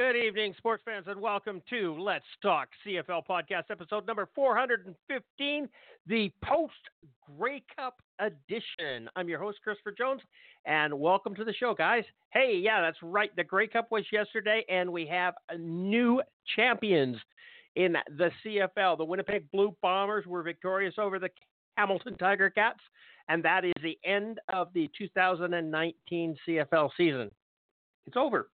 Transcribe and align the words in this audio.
good 0.00 0.16
evening, 0.16 0.54
sports 0.56 0.82
fans, 0.82 1.04
and 1.08 1.20
welcome 1.20 1.60
to 1.68 1.94
Let's 2.00 2.24
Talk 2.40 2.70
CFL 2.86 3.20
podcast, 3.28 3.64
episode 3.70 4.06
number 4.06 4.26
415, 4.34 5.68
the 6.06 6.32
post 6.42 6.72
Grey 7.36 7.62
Cup 7.76 8.00
edition. 8.18 9.10
I'm 9.14 9.28
your 9.28 9.38
host, 9.38 9.58
Christopher 9.62 9.92
Jones, 9.92 10.22
and 10.64 10.98
welcome 10.98 11.34
to 11.34 11.44
the 11.44 11.52
show, 11.52 11.74
guys. 11.74 12.04
Hey, 12.30 12.58
yeah, 12.64 12.80
that's 12.80 12.96
right. 13.02 13.28
The 13.36 13.44
Grey 13.44 13.66
Cup 13.66 13.88
was 13.90 14.06
yesterday, 14.10 14.64
and 14.70 14.90
we 14.90 15.04
have 15.04 15.34
new 15.58 16.22
champions 16.56 17.18
in 17.76 17.94
the 18.16 18.30
CFL. 18.42 18.96
The 18.96 19.04
Winnipeg 19.04 19.50
Blue 19.52 19.76
Bombers 19.82 20.24
were 20.24 20.42
victorious 20.42 20.94
over 20.96 21.18
the 21.18 21.28
Hamilton 21.76 22.16
Tiger 22.16 22.48
Cats, 22.48 22.80
and 23.28 23.42
that 23.44 23.66
is 23.66 23.74
the 23.82 23.98
end 24.06 24.40
of 24.50 24.68
the 24.72 24.88
2019 24.96 26.36
CFL 26.48 26.88
season. 26.96 27.30
It's 28.06 28.16
over 28.16 28.48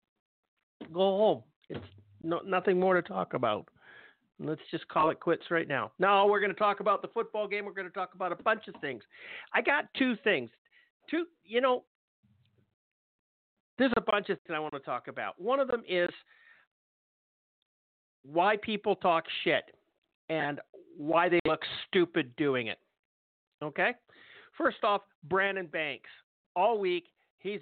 go 0.94 1.00
home. 1.00 1.44
It's 1.70 1.86
no, 2.24 2.42
nothing 2.46 2.80
more 2.80 3.00
to 3.00 3.02
talk 3.02 3.34
about. 3.34 3.68
Let's 4.40 4.62
just 4.70 4.88
call 4.90 5.12
it 5.12 5.20
quits 5.20 5.44
right 5.50 5.68
now. 5.68 5.92
No, 5.98 6.26
we're 6.26 6.42
going 6.42 6.52
to 6.52 6.60
talk 6.60 6.82
about 6.82 7.02
the 7.02 7.08
football 7.10 7.48
game. 7.48 7.66
We're 7.66 7.72
going 7.72 7.88
to 7.88 7.94
talk 7.94 8.16
about 8.16 8.32
a 8.32 8.44
bunch 8.44 8.68
of 8.68 8.76
things. 8.82 9.04
I 9.54 9.62
got 9.62 9.86
two 9.98 10.16
things. 10.24 10.50
Two, 11.10 11.26
you 11.46 11.62
know, 11.62 11.84
there's 13.78 13.94
a 13.96 14.02
bunch 14.02 14.30
of 14.30 14.40
things 14.42 14.56
I 14.56 14.60
want 14.60 14.74
to 14.74 14.80
talk 14.80 15.08
about. 15.08 15.40
One 15.40 15.60
of 15.60 15.68
them 15.68 15.84
is 15.88 16.10
why 18.24 18.58
people 18.58 18.96
talk 18.96 19.26
shit 19.44 19.64
and 20.30 20.60
why 20.98 21.30
they 21.30 21.40
look 21.46 21.62
stupid 21.88 22.36
doing 22.36 22.68
it. 22.68 22.80
Okay? 23.64 23.92
First 24.58 24.84
off, 24.84 25.02
Brandon 25.24 25.68
Banks. 25.68 26.10
All 26.56 26.80
week, 26.80 27.06
he's 27.40 27.60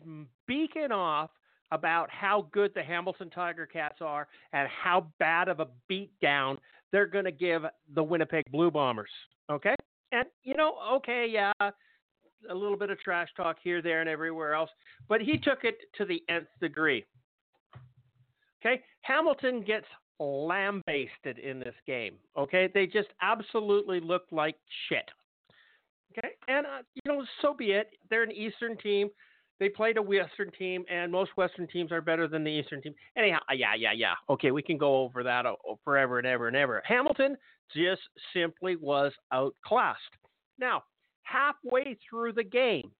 beaking 0.48 0.92
off 0.92 1.30
about 1.74 2.10
how 2.12 2.48
good 2.52 2.72
the 2.76 2.84
Hamilton 2.84 3.32
Tiger 3.32 3.66
Cats 3.66 3.98
are 4.00 4.28
and 4.54 4.70
how 4.70 5.08
bad 5.20 5.48
of 5.50 5.60
a 5.60 5.68
beatdown 5.92 6.58
they're 6.92 7.08
going 7.08 7.26
to 7.26 7.32
give 7.32 7.64
the 7.96 8.04
Winnipeg 8.04 8.44
Blue 8.52 8.70
Bombers. 8.70 9.10
Okay? 9.52 9.76
And, 10.12 10.28
you 10.44 10.54
know, 10.56 10.76
okay, 10.98 11.28
yeah, 11.28 11.52
a 11.60 12.54
little 12.54 12.78
bit 12.78 12.92
of 12.92 13.00
trash 13.00 13.30
talk 13.36 13.58
here, 13.64 13.82
there, 13.82 14.02
and 14.02 14.08
everywhere 14.08 14.54
else, 14.54 14.70
but 15.10 15.20
he 15.20 15.40
took 15.40 15.64
it 15.64 15.78
to 15.98 16.06
the 16.06 16.22
nth 16.30 16.48
degree. 16.62 17.04
Okay? 18.64 18.84
Hamilton 19.02 19.64
gets 19.64 19.88
lambasted 20.20 21.40
in 21.40 21.60
this 21.60 21.74
game. 21.88 22.14
Okay? 22.38 22.70
They 22.72 22.86
just 22.86 23.10
absolutely 23.24 24.00
look 24.00 24.26
like 24.32 24.58
shit. 24.88 25.10
Okay? 26.16 26.36
And, 26.48 26.68
uh, 26.68 26.84
you 26.94 27.12
know, 27.12 27.26
so 27.42 27.56
be 27.56 27.72
it. 27.72 27.90
They're 28.12 28.22
an 28.22 28.32
Eastern 28.32 28.78
team 28.78 29.10
they 29.60 29.70
played 29.70 29.98
a 29.98 30.02
Western 30.02 30.52
team, 30.52 30.84
and 30.90 31.12
most 31.12 31.32
Western 31.38 31.68
teams 31.68 31.92
are 31.92 32.02
better 32.02 32.28
than 32.28 32.44
the 32.44 32.50
Eastern 32.50 32.82
team. 32.82 32.94
Anyhow, 33.18 33.40
uh, 33.50 33.54
yeah, 33.54 33.76
yeah, 33.78 33.94
yeah. 33.94 34.14
Okay, 34.30 34.52
we 34.52 34.62
can 34.62 34.78
go 34.78 34.98
over 34.98 35.24
that 35.24 35.46
uh, 35.46 35.54
forever 35.84 36.18
and 36.18 36.28
ever 36.28 36.48
and 36.48 36.58
ever. 36.58 36.82
Hamilton 36.86 37.38
just 37.76 38.02
simply 38.34 38.76
was 38.76 39.12
outclassed. 39.32 40.00
Now, 40.60 40.84
halfway 41.24 41.98
through 42.10 42.34
the 42.34 42.44
game, 42.44 42.92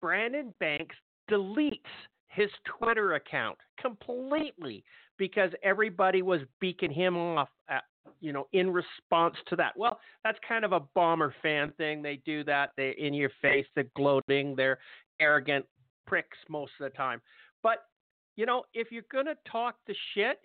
Brandon 0.00 0.54
Banks 0.60 0.96
deletes 1.30 1.80
his 2.28 2.50
Twitter 2.78 3.14
account 3.14 3.58
completely 3.80 4.84
because 5.18 5.50
everybody 5.62 6.22
was 6.22 6.40
beaking 6.60 6.92
him 6.92 7.16
off 7.16 7.48
at, 7.68 7.82
you 8.20 8.32
know, 8.32 8.46
in 8.52 8.72
response 8.72 9.36
to 9.48 9.56
that. 9.56 9.76
Well, 9.76 10.00
that's 10.24 10.38
kind 10.46 10.64
of 10.64 10.72
a 10.72 10.80
bomber 10.94 11.34
fan 11.42 11.72
thing. 11.76 12.02
They 12.02 12.20
do 12.24 12.44
that. 12.44 12.70
They 12.76 12.94
in 12.98 13.14
your 13.14 13.30
face, 13.42 13.66
they're 13.74 13.84
gloating, 13.94 14.54
they're 14.56 14.78
arrogant 15.20 15.64
pricks 16.06 16.38
most 16.48 16.72
of 16.80 16.90
the 16.90 16.96
time. 16.96 17.20
But 17.62 17.84
you 18.36 18.46
know, 18.46 18.64
if 18.74 18.90
you're 18.90 19.04
gonna 19.12 19.34
talk 19.50 19.76
the 19.86 19.94
shit, 20.14 20.40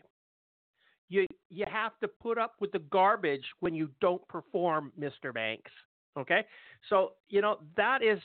you 1.10 1.26
you 1.50 1.66
have 1.72 1.98
to 2.02 2.08
put 2.08 2.38
up 2.38 2.56
with 2.60 2.72
the 2.72 2.80
garbage 2.80 3.46
when 3.60 3.74
you 3.74 3.90
don't 4.02 4.26
perform, 4.28 4.92
Mr. 5.00 5.34
Banks. 5.34 5.72
Okay, 6.18 6.46
so 6.90 7.14
you 7.30 7.42
know 7.42 7.60
that 7.78 8.02
is 8.04 8.20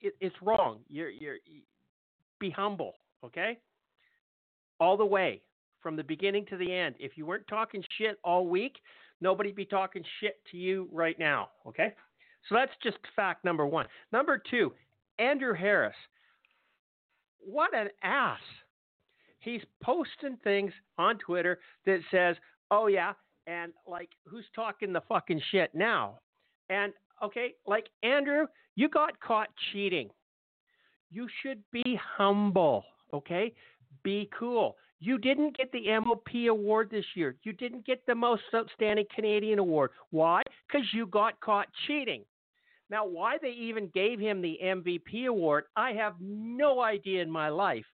it, 0.00 0.14
it's 0.20 0.36
wrong. 0.42 0.80
You're 0.88 1.10
you're 1.10 1.36
be 2.38 2.50
humble. 2.50 2.94
Okay, 3.24 3.58
all 4.80 4.96
the 4.96 5.06
way 5.06 5.42
from 5.80 5.96
the 5.96 6.04
beginning 6.04 6.46
to 6.46 6.56
the 6.56 6.72
end. 6.72 6.94
If 6.98 7.12
you 7.16 7.26
weren't 7.26 7.46
talking 7.48 7.82
shit 7.98 8.18
all 8.24 8.46
week, 8.46 8.76
nobody'd 9.20 9.56
be 9.56 9.64
talking 9.64 10.02
shit 10.20 10.40
to 10.50 10.56
you 10.56 10.88
right 10.92 11.18
now. 11.18 11.50
Okay, 11.66 11.92
so 12.48 12.54
that's 12.54 12.72
just 12.82 12.98
fact 13.14 13.44
number 13.44 13.66
one. 13.66 13.86
Number 14.12 14.42
two, 14.50 14.72
Andrew 15.22 15.54
Harris, 15.54 15.94
what 17.38 17.74
an 17.76 17.88
ass. 18.02 18.40
He's 19.38 19.62
posting 19.82 20.36
things 20.42 20.72
on 20.98 21.18
Twitter 21.18 21.60
that 21.86 22.00
says, 22.10 22.36
oh, 22.70 22.88
yeah, 22.88 23.12
and 23.46 23.72
like, 23.86 24.10
who's 24.26 24.44
talking 24.54 24.92
the 24.92 25.02
fucking 25.08 25.40
shit 25.50 25.74
now? 25.74 26.18
And 26.70 26.92
okay, 27.22 27.54
like, 27.66 27.86
Andrew, 28.02 28.46
you 28.74 28.88
got 28.88 29.18
caught 29.20 29.48
cheating. 29.72 30.10
You 31.10 31.28
should 31.42 31.62
be 31.72 31.98
humble, 32.16 32.84
okay? 33.12 33.52
Be 34.02 34.28
cool. 34.36 34.76
You 34.98 35.18
didn't 35.18 35.56
get 35.56 35.70
the 35.72 35.98
MOP 36.00 36.48
award 36.48 36.88
this 36.90 37.04
year. 37.14 37.36
You 37.42 37.52
didn't 37.52 37.84
get 37.84 38.04
the 38.06 38.14
most 38.14 38.42
outstanding 38.54 39.06
Canadian 39.14 39.58
award. 39.58 39.90
Why? 40.10 40.42
Because 40.66 40.86
you 40.92 41.06
got 41.06 41.38
caught 41.40 41.66
cheating. 41.86 42.24
Now, 42.92 43.06
why 43.06 43.38
they 43.40 43.52
even 43.52 43.88
gave 43.94 44.20
him 44.20 44.42
the 44.42 44.58
MVP 44.62 45.26
award, 45.26 45.64
I 45.74 45.92
have 45.92 46.12
no 46.20 46.82
idea 46.82 47.22
in 47.22 47.30
my 47.30 47.48
life. 47.48 47.86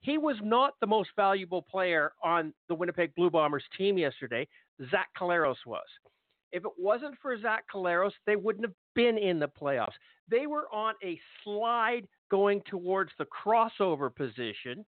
He 0.00 0.16
was 0.16 0.36
not 0.42 0.72
the 0.80 0.86
most 0.86 1.10
valuable 1.14 1.60
player 1.60 2.12
on 2.24 2.54
the 2.70 2.74
Winnipeg 2.74 3.14
Blue 3.14 3.28
Bombers 3.28 3.64
team 3.76 3.98
yesterday. 3.98 4.48
Zach 4.90 5.08
Collaros 5.20 5.66
was. 5.66 5.84
If 6.52 6.64
it 6.64 6.72
wasn't 6.78 7.18
for 7.20 7.38
Zach 7.38 7.64
Collaros, 7.72 8.12
they 8.24 8.34
wouldn't 8.34 8.64
have 8.64 8.74
been 8.94 9.18
in 9.18 9.38
the 9.38 9.46
playoffs. 9.46 9.92
They 10.30 10.46
were 10.46 10.72
on 10.72 10.94
a 11.04 11.20
slide 11.44 12.08
going 12.30 12.62
towards 12.66 13.12
the 13.18 13.26
crossover 13.26 14.14
position. 14.14 14.86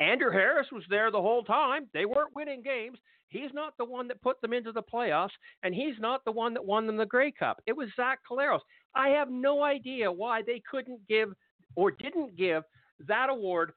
Andrew 0.00 0.30
Harris 0.30 0.68
was 0.72 0.84
there 0.88 1.10
the 1.10 1.20
whole 1.20 1.44
time. 1.44 1.88
They 1.92 2.06
weren't 2.06 2.34
winning 2.34 2.62
games. 2.62 2.98
He's 3.28 3.52
not 3.52 3.76
the 3.76 3.84
one 3.84 4.06
that 4.08 4.22
put 4.22 4.40
them 4.40 4.52
into 4.52 4.70
the 4.70 4.82
playoffs, 4.82 5.32
and 5.62 5.74
he's 5.74 5.98
not 5.98 6.24
the 6.24 6.32
one 6.32 6.54
that 6.54 6.64
won 6.64 6.86
them 6.86 6.96
the 6.96 7.04
Grey 7.04 7.32
Cup. 7.32 7.60
It 7.66 7.76
was 7.76 7.88
Zach 7.96 8.20
Collaros. 8.28 8.60
I 8.94 9.08
have 9.08 9.30
no 9.30 9.62
idea 9.62 10.10
why 10.10 10.42
they 10.42 10.62
couldn't 10.70 11.06
give 11.08 11.32
or 11.76 11.90
didn't 11.90 12.36
give 12.36 12.62
that 13.06 13.28
award 13.28 13.72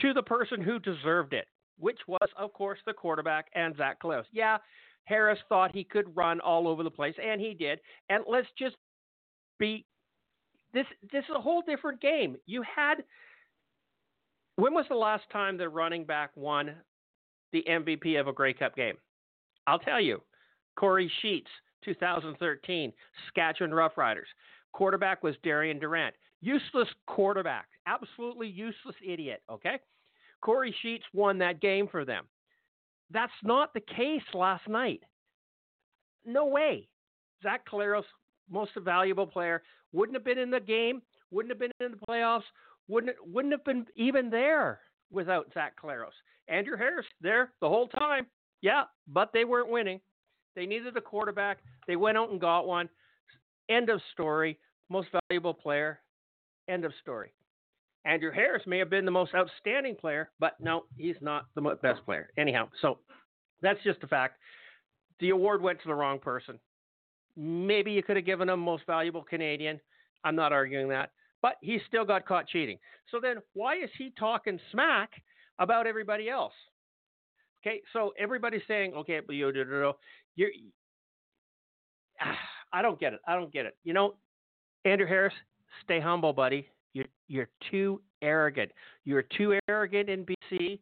to 0.00 0.12
the 0.12 0.22
person 0.22 0.60
who 0.60 0.78
deserved 0.78 1.32
it, 1.32 1.46
which 1.78 1.98
was, 2.06 2.28
of 2.38 2.52
course, 2.52 2.78
the 2.86 2.92
quarterback 2.92 3.46
and 3.54 3.76
Zach 3.76 4.00
Collaros. 4.00 4.24
Yeah, 4.32 4.58
Harris 5.04 5.38
thought 5.48 5.74
he 5.74 5.84
could 5.84 6.14
run 6.16 6.40
all 6.40 6.68
over 6.68 6.82
the 6.82 6.90
place, 6.90 7.14
and 7.22 7.40
he 7.40 7.54
did. 7.54 7.80
And 8.08 8.24
let's 8.28 8.48
just 8.58 8.76
be 9.58 9.84
this. 10.72 10.86
This 11.12 11.24
is 11.24 11.34
a 11.34 11.40
whole 11.40 11.62
different 11.62 12.00
game. 12.00 12.36
You 12.46 12.62
had. 12.62 13.04
When 14.56 14.72
was 14.72 14.86
the 14.88 14.96
last 14.96 15.24
time 15.30 15.58
the 15.58 15.68
running 15.68 16.04
back 16.04 16.30
won 16.34 16.74
the 17.52 17.64
MVP 17.68 18.18
of 18.18 18.26
a 18.26 18.32
Grey 18.32 18.54
Cup 18.54 18.74
game? 18.74 18.96
I'll 19.66 19.78
tell 19.78 20.00
you, 20.00 20.22
Kory 20.76 21.10
Sheets 21.20 21.50
2013, 21.84 22.92
Saskatchewan 23.26 23.70
Roughriders. 23.70 24.26
Quarterback 24.72 25.22
was 25.22 25.34
Darian 25.42 25.78
Durant. 25.78 26.14
Useless 26.40 26.88
quarterback, 27.06 27.66
absolutely 27.86 28.48
useless 28.48 28.94
idiot, 29.04 29.42
okay? 29.50 29.78
Kory 30.42 30.74
Sheets 30.82 31.04
won 31.12 31.38
that 31.38 31.60
game 31.60 31.88
for 31.88 32.04
them. 32.04 32.24
That's 33.10 33.32
not 33.42 33.72
the 33.72 33.80
case 33.80 34.22
last 34.34 34.68
night. 34.68 35.02
No 36.24 36.46
way. 36.46 36.88
Zach 37.42 37.66
Collaros, 37.70 38.04
most 38.50 38.72
valuable 38.76 39.26
player, 39.26 39.62
wouldn't 39.92 40.16
have 40.16 40.24
been 40.24 40.38
in 40.38 40.50
the 40.50 40.60
game, 40.60 41.00
wouldn't 41.30 41.50
have 41.50 41.58
been 41.58 41.72
in 41.80 41.92
the 41.92 42.06
playoffs, 42.06 42.42
wouldn't 42.88 43.16
wouldn't 43.26 43.52
have 43.52 43.64
been 43.64 43.86
even 43.96 44.30
there 44.30 44.80
without 45.10 45.50
Zach 45.54 45.74
Collaros. 45.80 46.14
Andrew 46.48 46.76
Harris 46.76 47.06
there 47.20 47.52
the 47.60 47.68
whole 47.68 47.88
time. 47.88 48.26
Yeah, 48.60 48.84
but 49.08 49.32
they 49.32 49.44
weren't 49.44 49.70
winning. 49.70 50.00
They 50.56 50.66
needed 50.66 50.96
a 50.96 51.00
quarterback. 51.00 51.58
They 51.86 51.96
went 51.96 52.18
out 52.18 52.30
and 52.30 52.40
got 52.40 52.66
one. 52.66 52.88
End 53.68 53.90
of 53.90 54.00
story. 54.12 54.58
Most 54.88 55.08
valuable 55.28 55.54
player. 55.54 56.00
End 56.68 56.84
of 56.84 56.92
story. 57.00 57.32
Andrew 58.06 58.30
Harris 58.32 58.62
may 58.66 58.78
have 58.78 58.88
been 58.88 59.04
the 59.04 59.10
most 59.10 59.34
outstanding 59.34 59.96
player, 59.96 60.30
but 60.38 60.54
no, 60.60 60.84
he's 60.96 61.16
not 61.20 61.46
the 61.54 61.76
best 61.82 62.04
player. 62.04 62.30
Anyhow, 62.38 62.68
so 62.80 62.98
that's 63.62 63.82
just 63.84 64.02
a 64.02 64.06
fact. 64.06 64.38
The 65.18 65.30
award 65.30 65.60
went 65.60 65.80
to 65.82 65.88
the 65.88 65.94
wrong 65.94 66.18
person. 66.20 66.58
Maybe 67.36 67.92
you 67.92 68.02
could 68.02 68.16
have 68.16 68.24
given 68.24 68.48
him 68.48 68.60
most 68.60 68.84
valuable 68.86 69.22
Canadian. 69.22 69.80
I'm 70.24 70.36
not 70.36 70.52
arguing 70.52 70.88
that, 70.88 71.10
but 71.42 71.56
he 71.60 71.80
still 71.88 72.04
got 72.04 72.26
caught 72.26 72.46
cheating. 72.48 72.78
So 73.10 73.18
then, 73.20 73.36
why 73.54 73.76
is 73.76 73.90
he 73.98 74.12
talking 74.18 74.58
smack 74.70 75.10
about 75.58 75.86
everybody 75.86 76.28
else? 76.28 76.54
Okay, 77.66 77.80
so 77.92 78.12
everybody's 78.16 78.62
saying, 78.68 78.94
okay, 78.94 79.20
but 79.26 79.34
you, 79.34 79.52
you're, 80.36 80.50
I 82.72 82.82
don't 82.82 83.00
get 83.00 83.12
it. 83.12 83.20
I 83.26 83.34
don't 83.34 83.52
get 83.52 83.66
it. 83.66 83.76
You 83.82 83.92
know, 83.92 84.14
Andrew 84.84 85.06
Harris, 85.06 85.34
stay 85.82 85.98
humble, 85.98 86.32
buddy. 86.32 86.68
You're 86.92 87.06
you're 87.26 87.48
too 87.70 88.00
arrogant. 88.22 88.70
You're 89.04 89.24
too 89.36 89.58
arrogant 89.68 90.08
in 90.08 90.24
BC, 90.24 90.78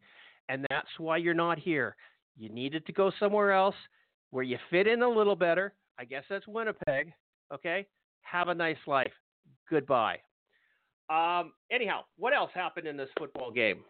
and 0.48 0.66
that's 0.68 0.88
why 0.98 1.16
you're 1.16 1.32
not 1.32 1.58
here. 1.58 1.96
You 2.36 2.50
needed 2.50 2.84
to 2.86 2.92
go 2.92 3.10
somewhere 3.18 3.52
else 3.52 3.76
where 4.30 4.44
you 4.44 4.58
fit 4.70 4.86
in 4.86 5.02
a 5.02 5.08
little 5.08 5.36
better. 5.36 5.72
I 5.98 6.04
guess 6.04 6.24
that's 6.28 6.46
Winnipeg. 6.46 7.12
Okay. 7.52 7.86
Have 8.22 8.48
a 8.48 8.54
nice 8.54 8.76
life. 8.86 9.12
Goodbye. 9.70 10.18
Um, 11.08 11.52
anyhow, 11.70 12.00
what 12.18 12.34
else 12.34 12.50
happened 12.54 12.86
in 12.86 12.96
this 12.96 13.10
football 13.18 13.50
game? 13.50 13.84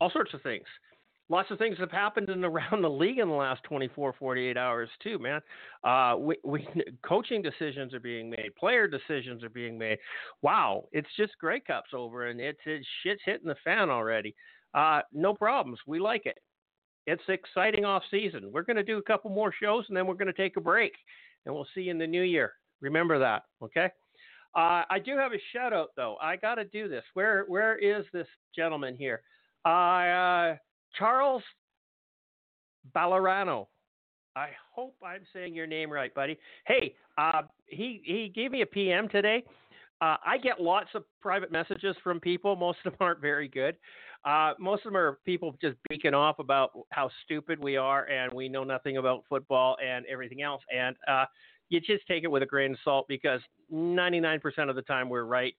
All 0.00 0.10
sorts 0.10 0.32
of 0.34 0.42
things 0.42 0.66
lots 1.32 1.50
of 1.50 1.58
things 1.58 1.78
have 1.78 1.90
happened 1.90 2.28
in 2.28 2.44
around 2.44 2.82
the 2.82 2.90
league 2.90 3.18
in 3.18 3.28
the 3.28 3.34
last 3.34 3.62
24, 3.64 4.14
48 4.18 4.56
hours 4.56 4.90
too, 5.02 5.18
man. 5.18 5.40
Uh, 5.82 6.14
we, 6.18 6.36
we 6.44 6.68
coaching 7.04 7.42
decisions 7.42 7.94
are 7.94 8.00
being 8.00 8.30
made, 8.30 8.54
player 8.56 8.86
decisions 8.86 9.42
are 9.42 9.48
being 9.48 9.78
made. 9.78 9.98
Wow, 10.42 10.84
it's 10.92 11.08
just 11.16 11.32
Grey 11.40 11.58
Cups 11.58 11.90
over, 11.94 12.26
and 12.26 12.38
it's, 12.38 12.60
it's 12.66 12.86
shit's 13.02 13.22
hitting 13.24 13.48
the 13.48 13.56
fan 13.64 13.88
already. 13.90 14.34
Uh, 14.74 15.00
no 15.12 15.34
problems. 15.34 15.78
We 15.86 15.98
like 15.98 16.26
it. 16.26 16.38
It's 17.06 17.22
exciting 17.28 17.84
off 17.84 18.02
season. 18.10 18.50
We're 18.52 18.62
going 18.62 18.76
to 18.76 18.84
do 18.84 18.98
a 18.98 19.02
couple 19.02 19.30
more 19.30 19.52
shows, 19.60 19.86
and 19.88 19.96
then 19.96 20.06
we're 20.06 20.14
going 20.14 20.32
to 20.32 20.32
take 20.32 20.56
a 20.56 20.60
break, 20.60 20.92
and 21.44 21.54
we'll 21.54 21.66
see 21.74 21.82
you 21.82 21.90
in 21.90 21.98
the 21.98 22.06
new 22.06 22.22
year. 22.22 22.52
Remember 22.80 23.18
that, 23.18 23.42
okay? 23.62 23.90
Uh, 24.54 24.84
I 24.88 24.98
do 25.02 25.16
have 25.16 25.32
a 25.32 25.40
shout 25.52 25.72
out 25.72 25.88
though. 25.96 26.16
I 26.20 26.36
got 26.36 26.56
to 26.56 26.64
do 26.64 26.86
this. 26.86 27.04
Where 27.14 27.46
where 27.48 27.78
is 27.78 28.04
this 28.12 28.26
gentleman 28.54 28.96
here? 28.96 29.22
Uh, 29.64 30.56
Charles 30.98 31.42
Ballerano. 32.94 33.68
I 34.34 34.48
hope 34.74 34.96
I'm 35.04 35.22
saying 35.32 35.54
your 35.54 35.66
name 35.66 35.90
right, 35.90 36.14
buddy. 36.14 36.38
Hey, 36.66 36.94
uh, 37.18 37.42
he 37.66 38.00
he 38.04 38.32
gave 38.34 38.50
me 38.50 38.62
a 38.62 38.66
PM 38.66 39.08
today. 39.08 39.44
Uh, 40.00 40.16
I 40.26 40.38
get 40.38 40.60
lots 40.60 40.88
of 40.94 41.04
private 41.20 41.52
messages 41.52 41.94
from 42.02 42.18
people. 42.18 42.56
Most 42.56 42.78
of 42.84 42.92
them 42.92 42.96
aren't 43.00 43.20
very 43.20 43.46
good. 43.46 43.76
Uh, 44.24 44.52
most 44.58 44.80
of 44.80 44.92
them 44.92 44.96
are 44.96 45.18
people 45.24 45.54
just 45.60 45.76
beaking 45.88 46.14
off 46.14 46.38
about 46.38 46.70
how 46.90 47.10
stupid 47.24 47.62
we 47.62 47.76
are 47.76 48.06
and 48.06 48.32
we 48.32 48.48
know 48.48 48.64
nothing 48.64 48.96
about 48.96 49.24
football 49.28 49.76
and 49.84 50.04
everything 50.06 50.42
else. 50.42 50.62
And 50.74 50.96
uh, 51.08 51.26
you 51.68 51.80
just 51.80 52.06
take 52.06 52.24
it 52.24 52.30
with 52.30 52.42
a 52.42 52.46
grain 52.46 52.72
of 52.72 52.78
salt 52.84 53.06
because 53.08 53.40
99% 53.72 54.40
of 54.68 54.76
the 54.76 54.82
time 54.82 55.08
we're 55.08 55.24
right, 55.24 55.54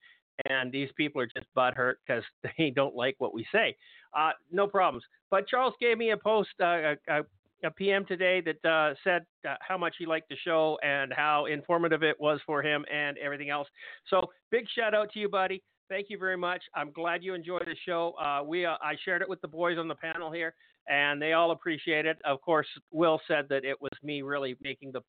and 0.50 0.72
these 0.72 0.90
people 0.98 1.22
are 1.22 1.28
just 1.28 1.48
butthurt 1.56 1.96
because 2.06 2.24
they 2.58 2.70
don't 2.70 2.96
like 2.96 3.16
what 3.20 3.34
we 3.34 3.46
say. 3.52 3.76
Uh, 4.16 4.32
no 4.52 4.68
problems. 4.68 5.04
But 5.32 5.48
Charles 5.48 5.74
gave 5.80 5.98
me 5.98 6.12
a 6.12 6.18
post, 6.18 6.50
uh, 6.62 6.96
a, 7.10 7.22
a, 7.64 7.72
PM 7.72 8.06
today 8.06 8.42
that 8.42 8.70
uh, 8.70 8.94
said 9.04 9.26
uh, 9.48 9.56
how 9.68 9.78
much 9.78 9.96
he 9.98 10.06
liked 10.06 10.30
the 10.30 10.36
show 10.44 10.78
and 10.84 11.12
how 11.14 11.46
informative 11.46 12.04
it 12.04 12.20
was 12.20 12.40
for 12.46 12.62
him 12.62 12.86
and 12.94 13.18
everything 13.18 13.50
else. 13.50 13.68
So 14.10 14.30
big 14.52 14.66
shout 14.76 14.94
out 14.94 15.12
to 15.14 15.20
you, 15.20 15.30
buddy. 15.30 15.64
Thank 15.90 16.08
you 16.10 16.18
very 16.18 16.38
much. 16.38 16.62
I'm 16.76 16.92
glad 16.92 17.24
you 17.24 17.34
enjoyed 17.34 17.66
the 17.66 17.76
show. 17.86 18.14
Uh, 18.20 18.44
we 18.44 18.66
uh, 18.66 18.76
I 18.82 18.96
shared 19.04 19.22
it 19.22 19.30
with 19.30 19.42
the 19.42 19.48
boys 19.48 19.78
on 19.78 19.88
the 19.88 19.96
panel 19.96 20.32
here, 20.32 20.54
and 20.88 21.22
they 21.22 21.34
all 21.34 21.52
appreciate 21.52 22.06
it. 22.06 22.18
Of 22.26 22.42
course, 22.42 22.68
Will 22.92 23.20
said 23.28 23.48
that 23.50 23.64
it 23.66 23.82
was 23.82 23.92
me 24.02 24.22
really 24.22 24.56
making 24.62 24.92
the 24.92 25.02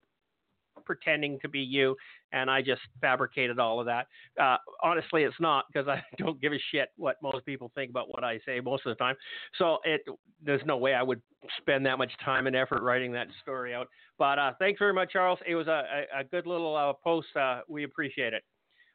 pretending 0.85 1.39
to 1.41 1.49
be 1.49 1.61
you, 1.61 1.97
and 2.33 2.51
I 2.51 2.63
just 2.63 2.83
fabricated 3.01 3.59
all 3.59 3.81
of 3.81 3.87
that. 3.87 4.07
Uh, 4.41 4.57
honestly, 4.83 5.23
it's 5.23 5.37
not 5.41 5.65
because 5.73 5.89
I 5.89 6.03
don't 6.19 6.41
give 6.41 6.53
a 6.53 6.59
shit 6.71 6.89
what 6.97 7.17
most 7.23 7.45
people 7.47 7.71
think 7.75 7.91
about 7.91 8.09
what 8.09 8.25
I 8.25 8.39
say 8.47 8.61
most 8.61 8.87
of 8.87 8.91
the 8.91 9.03
time. 9.03 9.17
So 9.59 9.79
it 9.85 10.03
there's 10.43 10.63
no 10.67 10.77
way 10.77 10.95
I 10.95 11.03
would 11.03 11.23
spend 11.59 11.85
that 11.87 11.99
much 11.99 12.13
time 12.25 12.47
and 12.47 12.57
effort 12.57 12.83
writing 12.83 13.13
that 13.13 13.29
story 13.43 13.75
out. 13.75 13.89
But 14.19 14.39
uh, 14.39 14.53
thanks 14.59 14.79
very 14.79 14.93
much, 14.93 15.13
Charles. 15.13 15.39
It 15.47 15.55
was 15.55 15.67
a, 15.67 15.83
a, 16.17 16.21
a 16.21 16.25
good 16.25 16.47
little 16.47 16.77
uh, 16.77 16.93
post. 17.03 17.29
Uh, 17.37 17.61
we 17.69 17.85
appreciate 17.85 18.33
it. 18.33 18.43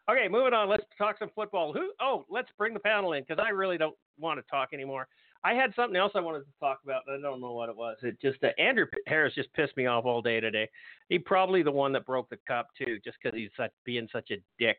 Okay, 0.10 0.28
moving 0.28 0.54
on. 0.54 0.68
Let's 0.68 0.86
talk 0.98 1.20
some 1.20 1.30
football. 1.36 1.72
Who? 1.72 1.92
Oh, 2.02 2.26
let's 2.30 2.50
bring 2.58 2.74
the 2.74 2.80
panel 2.80 3.14
in 3.14 3.24
because 3.28 3.44
I 3.44 3.50
really 3.50 3.78
don't 3.78 3.96
want 4.18 4.40
to 4.40 4.44
talk 4.50 4.70
anymore. 4.74 5.08
I 5.44 5.54
had 5.54 5.74
something 5.76 5.96
else 5.96 6.12
I 6.16 6.20
wanted 6.20 6.40
to 6.40 6.60
talk 6.60 6.80
about, 6.84 7.04
but 7.06 7.16
I 7.16 7.22
don't 7.22 7.40
know 7.40 7.54
what 7.54 7.70
it 7.70 7.76
was. 7.76 7.98
It 8.02 8.20
just 8.22 8.44
uh, 8.44 8.50
Andrew 8.58 8.86
Harris 9.08 9.34
just 9.36 9.52
pissed 9.54 9.76
me 9.78 9.86
off 9.86 10.06
all 10.06 10.22
day 10.22 10.40
today. 10.40 10.70
He 11.08 11.18
probably 11.18 11.64
the 11.64 11.72
one 11.72 11.94
that 11.94 12.06
broke 12.06 12.30
the 12.30 12.38
cup 12.48 12.68
too, 12.78 13.00
just 13.04 13.18
because 13.22 13.38
he's 13.38 13.50
such, 13.56 13.72
being 13.86 14.08
such 14.12 14.32
a 14.32 14.38
dick. 14.60 14.78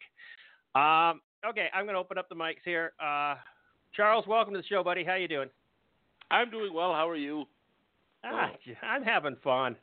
Um, 0.75 1.23
okay, 1.49 1.69
I'm 1.73 1.85
going 1.85 1.95
to 1.95 2.01
open 2.01 2.19
up 2.19 2.29
the 2.29 2.35
mics 2.35 2.62
here. 2.65 2.93
Uh, 3.03 3.37
Charles, 3.95 4.27
welcome 4.27 4.53
to 4.53 4.61
the 4.61 4.67
show, 4.67 4.85
buddy. 4.85 5.03
How 5.03 5.15
you 5.15 5.29
doing? 5.29 5.49
I'm 6.31 6.51
doing 6.51 6.75
well. 6.75 6.93
How 6.93 7.09
are 7.09 7.17
you? 7.17 7.45
Ah, 8.23 8.51
I'm 8.83 9.03
having 9.03 9.37
fun. 9.43 9.77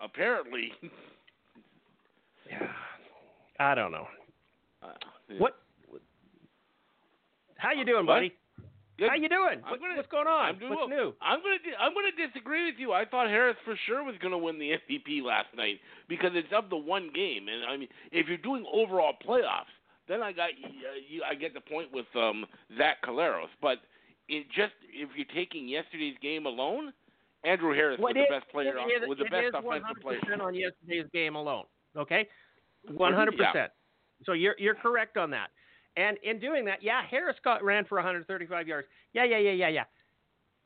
Apparently. 0.00 0.72
yeah. 2.50 2.66
I 3.60 3.74
don't 3.74 3.92
know. 3.92 4.06
Uh, 4.82 4.88
yeah. 5.28 5.38
What? 5.38 5.56
How 7.56 7.72
you 7.72 7.84
doing, 7.84 8.06
buddy? 8.06 8.34
How 8.98 9.14
you 9.14 9.28
doing? 9.28 9.58
What, 9.66 9.80
gonna, 9.80 9.96
what's 9.96 10.10
going 10.10 10.26
on? 10.26 10.54
I'm 10.54 10.58
doing 10.58 10.70
what's 10.70 10.88
well. 10.88 10.88
new? 10.88 11.14
I'm 11.20 11.40
gonna 11.42 11.58
di- 11.58 11.78
I'm 11.78 11.92
gonna 11.94 12.14
disagree 12.14 12.66
with 12.66 12.76
you. 12.78 12.92
I 12.92 13.04
thought 13.04 13.28
Harris 13.28 13.56
for 13.64 13.74
sure 13.86 14.04
was 14.04 14.14
gonna 14.22 14.38
win 14.38 14.58
the 14.58 14.78
MVP 14.78 15.22
last 15.22 15.48
night 15.56 15.80
because 16.08 16.30
it's 16.34 16.52
of 16.54 16.70
the 16.70 16.76
one 16.76 17.10
game, 17.14 17.48
and 17.48 17.64
I 17.64 17.76
mean 17.76 17.88
if 18.12 18.28
you're 18.28 18.38
doing 18.38 18.64
overall 18.72 19.14
playoffs, 19.26 19.74
then 20.08 20.22
I 20.22 20.32
got 20.32 20.50
uh, 20.50 20.94
you, 21.08 21.22
I 21.28 21.34
get 21.34 21.54
the 21.54 21.60
point 21.60 21.92
with 21.92 22.06
um, 22.14 22.46
Zach 22.78 23.02
Collaros. 23.04 23.50
But 23.60 23.78
it 24.28 24.46
just 24.54 24.74
if 24.92 25.10
you're 25.16 25.26
taking 25.34 25.66
yesterday's 25.66 26.16
game 26.22 26.46
alone, 26.46 26.92
Andrew 27.44 27.74
Harris 27.74 27.98
well, 27.98 28.14
was 28.14 28.24
the 28.28 28.34
best 28.34 28.50
player 28.52 28.78
on, 28.78 28.88
was 29.08 29.18
the 29.18 29.24
best 29.24 29.54
offensive 29.54 30.02
player. 30.02 30.20
on 30.40 30.54
yesterday's 30.54 31.10
game 31.12 31.34
alone. 31.34 31.64
Okay, 31.96 32.28
100. 32.92 33.36
percent 33.36 33.72
So 34.24 34.32
you're 34.32 34.54
you're 34.58 34.74
correct 34.76 35.16
on 35.16 35.30
that. 35.30 35.48
And 35.96 36.16
in 36.22 36.40
doing 36.40 36.64
that, 36.64 36.82
yeah, 36.82 37.02
Harris 37.08 37.36
got 37.44 37.62
ran 37.62 37.84
for 37.84 37.96
135 37.96 38.66
yards. 38.66 38.88
Yeah, 39.12 39.24
yeah, 39.24 39.38
yeah, 39.38 39.52
yeah, 39.52 39.68
yeah. 39.68 39.84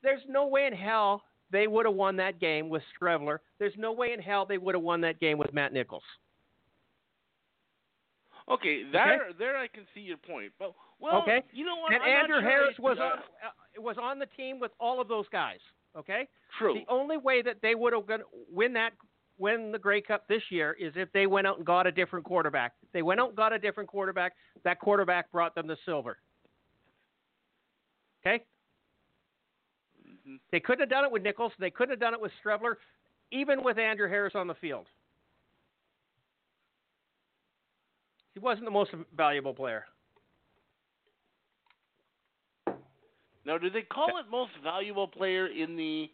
There's 0.03 0.23
no 0.29 0.47
way 0.47 0.67
in 0.67 0.73
hell 0.73 1.23
they 1.50 1.67
would 1.67 1.87
have 1.87 1.95
won 1.95 2.17
that 2.17 2.41
game 2.41 2.69
with 2.69 2.83
Streveler. 2.99 3.38
There's 3.59 3.75
no 3.76 3.93
way 3.93 4.12
in 4.12 4.21
hell 4.21 4.47
they 4.47 4.59
would 4.59 4.75
have 4.75 4.85
won 4.85 5.00
that 5.03 5.21
game 5.21 5.38
with 5.38 5.53
Matt 5.53 5.73
Nichols. 5.73 6.03
Okay, 8.50 8.83
there, 8.91 9.26
okay? 9.26 9.37
there, 9.38 9.57
I 9.57 9.67
can 9.67 9.85
see 9.95 10.00
your 10.00 10.17
point. 10.17 10.53
But 10.59 10.73
well, 11.00 11.23
okay, 11.23 11.43
you 11.53 11.67
know 11.67 11.76
what? 11.76 11.93
And 11.93 12.03
I'm 12.03 12.25
Andrew 12.25 12.41
sure 12.41 12.50
Harris 12.50 12.79
was 12.79 12.97
uh, 12.99 13.03
on, 13.03 13.12
uh, 13.12 13.83
was 13.83 13.97
on 14.00 14.19
the 14.19 14.26
team 14.37 14.59
with 14.59 14.73
all 14.81 15.00
of 15.00 15.09
those 15.09 15.26
guys. 15.31 15.59
Okay, 15.97 16.29
true. 16.59 16.75
The 16.75 16.91
only 16.91 17.19
way 17.19 17.43
that 17.43 17.57
they 17.61 17.75
would 17.75 17.93
have 17.93 18.05
win 18.50 18.73
that 18.75 18.93
win 19.38 19.73
the 19.73 19.78
Grey 19.78 20.00
Cup 20.00 20.26
this 20.28 20.42
year 20.50 20.76
is 20.78 20.92
if 20.97 21.11
they 21.12 21.26
went 21.26 21.47
out 21.47 21.59
and 21.59 21.66
got 21.66 21.87
a 21.87 21.92
different 21.92 22.25
quarterback. 22.25 22.75
If 22.83 22.92
they 22.92 23.02
went 23.02 23.21
out 23.21 23.28
and 23.28 23.37
got 23.37 23.52
a 23.52 23.59
different 23.59 23.88
quarterback, 23.88 24.35
that 24.64 24.80
quarterback 24.80 25.30
brought 25.30 25.54
them 25.54 25.66
the 25.66 25.76
silver. 25.85 26.18
Okay? 28.21 28.42
Mm-hmm. 30.07 30.37
They 30.50 30.61
couldn't 30.61 30.80
have 30.80 30.90
done 30.90 31.04
it 31.04 31.11
with 31.11 31.23
Nichols. 31.23 31.52
They 31.59 31.71
couldn't 31.71 31.92
have 31.92 32.00
done 32.00 32.14
it 32.14 32.21
with 32.21 32.33
Streveler, 32.45 32.75
even 33.30 33.62
with 33.62 33.78
Andrew 33.78 34.09
Harris 34.09 34.35
on 34.35 34.47
the 34.47 34.54
field. 34.54 34.87
He 38.35 38.40
wasn't 38.40 38.66
the 38.66 38.71
most 38.71 38.90
valuable 39.16 39.54
player. 39.54 39.85
Now, 43.45 43.57
do 43.57 43.71
they 43.71 43.83
call 43.83 44.18
it 44.18 44.30
most 44.30 44.52
valuable 44.62 45.09
player 45.09 45.47
in 45.47 45.75
the 45.75 46.11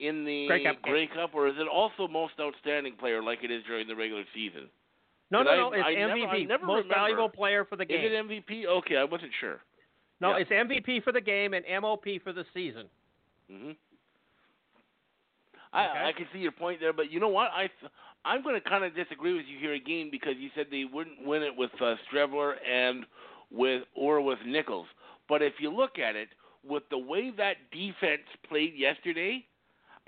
in 0.00 0.24
the 0.24 0.46
Grey 0.46 0.64
Cup, 0.64 0.82
Grey 0.82 1.06
Cup, 1.06 1.30
or 1.34 1.48
is 1.48 1.54
it 1.58 1.66
also 1.68 2.06
most 2.08 2.34
outstanding 2.40 2.94
player 2.96 3.22
like 3.22 3.40
it 3.42 3.50
is 3.50 3.62
during 3.66 3.88
the 3.88 3.96
regular 3.96 4.24
season? 4.34 4.68
No, 5.30 5.42
no, 5.42 5.56
no. 5.56 5.72
It's 5.72 5.84
I 5.84 5.92
MVP, 5.92 5.98
never, 5.98 6.44
never 6.46 6.66
most 6.66 6.76
remember. 6.84 6.94
valuable 6.94 7.28
player 7.28 7.64
for 7.64 7.76
the 7.76 7.84
game. 7.84 8.00
Is 8.00 8.12
it 8.12 8.26
MVP? 8.26 8.66
Okay, 8.66 8.96
I 8.96 9.04
wasn't 9.04 9.32
sure. 9.40 9.60
No, 10.20 10.36
yeah. 10.36 10.44
it's 10.48 10.50
MVP 10.50 11.04
for 11.04 11.12
the 11.12 11.20
game 11.20 11.54
and 11.54 11.64
MOP 11.82 12.04
for 12.24 12.32
the 12.32 12.44
season. 12.54 12.86
Mhm. 13.50 13.76
I 15.72 15.88
okay. 15.88 16.04
I 16.06 16.12
can 16.12 16.26
see 16.32 16.38
your 16.38 16.52
point 16.52 16.80
there, 16.80 16.92
but 16.92 17.12
you 17.12 17.20
know 17.20 17.28
what? 17.28 17.50
I 17.52 17.68
I'm 18.24 18.42
going 18.42 18.60
to 18.60 18.68
kind 18.68 18.84
of 18.84 18.94
disagree 18.94 19.34
with 19.34 19.46
you 19.46 19.58
here 19.58 19.74
again 19.74 20.08
because 20.10 20.34
you 20.38 20.50
said 20.54 20.66
they 20.70 20.84
wouldn't 20.84 21.24
win 21.24 21.42
it 21.42 21.56
with 21.56 21.70
uh, 21.80 21.94
Streveler 22.10 22.54
and 22.66 23.04
with 23.50 23.82
or 23.94 24.20
with 24.20 24.38
Nichols. 24.46 24.86
But 25.28 25.42
if 25.42 25.54
you 25.60 25.70
look 25.70 25.98
at 25.98 26.16
it, 26.16 26.28
with 26.64 26.82
the 26.90 26.98
way 26.98 27.30
that 27.36 27.56
defense 27.70 28.22
played 28.48 28.74
yesterday, 28.76 29.44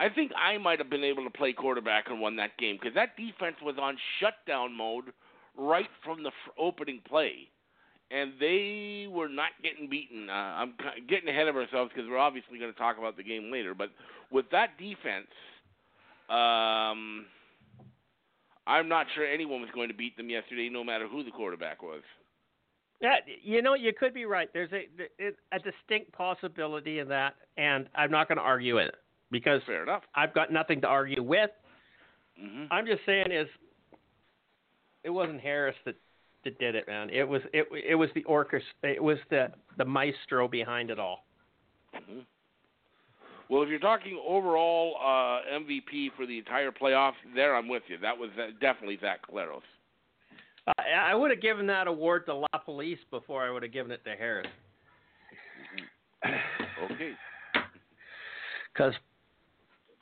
I 0.01 0.09
think 0.09 0.33
I 0.35 0.57
might 0.57 0.79
have 0.79 0.89
been 0.89 1.05
able 1.05 1.25
to 1.25 1.31
play 1.31 1.53
quarterback 1.53 2.07
and 2.09 2.21
won 2.21 2.37
that 2.37 2.57
game 2.57 2.79
because 2.81 2.95
that 2.95 3.19
defense 3.19 3.57
was 3.63 3.77
on 3.79 3.99
shutdown 4.19 4.75
mode 4.75 5.13
right 5.59 5.91
from 6.03 6.23
the 6.23 6.31
f- 6.31 6.55
opening 6.59 7.03
play, 7.07 7.51
and 8.11 8.33
they 8.41 9.07
were 9.11 9.29
not 9.29 9.51
getting 9.63 9.91
beaten. 9.91 10.31
Uh, 10.31 10.33
I'm 10.33 10.73
getting 11.07 11.29
ahead 11.29 11.49
of 11.49 11.57
ourselves 11.57 11.93
because 11.95 12.09
we're 12.09 12.17
obviously 12.17 12.59
going 12.59 12.73
to 12.73 12.79
talk 12.79 12.97
about 12.97 13.19
the 13.19 13.23
game 13.23 13.53
later. 13.53 13.75
But 13.75 13.91
with 14.33 14.47
that 14.53 14.79
defense, 14.79 15.29
um, 16.31 17.27
I'm 18.67 18.89
not 18.89 19.07
sure 19.15 19.27
anyone 19.27 19.61
was 19.61 19.71
going 19.75 19.89
to 19.89 19.95
beat 19.95 20.17
them 20.17 20.31
yesterday, 20.31 20.71
no 20.73 20.83
matter 20.83 21.09
who 21.09 21.25
the 21.25 21.31
quarterback 21.31 21.83
was. 21.83 22.01
Yeah, 23.03 23.17
you 23.43 23.61
know, 23.61 23.75
you 23.75 23.93
could 23.93 24.15
be 24.15 24.25
right. 24.25 24.49
There's 24.55 24.73
a 24.73 24.89
a 25.53 25.59
distinct 25.59 26.13
possibility 26.13 27.01
in 27.01 27.09
that, 27.09 27.35
and 27.59 27.87
I'm 27.95 28.11
not 28.11 28.29
going 28.29 28.39
to 28.39 28.45
argue 28.45 28.79
it 28.79 28.95
because 29.31 29.61
Fair 29.67 29.83
enough. 29.83 30.03
I've 30.15 30.35
got 30.35 30.53
nothing 30.53 30.81
to 30.83 30.87
argue 30.87 31.23
with. 31.23 31.51
hmm 32.39 32.65
I'm 32.71 32.87
just 32.87 33.01
saying 33.07 33.31
is 33.33 33.49
it 35.05 35.11
wasn't 35.11 35.41
Harris 35.41 35.77
that 35.85 35.97
that 36.45 36.59
did 36.59 36.75
it, 36.75 36.87
man. 36.87 37.11
It 37.11 37.29
was 37.29 37.43
it 37.53 37.67
it 37.87 37.95
was 37.95 38.09
the 38.15 38.25
orchestra. 38.25 38.71
It 38.83 39.03
was 39.03 39.19
the 39.31 39.49
the 39.79 39.85
maestro 39.85 40.49
behind 40.49 40.91
it 40.91 40.99
all. 40.99 41.25
hmm 41.95 42.21
Well, 43.49 43.63
if 43.63 43.69
you're 43.69 43.79
talking 43.79 44.21
overall 44.27 44.97
uh, 45.01 45.59
MVP 45.59 46.11
for 46.17 46.27
the 46.27 46.39
entire 46.39 46.71
playoff, 46.71 47.13
there 47.35 47.55
I'm 47.57 47.69
with 47.69 47.83
you. 47.89 47.99
That 47.99 48.17
was 48.17 48.31
uh, 48.39 48.53
definitely 48.61 48.99
Zach 49.01 49.21
Collaros. 49.29 49.63
I, 50.79 51.13
I 51.13 51.15
would 51.15 51.31
have 51.31 51.41
given 51.41 51.67
that 51.67 51.87
award 51.87 52.27
to 52.27 52.43
LaPolice 52.55 52.99
before 53.11 53.43
I 53.43 53.51
would 53.51 53.63
have 53.63 53.73
given 53.73 53.91
it 53.93 54.05
to 54.05 54.11
Harris 54.11 54.47
Okay. 56.85 57.13
because 58.75 58.93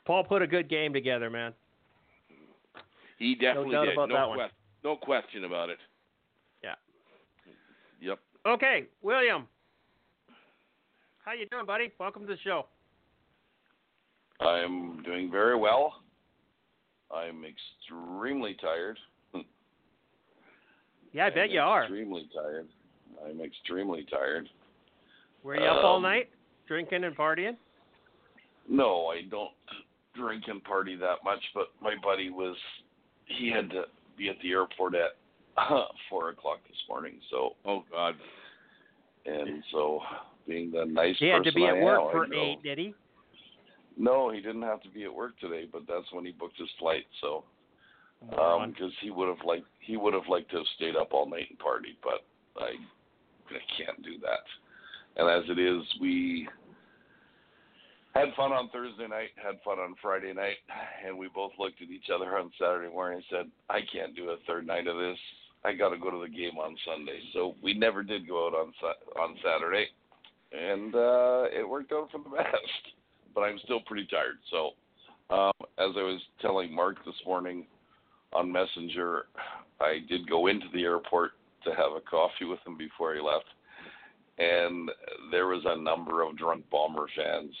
Paul 0.09 0.23
put 0.23 0.41
a 0.41 0.47
good 0.47 0.67
game 0.67 0.91
together, 0.91 1.29
man. 1.29 1.53
He 3.19 3.35
definitely 3.35 3.73
doubt 3.73 3.85
did. 3.85 3.93
about 3.93 4.09
no, 4.09 4.47
no 4.83 4.95
question 4.95 5.43
about 5.43 5.69
it. 5.69 5.77
Yeah. 6.63 6.73
Yep. 8.01 8.19
Okay, 8.47 8.85
William. 9.03 9.47
How 11.23 11.33
you 11.33 11.45
doing, 11.51 11.67
buddy? 11.67 11.91
Welcome 11.99 12.23
to 12.23 12.27
the 12.33 12.39
show. 12.43 12.65
I'm 14.39 15.03
doing 15.03 15.29
very 15.29 15.55
well. 15.55 16.01
I'm 17.15 17.43
extremely 17.45 18.57
tired. 18.59 18.97
Yeah, 21.13 21.25
I 21.27 21.29
bet 21.29 21.45
I'm 21.45 21.51
you 21.51 21.59
are. 21.59 21.83
Extremely 21.83 22.27
tired. 22.33 22.67
I'm 23.27 23.41
extremely 23.41 24.07
tired. 24.09 24.49
Were 25.43 25.55
you 25.55 25.65
up 25.65 25.83
all 25.83 25.97
Um, 25.97 26.01
night 26.03 26.29
drinking 26.67 27.03
and 27.03 27.15
partying? 27.15 27.57
No, 28.67 29.07
I 29.07 29.21
don't 29.29 29.49
drink 30.19 30.43
and 30.47 30.63
party 30.63 30.95
that 30.97 31.23
much, 31.23 31.41
but 31.53 31.67
my 31.81 31.95
buddy 32.03 32.29
was 32.29 32.55
he 33.25 33.49
had 33.51 33.69
to 33.71 33.83
be 34.17 34.29
at 34.29 34.35
the 34.43 34.51
airport 34.51 34.95
at 34.95 35.15
uh, 35.57 35.85
four 36.09 36.29
o'clock 36.29 36.59
this 36.67 36.77
morning. 36.87 37.15
So 37.31 37.55
Oh 37.65 37.83
God. 37.91 38.15
and 39.25 39.63
so 39.71 40.01
being 40.47 40.71
the 40.71 40.85
nice 40.85 41.15
He 41.19 41.27
had 41.27 41.43
to 41.43 41.51
person 41.51 41.55
be 41.61 41.65
I 41.65 41.69
at 41.71 41.77
am, 41.77 41.83
work 41.83 42.01
I 42.09 42.11
for 42.11 42.33
eight, 42.33 42.63
did 42.63 42.77
he? 42.77 42.93
No, 43.97 44.31
he 44.31 44.39
didn't 44.39 44.61
have 44.61 44.81
to 44.83 44.89
be 44.89 45.03
at 45.03 45.13
work 45.13 45.37
today, 45.39 45.67
but 45.71 45.83
that's 45.87 46.11
when 46.13 46.25
he 46.25 46.31
booked 46.31 46.57
his 46.57 46.69
flight. 46.79 47.05
So 47.21 47.43
Moron. 48.31 48.71
because 48.71 48.91
he 49.01 49.11
would 49.11 49.27
have 49.29 49.45
liked 49.45 49.65
he 49.79 49.97
would 49.97 50.13
have 50.13 50.27
liked 50.29 50.51
to 50.51 50.57
have 50.57 50.65
stayed 50.75 50.95
up 50.95 51.09
all 51.13 51.29
night 51.29 51.47
and 51.49 51.59
partied, 51.59 51.97
but 52.03 52.25
I 52.61 52.71
I 53.49 53.59
can't 53.77 54.01
do 54.03 54.17
that. 54.21 54.43
And 55.17 55.29
as 55.29 55.49
it 55.49 55.59
is, 55.59 55.81
we 55.99 56.47
had 58.15 58.33
fun 58.35 58.51
on 58.51 58.69
Thursday 58.69 59.07
night, 59.07 59.29
had 59.35 59.61
fun 59.63 59.79
on 59.79 59.95
Friday 60.01 60.33
night, 60.33 60.57
and 61.05 61.17
we 61.17 61.27
both 61.33 61.51
looked 61.59 61.81
at 61.81 61.89
each 61.89 62.09
other 62.13 62.37
on 62.37 62.51
Saturday 62.59 62.91
morning 62.91 63.21
and 63.21 63.25
said, 63.29 63.51
"I 63.69 63.81
can't 63.81 64.15
do 64.15 64.29
a 64.31 64.37
third 64.47 64.65
night 64.65 64.87
of 64.87 64.97
this. 64.97 65.17
I 65.63 65.73
got 65.73 65.89
to 65.89 65.97
go 65.97 66.09
to 66.09 66.19
the 66.19 66.29
game 66.29 66.57
on 66.57 66.75
Sunday." 66.85 67.19
So 67.33 67.55
we 67.61 67.73
never 67.73 68.03
did 68.03 68.27
go 68.27 68.47
out 68.47 68.53
on 68.53 68.73
on 69.19 69.37
Saturday, 69.43 69.87
and 70.51 70.95
uh, 70.95 71.45
it 71.51 71.67
worked 71.67 71.91
out 71.91 72.09
for 72.11 72.17
the 72.17 72.29
best. 72.35 72.93
But 73.35 73.41
I'm 73.41 73.59
still 73.59 73.81
pretty 73.81 74.07
tired. 74.07 74.39
So, 74.49 74.71
um, 75.29 75.53
as 75.77 75.95
I 75.95 76.03
was 76.03 76.21
telling 76.41 76.73
Mark 76.73 77.03
this 77.05 77.21
morning 77.25 77.67
on 78.33 78.51
Messenger, 78.51 79.25
I 79.79 79.99
did 80.09 80.27
go 80.27 80.47
into 80.47 80.65
the 80.73 80.81
airport 80.81 81.31
to 81.63 81.69
have 81.71 81.91
a 81.95 82.01
coffee 82.01 82.45
with 82.45 82.59
him 82.65 82.75
before 82.75 83.13
he 83.13 83.21
left, 83.21 83.45
and 84.39 84.89
there 85.29 85.45
was 85.45 85.61
a 85.65 85.79
number 85.79 86.23
of 86.23 86.37
drunk 86.37 86.67
bomber 86.71 87.07
fans 87.15 87.53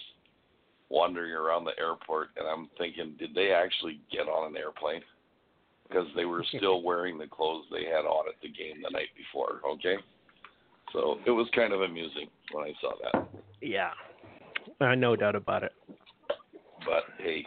wandering 0.89 1.31
around 1.31 1.65
the 1.65 1.77
airport, 1.79 2.29
and 2.37 2.47
I'm 2.47 2.69
thinking, 2.77 3.15
did 3.19 3.33
they 3.33 3.51
actually 3.51 4.01
get 4.11 4.27
on 4.27 4.51
an 4.51 4.57
airplane? 4.57 5.01
Because 5.87 6.07
they 6.15 6.25
were 6.25 6.43
still 6.55 6.81
wearing 6.83 7.17
the 7.17 7.27
clothes 7.27 7.65
they 7.71 7.85
had 7.85 8.05
on 8.05 8.27
at 8.27 8.41
the 8.41 8.49
game 8.49 8.81
the 8.83 8.89
night 8.89 9.09
before. 9.15 9.61
Okay, 9.73 9.95
so 10.93 11.19
it 11.25 11.31
was 11.31 11.47
kind 11.55 11.73
of 11.73 11.81
amusing 11.81 12.27
when 12.51 12.65
I 12.65 12.73
saw 12.81 12.91
that. 13.03 13.27
Yeah, 13.61 13.91
uh, 14.81 14.95
no 14.95 15.15
doubt 15.15 15.35
about 15.35 15.63
it. 15.63 15.73
But 16.85 17.03
hey, 17.17 17.45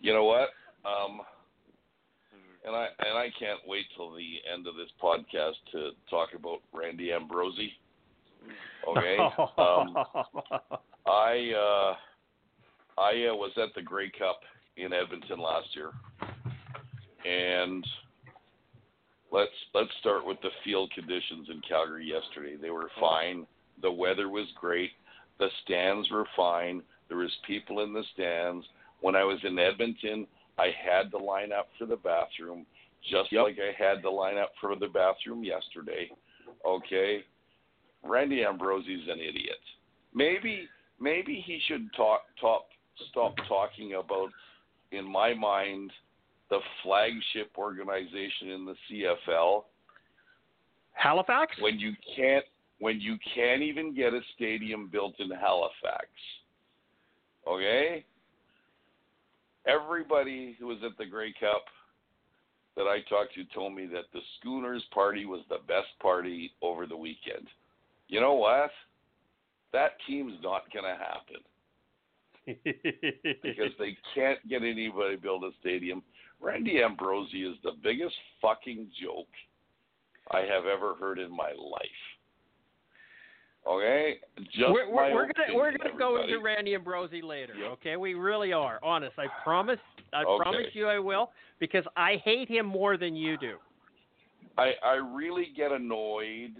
you 0.00 0.12
know 0.12 0.24
what? 0.24 0.50
Um, 0.84 1.20
and 2.64 2.76
I 2.76 2.86
and 2.98 3.18
I 3.18 3.28
can't 3.38 3.60
wait 3.66 3.86
till 3.96 4.12
the 4.12 4.36
end 4.52 4.66
of 4.66 4.76
this 4.76 4.90
podcast 5.02 5.54
to 5.72 5.90
talk 6.10 6.30
about 6.36 6.58
Randy 6.72 7.12
Ambrosie. 7.12 7.72
Okay. 8.88 9.16
um, 9.58 9.96
I 11.06 11.52
uh, 11.56 11.94
I 12.98 13.28
uh, 13.30 13.34
was 13.34 13.52
at 13.56 13.74
the 13.74 13.82
Grey 13.82 14.10
Cup 14.10 14.40
in 14.76 14.92
Edmonton 14.92 15.40
last 15.40 15.68
year, 15.74 15.90
and 17.24 17.86
let's 19.32 19.50
let's 19.74 19.90
start 20.00 20.26
with 20.26 20.40
the 20.42 20.50
field 20.64 20.90
conditions 20.94 21.48
in 21.50 21.60
Calgary 21.66 22.06
yesterday. 22.06 22.56
They 22.60 22.70
were 22.70 22.90
fine. 23.00 23.46
The 23.80 23.90
weather 23.90 24.28
was 24.28 24.46
great. 24.60 24.90
The 25.38 25.48
stands 25.64 26.10
were 26.10 26.26
fine. 26.36 26.82
There 27.08 27.16
was 27.18 27.32
people 27.46 27.82
in 27.82 27.92
the 27.92 28.04
stands. 28.14 28.64
When 29.00 29.16
I 29.16 29.24
was 29.24 29.38
in 29.44 29.58
Edmonton, 29.58 30.26
I 30.58 30.68
had 30.84 31.10
to 31.10 31.18
line 31.18 31.52
up 31.52 31.68
for 31.78 31.86
the 31.86 31.96
bathroom, 31.96 32.64
just 33.10 33.32
Yep. 33.32 33.42
like 33.42 33.56
I 33.58 33.72
had 33.82 34.02
to 34.02 34.10
line 34.10 34.38
up 34.38 34.52
for 34.60 34.76
the 34.76 34.86
bathroom 34.86 35.42
yesterday. 35.42 36.10
Okay, 36.64 37.24
Randy 38.04 38.44
Ambrosie's 38.44 39.08
an 39.08 39.18
idiot. 39.18 39.58
Maybe 40.14 40.68
maybe 41.00 41.42
he 41.44 41.58
should 41.66 41.92
talk 41.94 42.22
talk 42.40 42.66
stop 43.10 43.34
talking 43.48 43.94
about 43.94 44.30
in 44.90 45.04
my 45.04 45.34
mind 45.34 45.90
the 46.50 46.58
flagship 46.82 47.50
organization 47.56 48.50
in 48.50 48.66
the 48.66 48.74
CFL 48.90 49.64
Halifax? 50.92 51.56
when 51.60 51.78
you 51.78 51.92
can't 52.16 52.44
when 52.78 53.00
you 53.00 53.16
can't 53.34 53.62
even 53.62 53.94
get 53.94 54.12
a 54.12 54.20
stadium 54.34 54.88
built 54.90 55.14
in 55.20 55.30
Halifax. 55.30 56.08
Okay? 57.46 58.04
Everybody 59.66 60.56
who 60.58 60.66
was 60.66 60.78
at 60.84 60.98
the 60.98 61.06
Grey 61.06 61.32
Cup 61.38 61.64
that 62.76 62.82
I 62.82 62.98
talked 63.08 63.34
to 63.34 63.44
told 63.54 63.74
me 63.74 63.86
that 63.86 64.06
the 64.12 64.20
Schooners 64.38 64.82
party 64.92 65.26
was 65.26 65.42
the 65.48 65.58
best 65.68 65.96
party 66.00 66.52
over 66.60 66.86
the 66.86 66.96
weekend. 66.96 67.46
You 68.08 68.20
know 68.20 68.34
what? 68.34 68.70
That 69.72 69.92
team's 70.08 70.34
not 70.42 70.62
going 70.72 70.84
to 70.84 70.98
happen 70.98 71.42
because 72.46 73.72
they 73.78 73.96
can't 74.14 74.38
get 74.48 74.62
anybody 74.62 75.16
to 75.16 75.22
build 75.22 75.44
a 75.44 75.50
stadium. 75.60 76.02
Randy 76.40 76.82
Ambrosie 76.82 77.44
is 77.44 77.56
the 77.62 77.72
biggest 77.82 78.14
fucking 78.40 78.88
joke 79.00 79.28
I 80.30 80.40
have 80.40 80.66
ever 80.66 80.94
heard 80.94 81.18
in 81.18 81.30
my 81.30 81.52
life. 81.56 81.82
Okay, 83.68 84.16
just 84.52 84.72
we're, 84.72 84.92
we're, 84.92 85.14
we're 85.14 85.26
gonna 85.26 85.54
we're 85.54 85.76
gonna 85.76 85.96
go 85.96 86.20
into 86.20 86.40
Randy 86.40 86.74
Ambrosie 86.74 87.22
later. 87.22 87.54
Yep. 87.54 87.70
Okay, 87.74 87.96
we 87.96 88.14
really 88.14 88.52
are. 88.52 88.80
Honest, 88.82 89.16
I 89.18 89.26
promise. 89.44 89.78
I 90.12 90.24
Okay. 90.24 90.42
promise 90.42 90.66
you, 90.72 90.88
I 90.88 90.98
will 90.98 91.30
because 91.60 91.84
I 91.96 92.20
hate 92.24 92.48
him 92.48 92.66
more 92.66 92.96
than 92.96 93.14
you 93.14 93.38
do. 93.38 93.58
I 94.58 94.72
I 94.84 94.94
really 94.94 95.52
get 95.56 95.70
annoyed 95.70 96.56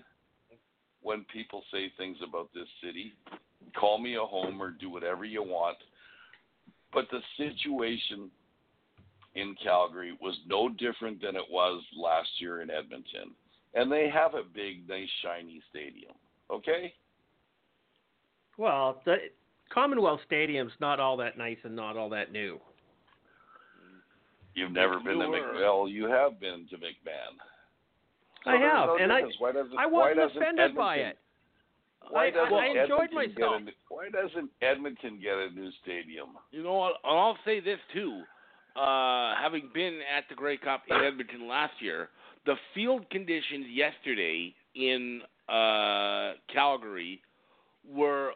when 1.03 1.25
people 1.33 1.65
say 1.73 1.93
things 1.99 2.19
about 2.27 2.51
this 2.55 2.69
city. 2.81 3.15
Call 3.79 3.99
me 3.99 4.17
a 4.17 4.21
homer, 4.21 4.71
do 4.71 4.91
whatever 4.91 5.25
you 5.25 5.43
want, 5.43 5.79
but 6.93 7.07
the 7.11 7.21
situation 7.37 8.31
in 9.35 9.55
Calgary 9.63 10.17
was 10.21 10.37
no 10.47 10.69
different 10.69 11.23
than 11.23 11.37
it 11.37 11.45
was 11.51 11.83
last 11.97 12.29
year 12.39 12.61
in 12.61 12.71
Edmonton, 12.71 13.35
and 13.75 13.91
they 13.91 14.11
have 14.11 14.35
a 14.35 14.43
big, 14.55 14.87
nice, 14.89 15.09
shiny 15.23 15.63
stadium. 15.71 16.13
Okay, 16.51 16.93
Well, 18.59 19.01
the 19.07 19.17
Commonwealth 19.73 20.21
Stadium's 20.27 20.73
not 20.81 21.01
all 21.01 21.17
that 21.17 21.39
nice 21.39 21.57
and 21.65 21.75
not 21.75 21.97
all 21.97 22.11
that 22.11 22.31
new. 22.31 22.61
you've 24.55 24.71
never 24.73 24.99
been 25.01 25.19
to 25.19 25.25
Sure. 25.25 25.31
Mc. 25.31 25.55
Well, 25.55 25.89
you 25.89 26.05
have 26.05 26.39
been 26.39 26.67
to 26.69 26.77
McMahon. 26.77 27.39
So 28.45 28.51
I 28.51 28.57
have, 28.57 28.87
no 28.89 28.97
and 28.99 29.11
I 29.11 29.23
why 29.39 29.53
doesn't, 29.53 29.79
I 29.79 29.87
wasn't 29.87 30.17
doesn't 30.19 30.37
offended 30.43 30.77
by 30.77 30.97
it. 30.97 31.19
Why 32.11 32.27
I- 32.27 32.31
doesn't 32.31 32.55
I 32.55 32.67
enjoyed 32.69 33.09
Edmonton 33.11 33.35
myself. 33.35 33.65
Get 33.65 33.75
a, 33.75 33.95
why 33.95 34.09
doesn't 34.11 34.51
Edmonton 34.61 35.21
get 35.23 35.35
a 35.35 35.51
new 35.51 35.71
stadium? 35.83 36.29
You 36.51 36.63
know 36.63 36.75
what? 36.75 36.95
I'll 37.05 37.39
say 37.45 37.61
this 37.61 37.79
too. 37.93 38.23
Uh, 38.75 39.35
having 39.41 39.71
been 39.75 40.01
at 40.17 40.25
the 40.29 40.35
Grey 40.35 40.57
Cup 40.57 40.83
in 40.89 40.97
Edmonton 40.97 41.47
last 41.47 41.75
year, 41.81 42.09
the 42.47 42.55
field 42.75 43.09
conditions 43.11 43.67
yesterday 43.71 44.55
in 44.75 45.21
uh, 45.49 46.33
Calgary 46.53 47.21
were 47.87 48.33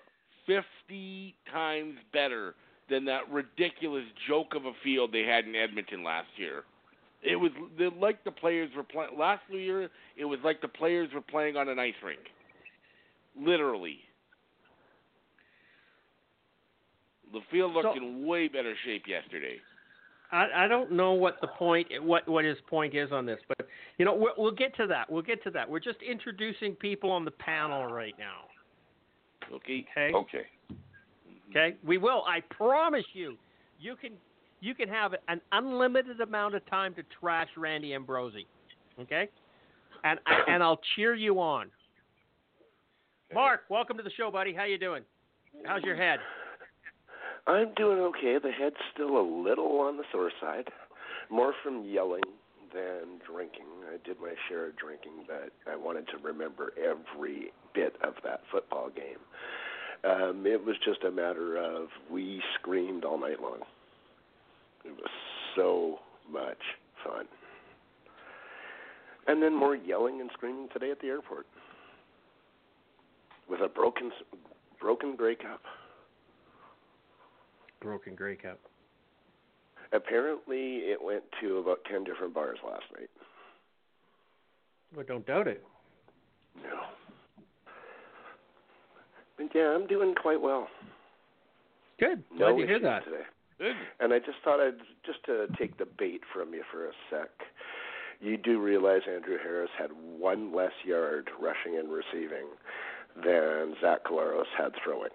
50 0.47 1.35
times 1.51 1.95
better 2.13 2.55
than 2.91 3.05
that 3.07 3.29
ridiculous 3.31 4.05
joke 4.29 4.55
of 4.55 4.65
a 4.65 4.73
field 4.85 5.13
they 5.13 5.23
had 5.23 5.45
in 5.45 5.55
Edmonton 5.55 6.05
last 6.05 6.29
year. 6.37 6.65
It 7.23 7.37
was 7.37 7.51
like 7.99 8.23
the 8.25 8.31
players 8.31 8.71
were 8.77 8.85
playing 8.85 9.19
last 9.19 9.43
year. 9.51 9.91
It 10.17 10.25
was 10.27 10.39
like 10.45 10.61
the 10.61 10.69
players 10.69 11.09
were 11.15 11.23
playing 11.23 11.57
on 11.57 11.69
an 11.69 11.79
ice 11.79 11.95
rink, 12.05 12.21
literally. 13.39 13.99
The 17.33 17.41
field 17.51 17.73
looked 17.73 17.87
So- 17.87 17.97
in 17.97 18.27
way 18.27 18.49
better 18.49 18.75
shape 18.85 19.07
yesterday. 19.07 19.61
I, 20.33 20.65
I 20.65 20.69
don't 20.69 20.91
know 20.91 21.13
what 21.13 21.41
the 21.41 21.47
point 21.47 21.87
what 22.03 22.29
what 22.29 22.45
his 22.45 22.57
point 22.69 22.95
is 22.95 23.13
on 23.13 23.27
this, 23.27 23.39
but 23.47 23.69
you 23.97 24.05
know 24.05 24.15
we'll, 24.15 24.33
we'll 24.37 24.51
get 24.53 24.75
to 24.77 24.87
that. 24.89 25.11
We'll 25.11 25.23
get 25.23 25.43
to 25.45 25.51
that. 25.53 25.71
We're 25.71 25.79
just 25.79 25.99
introducing 26.03 26.75
people 26.75 27.13
on 27.13 27.25
the 27.25 27.31
panel 27.31 27.87
right 27.87 28.15
now. 28.19 29.55
Okay. 29.55 29.87
Okay. 29.97 30.13
Okay. 30.17 30.47
Okay. 31.51 31.77
We 31.85 31.99
will. 31.99 32.25
I 32.27 32.41
promise 32.51 33.05
you. 33.13 33.37
You 33.79 33.95
can 33.95 34.13
you 34.61 34.75
can 34.75 34.89
have 34.89 35.15
an 35.29 35.41
unlimited 35.53 36.21
amount 36.21 36.55
of 36.55 36.67
time 36.67 36.95
to 36.95 37.03
trash 37.21 37.49
Randy 37.57 37.95
Ambrosie. 37.95 38.47
Okay. 38.99 39.29
And 40.03 40.19
I, 40.27 40.41
and 40.49 40.63
I'll 40.63 40.81
cheer 40.97 41.15
you 41.15 41.39
on. 41.41 41.71
Mark, 43.35 43.63
welcome 43.69 43.97
to 43.97 44.03
the 44.03 44.11
show, 44.17 44.31
buddy. 44.31 44.55
How 44.55 44.65
you 44.65 44.79
doing? 44.79 45.03
How's 45.65 45.83
your 45.83 45.97
head? 45.97 46.21
I'm 47.47 47.75
doing 47.75 47.99
okay. 47.99 48.39
The 48.43 48.53
head's 48.53 48.77
still 48.95 49.19
a 49.19 49.23
little 49.23 49.81
on 49.81 49.97
the 49.97 50.05
sore 50.13 50.31
side, 50.41 50.69
more 51.29 51.53
from 51.63 51.85
yelling 51.85 52.23
than 52.73 53.21
drinking. 53.29 53.67
I 53.93 53.97
did 54.07 54.21
my 54.21 54.35
share 54.49 54.69
of 54.69 54.77
drinking, 54.77 55.25
but 55.27 55.51
I 55.71 55.77
wanted 55.77 56.07
to 56.09 56.19
remember 56.19 56.73
every 56.79 57.53
bit 57.75 57.97
of 58.03 58.15
that 58.25 58.43
football 58.51 58.91
game. 58.91 59.19
Um, 60.05 60.47
it 60.47 60.65
was 60.65 60.77
just 60.85 61.03
a 61.03 61.11
matter 61.11 61.57
of 61.57 61.89
we 62.11 62.41
screamed 62.61 63.05
all 63.05 63.19
night 63.19 63.41
long. 63.43 63.59
It 64.85 64.93
was 64.93 65.11
so 65.57 65.99
much 66.31 66.63
fun. 67.05 67.27
And 69.27 69.43
then 69.43 69.53
more 69.53 69.75
yelling 69.75 70.21
and 70.21 70.31
screaming 70.33 70.69
today 70.73 70.93
at 70.93 71.01
the 71.01 71.09
airport 71.09 71.47
with 73.49 73.61
a 73.61 73.69
broken 73.69 74.11
broken 74.81 75.17
Grey 75.17 75.35
Cup. 75.37 75.61
Broken 77.81 78.15
Grey 78.15 78.37
Cup. 78.37 78.59
Apparently, 79.93 80.79
it 80.79 81.03
went 81.03 81.23
to 81.41 81.59
about 81.59 81.79
10 81.91 82.05
different 82.05 82.35
bars 82.35 82.59
last 82.67 82.85
night. 82.99 83.09
Well, 84.95 85.05
don't 85.07 85.27
doubt 85.27 85.47
it. 85.47 85.63
No. 86.57 86.81
But 89.37 89.47
yeah, 89.55 89.75
I'm 89.75 89.87
doing 89.87 90.15
quite 90.15 90.41
well. 90.41 90.69
Good. 92.01 92.25
No 92.33 92.55
Glad 92.55 92.61
to 92.61 92.67
hear 92.67 92.81
that. 92.81 93.05
today. 93.05 93.25
Good. 93.59 93.77
And 94.01 94.13
I 94.13 94.19
just 94.19 94.39
thought 94.45 94.61
I'd 94.61 94.79
just 95.05 95.25
to 95.27 95.47
take 95.59 95.79
the 95.79 95.87
bait 95.87 96.21
from 96.33 96.53
you 96.53 96.63
for 96.71 96.87
a 96.87 96.93
sec. 97.11 97.31
You 98.21 98.37
do 98.37 98.61
realize 98.61 99.03
Andrew 99.13 99.39
Harris 99.43 99.71
had 99.79 99.91
one 100.19 100.55
less 100.55 100.73
yard 100.85 101.31
rushing 101.41 101.79
and 101.79 101.91
receiving 101.91 102.47
than 103.25 103.75
Zach 103.81 104.05
Collaros 104.05 104.45
had 104.57 104.73
throwing. 104.83 105.11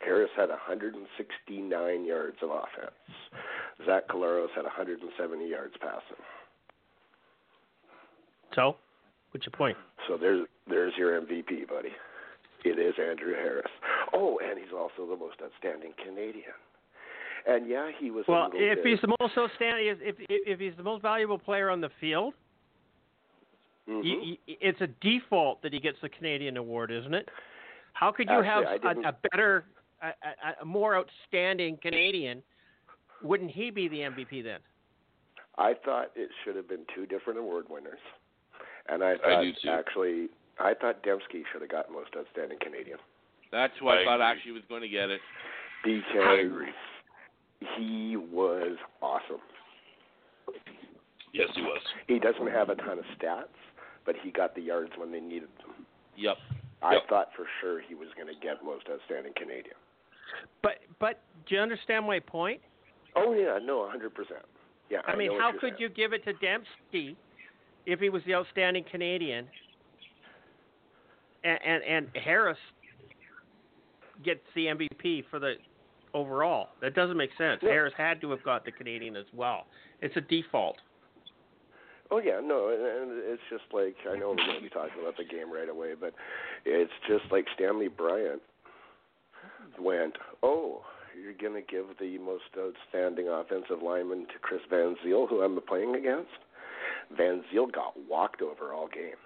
Harris 0.00 0.30
had 0.36 0.48
169 0.48 2.04
yards 2.04 2.36
of 2.42 2.50
offense. 2.50 2.92
Zach 3.84 4.08
Collaros 4.08 4.48
had 4.54 4.64
170 4.64 5.48
yards 5.48 5.74
passing. 5.80 6.22
So, 8.54 8.76
what's 9.32 9.44
your 9.44 9.52
point? 9.52 9.76
So 10.06 10.16
there's 10.16 10.46
there's 10.68 10.92
your 10.96 11.20
MVP, 11.20 11.68
buddy. 11.68 11.90
It 12.64 12.78
is 12.78 12.94
Andrew 12.98 13.34
Harris. 13.34 13.70
Oh, 14.12 14.38
and 14.42 14.58
he's 14.58 14.72
also 14.72 15.08
the 15.08 15.16
most 15.16 15.36
outstanding 15.42 15.92
Canadian. 16.02 16.56
And 17.46 17.68
yeah, 17.68 17.90
he 17.98 18.10
was. 18.10 18.24
Well, 18.26 18.50
if 18.52 18.82
bit, 18.82 18.86
he's 18.86 19.00
the 19.00 19.14
most 19.20 19.36
outstanding, 19.36 19.86
if 19.86 19.98
if 20.00 20.16
if 20.28 20.60
he's 20.60 20.76
the 20.76 20.82
most 20.82 21.02
valuable 21.02 21.38
player 21.38 21.70
on 21.70 21.80
the 21.80 21.90
field, 22.00 22.34
Mhm. 23.88 24.04
you, 24.04 24.20
you, 24.46 24.56
it's 24.60 24.80
a 24.80 24.86
default 25.00 25.62
that 25.62 25.72
he 25.72 25.80
gets 25.80 25.96
the 26.02 26.08
Canadian 26.08 26.56
award, 26.56 26.90
isn't 26.90 27.14
it? 27.14 27.28
How 27.94 28.12
could 28.12 28.28
you 28.28 28.40
Actually, 28.42 28.78
have 28.84 28.96
a, 29.04 29.08
a 29.08 29.16
better, 29.30 29.64
a, 30.02 30.08
a, 30.08 30.62
a 30.62 30.64
more 30.64 30.96
outstanding 30.96 31.78
Canadian? 31.80 32.42
Wouldn't 33.22 33.50
he 33.50 33.70
be 33.70 33.88
the 33.88 34.00
MVP 34.00 34.44
then? 34.44 34.60
I 35.56 35.74
thought 35.84 36.12
it 36.14 36.28
should 36.44 36.54
have 36.54 36.68
been 36.68 36.84
two 36.94 37.06
different 37.06 37.38
award 37.38 37.66
winners, 37.68 37.98
and 38.88 39.02
I 39.02 39.12
I 39.14 39.16
thought 39.16 39.42
do 39.42 39.52
too. 39.62 39.68
actually 39.70 40.28
I 40.60 40.74
thought 40.74 41.02
Demski 41.02 41.42
should 41.52 41.62
have 41.62 41.70
got 41.70 41.90
most 41.90 42.10
outstanding 42.16 42.58
Canadian 42.60 42.98
That's 43.50 43.72
who 43.80 43.88
I, 43.88 44.02
I 44.02 44.04
thought 44.04 44.14
agree. 44.16 44.26
actually 44.26 44.52
was 44.52 44.62
going 44.68 44.82
to 44.82 44.88
get 44.88 45.10
it. 45.10 45.20
because 45.82 46.22
I 46.24 46.34
agree. 46.46 46.68
he 47.76 48.16
was 48.16 48.76
awesome. 49.02 49.40
Yes, 51.32 51.48
he 51.54 51.62
was. 51.62 51.80
He 52.06 52.18
doesn't 52.18 52.46
have 52.48 52.68
a 52.70 52.74
ton 52.76 52.98
of 52.98 53.04
stats, 53.20 53.52
but 54.08 54.16
he 54.24 54.30
got 54.30 54.54
the 54.54 54.62
yards 54.62 54.90
when 54.96 55.12
they 55.12 55.20
needed 55.20 55.50
them. 55.60 55.84
Yep. 56.16 56.38
I 56.80 56.94
Yep. 56.94 57.08
thought 57.10 57.28
for 57.36 57.46
sure 57.60 57.82
he 57.82 57.94
was 57.94 58.08
going 58.16 58.26
to 58.26 58.40
get 58.40 58.64
most 58.64 58.88
outstanding 58.88 59.34
Canadian. 59.34 59.76
But 60.62 60.78
but 60.98 61.20
do 61.46 61.54
you 61.56 61.60
understand 61.60 62.06
my 62.06 62.18
point? 62.18 62.62
Oh 63.14 63.34
yeah, 63.34 63.58
no, 63.62 63.82
a 63.82 63.90
hundred 63.90 64.14
percent. 64.14 64.46
Yeah, 64.88 65.00
I 65.06 65.14
mean, 65.14 65.38
how 65.38 65.52
could 65.52 65.72
saying. 65.72 65.74
you 65.78 65.88
give 65.90 66.14
it 66.14 66.24
to 66.24 66.32
Demski 66.34 67.16
if 67.84 68.00
he 68.00 68.08
was 68.08 68.22
the 68.24 68.34
outstanding 68.34 68.84
Canadian, 68.90 69.46
and 71.44 71.58
and, 71.62 71.82
and 71.84 72.08
Harris 72.16 72.58
gets 74.24 74.40
the 74.54 74.66
MVP 74.66 75.24
for 75.28 75.38
the 75.38 75.56
overall? 76.14 76.70
That 76.80 76.94
doesn't 76.94 77.16
make 77.18 77.30
sense. 77.36 77.60
Yeah. 77.62 77.68
Harris 77.70 77.92
had 77.94 78.22
to 78.22 78.30
have 78.30 78.42
got 78.42 78.64
the 78.64 78.72
Canadian 78.72 79.16
as 79.16 79.26
well. 79.34 79.66
It's 80.00 80.16
a 80.16 80.22
default. 80.22 80.76
Oh 82.10 82.18
yeah, 82.18 82.40
no, 82.42 82.68
and, 82.68 83.12
it's 83.24 83.42
just 83.50 83.64
like 83.72 83.96
I 84.10 84.16
know 84.18 84.30
we're 84.30 84.36
going 84.36 84.56
to 84.56 84.62
be 84.62 84.70
talking 84.70 85.00
about 85.00 85.16
the 85.18 85.24
game 85.24 85.52
right 85.52 85.68
away, 85.68 85.92
but 85.98 86.14
it's 86.64 86.92
just 87.06 87.24
like 87.30 87.46
Stanley 87.54 87.88
Bryant 87.88 88.40
went, 89.78 90.14
"Oh, 90.42 90.82
you're 91.20 91.34
going 91.34 91.60
to 91.60 91.66
give 91.66 91.84
the 92.00 92.16
most 92.18 92.44
outstanding 92.56 93.28
offensive 93.28 93.82
lineman 93.82 94.20
to 94.32 94.38
Chris 94.40 94.62
Van 94.70 94.96
Zeyl, 95.04 95.28
who 95.28 95.42
I'm 95.42 95.60
playing 95.68 95.96
against." 95.96 96.30
Van 97.16 97.42
Ziel 97.52 97.72
got 97.72 97.94
walked 98.08 98.42
over 98.42 98.72
all 98.72 98.88
game. 98.88 99.16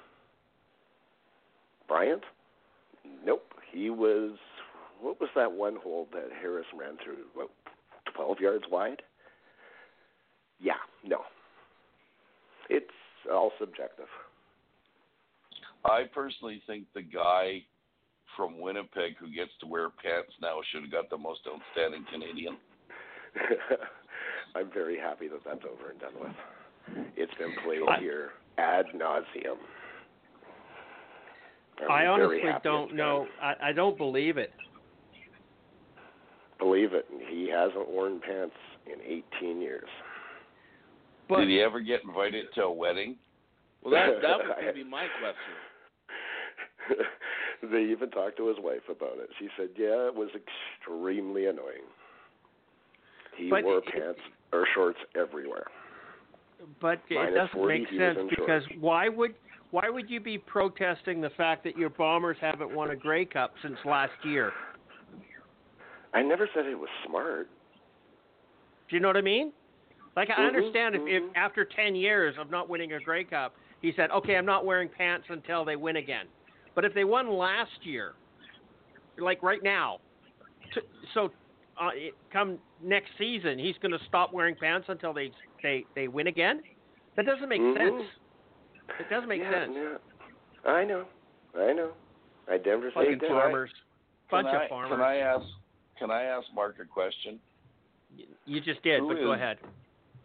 Bryant, 1.89 2.23
nope, 3.25 3.45
he 3.73 3.91
was. 3.91 4.33
What 5.01 5.21
was 5.21 5.31
that 5.35 5.53
one 5.53 5.77
hold 5.83 6.09
that 6.13 6.29
Harris 6.41 6.67
ran 6.77 6.97
through? 7.03 7.25
What, 7.35 7.51
Twelve 8.15 8.41
yards 8.41 8.65
wide. 8.71 9.03
Yeah, 10.61 10.75
no, 11.05 11.23
it's 12.69 12.87
all 13.31 13.53
subjective. 13.59 14.07
I 15.85 16.05
personally 16.15 16.63
think 16.67 16.85
the 16.95 17.03
guy 17.03 17.63
from 18.37 18.61
Winnipeg 18.61 19.17
who 19.19 19.29
gets 19.29 19.51
to 19.61 19.67
wear 19.67 19.89
pants 19.91 20.33
now 20.41 20.61
should 20.71 20.83
have 20.83 20.93
got 20.93 21.11
the 21.11 21.19
most 21.19 21.41
outstanding 21.47 22.05
Canadian. 22.11 22.57
I'm 24.55 24.71
very 24.73 24.99
happy 24.99 25.29
that 25.29 25.41
that's 25.45 25.65
over 25.65 25.91
and 25.91 26.01
done 26.01 26.13
with. 26.21 27.07
It's 27.17 27.35
been 27.35 27.53
played 27.65 27.83
I- 27.89 28.01
here 28.01 28.31
ad 28.59 28.87
nauseum. 28.95 29.57
I'm 31.81 31.91
I 31.91 32.03
very 32.17 32.43
honestly 32.43 32.61
don't 32.63 32.95
know. 32.95 33.27
I, 33.41 33.55
I 33.71 33.73
don't 33.73 33.97
believe 33.97 34.37
it. 34.37 34.53
Believe 36.59 36.93
it, 36.93 37.07
he 37.29 37.49
hasn't 37.51 37.89
worn 37.89 38.21
pants 38.21 38.55
in 38.87 39.01
18 39.41 39.61
years. 39.61 39.89
But 41.33 41.41
Did 41.41 41.49
he 41.51 41.61
ever 41.61 41.81
get 41.81 42.03
invited 42.05 42.47
to 42.55 42.63
a 42.65 42.73
wedding? 42.73 43.17
Well, 43.83 43.93
that 43.93 44.21
that 44.23 44.39
was 44.39 44.47
going 44.61 44.67
to 44.75 44.75
be 44.75 44.85
my 44.85 45.07
question. 45.21 47.07
they 47.73 47.83
even 47.91 48.11
talked 48.11 48.37
to 48.39 48.49
his 48.49 48.57
wife 48.61 48.83
about 48.91 49.19
it. 49.19 49.31
She 49.39 49.49
said, 49.57 49.69
"Yeah, 49.77 50.09
it 50.09 50.15
was 50.15 50.29
extremely 50.35 51.47
annoying. 51.47 51.87
He 53.37 53.49
But 53.51 53.65
wore 53.65 53.79
it- 53.79 53.87
pants 53.87 54.21
or 54.53 54.67
shorts 54.75 54.99
everywhere." 55.17 55.67
but 56.81 57.01
it 57.11 57.35
doesn't 57.35 57.67
make 57.67 57.89
sense 57.89 58.19
because 58.31 58.63
shorts. 58.63 58.81
why 58.81 59.09
would 59.09 59.35
why 59.73 59.89
would 59.89 60.09
you 60.09 60.21
be 60.21 60.39
protesting 60.39 61.21
the 61.21 61.31
fact 61.31 61.65
that 61.65 61.77
your 61.77 61.89
Bombers 61.91 62.37
haven't 62.41 62.73
won 62.73 62.91
a 62.91 62.97
Grey 62.97 63.25
Cup 63.25 63.55
since 63.63 63.77
last 63.85 64.13
year? 64.23 64.53
I 66.15 66.23
never 66.23 66.49
said 66.55 66.67
it 66.67 66.79
was 66.79 66.91
smart. 67.07 67.49
Do 68.89 68.95
you 68.97 69.01
know 69.01 69.09
what 69.09 69.17
I 69.17 69.23
mean? 69.23 69.53
Like 70.17 70.31
I 70.31 70.35
Mhm, 70.43 70.47
understand 70.47 70.95
if, 70.95 71.03
if 71.07 71.23
mhm. 71.23 71.37
after 71.37 71.65
ten 71.65 71.95
years 71.95 72.37
of 72.39 72.51
not 72.51 72.69
winning 72.69 72.93
a 72.93 73.01
Grey 73.01 73.25
Cup, 73.25 73.55
he 73.81 73.93
said, 73.93 74.11
"Okay, 74.11 74.37
I'm 74.37 74.47
not 74.47 74.65
wearing 74.65 74.89
pants 74.89 75.27
until 75.31 75.65
they 75.65 75.77
win 75.77 75.97
again." 75.97 76.29
But 76.75 76.85
if 76.85 76.95
they 76.95 77.05
won 77.05 77.31
last 77.31 77.85
year, 77.85 78.15
like 79.19 79.43
right 79.43 79.63
now, 79.63 80.01
t- 80.75 80.81
so 81.15 81.33
uh, 81.81 81.91
it, 81.95 82.15
come 82.31 82.59
next 82.83 83.11
season, 83.19 83.59
he's 83.59 83.77
going 83.79 83.93
to 83.93 84.05
stop 84.07 84.33
wearing 84.33 84.55
pants 84.55 84.87
until 84.89 85.13
they 85.13 85.33
they 85.63 85.85
they 85.95 86.09
win 86.09 86.27
again. 86.27 86.63
That 87.17 87.27
doesn't 87.27 87.49
make 87.49 87.61
Mhm. 87.61 87.77
sense. 87.77 88.11
It 89.01 89.09
doesn't 89.09 89.29
make 89.29 89.41
yeah, 89.41 89.51
sense. 89.51 89.73
Yeah. 89.75 90.71
I 90.71 90.85
know. 90.85 91.07
I 91.55 91.73
know. 91.73 91.93
I 92.49 92.59
never 92.59 92.91
say 92.91 92.95
Fucking 92.95 93.19
that. 93.19 93.29
farmers. 93.29 93.71
Bunch 94.31 94.47
can 94.47 94.57
of 94.57 94.63
I, 94.63 94.69
farmers. 94.69 94.91
Can 94.91 95.01
I 95.01 95.17
ask? 95.17 95.47
Can 95.99 96.11
I 96.11 96.23
ask 96.25 96.47
Mark 96.55 96.77
a 96.81 96.85
question? 96.85 97.41
You 98.45 98.61
just 98.61 98.83
did, 98.83 99.01
Who 99.01 99.09
but 99.09 99.17
go 99.17 99.33
ahead. 99.33 99.59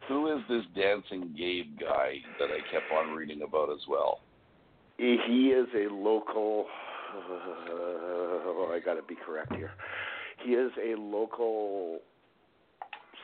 Who 0.07 0.33
is 0.35 0.41
this 0.49 0.63
dancing 0.75 1.35
Gabe 1.37 1.79
guy 1.79 2.15
that 2.39 2.49
I 2.49 2.59
kept 2.71 2.91
on 2.93 3.13
reading 3.13 3.41
about 3.41 3.69
as 3.69 3.81
well? 3.89 4.21
He 4.97 5.17
he 5.27 5.49
is 5.49 5.67
a 5.75 5.93
local. 5.93 6.65
oh, 7.15 8.71
I 8.73 8.79
got 8.79 8.95
to 8.95 9.03
be 9.03 9.15
correct 9.25 9.53
here. 9.53 9.71
He 10.43 10.51
is 10.51 10.71
a 10.81 10.95
local 10.99 11.99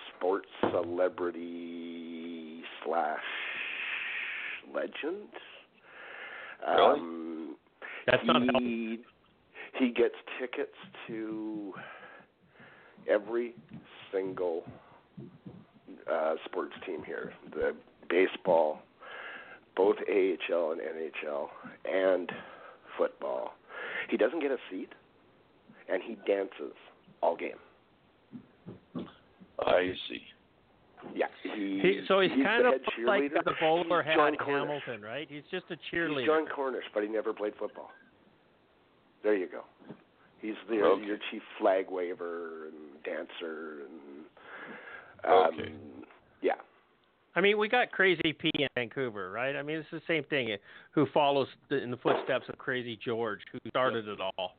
sports 0.09 0.49
celebrity 0.71 2.61
slash 2.83 3.19
legend. 4.73 5.29
Really? 6.67 6.99
Um, 6.99 7.55
That's 8.07 8.23
not 8.25 8.41
helpful. 8.41 8.59
he 8.61 8.99
he 9.79 9.89
gets 9.91 10.15
tickets 10.39 10.75
to 11.07 11.73
every 13.09 13.53
single 14.11 14.63
uh, 16.11 16.35
sports 16.45 16.73
team 16.85 17.03
here. 17.05 17.33
The 17.53 17.75
baseball, 18.09 18.79
both 19.75 19.97
AHL 20.09 20.71
and 20.71 20.81
NHL, 20.81 21.47
and 21.91 22.31
football. 22.97 23.53
He 24.09 24.17
doesn't 24.17 24.39
get 24.41 24.51
a 24.51 24.57
seat, 24.69 24.89
and 25.89 26.01
he 26.03 26.15
dances 26.27 26.73
all 27.21 27.35
game. 27.35 27.57
I 29.65 29.93
see. 30.09 30.21
Yeah, 31.15 31.25
he. 31.43 31.79
He, 31.81 32.01
so 32.07 32.21
he's, 32.21 32.31
the 32.31 32.43
kind 32.43 32.65
of 32.65 32.73
like 33.05 33.33
the 33.33 33.51
bowler 33.59 34.03
He's 34.03 34.13
Jon 34.15 34.35
Cornish. 34.37 34.83
Hamilton, 34.85 35.01
right? 35.01 35.27
He's 35.29 35.43
just 35.51 35.65
a 35.69 35.75
cheerleader. 35.95 36.19
He's 36.19 36.29
cheerleader. 36.29 36.45
Jon 36.45 36.45
Cornish, 36.55 36.83
but 36.93 37.03
he 37.03 37.09
never 37.09 37.33
played 37.33 37.53
football. 37.59 37.91
There 39.23 39.35
you 39.35 39.47
go. 39.47 39.61
He's 40.41 40.55
the 40.69 40.81
Okay. 40.81 41.05
your 41.05 41.17
chief 41.31 41.41
flag 41.59 41.85
waver 41.89 42.67
and 42.67 43.03
dancer 43.03 43.83
and 43.85 45.31
um, 45.31 45.53
Okay. 45.59 45.71
Yeah. 46.43 46.53
I 47.35 47.41
mean, 47.41 47.57
we 47.57 47.67
got 47.67 47.91
Crazy 47.91 48.33
P 48.33 48.51
in 48.53 48.67
Vancouver, 48.75 49.31
right? 49.31 49.55
I 49.55 49.63
mean, 49.63 49.77
it's 49.77 49.89
the 49.91 50.01
same 50.07 50.23
thing. 50.25 50.55
Who 50.91 51.07
follows 51.13 51.47
the, 51.69 51.81
in 51.81 51.89
the 51.89 51.97
footsteps 51.97 52.45
of 52.47 52.57
Crazy 52.59 52.99
George, 53.03 53.39
who 53.51 53.57
started 53.69 54.07
it 54.07 54.19
all? 54.19 54.55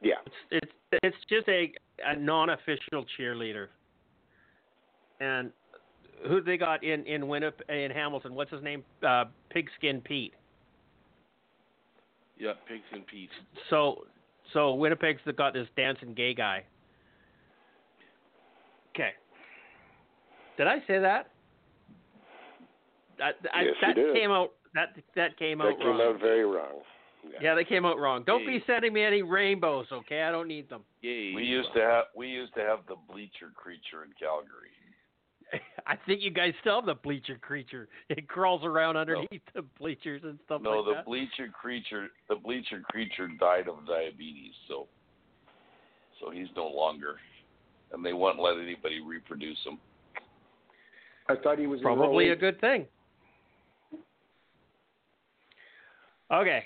Yeah. 0.00 0.14
It's 0.50 0.64
it's 0.64 0.72
it's 1.02 1.16
just 1.28 1.48
a 1.48 1.72
a 2.04 2.16
non-official 2.16 3.04
cheerleader. 3.18 3.66
And 5.20 5.50
who 6.26 6.40
they 6.40 6.56
got 6.56 6.82
in 6.82 7.04
in 7.06 7.28
Winnipeg 7.28 7.68
in 7.68 7.90
Hamilton? 7.90 8.34
What's 8.34 8.50
his 8.50 8.62
name? 8.62 8.82
Uh, 9.06 9.24
Pigskin 9.50 10.00
Pete. 10.00 10.32
Yeah, 12.38 12.52
Pigskin 12.68 13.02
Pete. 13.02 13.30
So 13.68 14.06
so 14.52 14.74
Winnipeg's 14.74 15.20
got 15.36 15.52
this 15.52 15.68
dancing 15.76 16.14
gay 16.14 16.32
guy. 16.32 16.64
Okay. 18.94 19.10
Did 20.56 20.66
I 20.66 20.78
say 20.86 20.98
that? 20.98 21.30
That 23.18 23.36
I, 23.52 23.62
Yes, 23.62 23.74
you 23.80 23.86
that 23.86 23.94
did. 23.96 24.14
came 24.14 24.30
out 24.30 24.52
that 24.74 24.94
that 25.14 25.38
came 25.38 25.58
That 25.58 25.68
out 25.68 25.78
came 25.78 25.86
wrong. 25.88 26.00
out 26.14 26.20
very 26.20 26.44
wrong. 26.44 26.80
Yeah. 27.24 27.38
yeah, 27.42 27.54
they 27.54 27.64
came 27.64 27.84
out 27.84 27.98
wrong. 27.98 28.22
Don't 28.24 28.46
be 28.46 28.62
sending 28.66 28.92
me 28.92 29.02
any 29.02 29.22
rainbows, 29.22 29.86
okay? 29.90 30.22
I 30.22 30.30
don't 30.30 30.46
need 30.46 30.68
them. 30.68 30.82
Yay. 31.02 31.32
We 31.34 31.42
used 31.42 31.70
to 31.74 31.80
have 31.80 32.04
we 32.14 32.28
used 32.28 32.54
to 32.54 32.60
have 32.60 32.80
the 32.88 32.96
bleacher 33.10 33.50
creature 33.54 34.04
in 34.04 34.10
Calgary. 34.18 34.70
I 35.86 35.96
think 36.06 36.22
you 36.22 36.30
guys 36.30 36.52
still 36.60 36.76
have 36.76 36.86
the 36.86 36.94
bleacher 36.94 37.38
creature. 37.40 37.88
It 38.10 38.28
crawls 38.28 38.64
around 38.64 38.96
underneath 38.96 39.42
the 39.54 39.62
bleachers 39.78 40.22
and 40.24 40.38
stuff 40.44 40.60
No, 40.62 40.80
like 40.80 40.98
the 40.98 41.02
bleacher 41.04 41.48
creature 41.52 42.08
the 42.28 42.36
bleacher 42.36 42.82
creature 42.90 43.28
died 43.40 43.68
of 43.68 43.86
diabetes, 43.86 44.52
so 44.68 44.86
so 46.20 46.30
he's 46.30 46.48
no 46.54 46.66
longer 46.68 47.16
and 47.92 48.04
they 48.04 48.12
won't 48.12 48.40
let 48.40 48.56
anybody 48.58 49.00
reproduce 49.00 49.58
him. 49.64 49.78
I 51.28 51.34
thought 51.36 51.58
he 51.58 51.66
was 51.66 51.80
Probably 51.80 52.30
a 52.30 52.36
good 52.36 52.60
thing. 52.60 52.86
Okay. 56.32 56.64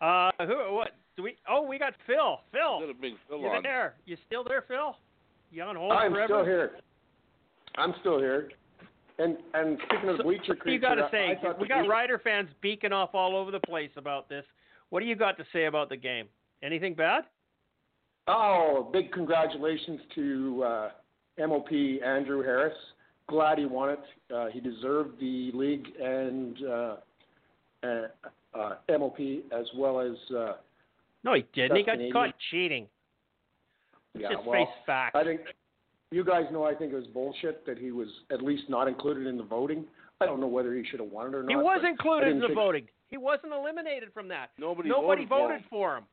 Uh, 0.00 0.30
who? 0.40 0.74
What? 0.74 0.90
Do 1.16 1.22
we? 1.24 1.36
Oh, 1.48 1.62
we 1.62 1.78
got 1.78 1.94
Phil. 2.06 2.40
Phil, 2.52 2.80
Got 2.80 2.90
a 2.90 2.94
big 3.00 3.14
fill 3.28 3.40
you 3.40 3.46
on. 3.48 3.62
there? 3.62 3.94
You 4.06 4.16
still 4.26 4.44
there, 4.44 4.62
Phil? 4.68 4.96
You 5.50 5.62
on 5.64 5.76
hold 5.76 5.92
I'm 5.92 6.12
forever? 6.12 6.26
still 6.28 6.44
here. 6.44 6.70
I'm 7.76 7.94
still 8.00 8.18
here. 8.18 8.50
And 9.18 9.36
and 9.54 9.78
speaking 9.88 10.08
of 10.10 10.16
So, 10.18 10.22
bleacher 10.22 10.54
what 10.54 10.64
do 10.64 10.72
you 10.72 10.78
got 10.78 10.94
to 10.96 11.04
I- 11.06 11.10
say? 11.10 11.30
I 11.36 11.40
thought 11.42 11.60
We 11.60 11.66
got 11.66 11.78
bleacher- 11.78 11.90
Rider 11.90 12.20
fans 12.22 12.48
beaking 12.60 12.92
off 12.92 13.10
all 13.14 13.36
over 13.36 13.50
the 13.50 13.60
place 13.60 13.90
about 13.96 14.28
this. 14.28 14.44
What 14.90 15.00
do 15.00 15.06
you 15.06 15.16
got 15.16 15.36
to 15.38 15.44
say 15.52 15.64
about 15.64 15.88
the 15.88 15.96
game? 15.96 16.28
Anything 16.62 16.94
bad? 16.94 17.24
Oh, 18.28 18.88
big 18.92 19.10
congratulations 19.10 20.00
to 20.14 20.64
uh, 20.64 20.90
MOP 21.38 21.70
Andrew 22.04 22.42
Harris. 22.42 22.74
Glad 23.28 23.58
he 23.58 23.66
won 23.66 23.90
it. 23.90 24.00
Uh, 24.34 24.46
he 24.46 24.60
deserved 24.60 25.20
the 25.20 25.50
league 25.52 25.86
and 26.02 26.56
uh, 26.66 26.96
uh, 27.82 28.08
uh, 28.54 28.74
MOP 28.98 29.18
as 29.52 29.66
well 29.76 30.00
as 30.00 30.16
uh, 30.34 30.54
No, 31.24 31.34
he 31.34 31.44
didn't. 31.52 31.76
He 31.76 31.82
got 31.82 31.98
That's 31.98 32.12
caught 32.12 32.34
cheating. 32.50 32.86
yeah. 34.18 34.32
Just 34.32 34.46
well, 34.46 34.64
face 34.64 34.74
facts. 34.86 35.14
I 35.14 35.24
think 35.24 35.40
you 36.10 36.24
guys 36.24 36.44
know. 36.50 36.64
I 36.64 36.74
think 36.74 36.92
it 36.92 36.96
was 36.96 37.06
bullshit 37.08 37.66
that 37.66 37.78
he 37.78 37.90
was 37.90 38.08
at 38.32 38.42
least 38.42 38.64
not 38.68 38.88
included 38.88 39.26
in 39.26 39.36
the 39.36 39.44
voting. 39.44 39.84
I 40.20 40.26
don't 40.26 40.40
know 40.40 40.46
whether 40.48 40.74
he 40.74 40.82
should 40.90 41.00
have 41.00 41.10
won 41.10 41.28
it 41.28 41.34
or 41.34 41.42
not. 41.42 41.50
he 41.50 41.56
was 41.56 41.80
but 41.82 41.88
included 41.88 42.28
in 42.30 42.40
the 42.40 42.46
think- 42.46 42.56
voting. 42.58 42.88
He 43.08 43.16
wasn't 43.16 43.52
eliminated 43.54 44.12
from 44.12 44.28
that. 44.28 44.50
Nobody, 44.58 44.90
Nobody 44.90 45.24
voted, 45.24 45.48
voted 45.48 45.64
for 45.70 45.96
him. 45.96 46.04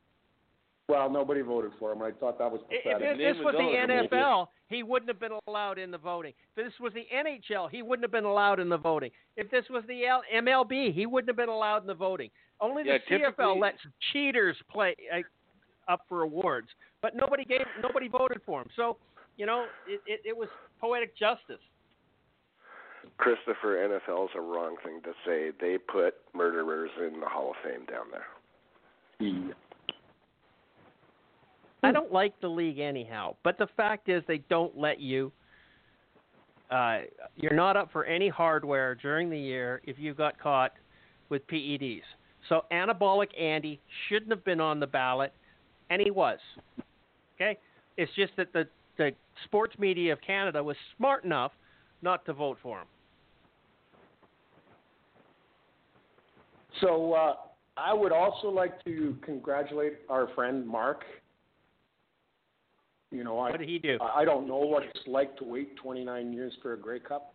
Well, 0.87 1.09
nobody 1.09 1.41
voted 1.41 1.71
for 1.79 1.91
him. 1.91 2.03
I 2.03 2.11
thought 2.11 2.37
that 2.37 2.51
was 2.51 2.61
If, 2.69 2.83
pathetic. 2.83 3.07
if 3.11 3.17
this 3.17 3.43
was 3.43 3.55
the. 3.57 4.07
NFL, 4.17 4.47
he 4.67 4.83
wouldn't 4.83 5.09
have 5.09 5.19
been 5.19 5.37
allowed 5.47 5.79
in 5.79 5.89
the 5.89 5.97
voting. 5.97 6.33
If 6.55 6.65
this 6.65 6.73
was 6.79 6.93
the 6.93 7.05
NHL, 7.13 7.71
he 7.71 7.81
wouldn't 7.81 8.03
have 8.03 8.11
been 8.11 8.25
allowed 8.25 8.59
in 8.59 8.69
the 8.69 8.77
voting. 8.77 9.09
If 9.35 9.49
this 9.49 9.65
was 9.69 9.83
the 9.87 10.05
L- 10.05 10.21
MLB, 10.33 10.93
he 10.93 11.07
wouldn't 11.07 11.29
have 11.29 11.37
been 11.37 11.49
allowed 11.49 11.81
in 11.81 11.87
the 11.87 11.95
voting. 11.95 12.29
Only 12.61 12.83
the 12.83 12.99
Yeah, 13.09 13.31
CFL 13.31 13.59
lets 13.59 13.79
cheaters 14.13 14.55
play 14.71 14.95
uh, 15.13 15.91
up 15.91 16.01
for 16.07 16.21
awards, 16.21 16.67
but 17.01 17.15
nobody 17.15 17.45
gave, 17.45 17.65
nobody 17.81 18.07
voted 18.07 18.41
for 18.45 18.61
him. 18.61 18.67
So, 18.75 18.97
you 19.37 19.45
know, 19.47 19.65
it, 19.87 20.01
it, 20.05 20.21
it 20.23 20.37
was 20.37 20.49
poetic 20.79 21.17
justice. 21.17 21.59
Christopher, 23.17 23.77
NFL's 24.07 24.31
a 24.35 24.41
wrong 24.41 24.75
thing 24.83 25.01
to 25.03 25.11
say. 25.25 25.51
They 25.59 25.77
put 25.77 26.15
murderers 26.33 26.91
in 26.99 27.19
the 27.19 27.27
Hall 27.27 27.51
of 27.51 27.55
Fame 27.63 27.85
down 27.85 28.05
there. 28.11 28.25
Yeah. 29.19 29.53
I 31.85 31.91
don't 31.91 32.11
like 32.11 32.39
the 32.41 32.47
league 32.47 32.79
anyhow, 32.79 33.35
but 33.43 33.57
the 33.57 33.67
fact 33.77 34.09
is 34.09 34.23
they 34.27 34.39
don't 34.49 34.77
let 34.77 34.99
you. 34.99 35.31
Uh, 36.71 37.01
you're 37.35 37.53
not 37.53 37.77
up 37.77 37.91
for 37.91 38.05
any 38.05 38.27
hardware 38.27 38.95
during 38.95 39.29
the 39.29 39.37
year 39.37 39.81
if 39.85 39.99
you 39.99 40.13
got 40.13 40.39
caught 40.39 40.73
with 41.29 41.45
PEDs. 41.47 42.01
So 42.49 42.65
anabolic 42.71 43.39
Andy 43.39 43.79
shouldn't 44.07 44.31
have 44.31 44.43
been 44.43 44.59
on 44.59 44.79
the 44.79 44.87
ballot, 44.87 45.33
and 45.89 46.01
he 46.01 46.11
was. 46.11 46.39
Okay, 47.35 47.57
it's 47.97 48.11
just 48.15 48.33
that 48.37 48.51
the 48.53 48.67
the 48.97 49.11
sports 49.45 49.77
media 49.77 50.13
of 50.13 50.21
Canada 50.21 50.63
was 50.63 50.77
smart 50.97 51.25
enough 51.25 51.51
not 52.01 52.25
to 52.25 52.33
vote 52.33 52.57
for 52.61 52.79
him. 52.79 52.87
So 56.81 57.13
uh, 57.13 57.35
I 57.77 57.93
would 57.93 58.11
also 58.11 58.47
like 58.47 58.83
to 58.85 59.15
congratulate 59.21 59.99
our 60.09 60.27
friend 60.35 60.65
Mark. 60.65 61.03
You 63.15 63.23
know, 63.23 63.39
I 63.39 63.51
What 63.51 63.59
did 63.59 63.69
he 63.69 63.79
do? 63.79 63.97
I 64.01 64.25
don't 64.25 64.45
know 64.45 64.57
what 64.57 64.83
it's 64.83 65.07
like 65.07 65.37
to 65.37 65.45
wait 65.45 65.77
29 65.77 66.33
years 66.33 66.51
for 66.61 66.73
a 66.73 66.77
Grey 66.77 66.99
Cup, 66.99 67.33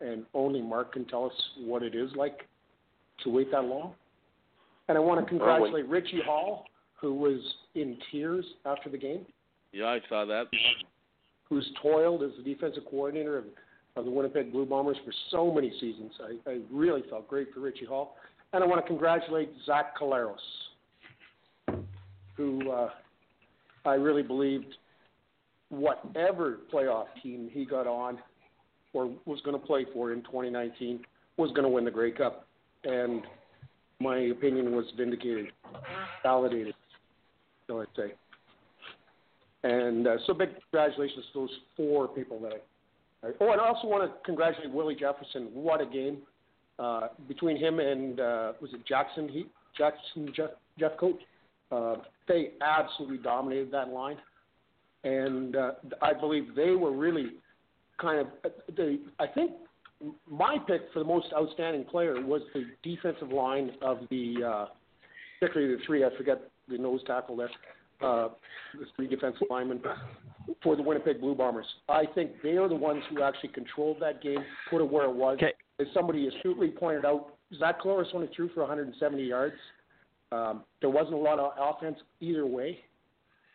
and 0.00 0.24
only 0.32 0.62
Mark 0.62 0.92
can 0.92 1.04
tell 1.06 1.26
us 1.26 1.32
what 1.58 1.82
it 1.82 1.96
is 1.96 2.10
like 2.14 2.46
to 3.24 3.30
wait 3.30 3.50
that 3.50 3.64
long. 3.64 3.94
And 4.88 4.96
I 4.96 5.00
want 5.00 5.20
to 5.20 5.26
congratulate 5.26 5.88
Richie 5.88 6.22
Hall, 6.24 6.66
who 7.00 7.14
was 7.14 7.40
in 7.74 7.98
tears 8.12 8.44
after 8.64 8.88
the 8.88 8.98
game, 8.98 9.26
Yeah, 9.72 9.86
I 9.86 10.00
saw 10.08 10.24
that. 10.24 10.46
who's 11.48 11.68
toiled 11.82 12.22
as 12.22 12.30
the 12.36 12.44
defensive 12.44 12.84
coordinator 12.88 13.38
of, 13.38 13.44
of 13.96 14.04
the 14.04 14.10
Winnipeg 14.10 14.52
Blue 14.52 14.66
Bombers 14.66 14.98
for 15.04 15.12
so 15.30 15.52
many 15.52 15.72
seasons. 15.80 16.12
I, 16.22 16.50
I 16.50 16.60
really 16.70 17.02
felt 17.10 17.26
great 17.26 17.52
for 17.52 17.58
Richie 17.60 17.86
Hall. 17.86 18.16
And 18.52 18.62
I 18.62 18.66
want 18.66 18.80
to 18.84 18.86
congratulate 18.86 19.50
Zach 19.66 19.98
Collaros, 19.98 20.36
who 22.36 22.70
uh, 22.70 22.90
I 23.84 23.94
really 23.94 24.22
believed 24.22 24.76
whatever 25.72 26.58
playoff 26.72 27.06
team 27.22 27.48
he 27.50 27.64
got 27.64 27.86
on 27.86 28.18
or 28.92 29.10
was 29.24 29.40
going 29.40 29.58
to 29.58 29.66
play 29.66 29.86
for 29.94 30.12
in 30.12 30.22
2019 30.22 31.00
was 31.38 31.50
going 31.52 31.62
to 31.62 31.68
win 31.68 31.84
the 31.84 31.90
Grey 31.90 32.12
Cup. 32.12 32.46
And 32.84 33.22
my 33.98 34.18
opinion 34.18 34.76
was 34.76 34.84
vindicated, 34.96 35.46
validated, 36.22 36.74
so 37.66 37.80
I'd 37.80 37.86
say. 37.96 38.12
And 39.64 40.06
uh, 40.06 40.16
so 40.26 40.34
big 40.34 40.50
congratulations 40.70 41.24
to 41.32 41.40
those 41.40 41.50
four 41.76 42.06
people 42.06 42.38
that 42.40 42.52
I 43.24 43.28
Oh, 43.40 43.52
and 43.52 43.60
I 43.60 43.68
also 43.68 43.86
want 43.86 44.10
to 44.10 44.18
congratulate 44.24 44.70
Willie 44.72 44.96
Jefferson. 44.96 45.48
What 45.54 45.80
a 45.80 45.86
game 45.86 46.18
uh, 46.78 47.08
between 47.28 47.56
him 47.56 47.78
and 47.78 48.18
uh, 48.18 48.52
was 48.60 48.74
it 48.74 48.84
Jackson? 48.84 49.28
He, 49.28 49.46
Jackson 49.78 50.32
Jeff, 50.34 50.50
Jeff 50.78 50.96
Coach. 50.98 51.20
Uh, 51.70 51.96
they 52.28 52.50
absolutely 52.60 53.18
dominated 53.18 53.70
that 53.70 53.88
line, 53.88 54.16
and 55.04 55.56
uh, 55.56 55.72
I 56.00 56.12
believe 56.12 56.54
they 56.54 56.70
were 56.70 56.92
really 56.92 57.32
kind 58.00 58.20
of. 58.20 58.26
They, 58.76 58.98
I 59.18 59.26
think 59.26 59.52
my 60.30 60.58
pick 60.66 60.82
for 60.92 61.00
the 61.00 61.04
most 61.04 61.26
outstanding 61.36 61.84
player 61.84 62.14
was 62.24 62.42
the 62.54 62.64
defensive 62.82 63.30
line 63.30 63.72
of 63.82 63.98
the, 64.10 64.34
uh, 64.44 64.66
particularly 65.40 65.76
the 65.76 65.82
three. 65.86 66.04
I 66.04 66.08
forget 66.16 66.42
the 66.68 66.78
nose 66.78 67.00
tackle 67.06 67.36
there. 67.36 67.50
Uh, 68.00 68.30
the 68.74 68.86
three 68.96 69.06
defensive 69.06 69.46
linemen 69.48 69.80
for 70.60 70.74
the 70.74 70.82
Winnipeg 70.82 71.20
Blue 71.20 71.36
Bombers. 71.36 71.66
I 71.88 72.04
think 72.16 72.32
they 72.42 72.56
are 72.56 72.68
the 72.68 72.74
ones 72.74 73.04
who 73.08 73.22
actually 73.22 73.50
controlled 73.50 73.98
that 74.00 74.20
game, 74.20 74.44
put 74.70 74.80
it 74.80 74.90
where 74.90 75.04
it 75.04 75.14
was. 75.14 75.36
Okay. 75.36 75.52
As 75.78 75.86
somebody 75.94 76.26
astutely 76.26 76.68
pointed 76.68 77.04
out, 77.04 77.34
Zach 77.60 77.80
Collaros 77.80 78.12
only 78.12 78.28
threw 78.34 78.48
for 78.48 78.60
170 78.60 79.22
yards. 79.22 79.54
Um, 80.32 80.64
there 80.80 80.90
wasn't 80.90 81.14
a 81.14 81.18
lot 81.18 81.38
of 81.38 81.52
offense 81.56 81.98
either 82.20 82.44
way, 82.44 82.80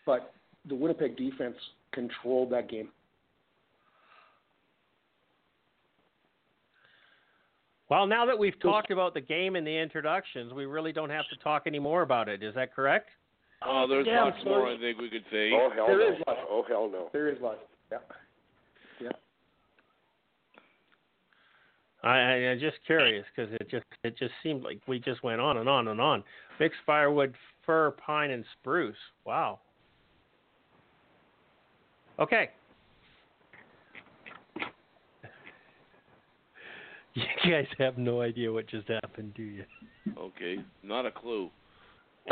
but 0.05 0.33
the 0.67 0.75
Winnipeg 0.75 1.15
defense 1.17 1.55
controlled 1.91 2.51
that 2.51 2.69
game. 2.69 2.89
Well, 7.89 8.05
now 8.05 8.25
that 8.25 8.37
we've 8.37 8.59
talked 8.59 8.91
about 8.91 9.13
the 9.13 9.21
game 9.21 9.55
and 9.55 9.65
the 9.65 9.77
introductions, 9.77 10.51
we 10.53 10.65
really 10.65 10.91
don't 10.91 11.09
have 11.09 11.23
to 11.29 11.37
talk 11.41 11.63
any 11.67 11.79
more 11.79 12.01
about 12.01 12.27
it. 12.27 12.43
Is 12.43 12.53
that 12.55 12.75
correct? 12.75 13.09
Oh, 13.65 13.85
there's 13.87 14.05
Yeah, 14.05 14.23
lots 14.25 14.37
so- 14.43 14.49
more 14.49 14.67
I 14.67 14.77
think 14.77 14.99
we 14.99 15.09
could 15.09 15.23
say. 15.31 15.51
Oh 15.53 15.69
hell 15.73 15.87
There 15.87 15.99
no! 15.99 16.13
is 16.15 16.21
lots. 16.27 16.39
Oh 16.49 16.63
hell 16.67 16.89
no! 16.91 17.09
There 17.13 17.29
is 17.29 17.37
lots. 17.41 17.59
Yeah. 17.91 17.97
Yeah. 19.01 19.11
I, 22.03 22.09
I 22.19 22.33
I'm 22.51 22.59
just 22.59 22.77
curious 22.85 23.25
because 23.35 23.51
it 23.53 23.67
just 23.69 23.85
it 24.03 24.17
just 24.17 24.33
seemed 24.43 24.63
like 24.63 24.79
we 24.87 24.99
just 24.99 25.23
went 25.23 25.41
on 25.41 25.57
and 25.57 25.67
on 25.69 25.87
and 25.87 25.99
on. 25.99 26.23
Mixed 26.59 26.79
firewood, 26.85 27.33
fir, 27.65 27.91
pine, 27.91 28.31
and 28.31 28.43
spruce. 28.59 28.95
Wow. 29.25 29.59
Okay. 32.19 32.49
You 37.43 37.51
guys 37.51 37.65
have 37.79 37.97
no 37.97 38.21
idea 38.21 38.53
what 38.53 38.67
just 38.67 38.87
happened, 38.87 39.33
do 39.33 39.41
you? 39.41 39.63
Okay, 40.15 40.57
not 40.83 41.07
a 41.07 41.11
clue. 41.11 41.49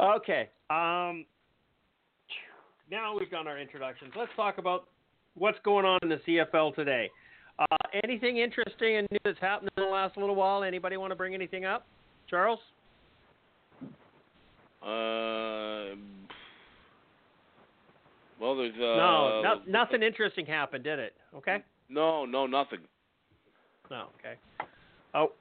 okay. 0.00 0.48
Um, 0.70 1.26
now 2.90 3.14
we've 3.18 3.30
done 3.30 3.46
our 3.46 3.58
introductions. 3.58 4.12
Let's 4.16 4.30
talk 4.36 4.56
about 4.56 4.88
what's 5.34 5.58
going 5.64 5.84
on 5.84 5.98
in 6.02 6.08
the 6.08 6.20
CFL 6.26 6.74
today. 6.74 7.10
Uh, 7.58 7.76
anything 8.02 8.38
interesting 8.38 8.96
and 8.96 9.06
new 9.10 9.18
that's 9.22 9.38
happened 9.40 9.70
in 9.76 9.84
the 9.84 9.90
last 9.90 10.16
little 10.16 10.34
while? 10.34 10.62
Anybody 10.62 10.96
want 10.96 11.10
to 11.10 11.16
bring 11.16 11.34
anything 11.34 11.66
up? 11.66 11.86
Charles? 12.28 12.60
Uh, 14.82 15.94
well, 18.42 18.56
there's 18.56 18.74
uh, 18.74 18.96
no, 18.96 19.40
no, 19.42 19.54
nothing 19.68 20.02
interesting 20.02 20.44
happened, 20.44 20.82
did 20.82 20.98
it? 20.98 21.14
Okay. 21.36 21.62
No, 21.88 22.24
no, 22.24 22.46
nothing. 22.46 22.80
No. 23.88 24.08
Okay. 24.18 24.34
Oh, 25.14 25.32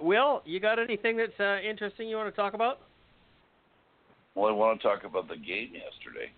Will, 0.00 0.42
you 0.46 0.58
got 0.58 0.78
anything 0.78 1.18
that's 1.18 1.38
uh, 1.38 1.58
interesting 1.60 2.08
you 2.08 2.16
want 2.16 2.34
to 2.34 2.40
talk 2.40 2.54
about? 2.54 2.80
Well, 4.34 4.48
I 4.48 4.52
want 4.52 4.80
to 4.80 4.88
talk 4.88 5.04
about 5.04 5.28
the 5.28 5.36
game 5.36 5.72
yesterday. 5.74 6.32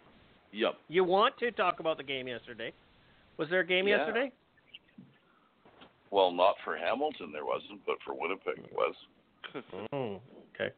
Yep. 0.53 0.75
You 0.89 1.05
want 1.05 1.39
to 1.39 1.53
talk 1.53 1.79
about 1.79 1.97
the 1.97 2.03
game 2.03 2.27
yesterday? 2.27 2.73
Was 3.37 3.49
there 3.49 3.61
a 3.61 3.67
game 3.67 3.87
Yeah. 3.87 3.99
yesterday? 3.99 4.33
Well, 6.11 6.33
not 6.33 6.57
for 6.65 6.77
Hamilton, 6.77 7.31
there 7.33 7.45
wasn't, 7.45 7.87
but 7.87 7.97
for 8.05 8.15
Winnipeg, 8.15 8.65
it 8.65 8.73
was. 8.73 8.95
Oh, 9.93 10.21
okay. 10.55 10.75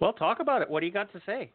Well, 0.00 0.12
talk 0.12 0.40
about 0.40 0.62
it. 0.62 0.70
What 0.70 0.80
do 0.80 0.86
you 0.86 0.92
got 0.92 1.12
to 1.12 1.20
say? 1.26 1.50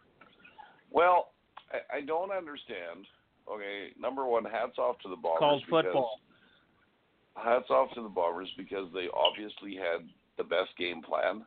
Well, 0.92 1.30
I, 1.72 1.98
I 1.98 2.02
don't 2.02 2.32
understand. 2.32 3.06
Okay, 3.52 3.90
number 4.00 4.26
one, 4.26 4.46
hats 4.46 4.78
off 4.78 4.98
to 5.04 5.10
the 5.10 5.16
Bombers. 5.16 5.40
Called 5.40 5.64
football. 5.70 6.20
Hats 7.36 7.70
off 7.70 7.94
to 7.96 8.02
the 8.02 8.10
Bombers 8.10 8.50
because 8.58 8.88
they 8.94 9.08
obviously 9.14 9.76
had 9.76 10.08
the 10.38 10.44
best 10.44 10.70
game 10.78 11.02
plan. 11.02 11.44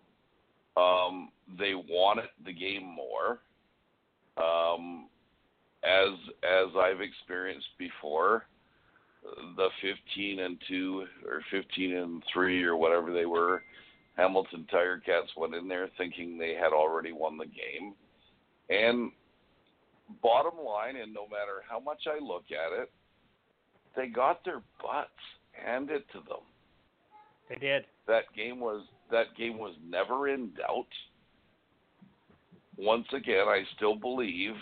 Um, 0.77 1.31
they 1.59 1.73
wanted 1.75 2.29
the 2.45 2.53
game 2.53 2.85
more. 2.85 3.41
Um, 4.37 5.09
as 5.85 6.13
as 6.43 6.75
I've 6.77 7.01
experienced 7.01 7.69
before, 7.79 8.47
the 9.57 9.69
15 9.81 10.41
and 10.41 10.59
two 10.69 11.05
or 11.27 11.43
15 11.51 11.97
and 11.97 12.23
three 12.33 12.63
or 12.65 12.77
whatever 12.77 13.13
they 13.13 13.27
were, 13.27 13.63
Hamilton 14.17 14.67
Tiger 14.71 15.03
Cats 15.05 15.31
went 15.37 15.55
in 15.55 15.69
there 15.69 15.89
thinking 15.99 16.39
they 16.39 16.55
had 16.55 16.73
already 16.73 17.13
won 17.13 17.37
the 17.37 17.47
game, 17.47 17.95
and 18.71 19.13
bottom 20.23 20.59
line, 20.65 20.97
and 20.97 21.13
no 21.13 21.27
matter 21.29 21.63
how 21.69 21.79
much 21.79 22.03
I 22.07 22.23
look 22.23 22.45
at 22.51 22.81
it, 22.81 22.91
they 23.95 24.09
got 24.09 24.45
their 24.45 24.63
butts 24.83 25.11
handed 25.53 26.03
to 26.13 26.19
them. 26.21 26.45
They 27.49 27.57
did. 27.57 27.85
That 28.07 28.25
game 28.35 28.61
was 28.61 28.83
that 29.11 29.37
game 29.37 29.59
was 29.59 29.75
never 29.87 30.29
in 30.29 30.51
doubt. 30.55 30.87
Once 32.77 33.07
again, 33.15 33.47
I 33.49 33.63
still 33.77 33.95
believe 33.95 34.55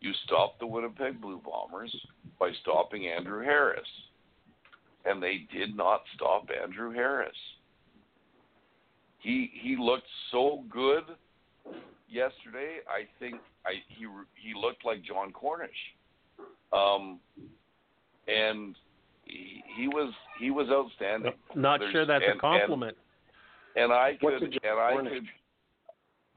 you 0.00 0.12
stopped 0.24 0.58
the 0.58 0.66
Winnipeg 0.66 1.20
Blue 1.20 1.40
Bombers 1.44 1.94
by 2.38 2.50
stopping 2.62 3.08
Andrew 3.08 3.42
Harris. 3.44 3.88
And 5.04 5.22
they 5.22 5.46
did 5.52 5.76
not 5.76 6.02
stop 6.14 6.48
Andrew 6.62 6.92
Harris. 6.92 7.36
He 9.24 9.50
he 9.62 9.74
looked 9.80 10.06
so 10.30 10.62
good 10.70 11.04
yesterday. 12.08 12.76
I 12.86 13.08
think 13.18 13.36
I 13.64 13.72
he 13.88 14.06
he 14.36 14.52
looked 14.54 14.84
like 14.84 15.02
Jon 15.02 15.32
Cornish. 15.32 15.70
Um 16.72 17.18
and 18.28 18.76
he, 19.24 19.62
he 19.76 19.88
was 19.88 20.12
he 20.38 20.50
was 20.50 20.68
outstanding. 20.70 21.32
Not 21.54 21.80
There's- 21.80 21.92
sure 21.92 22.04
that's 22.06 22.24
and- 22.28 22.36
a 22.36 22.40
compliment. 22.40 22.96
And 23.76 23.92
I 23.92 24.16
could 24.20 24.34
a 24.34 24.40
John 24.40 24.58
and 24.62 24.78
I 24.78 24.92
Cornish? 24.92 25.12
could 25.14 25.26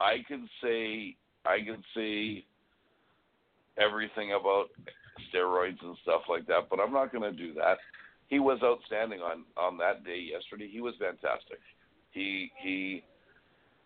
I 0.00 0.14
could 0.26 0.44
say 0.62 1.14
I 1.44 1.58
could 1.60 1.84
say 1.94 2.44
everything 3.76 4.32
about 4.32 4.70
steroids 5.32 5.80
and 5.82 5.96
stuff 6.02 6.22
like 6.28 6.46
that, 6.46 6.68
but 6.70 6.80
I'm 6.80 6.92
not 6.92 7.12
going 7.12 7.22
to 7.30 7.36
do 7.36 7.52
that. 7.54 7.78
He 8.28 8.38
was 8.38 8.58
outstanding 8.62 9.20
on 9.20 9.44
on 9.58 9.76
that 9.78 10.04
day 10.04 10.18
yesterday. 10.32 10.68
He 10.72 10.80
was 10.80 10.94
fantastic. 10.98 11.58
He 12.18 12.50
he 12.60 13.04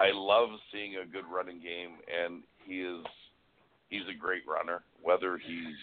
I 0.01 0.11
love 0.14 0.49
seeing 0.73 0.97
a 0.97 1.05
good 1.05 1.27
running 1.31 1.61
game 1.61 1.99
and 2.09 2.42
he 2.64 2.81
is 2.81 3.05
he's 3.90 4.09
a 4.11 4.18
great 4.18 4.42
runner 4.49 4.83
whether 5.03 5.37
he's 5.37 5.77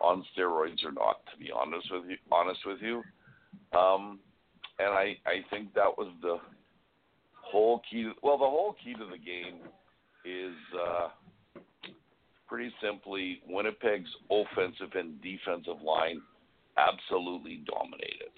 on 0.00 0.24
steroids 0.32 0.84
or 0.84 0.92
not 0.92 1.26
to 1.32 1.38
be 1.40 1.50
honest 1.50 1.88
with 1.90 2.04
you 2.08 2.16
honest 2.30 2.60
with 2.64 2.78
you. 2.80 3.02
Um 3.76 4.20
and 4.78 4.90
I 4.90 5.16
I 5.26 5.44
think 5.50 5.74
that 5.74 5.98
was 5.98 6.12
the 6.22 6.36
whole 7.34 7.82
key 7.90 8.04
to, 8.04 8.12
well 8.22 8.38
the 8.38 8.44
whole 8.44 8.76
key 8.82 8.94
to 8.94 9.04
the 9.04 9.18
game 9.18 9.58
is 10.24 10.54
uh 10.78 11.08
pretty 12.46 12.72
simply 12.80 13.42
Winnipeg's 13.48 14.10
offensive 14.30 14.94
and 14.94 15.20
defensive 15.20 15.82
line 15.82 16.22
absolutely 16.76 17.64
dominated. 17.66 18.30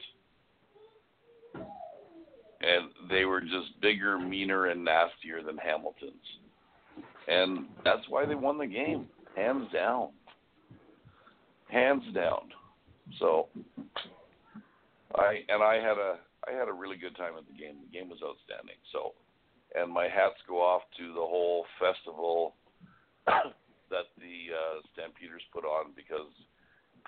And 2.65 3.11
they 3.11 3.25
were 3.25 3.41
just 3.41 3.81
bigger, 3.83 4.19
meaner, 4.19 4.67
and 4.67 4.85
nastier 4.85 5.43
than 5.43 5.59
Hamilton's. 5.59 6.15
And 7.29 7.67
that's 7.85 8.09
why 8.09 8.25
they 8.25 8.35
won 8.35 8.59
the 8.59 8.67
game, 8.67 9.07
hands 9.37 9.67
down. 9.73 10.11
Hands 11.71 12.03
down. 12.15 12.51
So 13.19 13.49
I 15.15 15.41
and 15.49 15.63
I 15.63 15.75
had 15.75 15.99
a 15.99 16.19
I 16.49 16.53
had 16.53 16.69
a 16.69 16.73
really 16.73 16.97
good 16.97 17.17
time 17.17 17.35
at 17.39 17.47
the 17.47 17.59
game. 17.59 17.77
The 17.85 17.99
game 17.99 18.09
was 18.09 18.21
outstanding. 18.23 18.77
So 18.93 19.13
and 19.75 19.93
my 19.93 20.05
hats 20.05 20.39
go 20.47 20.61
off 20.61 20.83
to 20.99 21.09
the 21.09 21.27
whole 21.27 21.65
festival 21.81 22.55
that 23.27 24.09
the 24.19 24.55
uh, 24.55 24.81
Stampeders 24.93 25.43
put 25.53 25.65
on 25.65 25.93
because 25.97 26.31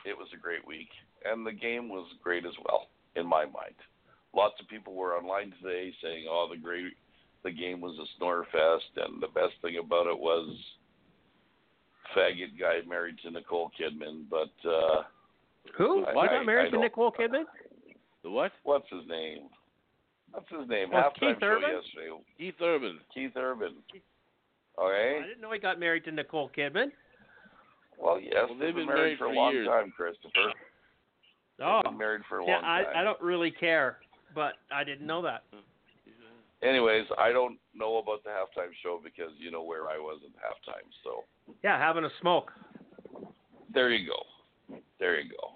it 0.05 0.17
was 0.17 0.29
a 0.35 0.41
great 0.41 0.67
week 0.67 0.91
and 1.25 1.47
the 1.47 1.53
game 1.53 1.89
was 1.89 2.07
great 2.23 2.45
as 2.45 2.55
well 2.65 2.89
in 3.15 3.27
my 3.27 3.45
mind. 3.45 3.77
Lots 4.37 4.61
of 4.61 4.69
people 4.69 4.95
were 4.95 5.15
online 5.17 5.53
today 5.63 5.93
saying, 6.03 6.27
"Oh, 6.29 6.47
the 6.51 6.59
great 6.59 6.93
the 7.43 7.51
game 7.51 7.81
was 7.81 7.97
a 7.99 8.05
snore 8.19 8.45
fest 8.53 8.91
and 8.97 9.23
the 9.23 9.29
best 9.29 9.55
thing 9.63 9.79
about 9.79 10.07
it 10.07 10.19
was 10.19 10.55
faggot 12.15 12.59
guy 12.61 12.81
married 12.87 13.17
to 13.25 13.31
Nicole 13.31 13.71
Kidman." 13.81 14.25
But 14.31 14.53
uh 14.69 15.03
Who? 15.77 16.05
I- 16.05 16.13
You 16.13 16.19
I- 16.19 16.27
got 16.27 16.47
married 16.47 16.69
I 16.69 16.71
to 16.77 16.79
Nicole 16.79 17.13
Kidman? 17.13 17.45
The 18.23 18.31
what? 18.31 18.53
what's 18.65 18.89
his 18.91 19.07
name? 19.09 19.49
What's 20.33 20.51
his 20.51 20.69
name? 20.69 20.89
Oh, 20.93 20.97
Halftime 20.97 21.13
Keith 21.35 21.37
show 21.41 21.47
Urban? 21.47 21.71
yesterday. 21.71 22.25
Keith 22.37 22.55
Urban. 22.61 23.01
Keith 23.15 23.37
Urban. 23.37 23.75
Okay. 24.79 25.21
I 25.23 25.27
didn't 25.27 25.41
know 25.41 25.51
he 25.53 25.59
got 25.59 25.79
married 25.81 26.05
to 26.05 26.13
Nicole 26.13 26.51
Kidman. 26.55 26.91
Well, 27.99 28.21
yes, 28.21 28.33
Well, 28.35 28.49
they've 28.49 28.59
they've 28.59 28.75
been 28.75 28.75
been 28.75 28.87
married 28.89 29.01
married 29.01 29.19
for 29.19 29.27
a 29.27 29.33
long 29.33 29.53
years. 29.53 29.67
time, 29.69 29.91
Christopher. 29.97 30.53
Oh, 31.63 31.81
been 31.85 31.97
married 31.97 32.21
for 32.29 32.41
a 32.41 32.45
yeah. 32.47 32.57
long 32.57 32.65
I 32.65 32.83
time. 32.85 32.93
I 32.97 33.03
don't 33.05 33.21
really 33.23 33.51
care, 33.51 33.99
but 34.37 34.53
I 34.73 34.85
didn't 34.85 35.07
know 35.07 35.23
that. 35.23 35.43
Anyways, 36.63 37.07
I 37.19 37.33
don't 37.33 37.59
know 37.75 37.99
about 37.99 38.23
the 38.23 38.31
halftime 38.31 38.71
show 38.83 39.01
because 39.03 39.31
you 39.39 39.51
know 39.51 39.63
where 39.63 39.89
I 39.89 39.97
was 39.99 40.21
at 40.25 40.31
halftime. 40.37 40.87
So 41.03 41.25
Yeah, 41.65 41.79
having 41.79 42.05
a 42.05 42.11
smoke. 42.21 42.53
there 43.75 43.91
you 43.91 44.07
go. 44.09 44.77
There 45.01 45.19
you 45.21 45.31
go. 45.31 45.51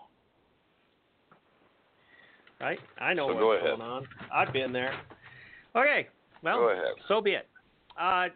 Right? 2.61 2.79
I 2.99 3.15
know 3.15 3.29
So 3.29 3.35
what's 3.35 3.41
go 3.41 3.53
ahead. 3.53 3.79
going 3.79 3.81
on. 3.81 4.07
I've 4.33 4.53
been 4.53 4.73
there. 4.73 4.95
Okay. 5.77 6.09
Well, 6.43 6.57
Go 6.59 6.69
ahead. 6.71 6.95
so 7.09 7.21
be 7.21 7.33
it. 7.33 7.47
Uh, 7.99 8.29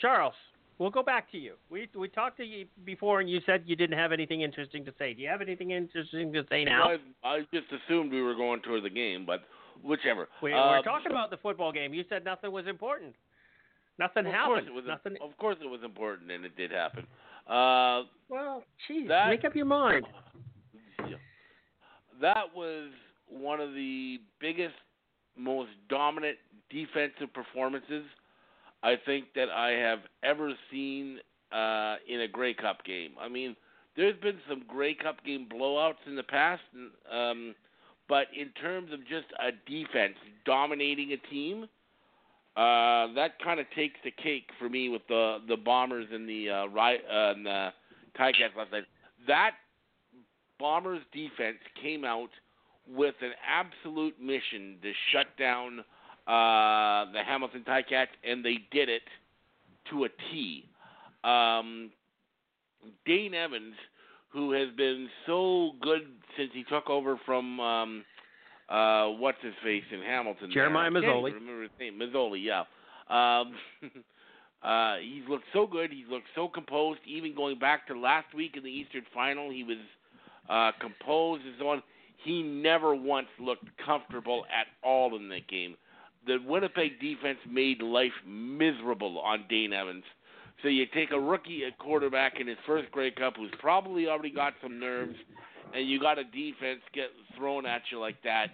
Charles, 0.00 0.34
we'll 0.78 0.90
go 0.90 1.02
back 1.02 1.30
to 1.32 1.38
you. 1.38 1.54
We 1.70 1.88
we 1.96 2.08
talked 2.08 2.36
to 2.38 2.44
you 2.44 2.66
before, 2.84 3.20
and 3.20 3.28
you 3.30 3.40
said 3.46 3.62
you 3.66 3.76
didn't 3.76 3.98
have 3.98 4.10
anything 4.12 4.42
interesting 4.42 4.84
to 4.84 4.92
say. 4.98 5.14
Do 5.14 5.22
you 5.22 5.28
have 5.28 5.40
anything 5.40 5.70
interesting 5.72 6.32
to 6.32 6.44
say 6.50 6.64
now? 6.64 6.88
Well, 6.88 6.98
I, 7.24 7.28
I 7.28 7.40
just 7.52 7.66
assumed 7.72 8.12
we 8.12 8.22
were 8.22 8.34
going 8.34 8.60
toward 8.62 8.82
the 8.84 8.90
game, 8.90 9.24
but 9.26 9.40
whichever. 9.82 10.28
We, 10.42 10.52
Uh, 10.52 10.70
we're 10.70 10.82
talking 10.82 11.10
about 11.10 11.30
the 11.30 11.36
football 11.38 11.72
game. 11.72 11.92
You 11.94 12.04
said 12.08 12.24
nothing 12.24 12.52
was 12.52 12.66
important. 12.66 13.14
Nothing 13.98 14.26
of 14.26 14.32
happened. 14.32 14.68
Course 14.68 14.84
it 14.86 15.10
was. 15.14 15.18
Of 15.30 15.36
course, 15.38 15.56
it 15.62 15.66
was 15.68 15.80
important, 15.82 16.30
and 16.30 16.44
it 16.44 16.56
did 16.56 16.70
happen. 16.70 17.06
Uh, 17.48 18.02
Well, 18.28 18.62
geez, 18.86 19.08
That- 19.08 19.28
make 19.30 19.44
up 19.44 19.56
your 19.56 19.64
mind. 19.66 20.06
yeah. 21.08 21.16
that 22.20 22.54
was 22.54 22.90
one 23.28 23.60
of 23.60 23.74
the 23.74 24.20
biggest, 24.40 24.74
most 25.36 25.70
dominant 25.88 26.38
defensive 26.70 27.32
performances 27.32 28.04
I 28.82 28.96
think 28.96 29.32
that 29.34 29.48
I 29.50 29.70
have 29.70 30.00
ever 30.22 30.52
seen 30.70 31.20
uh, 31.50 31.96
in 32.06 32.20
a 32.20 32.28
Grey 32.28 32.54
Cup 32.54 32.84
game. 32.84 33.12
I 33.18 33.26
mean, 33.28 33.56
there's 33.96 34.16
been 34.20 34.38
some 34.48 34.62
Grey 34.68 34.94
Cup 34.94 35.24
game 35.24 35.46
blowouts 35.50 36.06
in 36.06 36.14
the 36.14 36.22
past, 36.22 36.62
and, 36.74 36.90
um, 37.10 37.54
but 38.08 38.26
in 38.38 38.48
terms 38.60 38.92
of 38.92 39.00
just 39.00 39.26
a 39.38 39.50
defense 39.70 40.14
dominating 40.44 41.12
a 41.12 41.16
team, 41.28 41.64
uh, 42.56 43.12
that 43.14 43.38
kind 43.42 43.60
of 43.60 43.66
takes 43.76 43.96
the 44.04 44.10
cake 44.10 44.48
for 44.58 44.68
me 44.68 44.88
with 44.88 45.02
the 45.08 45.38
the 45.48 45.56
Bombers 45.56 46.06
and 46.12 46.28
the 46.28 46.50
uh, 46.50 46.66
Ri- 46.66 47.02
uh, 47.10 47.32
and 47.32 47.46
the 47.46 47.68
Ticats 48.18 48.56
last 48.56 48.72
night. 48.72 48.84
That 49.26 49.52
Bombers 50.58 51.02
defense 51.12 51.58
came 51.80 52.04
out 52.04 52.30
with 52.88 53.14
an 53.20 53.32
absolute 53.46 54.20
mission 54.20 54.76
to 54.82 54.92
shut 55.12 55.26
down 55.38 55.80
uh, 56.26 57.10
the 57.12 57.22
Hamilton 57.24 57.64
Ticats, 57.66 58.08
and 58.24 58.44
they 58.44 58.58
did 58.72 58.88
it 58.88 59.02
to 59.90 60.04
a 60.04 60.08
T. 60.30 60.64
Um, 61.24 61.90
Dane 63.06 63.34
Evans, 63.34 63.74
who 64.30 64.52
has 64.52 64.68
been 64.76 65.08
so 65.26 65.72
good 65.80 66.02
since 66.36 66.50
he 66.52 66.64
took 66.64 66.90
over 66.90 67.18
from 67.24 67.60
um, 67.60 68.04
uh, 68.68 69.06
what's 69.06 69.38
his 69.42 69.54
face 69.64 69.84
in 69.92 70.00
Hamilton. 70.00 70.50
Jeremiah 70.52 70.88
I 70.88 70.90
Masoli. 70.90 71.34
Remember 71.34 71.62
his 71.62 71.70
name? 71.80 71.98
Masoli, 71.98 72.44
yeah. 72.44 72.64
Um, 73.08 73.54
uh, 74.62 74.96
he's 74.98 75.26
looked 75.28 75.46
so 75.52 75.66
good. 75.66 75.90
He's 75.90 76.08
looked 76.10 76.26
so 76.34 76.48
composed. 76.48 77.00
Even 77.06 77.34
going 77.34 77.58
back 77.58 77.86
to 77.88 77.98
last 77.98 78.34
week 78.34 78.56
in 78.56 78.62
the 78.62 78.70
Eastern 78.70 79.04
Final, 79.14 79.50
he 79.50 79.64
was 79.64 79.78
uh, 80.50 80.72
composed 80.80 81.44
and 81.44 81.54
so 81.58 81.68
on. 81.68 81.82
He 82.24 82.42
never 82.42 82.94
once 82.94 83.28
looked 83.40 83.68
comfortable 83.84 84.44
at 84.46 84.66
all 84.86 85.16
in 85.16 85.28
that 85.30 85.48
game. 85.48 85.76
The 86.26 86.38
Winnipeg 86.44 87.00
defense 87.00 87.38
made 87.48 87.80
life 87.80 88.12
miserable 88.26 89.20
on 89.20 89.44
Dane 89.48 89.72
Evans. 89.72 90.04
So 90.62 90.68
you 90.68 90.86
take 90.92 91.12
a 91.12 91.20
rookie 91.20 91.64
at 91.64 91.78
quarterback 91.78 92.40
in 92.40 92.48
his 92.48 92.56
first 92.66 92.90
Grey 92.90 93.10
Cup 93.12 93.34
who's 93.36 93.52
probably 93.60 94.08
already 94.08 94.30
got 94.30 94.54
some 94.62 94.80
nerves, 94.80 95.14
and 95.74 95.88
you 95.88 96.00
got 96.00 96.18
a 96.18 96.24
defense 96.24 96.80
get 96.92 97.06
thrown 97.36 97.64
at 97.66 97.82
you 97.92 98.00
like 98.00 98.20
that. 98.24 98.48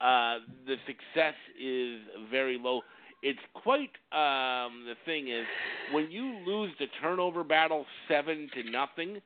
Uh, 0.00 0.38
the 0.66 0.76
success 0.86 1.34
is 1.60 2.00
very 2.30 2.58
low. 2.58 2.82
It's 3.22 3.40
quite 3.52 3.90
um, 4.12 4.84
the 4.86 4.94
thing 5.04 5.28
is 5.28 5.44
when 5.92 6.10
you 6.10 6.38
lose 6.46 6.70
the 6.78 6.86
turnover 7.02 7.44
battle 7.44 7.84
seven 8.08 8.48
to 8.54 8.70
nothing. 8.70 9.20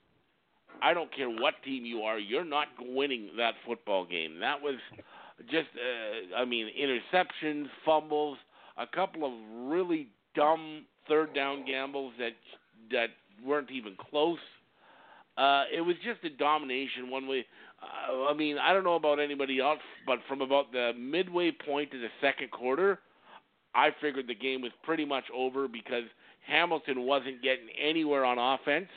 I 0.82 0.92
don't 0.92 1.14
care 1.14 1.30
what 1.30 1.54
team 1.64 1.84
you 1.84 2.00
are, 2.00 2.18
you're 2.18 2.44
not 2.44 2.66
winning 2.80 3.30
that 3.36 3.54
football 3.64 4.04
game. 4.04 4.40
That 4.40 4.60
was 4.60 4.74
just, 5.50 5.68
uh, 5.76 6.36
I 6.36 6.44
mean, 6.44 6.68
interceptions, 6.76 7.66
fumbles, 7.84 8.38
a 8.76 8.86
couple 8.86 9.24
of 9.24 9.32
really 9.70 10.08
dumb 10.34 10.84
third 11.08 11.34
down 11.34 11.64
gambles 11.66 12.12
that 12.18 12.32
that 12.90 13.08
weren't 13.44 13.70
even 13.70 13.96
close. 14.10 14.38
Uh, 15.36 15.64
it 15.74 15.80
was 15.80 15.96
just 16.04 16.22
a 16.24 16.36
domination 16.36 17.10
one 17.10 17.26
way. 17.26 17.44
Uh, 17.82 18.26
I 18.26 18.34
mean, 18.34 18.56
I 18.58 18.72
don't 18.72 18.84
know 18.84 18.94
about 18.94 19.18
anybody 19.18 19.60
else, 19.60 19.80
but 20.06 20.18
from 20.28 20.40
about 20.40 20.70
the 20.72 20.92
midway 20.96 21.50
point 21.50 21.92
of 21.92 22.00
the 22.00 22.08
second 22.20 22.50
quarter, 22.50 23.00
I 23.74 23.88
figured 24.00 24.28
the 24.28 24.34
game 24.34 24.62
was 24.62 24.70
pretty 24.84 25.04
much 25.04 25.24
over 25.34 25.66
because 25.66 26.04
Hamilton 26.46 27.02
wasn't 27.02 27.42
getting 27.42 27.68
anywhere 27.82 28.24
on 28.24 28.38
offense, 28.38 28.88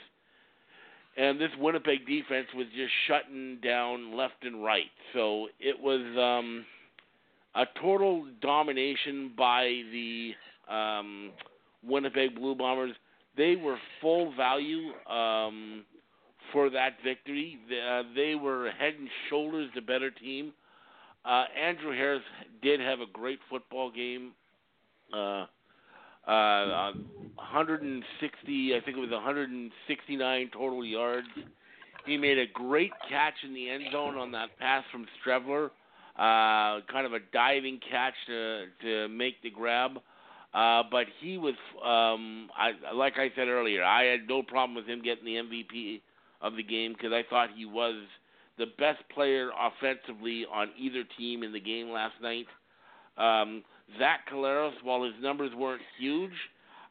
and 1.17 1.41
this 1.41 1.49
Winnipeg 1.57 2.05
defense 2.05 2.47
was 2.55 2.67
just 2.75 2.91
shutting 3.07 3.57
down 3.63 4.15
left 4.15 4.43
and 4.43 4.63
right. 4.63 4.91
So 5.13 5.47
it 5.59 5.79
was 5.79 6.01
um, 6.17 6.65
a 7.55 7.65
total 7.81 8.27
domination 8.41 9.31
by 9.35 9.81
the 9.91 10.33
um, 10.69 11.31
Winnipeg 11.83 12.35
Blue 12.35 12.55
Bombers. 12.55 12.95
They 13.35 13.55
were 13.55 13.77
full 14.01 14.33
value 14.35 14.91
um, 15.09 15.85
for 16.51 16.69
that 16.69 16.97
victory. 17.03 17.59
They, 17.69 17.79
uh, 17.79 18.03
they 18.15 18.35
were 18.35 18.71
head 18.71 18.93
and 18.99 19.09
shoulders 19.29 19.69
the 19.75 19.81
better 19.81 20.11
team. 20.11 20.53
Uh, 21.23 21.45
Andrew 21.59 21.91
Harris 21.91 22.23
did 22.61 22.79
have 22.79 22.99
a 22.99 23.05
great 23.11 23.39
football 23.49 23.91
game. 23.91 24.31
Uh, 25.13 25.45
uh, 26.27 26.93
160, 27.35 28.75
I 28.75 28.81
think 28.83 28.97
it 28.97 28.99
was 28.99 29.11
169 29.11 30.49
total 30.53 30.85
yards. 30.85 31.27
He 32.05 32.17
made 32.17 32.37
a 32.37 32.45
great 32.53 32.91
catch 33.09 33.33
in 33.45 33.53
the 33.53 33.69
end 33.69 33.83
zone 33.91 34.15
on 34.15 34.31
that 34.31 34.57
pass 34.59 34.83
from 34.91 35.05
Streveler, 35.19 35.65
uh, 36.15 36.81
kind 36.91 37.05
of 37.05 37.13
a 37.13 37.19
diving 37.33 37.79
catch 37.91 38.13
to 38.27 38.65
to 38.81 39.07
make 39.09 39.41
the 39.43 39.49
grab. 39.49 39.99
Uh, 40.53 40.83
but 40.89 41.05
he 41.19 41.37
was, 41.37 41.55
um, 41.83 42.49
I 42.57 42.93
like 42.93 43.13
I 43.17 43.29
said 43.35 43.47
earlier, 43.47 43.83
I 43.83 44.05
had 44.05 44.27
no 44.27 44.41
problem 44.41 44.75
with 44.75 44.85
him 44.87 45.01
getting 45.03 45.25
the 45.25 45.35
MVP 45.35 46.01
of 46.41 46.55
the 46.55 46.63
game 46.63 46.93
because 46.93 47.11
I 47.11 47.23
thought 47.29 47.49
he 47.55 47.65
was 47.65 47.95
the 48.57 48.65
best 48.77 49.07
player 49.13 49.49
offensively 49.59 50.45
on 50.51 50.69
either 50.79 51.03
team 51.17 51.43
in 51.43 51.53
the 51.53 51.59
game 51.59 51.89
last 51.89 52.15
night. 52.21 52.47
Um, 53.17 53.63
Zach 53.99 54.29
Collaros, 54.31 54.73
while 54.83 55.03
his 55.03 55.13
numbers 55.21 55.51
weren't 55.55 55.81
huge, 55.99 56.31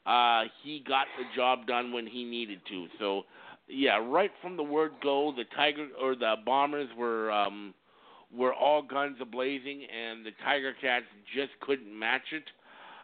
uh, 0.07 0.45
he 0.63 0.83
got 0.87 1.07
the 1.19 1.25
job 1.35 1.67
done 1.67 1.93
when 1.93 2.07
he 2.07 2.25
needed 2.25 2.61
to. 2.69 2.87
So, 2.99 3.23
yeah, 3.69 3.97
right 3.97 4.31
from 4.41 4.57
the 4.57 4.63
word 4.63 4.93
go, 5.03 5.33
the 5.37 5.45
Tiger 5.57 5.89
or 6.01 6.15
the 6.15 6.37
Bombers 6.45 6.89
were 6.97 7.31
um, 7.33 7.75
were 8.35 8.55
all 8.55 8.83
guns 8.83 9.17
a 9.21 9.25
blazing, 9.25 9.85
and 9.85 10.25
the 10.25 10.31
Tiger 10.45 10.73
Cats 10.81 11.07
just 11.35 11.51
couldn't 11.61 11.97
match 11.97 12.33
it. 12.33 12.45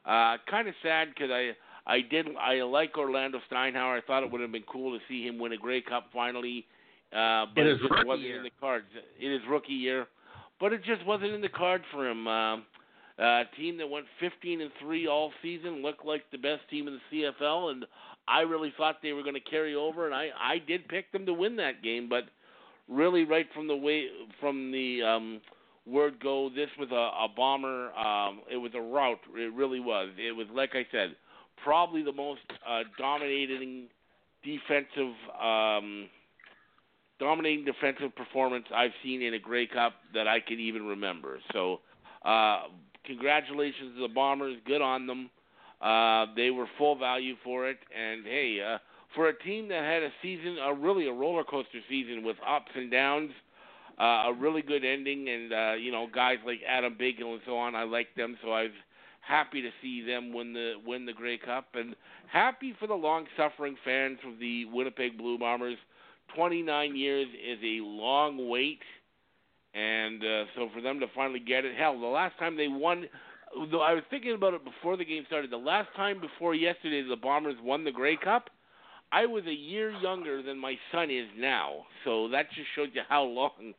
Uh, 0.05 0.37
kind 0.51 0.69
of 0.69 0.75
sad 0.83 1.09
because 1.09 1.31
I 1.31 1.53
I 1.87 2.01
did 2.01 2.27
I 2.37 2.63
like 2.63 2.97
Orlando 2.99 3.41
Steinauer. 3.51 3.99
I 3.99 4.01
thought 4.07 4.23
it 4.23 4.31
would 4.31 4.41
have 4.41 4.53
been 4.53 4.65
cool 4.71 4.97
to 4.99 5.05
see 5.09 5.27
him 5.27 5.39
win 5.39 5.53
a 5.53 5.57
Grey 5.57 5.81
Cup 5.81 6.07
finally, 6.13 6.67
uh, 7.13 7.47
but 7.55 7.67
it 7.67 7.79
rookie 7.83 8.07
wasn't 8.07 8.27
year. 8.27 8.37
in 8.39 8.43
the 8.45 8.51
cards 8.61 8.87
in 9.21 9.33
his 9.33 9.43
rookie 9.49 9.73
year. 9.73 10.07
But 10.61 10.73
it 10.73 10.85
just 10.85 11.05
wasn't 11.07 11.33
in 11.33 11.41
the 11.41 11.49
card 11.49 11.83
for 11.93 12.09
him. 12.09 12.29
Um, 12.29 12.65
uh, 13.19 13.43
team 13.57 13.77
that 13.79 13.89
went 13.89 14.07
15 14.21 14.61
and 14.61 14.71
three 14.81 15.07
all 15.07 15.33
season 15.43 15.83
looked 15.83 16.05
like 16.05 16.23
the 16.31 16.39
best 16.39 16.63
team 16.71 16.89
in 16.89 16.99
the 17.11 17.33
CFL, 17.41 17.73
and 17.73 17.85
I 18.27 18.41
really 18.41 18.73
thought 18.77 18.97
they 19.03 19.13
were 19.13 19.23
going 19.23 19.35
to 19.35 19.51
carry 19.51 19.75
over, 19.75 20.07
and 20.07 20.15
I 20.15 20.31
I 20.41 20.59
did 20.59 20.89
pick 20.89 21.13
them 21.13 21.27
to 21.27 21.33
win 21.33 21.57
that 21.57 21.83
game, 21.83 22.09
but 22.09 22.25
really 22.89 23.25
right 23.25 23.47
from 23.55 23.69
the 23.69 23.77
way 23.77 24.07
from 24.41 24.73
the 24.73 25.03
um, 25.03 25.41
word 25.87 26.21
go, 26.21 26.49
this 26.55 26.69
was 26.79 26.89
a, 26.91 26.95
a 26.95 27.29
bomber. 27.35 27.93
Um, 27.93 28.41
it 28.51 28.57
was 28.57 28.73
a 28.75 28.81
rout. 28.81 29.19
It 29.35 29.53
really 29.55 29.81
was. 29.81 30.11
It 30.19 30.33
was 30.33 30.47
like 30.55 30.71
I 30.75 30.87
said, 30.93 31.17
probably 31.63 32.03
the 32.03 32.13
most 32.13 32.41
uh, 32.69 32.83
dominating 32.99 33.89
defensive. 34.45 35.15
Um, 35.41 36.09
Dominating 37.21 37.65
defensive 37.65 38.17
performance 38.17 38.65
I've 38.75 38.91
seen 39.05 39.23
in 39.23 39.35
a 39.35 39.39
Grey 39.39 39.69
Cup 39.69 39.93
that 40.13 40.27
I 40.27 40.41
can 40.41 40.59
even 40.59 40.83
remember. 40.85 41.39
So, 41.53 41.79
uh, 42.25 42.63
congratulations 43.07 43.95
to 43.95 44.09
the 44.09 44.13
Bombers. 44.13 44.57
Good 44.67 44.83
on 44.83 45.07
them. 45.07 45.31
Uh, 45.81 46.27
they 46.35 46.51
were 46.51 46.67
full 46.79 46.97
value 46.97 47.35
for 47.45 47.69
it, 47.69 47.79
and 47.97 48.25
hey, 48.25 48.59
uh, 48.61 48.79
for 49.15 49.29
a 49.29 49.39
team 49.39 49.69
that 49.69 49.85
had 49.85 50.03
a 50.03 50.11
season, 50.21 50.59
a 50.59 50.75
really 50.75 51.07
a 51.07 51.13
roller 51.13 51.45
coaster 51.45 51.79
season 51.89 52.25
with 52.25 52.37
ups 52.49 52.73
and 52.75 52.91
downs, 52.91 53.31
uh, 53.99 54.29
a 54.29 54.35
really 54.39 54.63
good 54.63 54.85
ending, 54.85 55.29
and 55.29 55.53
uh, 55.53 55.73
you 55.75 55.93
know 55.93 56.07
guys 56.13 56.39
like 56.45 56.61
Adam 56.67 56.97
Bighill 57.01 57.33
and 57.33 57.41
so 57.47 57.57
on. 57.57 57.75
I 57.75 57.85
like 57.85 58.15
them, 58.17 58.37
so 58.43 58.51
I 58.53 58.65
was 58.65 58.73
happy 59.21 59.63
to 59.63 59.71
see 59.81 60.05
them 60.05 60.33
win 60.33 60.53
the 60.53 60.75
win 60.85 61.07
the 61.07 61.13
Grey 61.13 61.39
Cup, 61.39 61.69
and 61.75 61.95
happy 62.31 62.75
for 62.79 62.87
the 62.87 62.95
long-suffering 62.95 63.77
fans 63.85 64.19
of 64.27 64.39
the 64.39 64.65
Winnipeg 64.67 65.17
Blue 65.19 65.39
Bombers. 65.39 65.77
29 66.37 66.97
years 66.97 67.27
is 67.29 67.59
a 67.63 67.85
long 67.85 68.49
wait, 68.49 68.81
and 69.75 70.23
uh, 70.23 70.45
so 70.57 70.69
for 70.75 70.81
them 70.81 70.99
to 71.01 71.07
finally 71.15 71.41
get 71.41 71.65
it, 71.65 71.77
hell, 71.77 71.99
the 71.99 72.07
last 72.07 72.39
time 72.39 72.57
they 72.57 72.69
won. 72.69 73.07
Though 73.71 73.83
I 73.83 73.93
was 73.93 74.03
thinking 74.09 74.33
about 74.33 74.55
it 74.55 74.65
before 74.65 74.97
the 74.97 75.05
game 75.05 75.25
started. 75.27 75.51
The 75.51 75.59
last 75.59 75.89
time 75.95 76.23
before 76.23 76.55
yesterday, 76.55 77.07
the 77.07 77.17
Bombers 77.17 77.57
won 77.63 77.85
the 77.85 77.93
Grey 77.93 78.17
Cup. 78.17 78.49
I 79.13 79.27
was 79.27 79.45
a 79.47 79.53
year 79.53 79.91
younger 79.91 80.43
than 80.43 80.57
my 80.59 80.77
son 80.91 81.11
is 81.11 81.27
now, 81.37 81.85
so 82.03 82.29
that 82.29 82.47
just 82.55 82.69
shows 82.75 82.89
you 82.95 83.03
how 83.07 83.25
long 83.25 83.75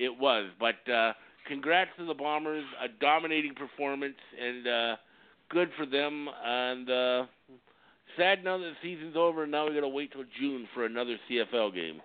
it 0.00 0.18
was. 0.18 0.50
But 0.58 0.90
uh, 0.90 1.12
congrats 1.46 1.90
to 1.98 2.06
the 2.06 2.14
Bombers, 2.14 2.64
a 2.82 2.88
dominating 3.00 3.54
performance, 3.54 4.16
and 4.40 4.66
uh, 4.66 4.96
good 5.50 5.68
for 5.76 5.84
them. 5.84 6.26
And 6.44 6.90
uh, 6.90 7.26
sad 8.16 8.42
now 8.42 8.56
that 8.56 8.64
the 8.64 8.74
season's 8.82 9.16
over, 9.16 9.42
and 9.42 9.52
now 9.52 9.68
we 9.68 9.74
got 9.74 9.80
to 9.80 9.88
wait 9.88 10.12
till 10.12 10.24
June 10.40 10.66
for 10.74 10.86
another 10.86 11.16
CFL 11.30 11.74
game, 11.74 12.00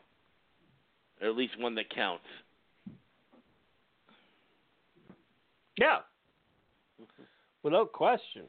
or 1.22 1.30
at 1.30 1.36
least 1.36 1.54
one 1.58 1.76
that 1.76 1.89
counts. 1.89 2.26
Yeah. 5.78 6.00
Without 7.64 7.93
question. 7.93 8.43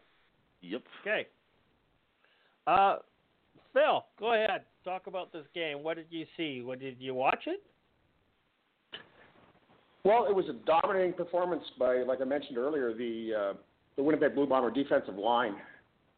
Yep. 0.60 0.82
Okay. 1.02 1.26
Uh, 2.66 2.96
Phil, 3.72 4.04
go 4.18 4.34
ahead. 4.34 4.62
Talk 4.84 5.06
about 5.06 5.32
this 5.32 5.44
game. 5.54 5.82
What 5.82 5.96
did 5.96 6.06
you 6.10 6.26
see? 6.36 6.62
What 6.62 6.80
did 6.80 6.96
you 6.98 7.14
watch 7.14 7.44
it? 7.46 7.62
Well, 10.06 10.26
it 10.26 10.34
was 10.36 10.44
a 10.48 10.52
dominating 10.64 11.14
performance 11.14 11.64
by, 11.80 12.04
like 12.04 12.20
I 12.20 12.24
mentioned 12.24 12.58
earlier, 12.58 12.94
the 12.94 13.32
uh, 13.36 13.52
the 13.96 14.04
Winnipeg 14.04 14.36
Blue 14.36 14.46
Bomber 14.46 14.70
defensive 14.70 15.16
line 15.16 15.56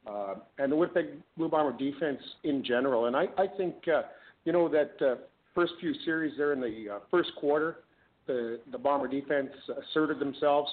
uh, 0.07 0.34
and 0.59 0.70
the 0.70 0.76
Winnipeg 0.76 1.07
Blue 1.39 1.49
Bomber 1.49 1.72
defense 1.72 2.20
in 2.45 2.62
general. 2.62 3.07
And 3.07 3.16
I, 3.16 3.28
I 3.39 3.47
think, 3.57 3.76
uh, 3.89 4.03
you 4.45 4.53
know, 4.53 4.68
that 4.68 4.93
uh, 5.01 5.14
first 5.55 5.72
few 5.80 5.95
series 6.05 6.34
there 6.36 6.53
in 6.53 6.61
the 6.61 6.97
uh, 6.97 6.99
first 7.11 7.30
quarter, 7.41 7.78
the 8.26 8.61
the 8.72 8.76
Bomber 8.76 9.09
defense 9.09 9.49
asserted 9.91 10.18
themselves. 10.18 10.70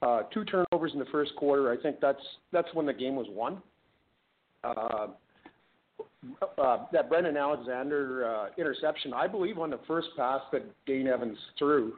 Uh, 0.00 0.22
two 0.32 0.46
turnovers 0.46 0.92
in 0.94 0.98
the 0.98 1.10
first 1.12 1.36
quarter. 1.36 1.70
I 1.70 1.76
think 1.76 2.00
that's 2.00 2.22
that's 2.50 2.68
when 2.72 2.86
the 2.86 2.94
game 2.94 3.14
was 3.14 3.26
won. 3.28 3.60
Uh, 4.62 5.08
uh, 6.56 6.86
that 6.92 7.10
Brandon 7.10 7.36
Alexander 7.36 8.26
uh, 8.26 8.46
interception, 8.56 9.12
I 9.12 9.26
believe, 9.26 9.58
on 9.58 9.68
the 9.68 9.80
first 9.86 10.08
pass 10.16 10.40
that 10.52 10.62
Dane 10.86 11.08
Evans 11.08 11.36
threw, 11.58 11.92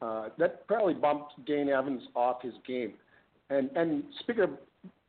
uh, 0.00 0.28
that 0.38 0.66
probably 0.66 0.94
bumped 0.94 1.32
Dane 1.46 1.68
Evans 1.68 2.02
off 2.14 2.42
his 2.42 2.54
game. 2.66 2.94
And 3.50 3.70
and 3.76 4.04
speaking 4.20 4.44
of 4.44 4.50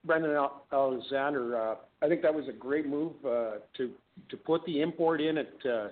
Brandon 0.06 0.48
Alexander, 0.72 1.58
uh, 1.58 1.76
I 2.02 2.08
think 2.08 2.22
that 2.22 2.34
was 2.34 2.48
a 2.48 2.54
great 2.54 2.88
move 2.88 3.14
uh, 3.26 3.56
to 3.78 3.92
to 4.30 4.38
put 4.38 4.64
the 4.66 4.82
import 4.82 5.22
in 5.22 5.38
at 5.38 5.54
uh, 5.66 5.88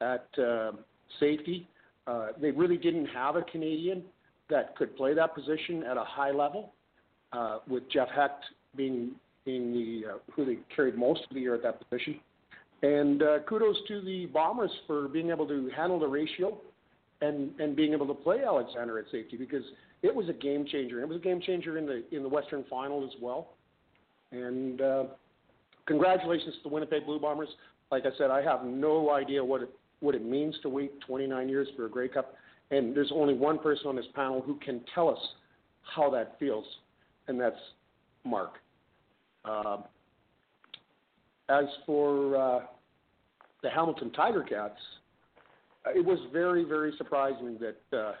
at 0.00 0.26
uh, 0.38 0.72
safety. 1.20 1.68
Uh, 2.06 2.28
they 2.40 2.50
really 2.50 2.76
didn't 2.76 3.06
have 3.06 3.36
a 3.36 3.42
Canadian 3.42 4.02
that 4.50 4.76
could 4.76 4.94
play 4.96 5.14
that 5.14 5.34
position 5.34 5.82
at 5.84 5.96
a 5.96 6.04
high 6.04 6.30
level, 6.30 6.72
uh, 7.32 7.58
with 7.68 7.82
Jeff 7.90 8.08
Hecht 8.14 8.44
being 8.76 9.12
being 9.44 9.72
the 9.72 10.08
uh, 10.08 10.18
who 10.32 10.44
they 10.44 10.58
carried 10.74 10.96
most 10.96 11.22
of 11.28 11.34
the 11.34 11.40
year 11.40 11.54
at 11.54 11.62
that 11.62 11.80
position. 11.88 12.20
And 12.82 13.22
uh, 13.22 13.38
kudos 13.48 13.76
to 13.88 14.02
the 14.02 14.26
Bombers 14.26 14.70
for 14.86 15.08
being 15.08 15.30
able 15.30 15.46
to 15.48 15.70
handle 15.74 15.98
the 15.98 16.06
ratio 16.06 16.58
and 17.24 17.58
and 17.60 17.74
being 17.74 17.92
able 17.92 18.06
to 18.06 18.14
play 18.14 18.44
Alexander 18.44 18.98
at 18.98 19.06
safety 19.10 19.36
because 19.36 19.64
it 20.02 20.14
was 20.14 20.28
a 20.28 20.32
game 20.32 20.66
changer. 20.66 21.00
It 21.00 21.08
was 21.08 21.16
a 21.16 21.20
game 21.20 21.40
changer 21.40 21.78
in 21.78 21.86
the 21.86 22.04
in 22.14 22.22
the 22.22 22.28
Western 22.28 22.64
Final 22.68 23.04
as 23.04 23.10
well. 23.20 23.54
And 24.32 24.80
uh, 24.80 25.04
congratulations 25.86 26.54
to 26.56 26.68
the 26.68 26.74
Winnipeg 26.74 27.06
Blue 27.06 27.18
Bombers. 27.18 27.48
Like 27.90 28.04
I 28.06 28.16
said, 28.18 28.30
I 28.30 28.42
have 28.42 28.64
no 28.64 29.10
idea 29.12 29.44
what 29.44 29.62
it 29.62 29.70
what 30.00 30.14
it 30.14 30.24
means 30.24 30.54
to 30.62 30.68
wait 30.68 30.92
29 31.06 31.48
years 31.48 31.68
for 31.76 31.86
a 31.86 31.88
Grey 31.88 32.08
Cup, 32.08 32.34
and 32.70 32.94
there's 32.94 33.12
only 33.14 33.34
one 33.34 33.58
person 33.58 33.86
on 33.86 33.96
this 33.96 34.06
panel 34.14 34.42
who 34.42 34.56
can 34.56 34.82
tell 34.94 35.08
us 35.08 35.18
how 35.82 36.10
that 36.10 36.38
feels, 36.38 36.64
and 37.28 37.40
that's 37.40 37.56
Mark. 38.24 38.54
Uh, 39.44 39.78
as 41.48 41.64
for 41.86 42.36
uh, 42.36 42.60
the 43.62 43.70
Hamilton 43.70 44.10
Tiger 44.12 44.42
Cats, 44.42 44.78
it 45.94 46.04
was 46.04 46.18
very, 46.32 46.64
very 46.64 46.92
surprising 46.96 47.58
that 47.60 47.96
uh, 47.98 48.12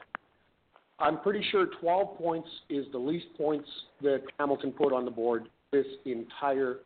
I'm 0.98 1.20
pretty 1.20 1.44
sure 1.50 1.66
12 1.80 2.18
points 2.18 2.48
is 2.68 2.86
the 2.92 2.98
least 2.98 3.26
points 3.36 3.68
that 4.02 4.22
Hamilton 4.38 4.72
put 4.72 4.92
on 4.92 5.04
the 5.04 5.10
board 5.10 5.48
this 5.72 5.86
entire 6.04 6.78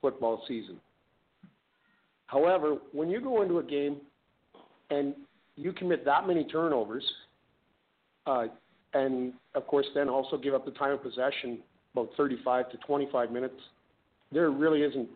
football 0.00 0.42
season. 0.46 0.76
However, 2.26 2.78
when 2.92 3.08
you 3.08 3.20
go 3.20 3.42
into 3.42 3.58
a 3.58 3.62
game 3.62 3.98
and 4.90 5.14
you 5.56 5.72
commit 5.72 6.04
that 6.04 6.26
many 6.26 6.44
turnovers, 6.44 7.04
uh, 8.26 8.46
and 8.94 9.32
of 9.54 9.66
course, 9.66 9.86
then 9.94 10.08
also 10.08 10.36
give 10.36 10.54
up 10.54 10.64
the 10.64 10.70
time 10.72 10.92
of 10.92 11.02
possession 11.02 11.58
about 11.92 12.10
35 12.16 12.70
to 12.70 12.76
25 12.78 13.30
minutes, 13.30 13.54
there 14.32 14.50
really 14.50 14.82
isn't 14.82 15.08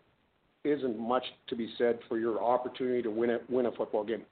isn't 0.63 0.99
much 0.99 1.23
to 1.47 1.55
be 1.55 1.73
said 1.77 1.97
for 2.07 2.19
your 2.19 2.41
opportunity 2.41 3.01
to 3.01 3.09
win 3.09 3.31
a 3.31 3.39
win 3.49 3.65
a 3.65 3.71
football 3.71 4.03
game. 4.03 4.23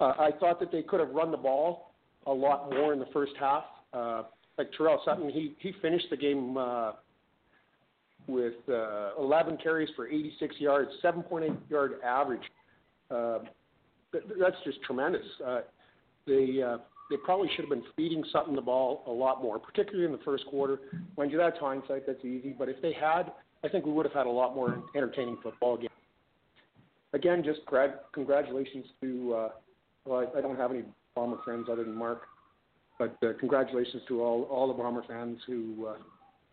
Uh, 0.00 0.14
I 0.18 0.30
thought 0.40 0.58
that 0.60 0.72
they 0.72 0.82
could 0.82 1.00
have 1.00 1.10
run 1.10 1.30
the 1.30 1.36
ball 1.36 1.92
a 2.26 2.32
lot 2.32 2.70
more 2.70 2.92
in 2.92 2.98
the 2.98 3.08
first 3.12 3.32
half. 3.38 3.64
Uh, 3.92 4.22
like 4.56 4.70
Tyrell 4.76 5.00
Sutton, 5.04 5.28
he 5.30 5.54
he 5.58 5.72
finished 5.82 6.06
the 6.10 6.16
game 6.16 6.56
uh, 6.56 6.92
with 8.26 8.54
uh, 8.68 9.10
11 9.18 9.58
carries 9.62 9.88
for 9.96 10.06
86 10.08 10.54
yards, 10.58 10.90
7.8 11.02 11.56
yard 11.68 11.94
average. 12.04 12.42
Uh, 13.10 13.40
that's 14.12 14.56
just 14.64 14.80
tremendous. 14.82 15.24
Uh, 15.44 15.60
they 16.26 16.62
uh, 16.62 16.78
they 17.10 17.16
probably 17.24 17.48
should 17.54 17.64
have 17.64 17.70
been 17.70 17.84
feeding 17.96 18.24
Sutton 18.32 18.54
the 18.54 18.62
ball 18.62 19.02
a 19.06 19.10
lot 19.10 19.42
more, 19.42 19.58
particularly 19.58 20.06
in 20.06 20.12
the 20.12 20.24
first 20.24 20.46
quarter. 20.46 20.78
When 21.16 21.28
you 21.28 21.36
that's 21.36 21.58
hindsight, 21.58 22.06
that's 22.06 22.24
easy. 22.24 22.54
But 22.56 22.68
if 22.68 22.80
they 22.80 22.92
had, 22.92 23.32
I 23.64 23.68
think 23.68 23.84
we 23.84 23.92
would 23.92 24.06
have 24.06 24.14
had 24.14 24.26
a 24.26 24.30
lot 24.30 24.54
more 24.54 24.82
entertaining 24.94 25.38
football 25.42 25.76
game. 25.76 25.88
Again, 27.12 27.42
just 27.44 27.60
congratulations 28.12 28.86
to. 29.02 29.34
Uh, 29.34 29.48
well, 30.04 30.26
I, 30.34 30.38
I 30.38 30.40
don't 30.40 30.56
have 30.56 30.70
any 30.70 30.84
Bomber 31.14 31.38
friends 31.44 31.66
other 31.70 31.84
than 31.84 31.94
Mark, 31.94 32.22
but 32.98 33.16
uh, 33.22 33.32
congratulations 33.38 34.02
to 34.08 34.22
all 34.22 34.44
all 34.44 34.68
the 34.68 34.74
Bomber 34.74 35.04
fans 35.08 35.38
who 35.46 35.86
uh, 35.88 35.96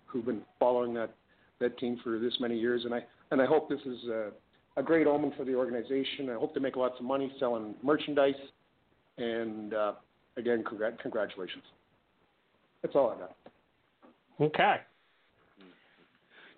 who've 0.06 0.26
been 0.26 0.42
following 0.60 0.94
that 0.96 1.14
that 1.60 1.78
team 1.78 2.00
for 2.04 2.20
this 2.20 2.34
many 2.40 2.58
years, 2.58 2.86
and 2.86 2.94
I 2.94 3.02
and 3.32 3.42
I 3.42 3.46
hope 3.46 3.70
this 3.70 3.82
is 3.86 4.06
a, 4.06 4.32
a 4.78 4.84
great 4.84 5.08
omen 5.08 5.34
for 5.38 5.44
the 5.44 5.56
organization. 5.56 6.30
I 6.30 6.36
hope 6.36 6.54
to 6.56 6.60
make 6.60 6.76
lots 6.76 6.96
of 7.00 7.06
money 7.06 7.32
selling 7.40 7.76
merchandise, 7.84 8.34
and 9.18 9.74
uh, 9.74 9.94
again, 10.38 10.64
congr- 10.64 10.98
congratulations. 11.00 11.64
That's 12.82 12.96
all 12.96 13.10
I 13.10 13.20
got. 13.20 13.36
Okay. 14.40 14.76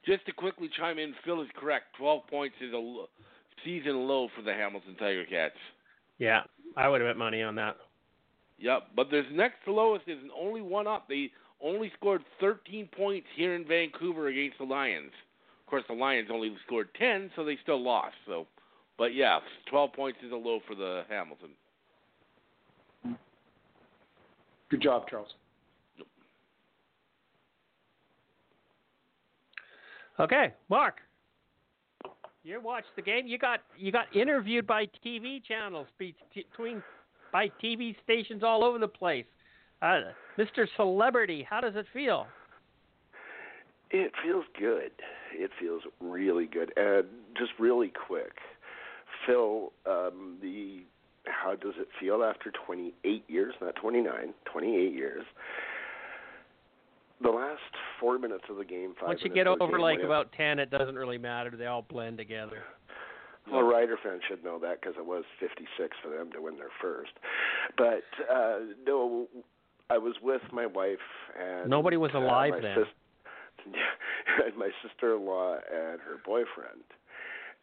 Just 0.06 0.26
to 0.26 0.32
quickly 0.32 0.70
chime 0.78 1.00
in, 1.00 1.14
Phil 1.26 1.42
is 1.42 1.48
correct. 1.56 1.86
12 1.98 2.28
points 2.28 2.56
is 2.62 2.74
a 2.74 3.06
season 3.64 4.08
low 4.08 4.28
for 4.36 4.42
the 4.42 4.54
Hamilton 4.54 4.96
Tiger 4.98 5.26
Cats. 5.26 5.56
Yeah, 6.20 6.42
I 6.78 6.88
would 6.88 7.02
have 7.02 7.10
bet 7.10 7.18
money 7.18 7.42
on 7.42 7.56
that. 7.56 7.78
Yep, 8.60 8.88
but 8.96 9.08
there's 9.10 9.26
next 9.32 9.56
lowest 9.66 10.08
is 10.08 10.20
only 10.38 10.62
one 10.62 10.86
up. 10.86 11.08
They 11.08 11.32
only 11.62 11.92
scored 11.98 12.24
13 12.40 12.90
points 12.96 13.28
here 13.36 13.56
in 13.56 13.66
Vancouver 13.66 14.28
against 14.28 14.58
the 14.58 14.66
Lions. 14.66 15.12
Of 15.66 15.70
course, 15.70 15.84
the 15.88 15.94
Lions 15.94 16.30
only 16.32 16.54
scored 16.66 16.90
10, 17.00 17.32
so 17.36 17.46
they 17.46 17.58
still 17.64 17.82
lost. 17.82 18.16
So, 18.28 18.48
but 18.98 19.16
yeah, 19.16 19.40
12 19.70 19.94
points 19.94 20.20
is 20.26 20.32
a 20.32 20.36
low 20.36 20.60
for 20.68 20.76
the 20.76 21.04
Hamilton. 21.10 21.50
Good 24.70 24.82
job, 24.82 25.08
Charles. 25.10 25.30
Okay, 30.20 30.54
Mark. 30.70 30.96
You 32.44 32.62
watched 32.62 32.96
the 32.96 33.02
game. 33.02 33.28
You 33.28 33.38
got 33.38 33.60
you 33.78 33.92
got 33.92 34.16
interviewed 34.16 34.66
by 34.66 34.88
TV 35.06 35.44
channels 35.44 35.88
between 35.98 36.82
by 37.32 37.52
TV 37.64 37.96
stations 38.04 38.44
all 38.44 38.64
over 38.64 38.80
the 38.80 38.88
place. 38.88 39.26
Uh, 39.82 40.02
Mr. 40.38 40.66
Celebrity, 40.76 41.46
how 41.50 41.62
does 41.62 41.76
it 41.76 41.86
feel? 41.94 42.28
It 43.92 44.12
feels 44.24 44.46
good. 44.58 44.92
It 45.34 45.52
feels 45.60 45.82
really 46.00 46.46
good, 46.46 46.72
and 46.78 47.06
just 47.38 47.52
really 47.60 47.92
quick. 48.08 48.34
Phil, 49.26 49.72
um, 49.86 50.38
the 50.42 50.84
how 51.26 51.56
does 51.56 51.74
it 51.78 51.88
feel 52.00 52.24
after 52.24 52.52
28 52.66 53.24
years, 53.28 53.54
not 53.62 53.76
29, 53.76 54.34
28 54.46 54.94
years? 54.94 55.26
The 57.22 57.30
last 57.30 57.60
four 58.00 58.18
minutes 58.18 58.46
of 58.50 58.58
the 58.58 58.64
game, 58.66 58.94
five 59.00 59.10
Once 59.10 59.22
you 59.24 59.30
get 59.30 59.46
over 59.46 59.80
like 59.80 60.00
about 60.02 60.32
ten, 60.34 60.58
it 60.58 60.72
doesn't 60.72 60.96
really 60.96 61.18
matter. 61.18 61.52
They 61.58 61.66
all 61.66 61.82
blend 61.82 62.18
together. 62.18 62.64
Well, 63.52 63.64
Rider 63.64 63.98
fans 64.02 64.22
should 64.28 64.44
know 64.44 64.60
that 64.60 64.80
because 64.80 64.96
it 64.98 65.06
was 65.06 65.24
56 65.40 65.98
for 66.04 66.10
them 66.10 66.32
to 66.34 66.42
win 66.42 66.56
their 66.56 66.70
first. 66.82 67.12
But 67.78 68.04
uh, 68.32 68.60
no, 68.86 69.28
I 69.90 69.98
was 69.98 70.14
with 70.22 70.42
my 70.54 70.66
wife 70.68 70.98
and 71.40 71.70
Nobody 71.70 71.98
was 71.98 72.12
uh, 72.14 72.20
alive 72.20 72.52
my 72.52 72.62
then. 72.62 72.76
sis- 72.78 73.74
and 74.46 74.56
my 74.58 74.70
sister-in-law 74.84 75.54
and 75.56 76.00
her 76.00 76.18
boyfriend, 76.26 76.84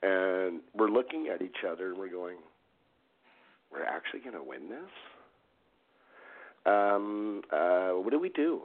and 0.02 0.60
we're 0.74 0.90
looking 0.90 1.28
at 1.32 1.40
each 1.40 1.64
other 1.66 1.90
and 1.90 1.98
we're 1.98 2.10
going, 2.10 2.36
"We're 3.72 3.84
actually 3.84 4.20
going 4.20 4.34
to 4.34 4.42
win 4.42 4.68
this." 4.68 4.90
Um, 6.66 7.42
uh, 7.52 7.90
what 7.92 8.10
do 8.10 8.18
we 8.18 8.28
do? 8.28 8.62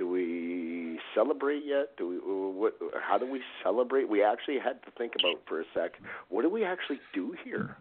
Do 0.00 0.08
we 0.08 0.98
celebrate 1.14 1.62
yet? 1.66 1.94
Do 1.98 2.08
we? 2.08 2.16
What? 2.16 2.72
How 3.06 3.18
do 3.18 3.30
we 3.30 3.42
celebrate? 3.62 4.08
We 4.08 4.24
actually 4.24 4.58
had 4.58 4.82
to 4.84 4.90
think 4.96 5.12
about 5.20 5.42
for 5.46 5.60
a 5.60 5.64
sec. 5.74 5.92
What 6.30 6.40
do 6.40 6.48
we 6.48 6.64
actually 6.64 7.00
do 7.12 7.34
here? 7.44 7.76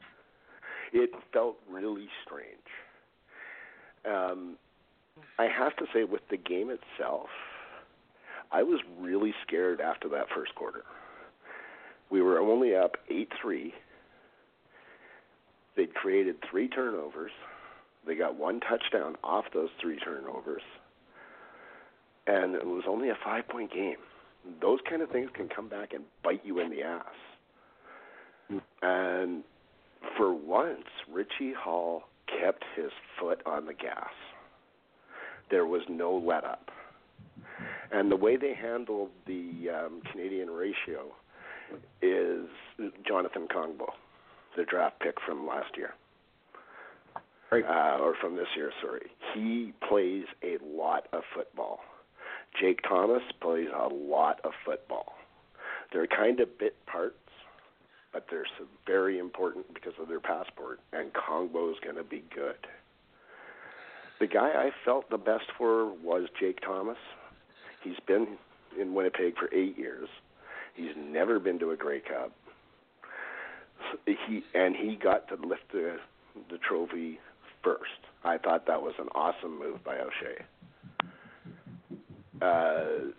It 0.92 1.12
felt 1.32 1.56
really 1.72 2.10
strange. 2.26 2.52
Um, 4.06 4.58
I 5.38 5.46
have 5.46 5.78
to 5.78 5.86
say, 5.94 6.04
with 6.04 6.28
the 6.30 6.36
game 6.36 6.70
itself, 6.70 7.30
I 8.52 8.64
was 8.64 8.82
really 9.00 9.34
scared 9.48 9.80
after 9.80 10.10
that 10.10 10.26
first 10.36 10.54
quarter. 10.56 10.84
We 12.10 12.22
were 12.22 12.40
only 12.40 12.76
up 12.76 12.98
8 13.10 13.30
3. 13.42 13.74
They'd 15.78 15.94
created 15.94 16.36
three 16.52 16.68
turnovers. 16.68 17.32
They 18.06 18.16
got 18.16 18.36
one 18.36 18.60
touchdown 18.60 19.16
off 19.24 19.46
those 19.54 19.70
three 19.80 20.00
turnovers. 20.00 20.64
And 22.28 22.56
it 22.56 22.66
was 22.66 22.84
only 22.88 23.10
a 23.10 23.18
five 23.24 23.48
point 23.48 23.74
game. 23.74 23.98
Those 24.62 24.80
kind 24.90 25.02
of 25.02 25.10
things 25.10 25.30
can 25.34 25.50
come 25.50 25.68
back 25.68 25.94
and 25.94 26.04
bite 26.24 26.42
you 26.44 26.60
in 26.60 26.70
the 26.70 26.82
ass. 26.82 27.06
And 28.82 29.44
for 30.18 30.34
once, 30.34 30.86
Richie 31.12 31.54
Hall 31.58 32.04
kept 32.42 32.64
his 32.76 32.92
foot 33.20 33.42
on 33.46 33.66
the 33.66 33.74
gas. 33.74 34.10
There 35.52 35.66
was 35.66 35.82
no 35.90 36.16
let 36.16 36.44
up. 36.44 36.70
And 37.92 38.12
the 38.12 38.16
way 38.16 38.38
they 38.38 38.54
handled 38.54 39.10
the 39.26 39.70
um, 39.70 40.02
Canadian 40.12 40.50
ratio 40.50 41.08
is 42.02 42.46
Jonathan 43.08 43.48
Kongbo, 43.48 43.88
the 44.56 44.64
draft 44.64 45.00
pick 45.00 45.16
from 45.26 45.48
last 45.48 45.76
year. 45.76 45.94
Right. 47.52 47.66
Uh, 47.66 47.98
or 48.02 48.16
from 48.22 48.36
this 48.36 48.48
year, 48.56 48.72
sorry. 48.82 49.08
He 49.34 49.74
plays 49.88 50.26
a 50.44 50.58
lot 50.64 51.08
of 51.14 51.24
football. 51.36 51.80
Jake 52.60 52.82
Thomas 52.88 53.24
plays 53.41 53.70
a 53.74 53.88
lot 53.93 54.39
of 54.43 54.52
football. 54.66 55.16
They're 55.91 56.08
kind 56.08 56.39
of 56.39 56.58
bit 56.60 56.76
parts, 56.86 57.16
but 58.14 58.26
they're 58.30 58.45
very 58.86 59.18
important 59.20 59.74
because 59.74 59.93
of 60.00 60.08
their 60.08 60.20
passport, 60.20 60.80
and 60.93 61.12
Kongbo 61.14 61.72
is 61.72 61.78
going 61.84 61.95
to 61.95 62.04
be 62.04 62.24
good. 62.34 62.56
The 64.20 64.28
guy 64.28 64.50
I 64.50 64.72
felt 64.84 65.10
the 65.10 65.18
best 65.18 65.45
for 65.58 65.86
was 66.04 66.28
Jake 66.39 66.60
Thomas. 66.62 66.97
He's 67.84 68.00
been 68.06 68.38
in 68.80 68.93
Winnipeg 68.93 69.38
for 69.38 69.54
eight 69.54 69.78
years. 69.78 70.10
He's 70.76 70.91
never 70.97 71.39
been 71.39 71.60
to 71.60 71.72
a 71.72 71.78
Grey 71.78 72.02
Cup. 72.02 72.32
He 74.06 74.43
and 74.54 74.76
he 74.76 74.97
got 75.02 75.28
to 75.30 75.36
lift 75.36 75.72
the 75.72 75.97
the 76.50 76.58
trophy 76.58 77.20
first. 77.64 77.89
I 78.24 78.38
thought 78.38 78.68
that 78.68 78.82
was 78.82 78.93
an 79.00 79.08
awesome 79.16 79.58
move 79.58 79.84
by 79.84 79.97
O'Shea. 79.97 80.43
Uh, 82.42 83.12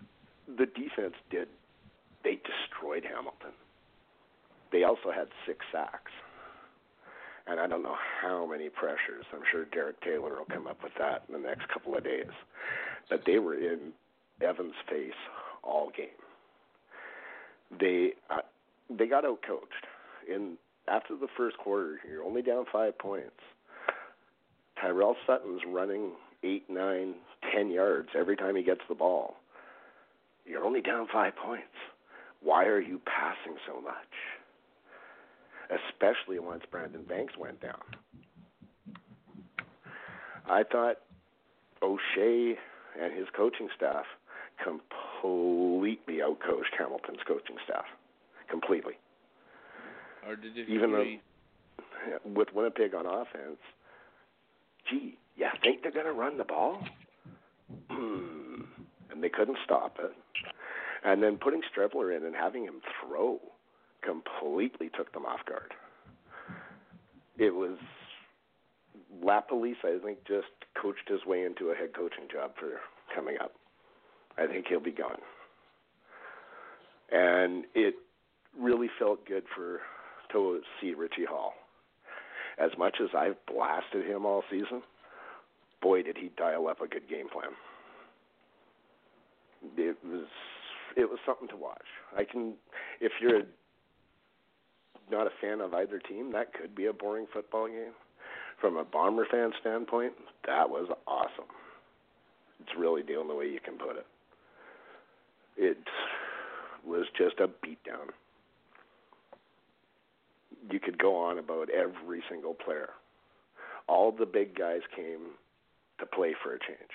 the 0.47 0.66
defense 0.66 1.14
did. 1.31 1.49
They 2.25 2.39
destroyed 2.45 3.05
Hamilton. 3.05 3.53
They 4.73 4.85
also 4.85 5.11
had 5.14 5.29
six 5.47 5.64
sacks. 5.73 6.12
And 7.47 7.59
I 7.59 7.66
don't 7.66 7.83
know 7.83 7.97
how 8.23 8.47
many 8.47 8.68
pressures. 8.68 9.25
I'm 9.33 9.43
sure 9.51 9.64
Derek 9.64 10.01
Taylor 10.03 10.37
will 10.37 10.45
come 10.45 10.66
up 10.66 10.83
with 10.83 10.93
that 10.99 11.25
in 11.29 11.35
the 11.35 11.49
next 11.49 11.68
couple 11.68 11.97
of 11.97 12.05
days. 12.05 12.31
But 13.09 13.23
they 13.27 13.39
were 13.39 13.55
in 13.55 13.93
Evans' 14.41 14.75
face 14.89 15.12
all 15.62 15.91
game. 15.97 16.09
They 17.79 18.12
uh, 18.31 18.43
they 18.89 19.07
got 19.07 19.25
outcoached. 19.25 19.87
In 20.29 20.57
after 20.89 21.16
the 21.16 21.29
first 21.37 21.57
quarter, 21.59 22.01
you're 22.09 22.25
only 22.25 22.43
down 22.43 22.64
five 22.73 22.99
points. 22.99 23.41
Tyrell 24.81 25.16
Sutton's 25.27 25.62
running 25.66 26.12
eight, 26.43 26.68
nine, 26.68 27.14
ten 27.53 27.70
yards 27.70 28.09
every 28.16 28.36
time 28.36 28.57
he 28.57 28.62
gets 28.62 28.80
the 28.88 28.95
ball. 28.95 29.36
You're 30.45 30.64
only 30.64 30.80
down 30.80 31.07
five 31.12 31.34
points. 31.36 31.64
Why 32.43 32.64
are 32.64 32.80
you 32.80 33.01
passing 33.05 33.57
so 33.66 33.80
much? 33.80 33.95
Especially 35.70 36.38
once 36.38 36.62
Brandon 36.70 37.05
Banks 37.05 37.34
went 37.38 37.61
down. 37.61 37.80
I 40.49 40.64
thought 40.64 40.97
O'Shea 41.82 42.57
and 43.01 43.12
his 43.12 43.26
coaching 43.36 43.68
staff 43.76 44.05
completely 44.62 46.16
outcoached 46.16 46.74
Hamilton's 46.78 47.20
coaching 47.26 47.57
staff. 47.64 47.84
Completely. 48.51 48.95
Or 50.26 50.36
did 50.36 50.57
you 50.57 50.64
Even 50.64 50.93
though 50.93 51.05
with 52.24 52.49
Winnipeg 52.55 52.95
on 52.95 53.07
offense, 53.07 53.61
gee, 54.91 55.16
you 55.45 55.51
think 55.62 55.82
they're 55.82 55.93
going 55.93 56.07
to 56.07 56.12
run 56.12 56.38
the 56.38 56.45
ball? 56.45 56.82
Hmm. 57.88 58.62
and 59.11 59.22
they 59.22 59.28
couldn't 59.28 59.59
stop 59.64 59.97
it. 60.01 60.12
And 61.05 61.22
then 61.22 61.36
putting 61.36 61.62
Streveler 61.62 62.16
in 62.16 62.24
and 62.24 62.34
having 62.34 62.64
him 62.64 62.80
throw 63.01 63.38
completely 64.03 64.91
took 64.97 65.12
them 65.12 65.24
off 65.24 65.41
guard. 65.47 65.72
It 67.38 67.55
was 67.55 67.78
LaPolice, 69.22 69.84
I 69.84 69.99
think, 70.05 70.18
just 70.26 70.49
coached 70.80 71.09
his 71.09 71.24
way 71.26 71.45
into 71.45 71.70
a 71.70 71.74
head 71.74 71.95
coaching 71.95 72.28
job 72.32 72.53
for 72.59 72.80
coming 73.14 73.36
up. 73.43 73.53
I 74.36 74.47
think 74.47 74.66
he'll 74.68 74.80
be 74.80 74.91
gone. 74.91 75.20
And 77.11 77.64
it 77.74 77.95
really 78.59 78.88
felt 78.99 79.26
good 79.26 79.45
for 79.55 79.80
to 80.32 80.61
see 80.80 80.95
Richie 80.95 81.24
Hall. 81.28 81.55
As 82.59 82.70
much 82.78 82.97
as 83.03 83.09
I've 83.16 83.36
blasted 83.47 84.07
him 84.07 84.26
all 84.26 84.45
season, 84.51 84.82
boy 85.81 86.03
did 86.03 86.16
he 86.16 86.31
dial 86.37 86.68
up 86.68 86.81
a 86.81 86.89
good 86.89 87.09
game 87.09 87.28
plan. 87.28 87.51
It 89.76 89.97
was 90.05 90.26
it 90.97 91.09
was 91.09 91.18
something 91.24 91.49
to 91.49 91.57
watch. 91.57 91.87
I 92.16 92.24
can 92.24 92.55
if 93.01 93.12
you're 93.20 93.43
not 95.11 95.26
a 95.26 95.31
fan 95.41 95.61
of 95.61 95.74
either 95.74 95.99
team, 95.99 96.33
that 96.33 96.53
could 96.55 96.74
be 96.74 96.87
a 96.87 96.93
boring 96.93 97.26
football 97.33 97.66
game. 97.66 97.93
From 98.61 98.76
a 98.76 98.85
Bomber 98.85 99.26
fan 99.31 99.53
standpoint, 99.61 100.12
that 100.47 100.68
was 100.68 100.89
awesome. 101.07 101.51
It's 102.61 102.72
really 102.78 103.03
the 103.03 103.16
only 103.16 103.35
way 103.35 103.47
you 103.47 103.61
can 103.61 103.78
put 103.78 103.97
it. 103.97 104.07
It 105.57 105.78
was 106.87 107.07
just 107.16 107.41
a 107.41 107.49
beatdown. 107.49 108.11
You 110.70 110.78
could 110.78 110.99
go 110.99 111.16
on 111.16 111.39
about 111.39 111.68
every 111.70 112.22
single 112.31 112.55
player. 112.55 112.91
All 113.89 114.12
the 114.12 114.26
big 114.26 114.57
guys 114.57 114.81
came 114.95 115.31
to 116.01 116.07
play 116.07 116.35
for 116.43 116.55
a 116.55 116.59
change. 116.59 116.91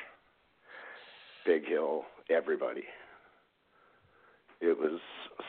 Bighill, 1.48 2.02
everybody. 2.30 2.84
It 4.62 4.78
was 4.78 5.00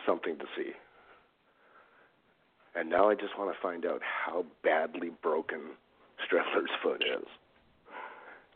something 0.07 0.37
to 0.39 0.45
see. 0.57 0.73
And 2.75 2.91
now 2.91 3.09
I 3.09 3.15
just 3.15 3.39
want 3.39 3.55
to 3.55 3.61
find 3.63 3.87
out 3.87 4.03
how 4.03 4.45
badly 4.63 5.11
broken 5.23 5.61
Streveler's 6.25 6.71
foot 6.83 7.03
is. 7.03 7.27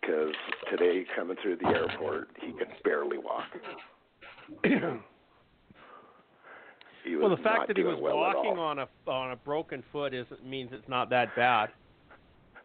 Because 0.01 0.35
today, 0.71 1.05
coming 1.17 1.37
through 1.43 1.57
the 1.57 1.69
airport, 1.69 2.29
he 2.41 2.53
could 2.53 2.69
barely 2.85 3.19
walk. 3.19 3.45
Well, 7.19 7.31
the 7.31 7.43
fact 7.43 7.69
that 7.69 7.77
he 7.77 7.83
was 7.83 7.99
well 8.01 8.17
walking 8.17 8.59
on 8.59 8.79
a 8.79 8.89
on 9.11 9.33
a 9.33 9.37
broken 9.37 9.83
foot 9.91 10.13
is 10.13 10.27
means 10.45 10.71
it's 10.73 10.89
not 10.89 11.09
that 11.11 11.35
bad. 11.35 11.71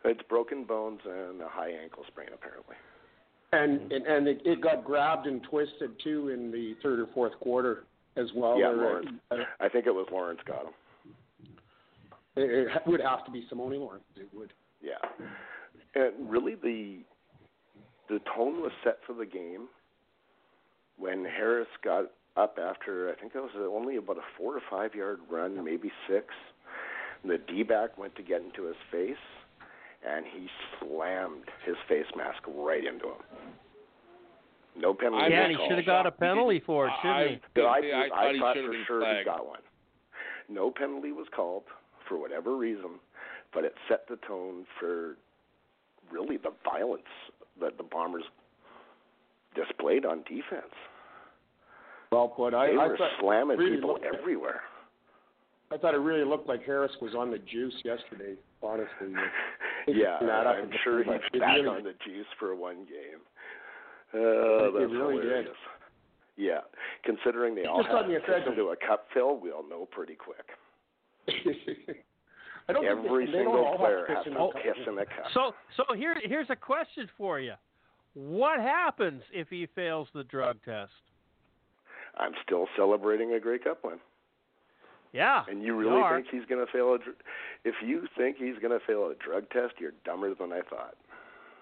It's 0.06 0.22
broken 0.30 0.64
bones 0.64 1.00
and 1.06 1.42
a 1.42 1.48
high 1.50 1.72
ankle 1.72 2.04
sprain, 2.08 2.30
apparently. 2.34 2.76
And 3.52 3.92
and, 3.92 4.06
and 4.06 4.28
it, 4.28 4.42
it 4.46 4.62
got 4.62 4.84
grabbed 4.84 5.28
and 5.28 5.42
twisted 5.44 5.92
too 6.04 6.30
in 6.30 6.52
the 6.52 6.76
third 6.84 7.00
or 7.00 7.08
fourth 7.14 7.34
quarter 7.40 7.84
as 8.18 8.28
well. 8.36 8.60
Yeah, 8.60 8.68
Or, 8.68 8.76
Lawrence. 8.76 9.10
uh, 9.32 9.36
I 9.60 9.70
think 9.70 9.86
it 9.88 9.92
was 9.94 10.08
Lawrence 10.12 10.40
got 10.46 10.66
him. 10.66 10.74
it, 12.36 12.68
it 12.76 12.88
would 12.88 13.02
have 13.02 13.26
to 13.26 13.32
be 13.32 13.46
Simoni 13.52 13.80
Lawrence. 13.80 14.04
It 14.16 14.28
would. 14.34 14.54
Yeah, 14.82 14.94
and 15.96 16.30
really 16.30 16.56
the 16.56 17.00
the 18.10 18.20
tone 18.36 18.62
was 18.62 18.72
set 18.84 19.00
for 19.08 19.14
the 19.14 19.26
game 19.26 19.68
when 20.98 21.26
Harris 21.26 21.68
got 21.84 22.06
up 22.38 22.60
after 22.62 23.10
I 23.10 23.20
think 23.20 23.34
it 23.36 23.40
was 23.40 23.52
only 23.56 23.96
about 23.98 24.18
a 24.18 24.22
four 24.38 24.56
or 24.56 24.62
five 24.70 24.94
yard 24.94 25.20
run, 25.30 25.64
maybe 25.64 25.92
six. 26.08 26.28
The 27.24 27.38
D 27.48 27.64
back 27.64 27.98
went 27.98 28.16
to 28.18 28.22
get 28.24 28.42
into 28.42 28.66
his 28.68 28.76
face, 28.92 29.16
and 30.08 30.26
he 30.26 30.48
slammed 30.80 31.44
his 31.66 31.76
face 31.88 32.06
mask 32.16 32.42
right 32.48 32.86
into 32.86 33.06
him. 33.06 33.22
No 34.78 34.94
penalty. 34.94 35.28
Yeah, 35.30 35.48
he 35.48 35.56
should 35.68 35.78
have 35.78 35.86
got 35.86 36.06
a 36.06 36.12
penalty 36.12 36.62
for 36.66 36.88
it, 36.88 36.94
shouldn't 37.02 37.18
I, 37.18 37.28
he? 37.28 37.40
But 37.56 37.62
I, 37.62 37.66
I, 37.66 37.78
I, 37.78 38.04
I, 38.04 38.10
thought 38.10 38.34
he 38.34 38.40
thought 38.40 38.56
should 38.56 38.64
have 38.66 38.72
for 38.72 38.72
been 38.72 38.86
sure 38.88 39.18
he 39.20 39.24
got 39.24 39.48
one. 39.48 39.60
No 40.50 40.70
penalty 40.70 41.12
was 41.12 41.28
called 41.36 41.64
for 42.08 42.20
whatever 42.20 42.58
reason, 42.58 43.00
but 43.54 43.64
it 43.64 43.74
set 43.88 44.08
the 44.08 44.18
tone 44.28 44.66
for 44.80 45.16
really 46.12 46.38
the 46.38 46.52
violence 46.64 47.04
that 47.60 47.78
the 47.78 47.84
Bombers 47.84 48.24
displayed 49.56 50.06
on 50.06 50.20
defense. 50.24 50.74
Well 52.12 52.28
put. 52.28 52.54
I, 52.54 52.68
they 52.68 52.74
I 52.74 52.88
were 52.88 52.98
slamming 53.20 53.58
really 53.58 53.76
people 53.78 53.94
looked- 53.94 54.06
everywhere. 54.06 54.62
I 55.72 55.78
thought 55.78 55.96
it 55.96 56.00
really 56.00 56.24
looked 56.24 56.48
like 56.48 56.64
Harris 56.64 56.92
was 57.02 57.16
on 57.16 57.32
the 57.32 57.40
juice 57.40 57.74
yesterday. 57.84 58.36
Honestly, 58.66 59.14
yeah, 59.88 60.18
Picking 60.18 60.30
I'm 60.30 60.64
and 60.64 60.74
sure 60.84 61.02
it 61.02 61.08
he's 61.32 61.40
back 61.40 61.56
really- 61.56 61.68
on 61.68 61.84
the 61.84 61.94
juice 62.06 62.26
for 62.40 62.56
one 62.56 62.78
game. 62.86 63.22
It 64.14 64.18
oh, 64.18 64.72
that's 64.74 64.92
really 64.92 65.16
did. 65.18 65.24
hilarious. 65.26 65.56
Yeah, 66.38 66.60
considering 67.04 67.56
they 67.56 67.66
all 67.66 67.78
Just 67.80 67.88
had 67.90 68.04
on 68.06 68.08
the 68.12 68.16
to 68.16 68.26
piss 68.26 68.44
into 68.48 68.64
a 68.70 68.76
cup 68.76 69.08
fill, 69.14 69.38
we'll 69.40 69.68
know 69.70 69.88
pretty 69.90 70.16
quick. 70.16 70.46
I 72.68 72.74
don't 72.74 72.84
think 72.84 73.06
Every 73.08 73.26
they, 73.28 73.32
they 73.32 73.44
don't 73.44 73.56
all 73.56 73.72
have 73.74 73.80
player 73.80 74.06
to 74.08 74.16
has 74.16 74.26
in 74.26 74.34
to 74.34 74.40
a 74.40 74.52
cup. 74.54 74.62
piss 74.64 74.88
in 74.88 74.98
a 74.98 75.06
cup. 75.06 75.26
So 75.34 75.54
so 75.78 75.94
here 75.96 76.16
here's 76.24 76.50
a 76.50 76.56
question 76.56 77.08
for 77.18 77.40
you. 77.40 77.54
What 78.16 78.60
happens 78.60 79.22
if 79.34 79.50
he 79.50 79.68
fails 79.76 80.08
the 80.14 80.24
drug 80.24 80.58
test? 80.66 80.92
I'm 82.18 82.32
still 82.46 82.68
celebrating 82.78 83.34
a 83.34 83.40
Grey 83.40 83.60
Cup 83.60 83.80
win. 83.84 84.00
Yeah. 85.16 85.44
And 85.48 85.64
you 85.64 85.74
really 85.78 85.92
are. 85.92 86.18
think 86.18 86.28
he's 86.30 86.46
going 86.50 86.64
to 86.66 86.70
fail 86.72 86.94
a? 86.94 86.98
dr- 86.98 87.16
If 87.64 87.76
you 87.82 88.04
think 88.18 88.36
he's 88.38 88.56
going 88.62 88.78
to 88.78 88.86
fail 88.86 89.10
a 89.10 89.16
drug 89.16 89.50
test, 89.50 89.76
you're 89.80 89.94
dumber 90.04 90.36
than 90.36 90.52
I 90.52 90.60
thought. 90.70 90.96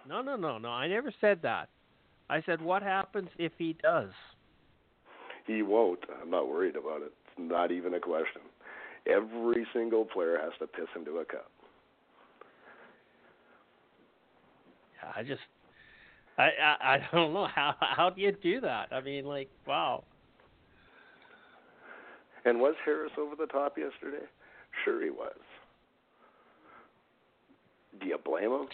No, 0.09 0.23
no, 0.23 0.35
no, 0.35 0.57
no. 0.57 0.69
I 0.69 0.87
never 0.87 1.13
said 1.21 1.39
that. 1.43 1.69
I 2.31 2.41
said 2.41 2.61
what 2.61 2.81
happens 2.81 3.29
if 3.37 3.51
he 3.59 3.77
does? 3.83 4.09
He 5.45 5.61
won't. 5.61 5.99
I'm 6.19 6.31
not 6.31 6.47
worried 6.49 6.75
about 6.75 7.03
it. 7.03 7.11
It's 7.27 7.35
not 7.37 7.71
even 7.71 7.93
a 7.93 7.99
question. 7.99 8.41
Every 9.05 9.67
single 9.71 10.05
player 10.05 10.39
has 10.41 10.53
to 10.59 10.65
piss 10.65 10.87
into 10.95 11.17
a 11.19 11.25
cup. 11.25 11.51
Yeah, 15.03 15.11
I 15.15 15.21
just 15.23 15.41
I, 16.37 16.43
I 16.43 16.93
I 16.95 17.07
don't 17.11 17.33
know 17.33 17.47
how 17.53 17.75
how 17.79 18.09
do 18.09 18.19
you 18.21 18.31
do 18.31 18.61
that? 18.61 18.87
I 18.91 19.01
mean, 19.01 19.25
like, 19.25 19.49
wow. 19.67 20.05
And 22.45 22.59
was 22.59 22.75
Harris 22.85 23.11
over 23.17 23.35
the 23.35 23.45
top 23.47 23.77
yesterday? 23.77 24.25
Sure 24.83 25.01
he 25.03 25.09
was. 25.09 25.35
Do 28.01 28.07
you 28.07 28.17
blame 28.23 28.51
him? 28.51 28.67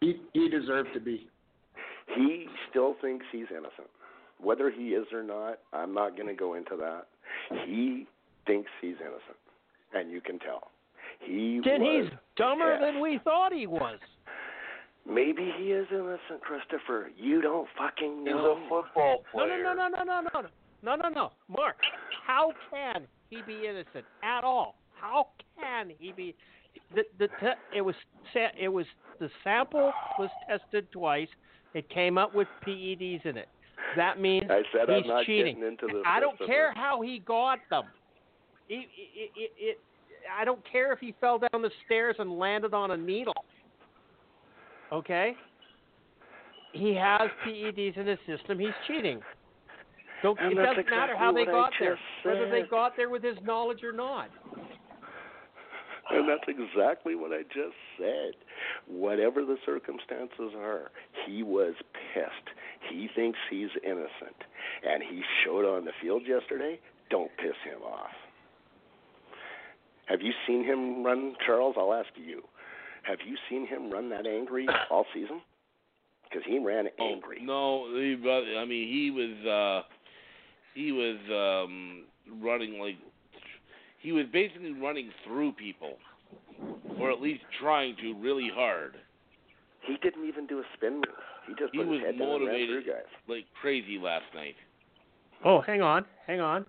He 0.00 0.20
he 0.32 0.48
deserved 0.48 0.90
to 0.94 1.00
be. 1.00 1.28
He 2.14 2.46
still 2.70 2.96
thinks 3.00 3.24
he's 3.32 3.46
innocent. 3.50 3.88
Whether 4.40 4.70
he 4.70 4.88
is 4.90 5.06
or 5.12 5.22
not, 5.22 5.58
I'm 5.72 5.94
not 5.94 6.16
going 6.16 6.28
to 6.28 6.34
go 6.34 6.54
into 6.54 6.76
that. 6.76 7.06
He 7.66 8.06
thinks 8.46 8.70
he's 8.80 8.96
innocent, 9.00 9.38
and 9.94 10.10
you 10.10 10.20
can 10.20 10.38
tell. 10.38 10.70
He 11.20 11.60
Then 11.64 11.80
he's 11.80 12.10
dumber 12.36 12.76
pissed. 12.78 12.82
than 12.92 13.00
we 13.00 13.18
thought 13.24 13.52
he 13.52 13.66
was. 13.66 13.98
Maybe 15.08 15.52
he 15.56 15.72
is 15.72 15.86
innocent, 15.90 16.40
Christopher. 16.42 17.10
You 17.16 17.40
don't 17.40 17.66
fucking 17.78 18.22
know. 18.24 18.56
He's 18.58 18.66
a 18.66 18.68
football 18.68 19.24
No, 19.34 19.40
player. 19.46 19.62
no, 19.62 19.72
no, 19.72 19.88
no, 19.88 20.02
no, 20.04 20.20
no, 20.20 20.20
no, 20.34 20.40
no, 20.42 20.48
no, 20.82 20.96
no, 20.96 21.08
no. 21.08 21.32
Mark, 21.48 21.76
how 22.26 22.52
can 22.70 23.06
he 23.30 23.42
be 23.46 23.66
innocent 23.68 24.04
at 24.22 24.44
all? 24.44 24.76
How 24.94 25.28
can 25.60 25.90
he 25.98 26.12
be? 26.12 26.34
The 26.94 27.02
the 27.18 27.28
te- 27.40 27.76
it 27.76 27.80
was 27.80 27.94
sa- 28.32 28.54
it 28.58 28.68
was 28.68 28.86
the 29.20 29.30
sample 29.44 29.92
was 30.18 30.30
tested 30.48 30.90
twice. 30.92 31.28
It 31.74 31.88
came 31.90 32.18
up 32.18 32.34
with 32.34 32.48
PEDs 32.66 33.24
in 33.26 33.36
it. 33.36 33.48
That 33.96 34.20
means 34.20 34.46
I 34.50 34.62
said 34.72 34.88
he's 34.88 35.02
I'm 35.04 35.08
not 35.08 35.24
cheating. 35.26 35.56
getting 35.56 35.68
into 35.68 35.86
this. 35.86 36.02
I 36.06 36.20
don't 36.20 36.38
care 36.38 36.72
how 36.74 37.02
he 37.02 37.18
got 37.20 37.58
them. 37.70 37.84
It, 38.68 38.88
it, 38.96 39.30
it, 39.36 39.50
it, 39.58 39.78
I 40.36 40.44
don't 40.44 40.60
care 40.70 40.92
if 40.92 40.98
he 40.98 41.14
fell 41.20 41.38
down 41.38 41.62
the 41.62 41.70
stairs 41.84 42.16
and 42.18 42.38
landed 42.38 42.74
on 42.74 42.90
a 42.90 42.96
needle. 42.96 43.44
Okay? 44.92 45.36
He 46.72 46.94
has 46.94 47.30
PEDs 47.46 47.96
in 47.96 48.06
his 48.06 48.18
system. 48.26 48.58
He's 48.58 48.74
cheating. 48.86 49.20
Don't, 50.22 50.38
And 50.40 50.52
it 50.52 50.62
doesn't 50.62 50.90
matter 50.90 51.16
how 51.16 51.32
they 51.32 51.44
got 51.44 51.72
there, 51.78 51.94
just 51.94 52.24
whether 52.24 52.50
they 52.50 52.62
got 52.62 52.96
there 52.96 53.10
with 53.10 53.22
his 53.22 53.36
knowledge 53.44 53.82
or 53.82 53.92
not. 53.92 54.30
And 56.08 56.28
that's 56.28 56.44
exactly 56.46 57.16
what 57.16 57.32
I 57.32 57.42
just 57.42 57.74
said. 57.98 58.34
Whatever 58.86 59.44
the 59.44 59.56
circumstances 59.66 60.54
are, 60.56 60.90
he 61.26 61.42
was 61.42 61.74
pissed. 62.14 62.54
He 62.88 63.08
thinks 63.16 63.38
he's 63.50 63.70
innocent. 63.82 64.38
And 64.88 65.02
he 65.02 65.22
showed 65.44 65.64
on 65.64 65.84
the 65.84 65.90
field 66.00 66.22
yesterday. 66.24 66.78
Don't 67.10 67.30
piss 67.38 67.56
him 67.64 67.82
off. 67.82 68.14
Have 70.06 70.22
you 70.22 70.32
seen 70.46 70.64
him 70.64 71.04
run, 71.04 71.34
Charles? 71.44 71.74
I'll 71.76 71.92
ask 71.92 72.10
you. 72.14 72.42
Have 73.02 73.18
you 73.26 73.36
seen 73.50 73.66
him 73.66 73.90
run 73.90 74.08
that 74.10 74.26
angry 74.26 74.66
all 74.90 75.06
season? 75.12 75.40
Because 76.28 76.42
he 76.46 76.58
ran 76.58 76.86
angry. 77.00 77.40
No, 77.42 77.86
he, 77.94 78.16
I 78.58 78.64
mean 78.64 78.88
he 78.88 79.10
was 79.10 79.46
uh 79.46 79.86
he 80.76 80.92
was 80.92 81.16
um 81.32 82.04
running 82.40 82.78
like 82.78 82.96
he 83.98 84.12
was 84.12 84.26
basically 84.32 84.72
running 84.74 85.10
through 85.24 85.52
people, 85.52 85.94
or 87.00 87.10
at 87.10 87.20
least 87.20 87.40
trying 87.60 87.96
to 88.02 88.14
really 88.20 88.48
hard, 88.54 88.94
He 89.80 89.96
didn't 90.02 90.28
even 90.28 90.46
do 90.46 90.60
a 90.60 90.62
spin 90.76 90.96
move. 90.96 91.04
He 91.48 91.54
just 91.58 91.72
He 91.72 91.78
put 91.78 91.86
was 91.88 91.98
his 92.00 92.06
head 92.06 92.18
down 92.18 92.28
and 92.28 92.46
ran 92.46 92.52
motivated. 92.52 92.84
through 92.84 92.92
guys. 92.92 93.02
like 93.26 93.44
crazy 93.60 93.98
last 93.98 94.26
night. 94.34 94.54
Oh, 95.44 95.60
hang 95.62 95.82
on, 95.82 96.04
hang 96.26 96.40
on. 96.40 96.64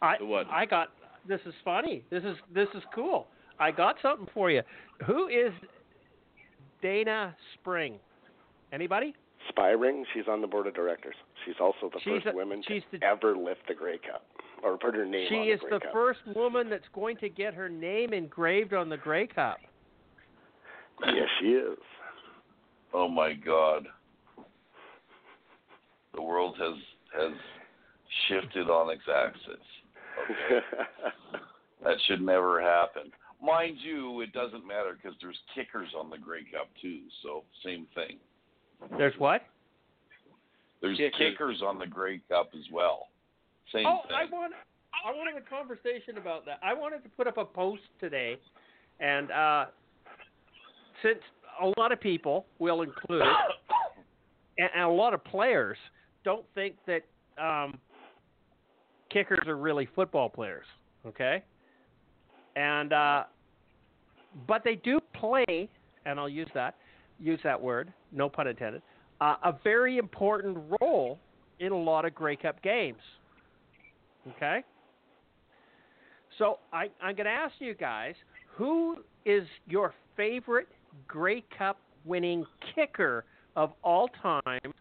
I 0.00 0.16
what? 0.20 0.46
I 0.50 0.66
got 0.66 0.88
this 1.26 1.40
is 1.46 1.54
funny. 1.64 2.04
This 2.10 2.24
is 2.24 2.36
this 2.54 2.68
is 2.74 2.82
cool. 2.94 3.26
I 3.58 3.70
got 3.70 3.96
something 4.02 4.26
for 4.34 4.50
you. 4.50 4.62
Who 5.06 5.28
is 5.28 5.52
Dayna 6.82 7.34
Spiring? 7.54 7.98
Anybody? 8.72 9.14
Spiring, 9.48 10.04
she's 10.14 10.28
on 10.28 10.40
the 10.40 10.46
board 10.46 10.66
of 10.66 10.74
directors. 10.74 11.14
She's 11.44 11.54
also 11.60 11.90
the 11.92 11.98
She's 12.04 12.22
first 12.22 12.26
a- 12.26 12.32
woman 12.36 12.62
she's 12.66 12.82
to 12.92 12.98
the- 12.98 13.04
ever 13.06 13.36
lift 13.36 13.66
the 13.68 13.74
Grey 13.74 13.98
Cup 13.98 14.24
or 14.62 14.78
put 14.78 14.94
her 14.94 15.04
name 15.04 15.26
She 15.28 15.36
on 15.36 15.48
is 15.48 15.60
the 15.60 15.66
the 15.66 15.78
Grey 15.78 15.80
Cup. 15.80 15.92
first 15.92 16.20
woman 16.36 16.70
that's 16.70 16.88
going 16.94 17.16
to 17.18 17.28
get 17.28 17.52
her 17.54 17.68
name 17.68 18.12
engraved 18.12 18.72
on 18.74 18.88
the 18.88 18.96
Grey 18.96 19.26
Cup. 19.26 19.58
Yes, 21.06 21.28
she 21.40 21.46
is. 21.54 21.78
Oh 22.94 23.08
my 23.08 23.32
God. 23.32 23.86
The 26.14 26.22
world 26.22 26.56
has 26.58 26.74
has 27.14 27.32
shifted 28.28 28.68
on 28.70 28.90
its 28.90 29.02
axis. 29.12 29.64
Okay. 30.30 30.60
that 31.84 31.96
should 32.06 32.20
never 32.20 32.60
happen. 32.60 33.10
Mind 33.42 33.78
you, 33.82 34.20
it 34.20 34.32
doesn't 34.32 34.64
matter 34.66 34.96
because 35.00 35.16
there's 35.20 35.38
kickers 35.54 35.88
on 35.98 36.10
the 36.10 36.18
Grey 36.18 36.44
Cup 36.44 36.68
too. 36.80 37.00
So 37.22 37.42
same 37.64 37.86
thing. 37.94 38.18
There's 38.96 39.14
what? 39.18 39.42
There's 40.80 40.96
Kickers. 40.98 41.18
kickers 41.18 41.62
on 41.64 41.78
the 41.78 41.86
Grey 41.86 42.20
Cup 42.28 42.50
as 42.54 42.64
well. 42.72 43.08
Same 43.72 43.86
Oh, 43.86 44.00
thing. 44.08 44.16
I 44.16 44.24
want 44.30 44.52
I 45.04 45.10
wanted 45.10 45.36
a 45.36 45.48
conversation 45.48 46.18
about 46.18 46.44
that. 46.46 46.58
I 46.62 46.74
wanted 46.74 47.02
to 47.04 47.08
put 47.10 47.26
up 47.26 47.38
a 47.38 47.44
post 47.44 47.82
today, 47.98 48.36
and 49.00 49.30
uh, 49.30 49.66
since 51.02 51.18
a 51.62 51.72
lot 51.80 51.92
of 51.92 52.00
people 52.00 52.46
will 52.58 52.82
include 52.82 53.22
and, 54.58 54.68
and 54.74 54.84
a 54.84 54.88
lot 54.88 55.14
of 55.14 55.24
players 55.24 55.78
don't 56.24 56.44
think 56.54 56.74
that 56.86 57.02
um, 57.42 57.78
kickers 59.10 59.46
are 59.46 59.56
really 59.56 59.88
football 59.94 60.28
players. 60.28 60.66
Okay, 61.06 61.42
and 62.56 62.92
uh, 62.92 63.24
but 64.46 64.62
they 64.64 64.74
do 64.76 64.98
play, 65.14 65.68
and 66.06 66.20
I'll 66.20 66.28
use 66.28 66.48
that 66.54 66.76
use 67.22 67.40
that 67.44 67.60
word, 67.60 67.92
no 68.10 68.28
pun 68.28 68.48
intended, 68.48 68.82
uh, 69.20 69.36
a 69.44 69.54
very 69.62 69.98
important 69.98 70.58
role 70.80 71.18
in 71.60 71.72
a 71.72 71.78
lot 71.78 72.04
of 72.04 72.14
Grey 72.14 72.36
Cup 72.36 72.60
games. 72.62 72.98
Okay? 74.36 74.62
So 76.38 76.58
I, 76.72 76.88
I'm 77.00 77.14
going 77.14 77.26
to 77.26 77.30
ask 77.30 77.54
you 77.58 77.74
guys 77.74 78.14
who 78.54 78.96
is 79.24 79.44
your 79.68 79.94
favorite 80.16 80.68
Grey 81.06 81.44
Cup 81.56 81.78
winning 82.04 82.44
kicker 82.74 83.24
of 83.54 83.72
all 83.84 84.08
time, 84.20 84.72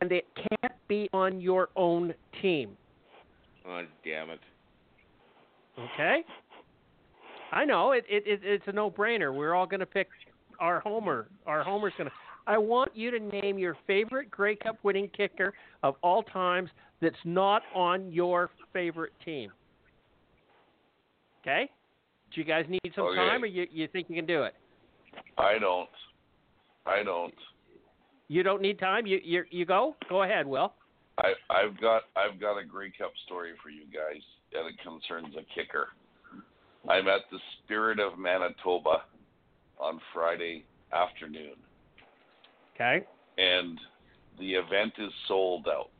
and 0.00 0.12
it 0.12 0.26
can't 0.36 0.72
be 0.86 1.08
on 1.12 1.40
your 1.40 1.68
own 1.74 2.14
team. 2.40 2.76
Oh 3.66 3.82
damn 4.04 4.30
it! 4.30 4.40
Okay? 5.78 6.22
I 7.52 7.64
know 7.64 7.92
it, 7.92 8.04
it, 8.08 8.24
it 8.26 8.40
it's 8.42 8.64
a 8.66 8.72
no-brainer. 8.72 9.34
We're 9.34 9.54
all 9.54 9.66
going 9.66 9.80
to 9.80 9.86
pick 9.86 10.08
our 10.58 10.80
homer. 10.80 11.28
Our 11.46 11.62
homer's 11.62 11.92
going 11.96 12.08
to. 12.08 12.14
I 12.46 12.56
want 12.56 12.96
you 12.96 13.10
to 13.10 13.18
name 13.18 13.58
your 13.58 13.76
favorite 13.86 14.30
Grey 14.30 14.56
Cup 14.56 14.78
winning 14.82 15.08
kicker 15.14 15.52
of 15.82 15.96
all 16.02 16.22
times 16.22 16.70
that's 17.00 17.16
not 17.24 17.62
on 17.74 18.10
your 18.10 18.50
favorite 18.72 19.12
team. 19.24 19.52
Okay? 21.42 21.70
Do 22.32 22.40
you 22.40 22.46
guys 22.46 22.64
need 22.68 22.92
some 22.94 23.04
Okay. 23.06 23.16
time, 23.16 23.42
or 23.42 23.46
you 23.46 23.66
you 23.70 23.88
think 23.88 24.08
you 24.08 24.16
can 24.16 24.26
do 24.26 24.42
it? 24.42 24.54
I 25.36 25.58
don't. 25.58 25.88
I 26.86 27.02
don't. 27.02 27.34
You 28.28 28.42
don't 28.42 28.60
need 28.60 28.78
time. 28.78 29.06
You 29.06 29.20
you 29.22 29.44
you 29.50 29.64
go. 29.64 29.96
Go 30.08 30.22
ahead, 30.22 30.46
Will. 30.46 30.74
I, 31.18 31.32
I've 31.50 31.80
got 31.80 32.02
I've 32.16 32.40
got 32.40 32.58
a 32.58 32.64
Grey 32.64 32.90
Cup 32.90 33.12
story 33.26 33.52
for 33.62 33.70
you 33.70 33.84
guys, 33.84 34.22
and 34.54 34.68
it 34.68 34.78
concerns 34.82 35.34
a 35.36 35.42
kicker. 35.54 35.88
I'm 36.88 37.08
at 37.08 37.22
the 37.30 37.38
Spirit 37.64 37.98
of 37.98 38.18
Manitoba 38.18 39.02
on 39.80 40.00
Friday 40.12 40.64
afternoon, 40.92 41.54
Okay. 42.74 43.04
and 43.36 43.78
the 44.38 44.54
event 44.54 44.92
is 44.98 45.12
sold 45.26 45.68
out. 45.68 45.90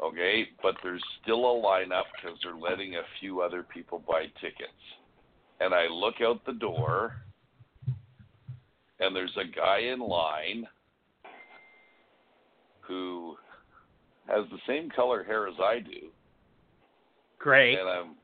Okay, 0.00 0.48
but 0.62 0.74
there's 0.82 1.02
still 1.22 1.44
a 1.44 1.62
lineup 1.62 2.04
because 2.16 2.38
they're 2.42 2.56
letting 2.56 2.96
a 2.96 3.02
few 3.20 3.40
other 3.40 3.62
people 3.62 4.02
buy 4.06 4.26
tickets. 4.40 4.72
And 5.60 5.72
I 5.72 5.86
look 5.86 6.16
out 6.20 6.44
the 6.44 6.54
door, 6.54 7.14
and 8.98 9.14
there's 9.14 9.36
a 9.36 9.44
guy 9.44 9.78
in 9.78 10.00
line 10.00 10.66
who 12.80 13.36
has 14.26 14.44
the 14.50 14.58
same 14.66 14.90
color 14.90 15.22
hair 15.22 15.46
as 15.46 15.54
I 15.62 15.78
do, 15.78 16.08
Great. 17.38 17.78
and 17.78 17.88
I'm 17.88 18.16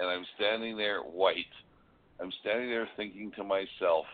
and 0.00 0.08
I'm 0.08 0.24
standing 0.36 0.76
there 0.76 1.00
white. 1.00 1.46
I'm 2.20 2.32
standing 2.40 2.68
there 2.68 2.88
thinking 2.96 3.32
to 3.36 3.44
myself, 3.44 4.06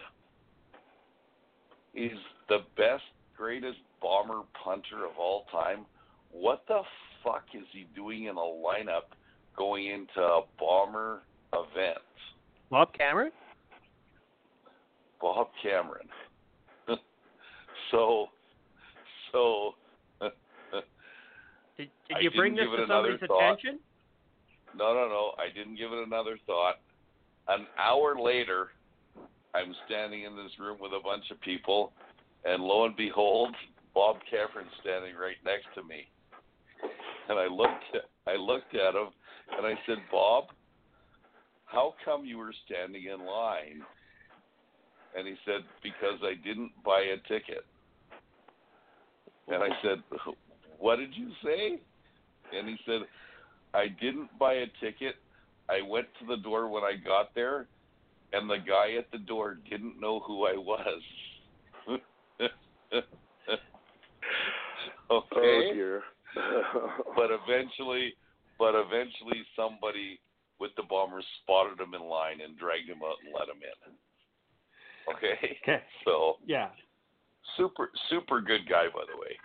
he's 1.92 2.10
the 2.48 2.58
best, 2.76 3.02
greatest 3.36 3.78
bomber 4.02 4.42
punter 4.62 5.06
of 5.06 5.12
all 5.18 5.46
time. 5.50 5.86
What 6.30 6.64
the 6.68 6.82
fuck 7.22 7.44
is 7.54 7.64
he 7.72 7.86
doing 7.94 8.24
in 8.24 8.36
a 8.36 8.40
lineup 8.40 9.14
going 9.56 9.86
into 9.86 10.20
a 10.20 10.42
bomber 10.58 11.22
event? 11.52 11.98
Bob 12.70 12.92
Cameron? 12.92 13.32
Bob 15.20 15.48
Cameron. 15.62 16.08
so, 17.90 18.26
so 19.32 19.74
Did, 21.76 21.90
did 22.08 22.22
you 22.22 22.30
bring 22.30 22.54
this 22.54 22.66
to 22.66 22.74
it 22.74 22.80
another 22.84 23.18
somebody's 23.18 23.28
thought. 23.28 23.52
attention? 23.52 23.78
No, 24.76 24.94
no, 24.94 25.08
no. 25.08 25.32
I 25.38 25.52
didn't 25.54 25.76
give 25.76 25.92
it 25.92 26.06
another 26.06 26.38
thought. 26.46 26.76
An 27.48 27.66
hour 27.78 28.18
later, 28.18 28.68
I'm 29.54 29.74
standing 29.86 30.22
in 30.22 30.36
this 30.36 30.52
room 30.58 30.78
with 30.80 30.92
a 30.92 31.02
bunch 31.02 31.24
of 31.30 31.40
people, 31.40 31.92
and 32.44 32.62
lo 32.62 32.84
and 32.84 32.96
behold, 32.96 33.54
Bob 33.94 34.16
Cameron's 34.30 34.72
standing 34.80 35.14
right 35.14 35.36
next 35.44 35.66
to 35.74 35.82
me. 35.82 36.08
And 37.28 37.38
I 37.38 37.46
looked, 37.46 37.84
I 38.26 38.36
looked 38.36 38.74
at 38.74 38.94
him, 38.94 39.08
and 39.56 39.66
I 39.66 39.74
said, 39.86 39.98
"Bob, 40.10 40.44
how 41.66 41.94
come 42.04 42.24
you 42.24 42.38
were 42.38 42.54
standing 42.66 43.04
in 43.04 43.24
line?" 43.24 43.82
And 45.16 45.26
he 45.26 45.34
said, 45.44 45.64
"Because 45.82 46.18
I 46.22 46.34
didn't 46.34 46.72
buy 46.84 47.00
a 47.00 47.16
ticket." 47.28 47.64
And 49.48 49.62
I 49.62 49.68
said, 49.82 50.02
"What 50.78 50.96
did 50.96 51.14
you 51.14 51.30
say?" 51.42 51.80
And 52.52 52.68
he 52.68 52.76
said, 52.86 53.02
I 53.74 53.88
didn't 53.88 54.30
buy 54.38 54.54
a 54.54 54.66
ticket. 54.80 55.16
I 55.68 55.80
went 55.82 56.06
to 56.20 56.26
the 56.26 56.36
door 56.42 56.68
when 56.68 56.82
I 56.82 56.94
got 56.96 57.34
there, 57.34 57.68
and 58.32 58.48
the 58.48 58.58
guy 58.58 58.94
at 58.98 59.10
the 59.12 59.18
door 59.18 59.58
didn't 59.68 60.00
know 60.00 60.20
who 60.20 60.46
I 60.46 60.56
was. 60.56 61.02
okay, 61.90 62.50
Oh 65.10 65.72
dear. 65.72 66.02
but 67.16 67.30
eventually, 67.30 68.14
but 68.58 68.74
eventually, 68.74 69.44
somebody 69.56 70.20
with 70.60 70.70
the 70.76 70.82
bombers 70.88 71.24
spotted 71.42 71.80
him 71.80 71.94
in 71.94 72.02
line 72.02 72.40
and 72.40 72.58
dragged 72.58 72.88
him 72.88 73.02
out 73.04 73.16
and 73.24 73.32
let 73.34 73.48
him 73.48 73.62
in. 73.62 73.94
Okay, 75.14 75.58
Okay. 75.62 75.82
so 76.04 76.36
Yeah. 76.46 76.70
super, 77.56 77.90
super 78.10 78.40
good 78.40 78.68
guy, 78.68 78.86
by 78.86 79.02
the 79.10 79.18
way. 79.18 79.36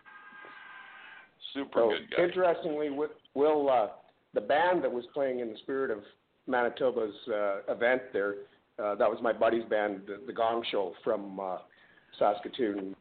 Super 1.53 1.79
So, 1.79 1.89
good 1.89 2.09
guy. 2.11 2.23
interestingly, 2.23 2.87
Wi- 2.87 3.09
Will, 3.33 3.69
uh, 3.69 3.87
the 4.33 4.41
band 4.41 4.83
that 4.83 4.91
was 4.91 5.05
playing 5.13 5.39
in 5.39 5.49
the 5.49 5.57
spirit 5.59 5.91
of 5.91 5.99
Manitoba's 6.47 7.15
uh, 7.27 7.71
event 7.71 8.01
there, 8.13 8.35
uh, 8.83 8.95
that 8.95 9.09
was 9.09 9.19
my 9.21 9.33
buddy's 9.33 9.65
band, 9.65 10.01
the, 10.07 10.21
the 10.25 10.33
Gong 10.33 10.63
Show 10.71 10.93
from 11.03 11.39
uh, 11.39 11.57
Saskatoon. 12.17 12.95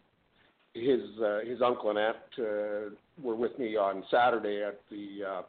His 0.75 1.01
uh, 1.25 1.41
his 1.47 1.61
uncle 1.63 1.91
and 1.91 1.99
aunt 1.99 2.17
uh, 2.39 2.95
were 3.23 3.35
with 3.35 3.59
me 3.59 3.77
on 3.77 4.05
Saturday 4.11 4.63
at 4.63 4.81
the 4.91 5.25
uh, 5.27 5.43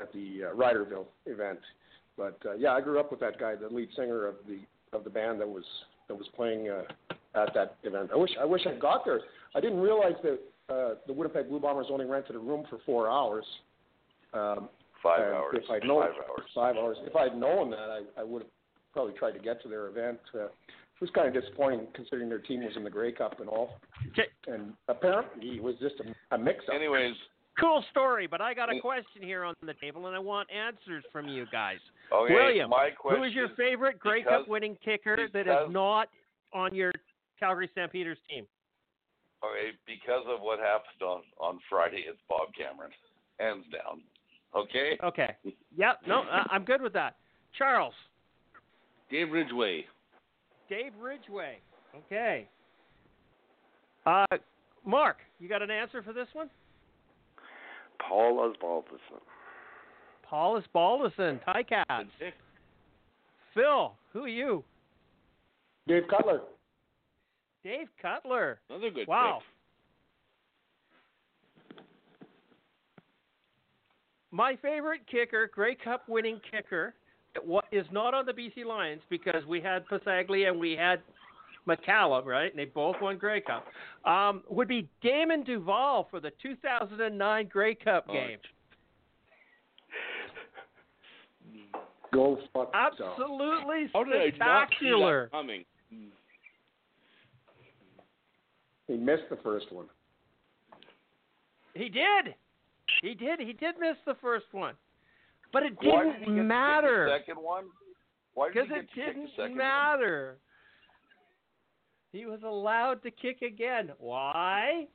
at 0.00 0.12
the 0.12 0.44
uh, 0.44 0.56
Riderville 0.56 1.06
event. 1.26 1.60
But 2.16 2.38
uh, 2.44 2.54
yeah, 2.54 2.72
I 2.72 2.80
grew 2.80 2.98
up 2.98 3.10
with 3.10 3.20
that 3.20 3.38
guy, 3.38 3.54
the 3.54 3.68
lead 3.68 3.88
singer 3.94 4.26
of 4.26 4.36
the 4.48 4.60
of 4.96 5.04
the 5.04 5.10
band 5.10 5.40
that 5.40 5.48
was 5.48 5.64
that 6.08 6.14
was 6.14 6.26
playing 6.34 6.68
uh, 6.68 6.82
at 7.34 7.54
that 7.54 7.76
event. 7.84 8.10
I 8.12 8.16
wish 8.16 8.30
I 8.40 8.44
wish 8.44 8.62
I 8.66 8.74
got 8.78 9.04
there. 9.04 9.20
I 9.54 9.60
didn't 9.60 9.80
realize 9.80 10.14
that 10.22 10.40
uh, 10.74 10.94
the 11.06 11.12
Winnipeg 11.12 11.48
Blue 11.48 11.60
Bombers 11.60 11.86
only 11.90 12.06
rented 12.06 12.36
a 12.36 12.38
room 12.38 12.64
for 12.68 12.78
four 12.84 13.10
hours. 13.10 13.44
Um, 14.32 14.68
Five 15.02 15.22
and 15.22 15.34
hours. 15.34 15.56
If 15.64 15.70
I'd 15.70 15.84
known 15.84 16.02
Five 16.02 16.12
hours. 16.28 16.46
Five 16.54 16.76
hours. 16.76 16.96
If 17.06 17.16
I'd 17.16 17.36
known 17.36 17.70
that, 17.70 17.78
I, 17.78 18.20
I 18.20 18.22
would 18.24 18.42
have 18.42 18.50
probably 18.92 19.14
tried 19.14 19.32
to 19.32 19.38
get 19.38 19.62
to 19.62 19.68
their 19.68 19.86
event. 19.88 20.18
Uh, 20.34 20.44
it 20.44 20.50
was 21.00 21.10
kind 21.14 21.26
of 21.34 21.42
disappointing 21.42 21.86
considering 21.94 22.28
their 22.28 22.38
team 22.40 22.62
was 22.62 22.76
in 22.76 22.84
the 22.84 22.90
Grey 22.90 23.10
Cup 23.12 23.40
and 23.40 23.48
all. 23.48 23.76
Okay. 24.12 24.28
And 24.46 24.74
apparently 24.88 25.56
it 25.56 25.62
was 25.62 25.76
just 25.80 25.94
a, 26.00 26.34
a 26.34 26.38
mix-up. 26.38 26.74
Anyways, 26.74 27.14
Cool 27.58 27.84
story, 27.90 28.26
but 28.26 28.40
I 28.40 28.54
got 28.54 28.74
a 28.74 28.80
question 28.80 29.22
here 29.22 29.44
on 29.44 29.54
the 29.66 29.74
table, 29.74 30.06
and 30.06 30.16
I 30.16 30.18
want 30.18 30.48
answers 30.50 31.04
from 31.12 31.28
you 31.28 31.44
guys. 31.52 31.76
okay. 32.12 32.32
William, 32.32 32.70
my 32.70 32.90
question. 32.90 33.20
Who 33.22 33.28
is 33.28 33.34
your 33.34 33.48
favorite 33.56 33.98
Grey 33.98 34.20
because- 34.20 34.42
Cup 34.44 34.48
winning 34.48 34.76
kicker 34.84 35.16
that 35.16 35.32
because- 35.32 35.66
is 35.68 35.72
not 35.72 36.08
on 36.54 36.74
your 36.74 36.92
Calgary 37.38 37.68
Stampeders 37.72 38.18
team? 38.28 38.46
Okay, 39.44 39.72
because 39.86 40.24
of 40.28 40.40
what 40.40 40.58
happened 40.58 41.00
on 41.02 41.22
on 41.40 41.58
Friday, 41.68 42.04
it's 42.06 42.20
Bob 42.28 42.48
Cameron, 42.56 42.90
hands 43.38 43.64
down. 43.72 44.02
Okay. 44.56 44.98
Okay. 45.02 45.36
Yep. 45.76 46.00
No, 46.06 46.22
I- 46.22 46.46
I'm 46.50 46.64
good 46.64 46.82
with 46.82 46.92
that. 46.94 47.16
Charles, 47.56 47.94
Dave 49.10 49.30
Ridgway. 49.30 49.86
Dave 50.68 50.92
Ridgway. 51.00 51.58
Okay. 52.06 52.48
Uh, 54.06 54.24
Mark, 54.84 55.18
you 55.38 55.48
got 55.48 55.62
an 55.62 55.70
answer 55.70 56.02
for 56.02 56.12
this 56.12 56.28
one? 56.32 56.48
Paul 58.08 58.38
Osbaldiston. 58.38 59.20
Paul 60.22 60.60
Osbaldiston, 60.62 61.40
Ticats. 61.44 62.06
Phil, 63.54 63.92
who 64.12 64.24
are 64.24 64.28
you? 64.28 64.64
Dave 65.88 66.04
Cutler. 66.08 66.40
Dave 67.64 67.88
Cutler. 68.00 68.60
Another 68.70 68.90
good 68.90 69.08
Wow. 69.08 69.42
My 74.32 74.56
favorite 74.62 75.00
kicker, 75.10 75.50
Grey 75.52 75.74
Cup 75.74 76.08
winning 76.08 76.40
kicker, 76.50 76.94
what 77.44 77.64
is 77.72 77.86
not 77.90 78.14
on 78.14 78.26
the 78.26 78.32
BC 78.32 78.64
Lions 78.64 79.02
because 79.10 79.44
we 79.46 79.60
had 79.60 79.86
Passaglia 79.88 80.48
and 80.48 80.58
we 80.60 80.72
had 80.72 81.00
McCallum, 81.66 82.24
right? 82.24 82.50
And 82.50 82.58
they 82.58 82.64
both 82.64 82.96
won 83.00 83.18
Grey 83.18 83.40
Cup. 83.40 83.66
Um, 84.04 84.42
would 84.48 84.68
be 84.68 84.88
Damon 85.02 85.42
Duval 85.44 86.08
for 86.10 86.20
the 86.20 86.30
2009 86.42 87.46
Grey 87.48 87.74
Cup 87.74 88.06
Oh, 88.08 88.12
game. 88.12 88.38
Go 92.12 92.38
fuck. 92.52 92.70
Absolutely 92.74 93.84
pick. 93.84 93.90
How 93.94 94.02
did 94.04 94.14
I 94.14 94.24
not 94.38 94.68
see 94.70 94.76
spectacular. 94.76 95.28
that 95.30 95.36
coming? 95.36 95.64
He 98.88 98.96
missed 98.96 99.22
the 99.30 99.36
first 99.44 99.70
one. 99.70 99.86
He 101.74 101.88
did. 101.88 102.34
He 103.02 103.14
did. 103.14 103.40
He 103.40 103.52
did 103.52 103.76
miss 103.80 103.96
the 104.06 104.14
first 104.20 104.46
one, 104.52 104.74
but 105.52 105.62
it 105.62 105.74
Why 105.82 106.04
didn't 106.04 106.20
did 106.20 106.20
he 106.20 106.24
get 106.26 106.26
to 106.26 106.36
kick 106.38 106.44
matter. 106.46 107.04
the 107.06 107.18
second 107.18 107.42
one? 107.42 107.64
Why 108.34 108.46
did 108.48 108.54
Because 108.54 108.68
he 108.68 108.74
get 108.74 108.84
it 108.84 108.88
to 108.88 108.94
kick 108.94 109.06
the 109.06 109.12
didn't 109.20 109.30
second 109.36 109.56
matter. 109.56 110.36
He 112.12 112.26
was 112.26 112.40
allowed 112.44 113.02
to 113.04 113.10
kick 113.10 113.42
again. 113.42 113.90
Why? 113.98 114.86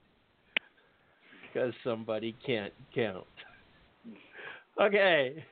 Because 1.54 1.74
somebody 1.84 2.36
can't 2.46 2.74
count. 2.94 3.26
Okay. 4.82 5.44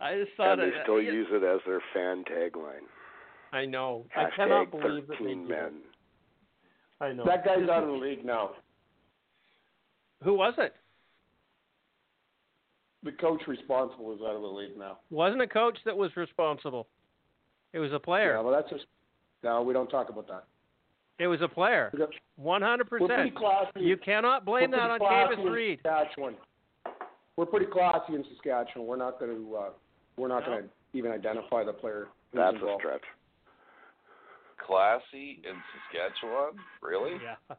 I 0.00 0.14
just 0.16 0.30
thought 0.36 0.58
And 0.58 0.62
they 0.72 0.76
it, 0.76 0.82
still 0.82 1.00
use 1.00 1.28
it 1.30 1.44
as 1.44 1.60
their 1.66 1.80
fan 1.94 2.24
tagline. 2.24 2.86
I 3.52 3.64
know. 3.64 4.04
I 4.16 4.24
Hashtag 4.24 4.36
cannot 4.36 4.70
believe 4.72 5.06
that 5.06 5.16
they 5.18 5.24
13 5.24 5.42
do. 5.44 5.48
men. 5.48 5.70
I 7.00 7.12
know. 7.12 7.24
That 7.24 7.44
guy's 7.44 7.68
out 7.68 7.84
of 7.84 7.88
the 7.88 7.94
league 7.94 8.24
now. 8.24 8.50
Who 10.24 10.34
was 10.34 10.54
it? 10.58 10.74
The 13.04 13.12
coach 13.12 13.42
responsible 13.46 14.12
is 14.14 14.20
out 14.22 14.34
of 14.34 14.42
the 14.42 14.48
league 14.48 14.76
now. 14.76 14.98
Wasn't 15.10 15.40
a 15.40 15.46
coach 15.46 15.78
that 15.84 15.96
was 15.96 16.10
responsible. 16.16 16.88
It 17.72 17.78
was 17.78 17.92
a 17.92 17.98
player. 17.98 18.34
Yeah, 18.34 18.40
well, 18.40 18.52
that's 18.52 18.68
just. 18.70 18.86
No, 19.44 19.62
we 19.62 19.72
don't 19.72 19.88
talk 19.88 20.08
about 20.08 20.26
that. 20.28 20.44
It 21.20 21.26
was 21.28 21.40
a 21.42 21.48
player. 21.48 21.92
One 22.36 22.62
hundred 22.62 22.88
percent. 22.88 23.32
You 23.76 23.96
cannot 23.96 24.44
blame 24.44 24.70
We're 24.70 24.78
that 24.78 24.90
on 24.90 24.98
pretty 24.98 25.06
classy 25.10 25.30
Davis 25.36 25.46
in 25.46 25.52
Reed. 25.52 25.80
Saskatchewan. 25.82 26.34
We're 27.36 27.46
pretty 27.46 27.66
classy 27.66 28.14
in 28.14 28.24
Saskatchewan. 28.34 28.86
We're 28.86 28.96
not 28.96 29.20
going 29.20 29.34
to. 29.36 29.56
Uh, 29.56 29.68
we're 30.16 30.28
not 30.28 30.40
No. 30.42 30.46
going 30.46 30.62
to 30.64 30.68
even 30.94 31.12
identify 31.12 31.62
the 31.64 31.72
player. 31.72 32.08
who's 32.32 32.40
That's 32.40 32.56
a 32.56 32.76
stretch. 32.80 33.02
Classy 34.64 35.40
in 35.48 35.54
Saskatchewan? 35.92 36.54
Really? 36.82 37.18
Yeah. 37.22 37.56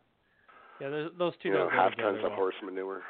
Yeah, 0.81 0.89
those, 0.89 1.11
those 1.17 1.33
two 1.41 1.49
You 1.49 1.53
know, 1.55 1.59
don't 1.61 1.69
go 1.71 1.75
half 1.75 1.91
together 1.91 2.11
tons 2.11 2.23
of 2.25 2.29
well. 2.31 2.35
horse 2.39 2.55
manure. 2.63 3.01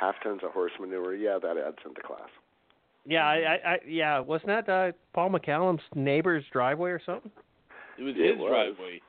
Half 0.00 0.14
tons 0.22 0.40
of 0.42 0.52
horse 0.52 0.72
manure. 0.80 1.14
Yeah, 1.14 1.38
that 1.42 1.56
adds 1.58 1.76
into 1.84 2.00
class. 2.00 2.28
Yeah, 3.06 3.26
I, 3.26 3.34
I, 3.36 3.72
I 3.72 3.78
yeah, 3.86 4.18
wasn't 4.20 4.48
that 4.48 4.68
uh, 4.68 4.92
Paul 5.12 5.30
McCallum's 5.30 5.82
neighbor's 5.94 6.44
driveway 6.52 6.90
or 6.90 7.00
something? 7.04 7.30
It 7.98 8.02
was 8.02 8.14
It 8.16 8.30
his 8.32 8.38
was. 8.38 8.50
driveway. 8.50 9.00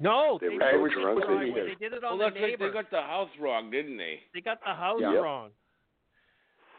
No, 0.00 0.38
They 0.40 0.48
they, 0.48 0.76
were 0.78 0.88
did 0.88 0.96
so 0.96 1.00
it 1.00 1.02
drunk 1.02 1.20
they 1.20 1.26
wrong 1.28 1.38
way. 1.38 1.44
needed- 1.46 1.66
They 1.68 1.74
did 1.88 1.92
it 1.92 2.02
Well, 2.02 2.12
on 2.12 2.18
the 2.18 2.24
that's 2.24 2.34
right. 2.36 2.42
neighbor. 2.50 2.66
They 2.68 2.72
got 2.72 2.90
the 2.90 3.02
house 3.02 3.28
wrong, 3.40 3.70
didn't 3.70 3.96
they? 3.98 4.20
They 4.34 4.40
got 4.40 4.58
the 4.64 4.74
house 4.74 5.00
Yeah. 5.00 5.14
wrong. 5.14 5.50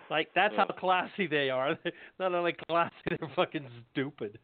Like 0.09 0.29
that's 0.35 0.55
how 0.55 0.65
classy 0.65 1.27
they 1.27 1.49
are. 1.49 1.77
Not 2.19 2.33
only 2.33 2.53
classy, 2.67 2.93
they're 3.09 3.29
fucking 3.35 3.65
stupid. 3.91 4.37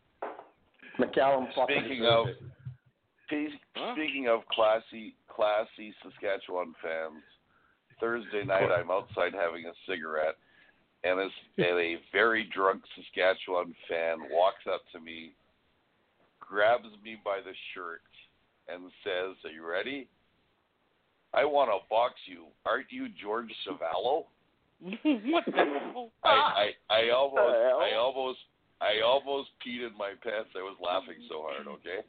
McCallum 0.99 1.47
fucking 1.55 1.77
Speaking 1.79 1.99
deserved 1.99 2.29
of 2.29 2.35
Huh? 3.75 3.93
Speaking 3.95 4.27
of 4.27 4.41
classy, 4.51 5.15
classy 5.29 5.93
Saskatchewan 6.01 6.73
fans, 6.81 7.21
Thursday 7.99 8.43
night 8.45 8.69
I'm 8.71 8.91
outside 8.91 9.33
having 9.33 9.65
a 9.65 9.73
cigarette, 9.87 10.35
and, 11.03 11.19
a, 11.19 11.29
and 11.57 11.79
a 11.79 11.95
very 12.11 12.49
drunk 12.53 12.83
Saskatchewan 12.95 13.75
fan 13.87 14.17
walks 14.31 14.63
up 14.71 14.81
to 14.93 14.99
me, 14.99 15.33
grabs 16.39 16.89
me 17.03 17.17
by 17.23 17.39
the 17.43 17.53
shirt, 17.73 18.01
and 18.67 18.91
says, 19.03 19.35
"Are 19.45 19.51
you 19.51 19.69
ready? 19.69 20.07
I 21.33 21.45
want 21.45 21.69
to 21.69 21.87
box 21.89 22.15
you. 22.25 22.45
Aren't 22.65 22.91
you 22.91 23.07
George 23.21 23.51
Chuvalo?" 23.65 24.25
what 24.81 25.45
the 25.45 25.51
hell? 25.51 26.11
I, 26.23 26.71
I, 26.89 26.95
I 26.95 27.09
almost, 27.11 27.41
The 27.41 27.67
hell? 27.67 27.79
I 27.79 27.95
almost, 27.97 28.39
I 28.81 29.01
almost 29.05 29.49
peed 29.59 29.85
in 29.85 29.97
my 29.97 30.13
pants. 30.23 30.49
I 30.55 30.61
was 30.61 30.77
laughing 30.81 31.21
so 31.29 31.43
hard. 31.43 31.67
Okay. 31.67 31.99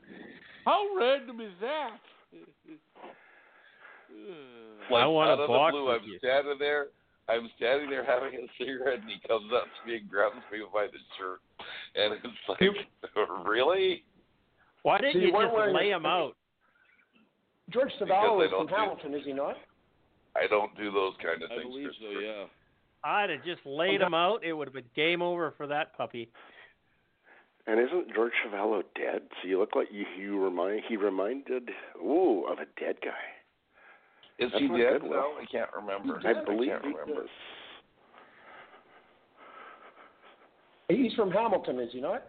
How 0.64 0.86
random 0.96 1.40
is 1.40 1.52
that? 1.60 1.98
Like 4.90 5.04
I 5.04 5.06
wanna 5.06 5.32
out 5.32 5.40
of 5.40 5.48
box 5.48 5.72
the 5.72 5.78
blue, 5.78 5.86
with 5.92 6.02
I'm 6.02 6.08
you. 6.08 6.18
standing 6.18 6.58
there. 6.58 6.86
I'm 7.28 7.48
standing 7.56 7.88
there 7.90 8.04
having 8.04 8.34
a 8.34 8.46
cigarette, 8.58 9.00
and 9.00 9.08
he 9.10 9.20
comes 9.28 9.52
up 9.54 9.64
to 9.64 9.80
me 9.88 9.98
and 9.98 10.10
grabs 10.10 10.34
me 10.50 10.58
by 10.74 10.86
the 10.86 10.98
shirt, 11.16 11.38
and 11.94 12.14
it's 12.14 12.48
like, 12.48 12.58
really? 13.46 14.02
Why 14.82 14.98
didn't 14.98 15.12
See, 15.14 15.18
you 15.20 15.26
you 15.26 15.32
just 15.32 15.52
wearing 15.54 15.76
lay 15.76 15.90
him 15.90 16.06
out? 16.06 16.34
George 17.70 17.92
Because 18.00 18.42
is 18.44 18.50
from 18.50 18.66
don't 18.66 18.68
do- 18.68 18.74
Hamilton, 18.74 19.14
is 19.14 19.22
he 19.24 19.32
not? 19.32 19.56
I 20.34 20.46
don't 20.48 20.74
do 20.76 20.90
those 20.90 21.14
kind 21.22 21.40
of 21.42 21.50
I 21.52 21.56
things. 21.56 21.68
believe 21.70 21.88
so, 22.00 22.06
Christopher. 22.06 22.20
yeah. 22.24 22.44
I'd 23.04 23.30
have 23.30 23.44
just 23.44 23.64
laid 23.64 24.00
him 24.00 24.12
out. 24.14 24.42
It 24.44 24.52
would 24.52 24.66
have 24.66 24.74
been 24.74 24.84
game 24.96 25.22
over 25.22 25.52
for 25.56 25.66
that 25.68 25.96
puppy. 25.96 26.30
And 27.66 27.78
isn't 27.78 28.12
George 28.14 28.32
Chuvalo 28.44 28.82
dead? 28.96 29.22
So 29.40 29.48
you 29.48 29.58
look 29.60 29.76
like 29.76 29.88
you, 29.92 30.04
you 30.18 30.42
remind 30.42 30.82
he 30.88 30.96
reminded 30.96 31.70
ooh 32.02 32.44
of 32.50 32.58
a 32.58 32.66
dead 32.80 32.96
guy. 33.04 33.10
Is 34.40 34.50
That's 34.52 34.62
he 34.62 34.68
dead? 34.68 35.02
good, 35.02 35.10
Well, 35.10 35.34
I 35.40 35.44
can't 35.44 35.68
remember. 35.76 36.18
I 36.26 36.42
believe 36.44 36.70
can't 36.70 36.82
he 36.84 36.88
remember. 36.92 37.24
is. 37.24 37.28
He's 40.88 41.12
from 41.14 41.30
Hamilton, 41.30 41.78
is 41.78 41.90
he 41.92 42.00
not? 42.00 42.24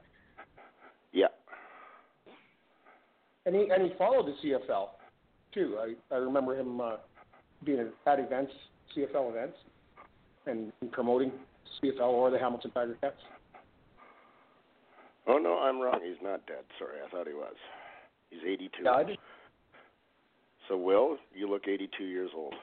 Yeah. 1.13 1.27
And 3.45 3.55
he 3.55 3.69
and 3.71 3.83
he 3.89 3.97
followed 3.97 4.27
the 4.27 4.35
CFL 4.47 4.89
too. 5.53 5.77
I 5.79 6.13
I 6.13 6.17
remember 6.17 6.55
him 6.59 6.79
uh, 6.81 6.97
being 7.63 7.79
at 8.05 8.19
events, 8.19 8.51
CFL 8.95 9.29
events, 9.31 9.57
and, 10.45 10.71
and 10.81 10.91
promoting 10.91 11.31
CFL 11.81 12.01
or 12.01 12.29
the 12.29 12.37
Hamilton 12.37 12.71
Tiger 12.71 12.97
Cats. 13.01 13.15
Oh 15.27 15.37
no, 15.37 15.57
I'm 15.59 15.79
wrong. 15.79 15.99
He's 16.03 16.21
not 16.21 16.45
dead. 16.45 16.63
Sorry, 16.77 16.97
I 17.05 17.09
thought 17.09 17.27
he 17.27 17.33
was. 17.33 17.55
He's 18.29 18.41
82. 18.45 18.83
Yeah, 18.83 18.91
I 18.91 19.03
did. 19.03 19.17
So 20.71 20.77
Will, 20.77 21.17
you 21.35 21.49
look 21.49 21.67
82 21.67 22.05
years 22.05 22.29
old. 22.33 22.53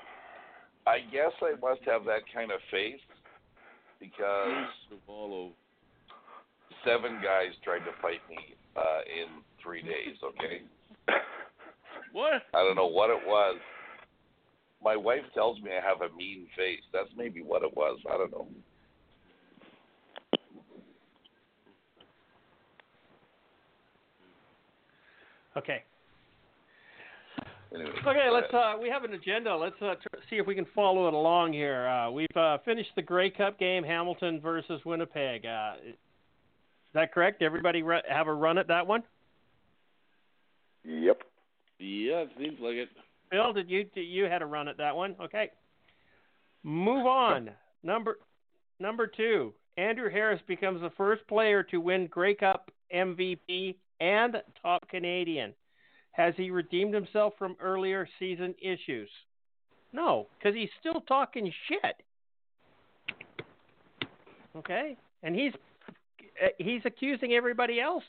I 0.86 1.00
guess 1.12 1.32
I 1.42 1.52
must 1.61 1.82
have 1.84 2.06
that 2.06 2.22
kind 2.32 2.50
of 2.50 2.59
face 2.70 3.00
because 4.00 4.64
Follow. 5.06 5.50
seven 6.86 7.20
guys 7.22 7.52
tried 7.62 7.80
to 7.80 7.92
fight 8.00 8.22
me 8.30 8.38
uh, 8.74 9.00
in 9.04 9.42
three 9.62 9.82
days. 9.82 10.16
Okay. 10.24 10.62
What? 12.12 12.44
I 12.54 12.64
don't 12.64 12.76
know 12.76 12.86
what 12.86 13.11
it 13.11 13.20
was. 13.26 13.59
My 14.82 14.96
wife 14.96 15.24
tells 15.34 15.61
me 15.61 15.70
I 15.70 15.86
have 15.86 16.00
a 16.00 16.16
mean 16.16 16.46
face. 16.56 16.80
That's 16.94 17.11
maybe 17.14 17.42
what 17.42 17.62
it 17.62 17.76
was. 17.76 17.98
I 18.11 18.16
don't 18.16 18.30
know. 18.30 18.46
Okay. 25.59 25.82
Anyway, 27.74 27.90
Okay, 28.06 28.30
let's. 28.32 28.52
Uh, 28.52 28.74
we 28.80 28.88
have 28.88 29.04
an 29.04 29.12
agenda. 29.12 29.54
Let's 29.54 29.80
uh, 29.82 29.94
tr- 29.96 30.22
see 30.30 30.36
if 30.36 30.46
we 30.46 30.54
can 30.54 30.66
follow 30.74 31.06
it 31.08 31.14
along 31.14 31.52
here. 31.52 31.86
Uh, 31.86 32.10
we've 32.10 32.26
uh, 32.36 32.58
finished 32.64 32.90
the 32.96 33.02
Grey 33.02 33.30
Cup 33.30 33.58
game, 33.58 33.84
Hamilton 33.84 34.40
versus 34.40 34.80
Winnipeg. 34.86 35.44
Uh, 35.44 35.72
is 35.86 35.94
that 36.94 37.12
correct? 37.12 37.42
Everybody 37.42 37.82
ru- 37.82 38.00
have 38.08 38.26
a 38.26 38.32
run 38.32 38.56
at 38.56 38.68
that 38.68 38.86
one? 38.86 39.02
Yep. 40.84 41.22
Yeah, 41.78 42.20
it 42.22 42.30
seems 42.38 42.58
like 42.60 42.74
it. 42.74 42.88
Bill, 43.30 43.52
did 43.52 43.68
you 43.68 43.84
did 43.84 44.02
you 44.02 44.24
had 44.24 44.40
a 44.40 44.46
run 44.46 44.68
at 44.68 44.78
that 44.78 44.96
one? 44.96 45.14
Okay. 45.20 45.50
Move 46.62 47.06
on. 47.06 47.50
Number 47.82 48.18
number 48.80 49.06
two. 49.06 49.52
Andrew 49.76 50.10
Harris 50.10 50.40
becomes 50.48 50.80
the 50.80 50.90
first 50.96 51.24
player 51.28 51.62
to 51.64 51.78
win 51.80 52.06
Grey 52.08 52.34
Cup 52.34 52.70
MVP 52.94 53.76
and 54.00 54.36
top 54.60 54.88
Canadian. 54.88 55.52
Has 56.18 56.34
he 56.36 56.50
redeemed 56.50 56.92
himself 56.92 57.34
from 57.38 57.56
earlier 57.60 58.08
season 58.18 58.52
issues? 58.60 59.08
No, 59.92 60.26
because 60.36 60.54
he's 60.54 60.68
still 60.80 61.00
talking 61.02 61.50
shit. 61.68 61.94
Okay, 64.56 64.96
and 65.22 65.34
he's 65.34 65.52
uh, 66.44 66.48
he's 66.58 66.80
accusing 66.84 67.34
everybody 67.34 67.80
else 67.80 68.02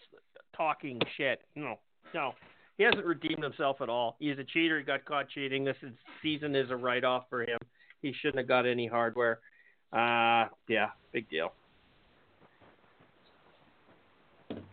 talking 0.57 0.99
shit. 1.17 1.41
No, 1.55 1.75
no, 2.15 2.33
he 2.79 2.83
hasn't 2.83 3.05
redeemed 3.05 3.43
himself 3.43 3.79
at 3.79 3.89
all. 3.89 4.15
He's 4.19 4.39
a 4.39 4.43
cheater. 4.43 4.79
He 4.79 4.83
got 4.83 5.05
caught 5.05 5.29
cheating. 5.29 5.63
This 5.63 5.77
is, 5.83 5.91
season 6.23 6.55
is 6.55 6.71
a 6.71 6.75
write 6.75 7.03
off 7.03 7.25
for 7.29 7.43
him. 7.43 7.59
He 8.01 8.11
shouldn't 8.21 8.39
have 8.39 8.47
got 8.47 8.65
any 8.65 8.87
hardware. 8.87 9.39
Uh, 9.93 10.47
yeah, 10.67 10.89
big 11.13 11.29
deal. 11.29 11.53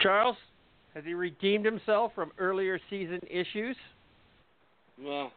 Charles, 0.01 0.37
has 0.97 1.05
he 1.05 1.13
redeemed 1.13 1.67
himself 1.67 2.13
from 2.15 2.33
earlier 2.39 2.81
season 2.89 3.21
issues? 3.31 3.77
Well, 4.99 5.31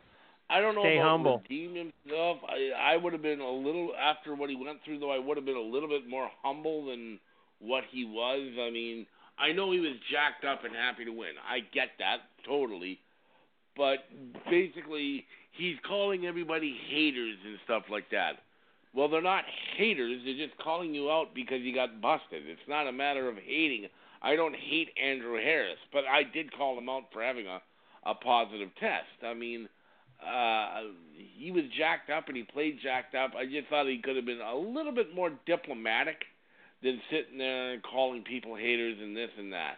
I 0.49 0.61
don't 0.61 0.73
know 0.73 0.83
Stay 0.83 0.97
about 0.97 1.09
humble. 1.09 1.41
redeem 1.49 1.75
himself. 1.75 2.37
I 2.47 2.93
I 2.93 2.95
would 2.95 3.11
have 3.11 3.21
been 3.21 3.41
a 3.41 3.51
little 3.51 3.91
after 3.99 4.33
what 4.33 4.49
he 4.49 4.55
went 4.55 4.79
through, 4.85 4.99
though. 4.99 5.11
I 5.11 5.19
would 5.19 5.35
have 5.35 5.45
been 5.45 5.57
a 5.57 5.59
little 5.59 5.89
bit 5.89 6.07
more 6.07 6.29
humble 6.41 6.85
than 6.85 7.19
what 7.59 7.83
he 7.91 8.05
was. 8.05 8.53
I 8.57 8.71
mean, 8.71 9.05
I 9.37 9.51
know 9.51 9.73
he 9.73 9.81
was 9.81 9.91
jacked 10.09 10.45
up 10.45 10.63
and 10.63 10.73
happy 10.73 11.03
to 11.03 11.11
win. 11.11 11.35
I 11.47 11.59
get 11.73 11.89
that 11.99 12.19
totally, 12.47 12.97
but 13.75 13.99
basically, 14.49 15.25
he's 15.51 15.75
calling 15.85 16.25
everybody 16.25 16.73
haters 16.89 17.35
and 17.45 17.57
stuff 17.65 17.83
like 17.91 18.09
that. 18.11 18.39
Well, 18.95 19.09
they're 19.09 19.21
not 19.21 19.43
haters. 19.75 20.21
They're 20.23 20.47
just 20.47 20.57
calling 20.57 20.95
you 20.95 21.11
out 21.11 21.35
because 21.35 21.59
you 21.61 21.75
got 21.75 22.01
busted. 22.01 22.47
It's 22.47 22.61
not 22.69 22.87
a 22.87 22.93
matter 22.93 23.27
of 23.27 23.35
hating. 23.35 23.89
I 24.21 24.35
don't 24.35 24.55
hate 24.55 24.89
Andrew 25.01 25.35
Harris, 25.35 25.79
but 25.93 26.03
I 26.05 26.23
did 26.23 26.55
call 26.55 26.77
him 26.77 26.89
out 26.89 27.03
for 27.13 27.21
having 27.21 27.47
a 27.47 27.61
a 28.05 28.15
positive 28.15 28.69
test. 28.79 29.23
I 29.25 29.33
mean, 29.33 29.67
uh, 30.25 30.91
he 31.37 31.51
was 31.51 31.63
jacked 31.77 32.09
up 32.09 32.27
and 32.27 32.37
he 32.37 32.43
played 32.43 32.79
jacked 32.81 33.15
up. 33.15 33.31
I 33.37 33.45
just 33.45 33.67
thought 33.69 33.87
he 33.87 34.01
could 34.03 34.15
have 34.15 34.25
been 34.25 34.41
a 34.41 34.55
little 34.55 34.93
bit 34.93 35.15
more 35.15 35.31
diplomatic 35.45 36.23
than 36.83 37.01
sitting 37.11 37.37
there 37.37 37.73
and 37.73 37.83
calling 37.83 38.23
people 38.23 38.55
haters 38.55 38.97
and 39.01 39.15
this 39.15 39.29
and 39.37 39.53
that. 39.53 39.77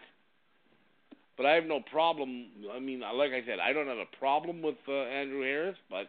But 1.36 1.46
I 1.46 1.54
have 1.54 1.64
no 1.64 1.80
problem. 1.80 2.46
I 2.74 2.78
mean, 2.78 3.00
like 3.00 3.32
I 3.32 3.44
said, 3.46 3.58
I 3.58 3.72
don't 3.72 3.86
have 3.86 3.98
a 3.98 4.16
problem 4.18 4.62
with 4.62 4.76
uh, 4.86 4.92
Andrew 4.92 5.42
Harris, 5.42 5.76
but 5.90 6.06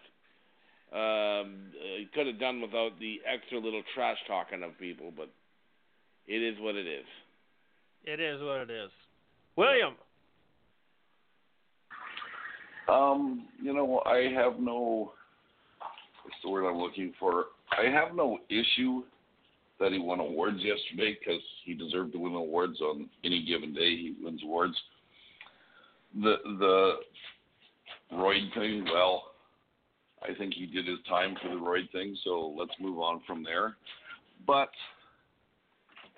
um, 0.95 1.71
he 1.97 2.07
could 2.13 2.27
have 2.27 2.39
done 2.39 2.61
without 2.61 2.99
the 2.99 3.21
extra 3.25 3.57
little 3.57 3.83
trash 3.95 4.17
talking 4.27 4.63
of 4.63 4.77
people. 4.77 5.11
But 5.15 5.29
it 6.27 6.43
is 6.43 6.59
what 6.59 6.75
it 6.75 6.85
is. 6.85 7.05
It 8.03 8.19
is 8.19 8.41
what 8.41 8.61
it 8.61 8.69
is. 8.69 8.89
William, 9.55 9.95
Um, 12.89 13.47
you 13.61 13.73
know, 13.73 14.01
I 14.05 14.29
have 14.33 14.59
no. 14.59 15.13
What's 16.23 16.37
the 16.43 16.49
word 16.49 16.67
I'm 16.67 16.77
looking 16.77 17.13
for? 17.19 17.45
I 17.71 17.89
have 17.89 18.15
no 18.15 18.39
issue 18.49 19.03
that 19.79 19.91
he 19.91 19.99
won 19.99 20.19
awards 20.19 20.57
yesterday 20.59 21.17
because 21.19 21.41
he 21.65 21.73
deserved 21.73 22.13
to 22.13 22.19
win 22.19 22.33
awards 22.33 22.79
on 22.81 23.09
any 23.23 23.43
given 23.45 23.73
day. 23.73 23.95
He 23.95 24.15
wins 24.21 24.41
awards. 24.43 24.75
The 26.21 26.35
the 26.59 26.91
Royd 28.11 28.43
thing, 28.53 28.85
well, 28.85 29.31
I 30.21 30.33
think 30.37 30.53
he 30.53 30.65
did 30.65 30.87
his 30.87 30.99
time 31.07 31.35
for 31.41 31.49
the 31.49 31.57
Royd 31.57 31.89
thing, 31.91 32.15
so 32.23 32.53
let's 32.57 32.73
move 32.79 32.99
on 32.99 33.21
from 33.25 33.43
there. 33.43 33.75
But, 34.45 34.69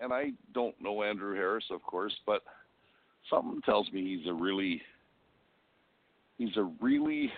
and 0.05 0.13
I 0.13 0.31
don't 0.53 0.79
know 0.79 1.01
Andrew 1.03 1.35
Harris, 1.35 1.65
of 1.71 1.81
course, 1.81 2.13
but 2.27 2.43
something 3.29 3.59
tells 3.63 3.91
me 3.91 4.17
he's 4.17 4.27
a 4.29 4.33
really 4.33 4.81
he's 6.37 6.55
a 6.57 6.71
really 6.79 7.33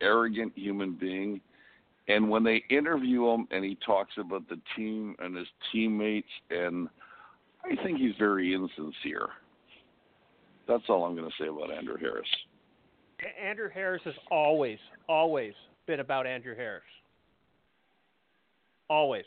arrogant 0.00 0.52
human 0.54 0.94
being. 0.94 1.40
And 2.06 2.30
when 2.30 2.44
they 2.44 2.62
interview 2.70 3.28
him 3.28 3.48
and 3.50 3.64
he 3.64 3.76
talks 3.84 4.12
about 4.16 4.48
the 4.48 4.60
team 4.76 5.16
and 5.18 5.36
his 5.36 5.48
teammates, 5.72 6.28
and 6.50 6.88
I 7.64 7.74
think 7.82 7.98
he's 7.98 8.14
very 8.18 8.54
insincere. 8.54 9.28
That's 10.68 10.84
all 10.88 11.04
I'm 11.04 11.16
going 11.16 11.28
to 11.28 11.42
say 11.42 11.48
about 11.48 11.72
Andrew 11.72 11.96
Harris. 11.98 12.28
Andrew 13.42 13.70
Harris 13.72 14.02
has 14.04 14.14
always, 14.30 14.78
always 15.08 15.54
been 15.86 16.00
about 16.00 16.26
Andrew 16.26 16.54
Harris. 16.54 16.82
Always. 18.88 19.24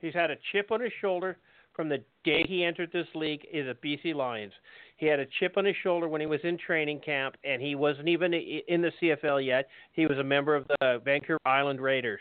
He's 0.00 0.14
had 0.14 0.30
a 0.30 0.36
chip 0.52 0.72
on 0.72 0.80
his 0.80 0.92
shoulder 1.00 1.38
from 1.74 1.88
the 1.88 1.98
day 2.24 2.44
he 2.46 2.64
entered 2.64 2.90
this 2.92 3.06
league 3.14 3.46
is 3.52 3.66
the 3.66 3.74
BC 3.88 4.14
Lions. 4.14 4.52
He 4.96 5.06
had 5.06 5.18
a 5.18 5.26
chip 5.38 5.56
on 5.56 5.64
his 5.64 5.76
shoulder 5.82 6.08
when 6.08 6.20
he 6.20 6.26
was 6.26 6.40
in 6.44 6.58
training 6.58 7.00
camp, 7.00 7.36
and 7.44 7.62
he 7.62 7.74
wasn't 7.74 8.08
even 8.08 8.34
in 8.34 8.82
the 8.82 8.92
CFL 9.00 9.44
yet. 9.44 9.68
He 9.92 10.06
was 10.06 10.18
a 10.18 10.24
member 10.24 10.54
of 10.54 10.66
the 10.68 11.00
Vancouver 11.04 11.40
Island 11.46 11.80
Raiders. 11.80 12.20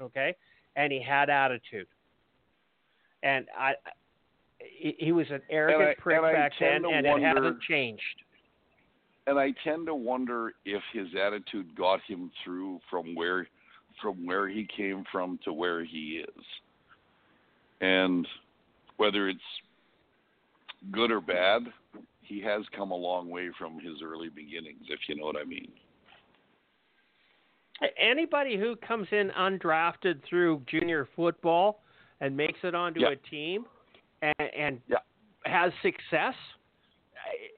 Okay, 0.00 0.34
and 0.76 0.92
he 0.92 1.02
had 1.02 1.28
attitude. 1.30 1.86
And 3.22 3.46
I, 3.58 3.72
he, 4.60 5.12
was 5.12 5.26
an 5.30 5.40
arrogant 5.50 5.96
I- 5.98 6.00
prick 6.00 6.18
and 6.22 6.32
back 6.32 6.52
then, 6.60 6.84
and 6.84 7.06
it 7.06 7.22
hasn't 7.22 7.60
changed. 7.62 8.02
and 9.26 9.38
I 9.38 9.52
tend 9.64 9.86
to 9.86 9.94
wonder 9.94 10.52
if 10.64 10.82
his 10.92 11.08
attitude 11.20 11.74
got 11.76 12.00
him 12.06 12.30
through 12.44 12.80
from 12.90 13.14
where 13.14 13.46
from 14.00 14.26
where 14.26 14.46
he 14.48 14.68
came 14.76 15.04
from 15.10 15.38
to 15.44 15.52
where 15.52 15.82
he 15.84 16.22
is. 16.26 16.44
And 17.80 18.26
whether 18.96 19.28
it's 19.28 19.40
good 20.92 21.10
or 21.10 21.20
bad, 21.20 21.62
he 22.22 22.40
has 22.42 22.62
come 22.76 22.90
a 22.90 22.96
long 22.96 23.30
way 23.30 23.50
from 23.58 23.74
his 23.78 24.02
early 24.02 24.28
beginnings, 24.28 24.84
if 24.88 25.00
you 25.08 25.16
know 25.16 25.24
what 25.26 25.36
I 25.36 25.44
mean. 25.44 25.70
Anybody 27.98 28.56
who 28.56 28.74
comes 28.76 29.06
in 29.12 29.30
undrafted 29.38 30.22
through 30.28 30.62
junior 30.66 31.08
football 31.14 31.82
and 32.20 32.36
makes 32.36 32.58
it 32.62 32.74
onto 32.74 33.00
Yeah. 33.00 33.10
a 33.10 33.16
team 33.16 33.66
and, 34.22 34.34
and 34.54 34.80
Yeah. 34.88 34.98
has 35.44 35.72
success, 35.82 36.34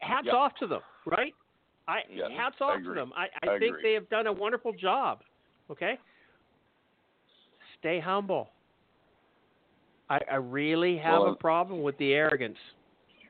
hats 0.00 0.26
Yeah. 0.26 0.34
off 0.34 0.54
to 0.56 0.66
them, 0.66 0.82
right? 1.04 1.34
I 1.86 2.00
hats 2.36 2.56
I 2.60 2.64
off 2.64 2.82
to 2.82 2.92
them. 2.94 3.12
I, 3.16 3.26
I 3.42 3.54
I 3.54 3.58
think 3.58 3.76
agree. 3.76 3.82
they 3.82 3.92
have 3.94 4.08
done 4.10 4.26
a 4.26 4.32
wonderful 4.32 4.72
job. 4.72 5.22
Okay, 5.70 5.98
stay 7.78 8.00
humble. 8.00 8.50
I, 10.10 10.18
I 10.32 10.36
really 10.36 10.96
have 10.98 11.20
Well, 11.20 11.32
a 11.32 11.36
problem 11.36 11.82
with 11.82 11.96
the 11.98 12.12
arrogance. 12.12 12.56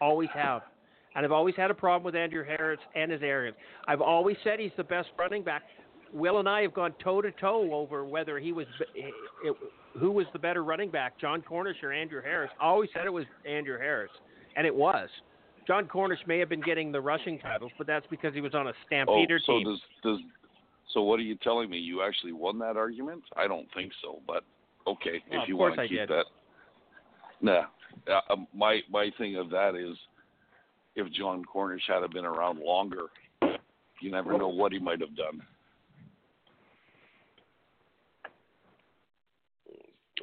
Always 0.01 0.29
have. 0.35 0.63
And 1.15 1.25
I've 1.25 1.33
always 1.33 1.57
had 1.57 1.71
a 1.71 1.75
problem 1.75 2.05
with 2.05 2.15
Andrew 2.15 2.45
Harris 2.45 2.79
and 2.95 3.11
his 3.11 3.23
arrogance. 3.23 3.57
I've 3.89 4.01
always 4.01 4.37
said 4.45 4.61
he's 4.61 4.71
the 4.77 4.85
best 4.85 5.09
running 5.19 5.43
back. 5.43 5.63
Will 6.13 6.39
and 6.39 6.49
I 6.49 6.63
have 6.63 6.73
gone 6.73 6.95
toe 7.03 7.21
to 7.21 7.33
toe 7.33 7.71
over 7.75 8.05
whether 8.05 8.39
he 8.39 8.53
was 8.53 8.67
it, 8.95 9.13
who 9.99 10.11
was 10.11 10.27
the 10.33 10.39
better 10.39 10.65
running 10.65 10.91
back, 10.91 11.19
Jon 11.21 11.43
Cornish 11.43 11.83
or 11.83 11.93
Andrew 11.93 12.23
Harris. 12.23 12.51
I 12.61 12.67
always 12.67 12.89
said 12.95 13.05
it 13.05 13.13
was 13.13 13.25
Andrew 13.47 13.79
Harris, 13.79 14.11
and 14.57 14.67
it 14.67 14.75
was. 14.75 15.09
Jon 15.67 15.87
Cornish 15.87 16.21
may 16.27 16.39
have 16.39 16.49
been 16.49 16.63
getting 16.63 16.93
the 16.93 17.01
rushing 17.01 17.39
titles, 17.41 17.73
but 17.77 17.87
that's 17.87 18.07
because 18.09 18.33
he 18.33 18.41
was 18.41 18.55
on 18.55 18.69
a 18.69 18.71
Oh, 18.71 18.75
Stampeder 18.87 19.39
so 19.45 19.59
team. 19.59 19.65
does 19.67 19.81
does 20.03 20.19
so 20.95 21.03
what 21.03 21.19
are 21.21 21.25
you 21.25 21.35
telling 21.43 21.69
me? 21.69 21.77
You 21.79 22.03
actually 22.03 22.33
won 22.33 22.59
that 22.61 22.77
argument? 22.79 23.23
I 23.37 23.47
don't 23.47 23.67
think 23.75 23.93
so, 24.01 24.21
but 24.27 24.45
okay, 24.87 25.21
Well, 25.31 25.43
if 25.43 25.49
you 25.49 25.57
of 25.57 25.59
course 25.59 25.77
want 25.77 25.77
to 25.77 25.83
I 25.83 25.89
keep 25.89 25.99
did. 25.99 26.09
that. 26.09 26.25
Nah, 27.41 27.65
uh, 28.11 28.33
um, 28.33 28.47
my 28.55 28.81
my 28.91 29.11
thing 29.19 29.37
of 29.37 29.51
that 29.51 29.75
is, 29.75 29.97
if 30.97 31.11
Jon 31.13 31.45
Cornish 31.45 31.83
had 31.87 32.03
have 32.03 32.11
been 32.11 32.25
around 32.25 32.61
longer, 32.61 33.07
you 34.01 34.11
never 34.11 34.37
know 34.37 34.49
what 34.49 34.73
he 34.73 34.79
might 34.79 35.01
have 35.01 35.17
done. 35.17 35.43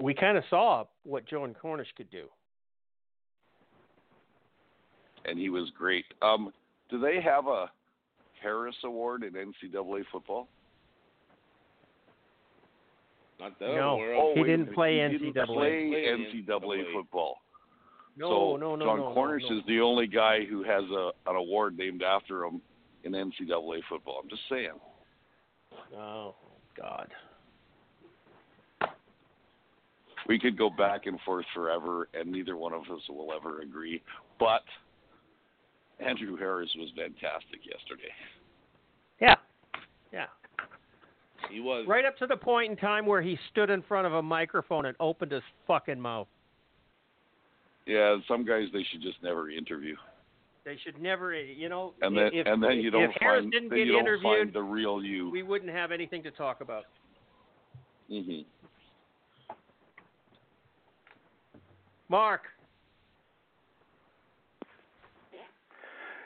we 0.02 0.14
kind 0.14 0.38
of 0.38 0.44
saw 0.50 0.84
what 1.04 1.26
Jon 1.26 1.56
Cornish 1.62 1.88
could 1.96 2.12
do. 2.12 2.26
and 5.28 5.40
he 5.40 5.50
was 5.50 5.70
great. 5.78 6.06
Um, 6.22 6.54
do 6.90 7.00
they 7.00 7.20
have 7.22 7.48
a 7.48 7.70
Harris 8.42 8.76
Award 8.84 9.24
in 9.24 9.34
NCAA 9.34 10.04
football? 10.12 10.48
Not 13.40 13.60
that 13.60 13.68
No. 13.68 13.74
I'm 13.74 14.00
aware 14.00 14.14
of. 14.14 14.20
Oh, 14.24 14.34
He 14.36 14.44
didn't 14.44 14.60
minute. 14.62 14.76
play 14.76 14.94
he 14.96 15.00
NCAA. 15.00 15.34
Didn't 15.34 15.46
play 15.48 15.90
Play 15.90 16.06
NCAA 16.44 16.84
NCAA. 16.84 16.94
football. 16.94 17.38
No, 18.18 18.30
so 18.30 18.58
no, 18.58 18.76
no, 18.78 18.86
Jon 18.86 18.98
no, 19.00 19.14
Cornish 19.14 19.44
no, 19.44 19.50
no. 19.50 19.58
is 19.60 19.64
the 19.68 19.82
only 19.82 20.08
guy 20.08 20.46
who 20.46 20.64
has 20.64 20.84
a 20.90 21.12
an 21.30 21.36
award 21.36 21.78
named 21.78 22.02
after 22.02 22.46
him 22.46 22.62
in 23.04 23.12
NCAA 23.12 23.82
football. 23.90 24.22
I'm 24.24 24.30
just 24.30 24.44
saying. 24.50 24.70
Oh 25.94 26.36
God. 26.78 27.12
We 30.28 30.40
could 30.40 30.58
go 30.58 30.70
back 30.72 31.06
and 31.06 31.20
forth 31.22 31.46
forever, 31.54 32.08
and 32.16 32.32
neither 32.32 32.58
one 32.58 32.74
of 32.74 32.82
us 32.84 33.02
will 33.10 33.32
ever 33.36 33.60
agree. 33.62 34.02
But 34.40 34.64
Andrew 36.00 36.36
Harris 36.36 36.70
was 36.78 36.90
fantastic 36.96 37.60
yesterday. 37.64 38.10
Yeah. 39.22 39.36
Yeah. 40.12 40.26
He 41.52 41.60
was. 41.60 41.86
Right 41.88 42.06
up 42.06 42.18
to 42.18 42.28
the 42.28 42.38
point 42.38 42.72
in 42.72 42.78
time 42.78 43.06
where 43.06 43.22
he 43.22 43.38
stood 43.52 43.70
in 43.70 43.82
front 43.84 44.08
of 44.08 44.14
a 44.14 44.22
microphone 44.22 44.86
and 44.86 44.96
opened 45.00 45.32
his 45.32 45.44
fucking 45.68 46.00
mouth. 46.00 46.28
Yeah, 47.86 48.18
some 48.28 48.46
guys 48.46 48.66
they 48.74 48.84
should 48.92 49.02
just 49.02 49.22
never 49.22 49.50
interview, 49.50 49.96
They 50.64 50.78
should 50.84 51.00
never, 51.00 51.36
you 51.36 51.70
know, 51.70 51.94
and 52.02 52.18
then 52.18 52.32
if, 52.34 52.48
and 52.48 52.62
then 52.62 52.80
you 52.80 52.90
don't 52.90 53.14
find 53.20 53.54
then 53.54 53.78
you 53.78 53.92
don't 53.92 54.24
find 54.24 54.52
the 54.52 54.62
real 54.62 55.04
you. 55.04 55.30
we 55.30 55.44
wouldn't 55.44 55.72
have 55.72 55.92
anything 55.92 56.24
to 56.24 56.32
talk 56.32 56.62
about. 56.62 56.86
hmm 58.10 58.42
Mark, 62.10 62.44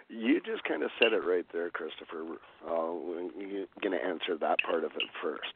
You 0.09 0.41
just 0.41 0.63
kind 0.63 0.83
of 0.83 0.89
said 1.01 1.13
it 1.13 1.25
right 1.25 1.45
there, 1.53 1.69
Christopher. 1.69 2.23
Uh, 2.67 2.91
you're 3.37 3.67
going 3.81 3.97
to 3.97 4.03
answer 4.03 4.37
that 4.39 4.57
part 4.65 4.83
of 4.83 4.91
it 4.95 5.03
first. 5.21 5.53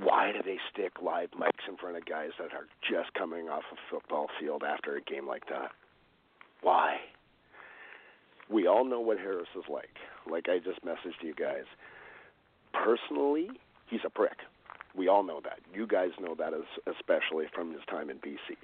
Why 0.00 0.32
do 0.32 0.38
they 0.42 0.56
stick 0.72 1.02
live 1.02 1.30
mics 1.38 1.68
in 1.68 1.76
front 1.76 1.96
of 1.96 2.06
guys 2.06 2.30
that 2.38 2.52
are 2.52 2.66
just 2.80 3.12
coming 3.14 3.48
off 3.48 3.64
a 3.72 3.76
football 3.90 4.28
field 4.40 4.62
after 4.66 4.96
a 4.96 5.02
game 5.02 5.26
like 5.26 5.46
that? 5.50 5.70
Why? 6.62 6.96
We 8.48 8.66
all 8.66 8.84
know 8.84 9.00
what 9.00 9.18
Harris 9.18 9.48
is 9.54 9.64
like. 9.68 9.96
Like 10.30 10.48
I 10.48 10.58
just 10.58 10.82
messaged 10.84 11.20
you 11.22 11.34
guys. 11.34 11.64
Personally, 12.72 13.50
he's 13.88 14.00
a 14.06 14.10
prick. 14.10 14.38
We 14.96 15.08
all 15.08 15.22
know 15.22 15.40
that. 15.44 15.60
You 15.74 15.86
guys 15.86 16.10
know 16.20 16.34
that 16.38 16.54
as, 16.54 16.64
especially 16.86 17.46
from 17.54 17.72
his 17.72 17.82
time 17.90 18.08
in 18.08 18.16
BC 18.16 18.56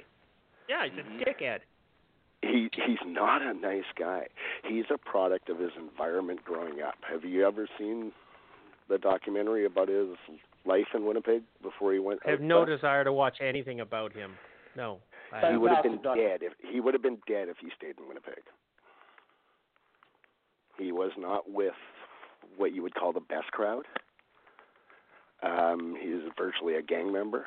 yeah, 0.69 0.85
he's 0.85 0.99
a 0.99 1.25
dickhead. 1.25 1.61
He 2.43 2.69
he's 2.73 2.99
not 3.07 3.43
a 3.43 3.55
nice 3.55 3.85
guy. 3.99 4.27
He's 4.65 4.85
a 4.93 4.99
product 4.99 5.49
of 5.49 5.59
his 5.59 5.71
environment 5.79 6.45
growing 6.45 6.81
up. 6.83 6.95
Have 7.11 7.25
you 7.25 7.47
ever 7.47 7.69
seen 7.79 8.13
the 8.89 8.99
documentary 8.99 9.65
about 9.67 9.89
his 9.89 10.09
life 10.65 10.87
in 10.95 11.05
Winnipeg 11.05 11.43
before 11.63 11.93
he 11.93 11.99
went? 11.99 12.21
I 12.27 12.31
have 12.31 12.41
no 12.41 12.61
west? 12.61 12.71
desire 12.71 13.05
to 13.05 13.13
watch 13.13 13.39
anything 13.41 13.81
about 13.81 14.13
him. 14.13 14.33
No. 14.77 14.99
I, 15.33 15.51
He 15.51 15.57
would 15.59 15.73
have 15.73 15.83
been 15.83 16.01
dead 16.03 16.43
if 16.43 16.53
he 16.61 16.81
would 16.81 16.95
have 16.95 17.03
been 17.03 17.19
dead 17.27 17.49
if 17.49 17.57
he 17.61 17.69
stayed 17.77 17.99
in 17.99 18.09
Winnipeg. 18.09 18.43
He 20.79 20.93
was 20.93 21.11
not 21.19 21.51
with 21.51 21.75
what 22.57 22.73
you 22.73 22.83
would 22.83 22.95
call 22.95 23.13
the 23.13 23.21
best 23.21 23.51
crowd. 23.51 23.85
Um, 25.43 25.97
he 26.01 26.09
was 26.11 26.23
virtually 26.37 26.77
a 26.77 26.83
gang 26.83 27.13
member. 27.13 27.47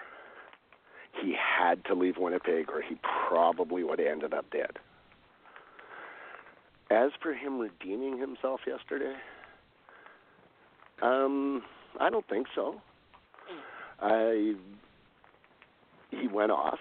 He 1.19 1.35
had 1.35 1.83
to 1.85 1.93
leave 1.93 2.17
Winnipeg, 2.17 2.69
or 2.69 2.81
he 2.81 2.97
probably 3.27 3.83
would 3.83 3.99
have 3.99 4.07
ended 4.07 4.33
up 4.33 4.45
dead. 4.51 4.77
As 6.89 7.11
for 7.21 7.33
him 7.33 7.59
redeeming 7.59 8.17
himself 8.17 8.61
yesterday, 8.67 9.15
um, 11.01 11.63
I 11.99 12.09
don't 12.09 12.27
think 12.27 12.47
so. 12.53 12.81
I 14.01 14.55
he 16.09 16.27
went 16.27 16.51
off. 16.51 16.79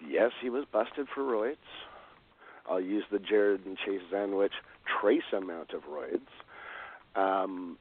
Yes, 0.00 0.32
he 0.40 0.48
was 0.50 0.64
busted 0.72 1.06
for 1.14 1.22
roids. 1.22 1.56
I'll 2.68 2.80
use 2.80 3.04
the 3.10 3.18
Jared 3.18 3.66
and 3.66 3.76
Chase 3.76 4.00
sandwich 4.10 4.52
trace 5.00 5.22
amount 5.36 5.72
of 5.72 5.82
roids. 5.82 6.20
Um, 7.14 7.76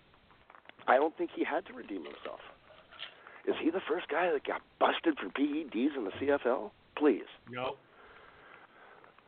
I 0.87 0.97
don't 0.97 1.15
think 1.17 1.31
he 1.35 1.43
had 1.43 1.65
to 1.67 1.73
redeem 1.73 2.03
himself. 2.03 2.39
Is 3.47 3.55
he 3.61 3.71
the 3.71 3.81
first 3.89 4.07
guy 4.09 4.31
that 4.31 4.45
got 4.45 4.61
busted 4.79 5.17
for 5.17 5.27
PEDs 5.29 5.97
in 5.97 6.05
the 6.05 6.11
CFL? 6.19 6.71
Please, 6.97 7.23
no. 7.49 7.75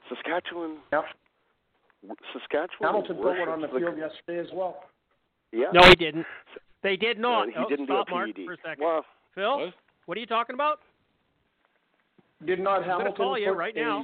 Saskatchewan. 0.09 0.78
Yep. 0.91 1.03
Saskatchewan. 2.34 2.68
Hamilton 2.82 3.16
put 3.16 3.39
one 3.39 3.49
on 3.49 3.61
the 3.61 3.68
the- 3.68 3.80
field 3.80 3.97
yesterday 3.97 4.39
as 4.39 4.47
well. 4.53 4.84
Yeah. 5.51 5.68
No, 5.74 5.82
he 5.88 5.95
didn't. 5.95 6.26
They 6.82 6.97
did 6.97 7.18
not. 7.18 7.47
Uh, 7.47 7.51
he 7.51 7.53
oh, 7.66 7.70
didn't 7.70 7.86
stop, 7.86 8.07
do 8.07 8.14
a 8.14 8.16
Mark, 8.16 8.36
PED. 8.36 8.45
for 8.45 8.53
a 8.53 8.57
second. 8.57 8.84
Well, 8.84 9.05
Phil, 9.36 9.57
What? 9.59 9.74
what 10.05 10.18
are 10.18 10.22
you 10.22 10.28
talking 10.28 10.53
about? 10.53 10.80
Did 12.45 12.59
not 12.59 12.82
I'm 12.82 12.82
gonna 12.82 12.97
Hamilton 12.97 13.16
call 13.16 13.39
you 13.39 13.51
right 13.51 13.76
a- 13.76 13.80
now. 13.80 14.03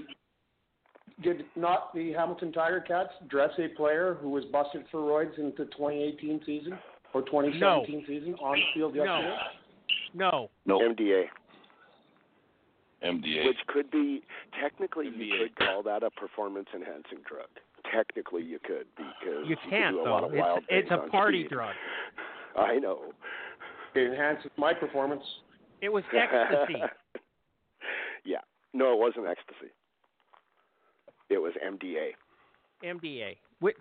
Did 1.22 1.44
not 1.58 1.94
the 1.94 2.14
Hamilton 2.14 2.54
Tiger 2.54 2.80
Cats 2.80 3.10
dress 3.28 3.52
a 3.60 3.68
player 3.76 4.18
who 4.22 4.30
was 4.30 4.46
busted 4.46 4.86
for 4.90 5.00
roids 5.02 5.38
in 5.38 5.48
the 5.58 5.66
2018 5.66 6.42
season 6.46 6.80
or 7.14 7.22
2017 7.24 8.06
season 8.08 8.36
on 8.36 8.56
the 8.56 8.64
field 8.74 8.96
yesterday? 8.96 9.28
No. 9.28 9.38
No, 10.14 10.50
No. 10.66 10.80
MDA, 10.80 11.26
MDA. 13.04 13.46
which 13.48 13.58
could 13.68 13.90
be 13.92 14.24
technically 14.62 15.08
you 15.08 15.48
could 15.56 15.66
call 15.66 15.84
that 15.84 16.04
a 16.04 16.10
performance 16.12 16.68
enhancing 16.74 17.20
drug. 17.28 17.48
technically 17.92 18.44
you 18.44 18.60
could 18.60 18.86
because 18.98 19.46
You 19.48 19.56
can't 19.70 19.96
do 19.96 20.02
a 20.02 20.04
though. 20.06 20.12
lot 20.12 20.24
of 20.26 20.32
wild 20.34 20.60
It's 20.70 20.90
it's 20.90 20.92
a 20.92 21.10
party 21.10 21.44
speed. 21.44 21.52
drug. 21.52 21.74
I 22.58 22.76
know. 22.78 23.14
It 23.96 24.12
enhances 24.12 24.52
my 24.58 24.74
performance. 24.74 25.24
It 25.82 25.90
was 25.90 26.04
ecstasy. 26.14 26.82
yeah. 28.26 28.40
No, 28.74 28.94
it 28.94 29.00
wasn't 29.00 29.28
ecstasy. 29.28 29.72
It 31.30 31.38
was 31.38 31.54
MDA. 31.66 32.10
MDA. 32.84 33.38
Which 33.60 33.78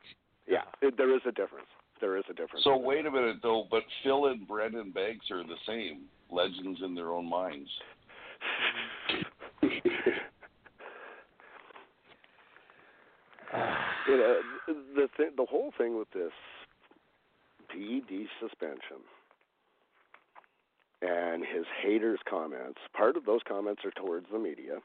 Yeah, 0.47 0.63
it, 0.81 0.97
there 0.97 1.15
is 1.15 1.23
a 1.27 1.33
difference. 1.33 1.67
There 2.01 2.17
is 2.17 2.25
a 2.31 2.35
difference. 2.35 2.63
So 2.63 2.77
wait 2.77 3.05
a 3.07 3.11
minute 3.11 3.39
though, 3.43 3.67
but 3.71 3.83
Phil 4.05 4.27
and 4.27 4.47
Brandon 4.47 4.93
Banks 4.93 5.27
are 5.33 5.43
the 5.43 5.57
same 5.67 6.03
legends 6.31 6.81
in 6.85 6.95
their 6.95 7.13
own 7.13 7.29
minds. 7.29 7.71
you 9.63 9.71
know, 14.17 14.41
the 14.67 15.09
th- 15.17 15.33
the 15.37 15.47
whole 15.49 15.73
thing 15.77 15.99
with 15.99 16.11
this 16.13 16.33
PED 17.71 18.27
suspension 18.41 18.99
and 21.03 21.45
his 21.45 21.65
haters' 21.83 22.21
comments. 22.29 22.79
Part 22.97 23.17
of 23.17 23.25
those 23.25 23.41
comments 23.47 23.83
are 23.85 23.93
towards 23.93 24.27
the 24.33 24.39
media, 24.39 24.79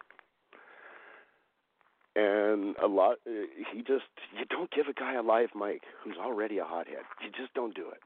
and 2.16 2.76
a 2.78 2.88
lot. 2.88 3.18
He 3.26 3.80
just 3.80 4.06
you 4.38 4.46
don't 4.50 4.72
give 4.72 4.88
a 4.88 4.94
guy 4.94 5.16
a 5.16 5.22
live 5.22 5.50
mic 5.56 5.82
who's 6.04 6.18
already 6.18 6.60
a 6.60 6.64
hothead. 6.64 7.04
You 7.24 7.32
just 7.32 7.54
don't 7.54 7.76
do 7.76 7.90
it. 7.90 8.00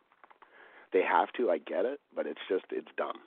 They 0.94 1.02
have 1.04 1.32
to. 1.38 1.50
I 1.50 1.58
get 1.58 1.86
it, 1.86 2.00
but 2.16 2.28
it's 2.28 2.42
just 2.50 2.66
it's 2.72 2.88
dumb. 2.98 3.18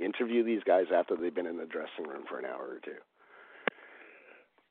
Interview 0.00 0.44
these 0.44 0.62
guys 0.64 0.86
after 0.94 1.16
they've 1.16 1.34
been 1.34 1.46
in 1.46 1.56
the 1.56 1.66
dressing 1.66 2.06
room 2.06 2.24
for 2.28 2.38
an 2.38 2.44
hour 2.44 2.68
or 2.76 2.80
two. 2.84 3.00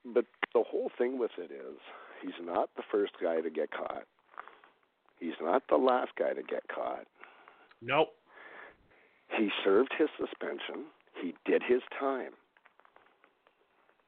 But 0.06 0.26
the 0.54 0.64
whole 0.64 0.90
thing 0.98 1.20
with 1.20 1.32
it 1.38 1.52
is 1.52 1.78
he's 2.22 2.46
not 2.46 2.70
the 2.78 2.84
first 2.90 3.14
guy 3.22 3.42
to 3.42 3.50
get 3.50 3.72
caught. 3.72 4.06
He's 5.20 5.40
not 5.42 5.64
the 5.70 5.78
last 5.78 6.12
guy 6.18 6.34
to 6.34 6.44
get 6.44 6.68
caught. 6.74 7.08
nope. 7.82 8.10
He 9.38 9.50
served 9.64 9.92
his 9.98 10.08
suspension. 10.18 10.86
He 11.22 11.34
did 11.46 11.62
his 11.68 11.82
time. 12.00 12.32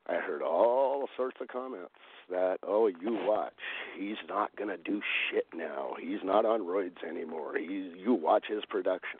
I 0.09 0.15
heard 0.15 0.41
all 0.41 1.07
sorts 1.15 1.37
of 1.39 1.47
comments 1.49 1.91
that, 2.31 2.57
oh, 2.63 2.87
you 2.87 3.17
watch, 3.27 3.53
he's 3.97 4.17
not 4.27 4.55
gonna 4.55 4.77
do 4.77 5.01
shit 5.29 5.45
now. 5.55 5.93
He's 5.99 6.19
not 6.23 6.45
on 6.45 6.61
roids 6.61 7.03
anymore. 7.07 7.57
He's 7.57 7.93
you 7.95 8.13
watch 8.13 8.45
his 8.47 8.63
production. 8.65 9.19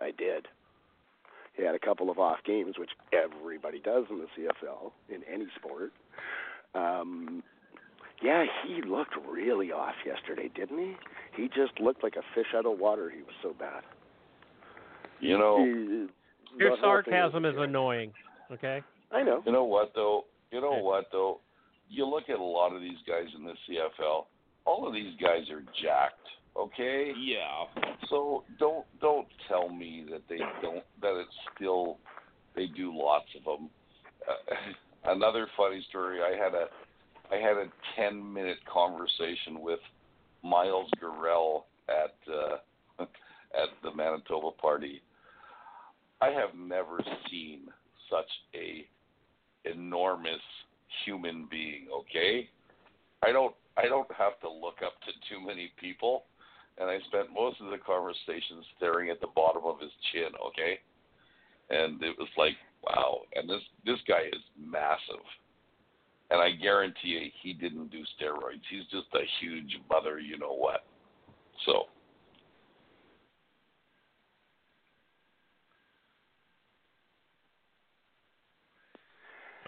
I 0.00 0.10
did. 0.16 0.46
He 1.56 1.64
had 1.64 1.74
a 1.74 1.78
couple 1.78 2.10
of 2.10 2.18
off 2.18 2.38
games, 2.44 2.78
which 2.78 2.90
everybody 3.12 3.80
does 3.80 4.04
in 4.10 4.18
the 4.18 4.26
CFL 4.36 4.92
in 5.08 5.22
any 5.32 5.46
sport. 5.56 5.92
Um, 6.74 7.42
yeah, 8.22 8.44
he 8.66 8.80
looked 8.82 9.14
really 9.28 9.70
off 9.72 9.94
yesterday, 10.06 10.50
didn't 10.54 10.78
he? 10.78 10.96
He 11.36 11.48
just 11.48 11.80
looked 11.80 12.02
like 12.02 12.16
a 12.16 12.22
fish 12.34 12.48
out 12.56 12.66
of 12.66 12.78
water. 12.78 13.10
He 13.10 13.22
was 13.22 13.34
so 13.42 13.54
bad. 13.58 13.82
You 15.20 15.38
know, 15.38 15.58
He- 15.64 16.08
Your 16.56 16.70
the 16.70 16.76
whole 16.76 17.02
thing 17.02 17.12
sarcasm 17.12 17.42
was- 17.42 17.54
is 17.54 17.60
annoying. 17.60 18.12
Okay. 18.52 18.82
I 19.14 19.22
know. 19.22 19.42
you 19.46 19.52
know 19.52 19.64
what 19.64 19.92
though? 19.94 20.24
You 20.50 20.60
know 20.60 20.72
Okay. 20.74 20.82
what 20.82 21.06
though? 21.12 21.40
You 21.88 22.06
look 22.06 22.28
at 22.28 22.38
a 22.38 22.42
lot 22.42 22.74
of 22.74 22.80
these 22.80 22.98
guys 23.06 23.26
in 23.36 23.44
the 23.44 23.54
CFL. 23.68 24.26
All 24.66 24.86
of 24.86 24.92
these 24.94 25.14
guys 25.20 25.48
are 25.50 25.62
jacked. 25.82 26.26
Okay. 26.56 27.12
Yeah. 27.18 27.64
So 28.08 28.44
don't 28.58 28.84
don't 29.00 29.28
tell 29.48 29.68
me 29.68 30.06
that 30.10 30.22
they 30.28 30.38
don't 30.62 30.82
that 31.00 31.18
it's 31.20 31.34
still 31.54 31.98
they 32.56 32.66
do 32.66 32.92
lots 32.96 33.26
of 33.36 33.44
them. 33.44 33.68
Uh, 34.28 34.54
another 35.12 35.46
funny 35.56 35.84
story. 35.88 36.20
I 36.22 36.36
had 36.42 36.54
a 36.54 36.66
I 37.30 37.36
had 37.36 37.56
a 37.56 37.66
ten 37.96 38.32
minute 38.32 38.58
conversation 38.72 39.60
with 39.60 39.80
Miles 40.42 40.90
Gorrell 41.02 41.64
at 41.88 42.14
uh, 42.32 42.56
at 43.02 43.68
the 43.82 43.94
Manitoba 43.94 44.50
party. 44.52 45.02
I 46.20 46.28
have 46.30 46.54
never 46.56 47.00
seen 47.30 47.62
such 48.10 48.30
a 48.54 48.86
enormous 49.64 50.42
human 51.04 51.46
being. 51.50 51.86
Okay, 51.92 52.48
I 53.22 53.32
don't 53.32 53.54
I 53.76 53.86
don't 53.86 54.10
have 54.12 54.38
to 54.40 54.48
look 54.48 54.78
up 54.84 54.94
to 55.02 55.12
too 55.28 55.44
many 55.44 55.72
people 55.80 56.24
and 56.78 56.90
I 56.90 56.98
spent 57.06 57.32
most 57.32 57.60
of 57.60 57.70
the 57.70 57.78
conversation 57.78 58.62
staring 58.76 59.10
at 59.10 59.20
the 59.20 59.28
bottom 59.28 59.62
of 59.64 59.80
his 59.80 59.92
chin, 60.12 60.30
okay? 60.44 60.80
And 61.70 62.02
it 62.02 62.16
was 62.18 62.28
like, 62.36 62.56
wow. 62.82 63.20
And 63.34 63.48
this 63.48 63.62
this 63.86 63.98
guy 64.08 64.26
is 64.26 64.42
massive. 64.58 65.22
And 66.30 66.40
I 66.40 66.50
guarantee 66.50 67.08
you 67.08 67.30
he 67.42 67.52
didn't 67.52 67.90
do 67.90 68.02
steroids. 68.18 68.64
He's 68.70 68.86
just 68.90 69.06
a 69.14 69.22
huge 69.40 69.78
mother, 69.88 70.18
you 70.18 70.38
know 70.38 70.54
what. 70.54 70.84
So 71.64 71.84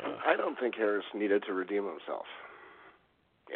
I 0.05 0.37
don't 0.37 0.59
think 0.59 0.75
Harris 0.75 1.05
needed 1.15 1.45
to 1.47 1.53
redeem 1.53 1.85
himself. 1.85 2.27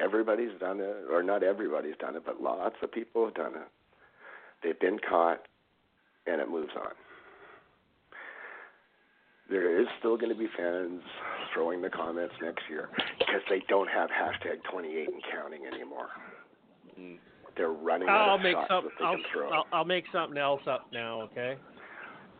Everybody's 0.01 0.59
done 0.61 0.81
it, 0.81 0.97
or 1.11 1.23
not 1.23 1.43
everybody's 1.43 1.97
done 1.99 2.17
it, 2.17 2.23
but 2.25 2.41
lots 2.41 2.77
of 2.83 2.93
people 2.93 3.25
have 3.25 3.35
done 3.35 3.55
it. 3.55 3.69
They've 4.63 4.79
been 4.79 4.99
caught, 4.99 5.41
and 6.27 6.41
it 6.41 6.49
moves 6.49 6.73
on. 6.77 6.93
There 9.49 9.81
is 9.81 9.89
still 9.99 10.17
going 10.17 10.33
to 10.33 10.39
be 10.39 10.47
fans 10.57 11.03
throwing 11.53 11.83
the 11.83 11.91
comments 11.91 12.35
next 12.41 12.63
year 12.71 12.89
because 13.19 13.41
they 13.49 13.63
don't 13.69 13.89
have 13.89 14.09
hashtag 14.11 14.63
28 14.71 15.09
and 15.09 15.23
counting 15.33 15.67
anymore. 15.67 16.07
Mm. 16.99 17.17
They're 17.57 17.71
running 17.71 18.09
I'll 18.09 18.31
out 18.31 18.35
of 18.37 18.43
make 18.43 18.55
shots 18.55 18.69
some. 18.69 18.85
that 18.85 18.91
they 18.99 19.05
I'll, 19.05 19.15
can 19.15 19.25
throw. 19.33 19.51
I'll 19.51 19.67
I'll 19.73 19.85
make 19.85 20.05
something 20.13 20.39
else 20.39 20.63
up 20.69 20.87
now. 20.93 21.23
Okay. 21.23 21.57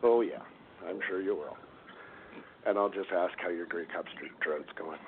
Oh 0.03 0.21
yeah, 0.21 0.39
I'm 0.87 0.99
sure 1.07 1.21
you 1.21 1.35
will. 1.35 1.57
And 2.65 2.77
I'll 2.77 2.89
just 2.89 3.09
ask 3.11 3.33
how 3.41 3.49
your 3.49 3.65
Grey 3.65 3.85
Cup 3.85 4.05
Street 4.15 4.31
drought's 4.39 4.69
going. 4.77 4.99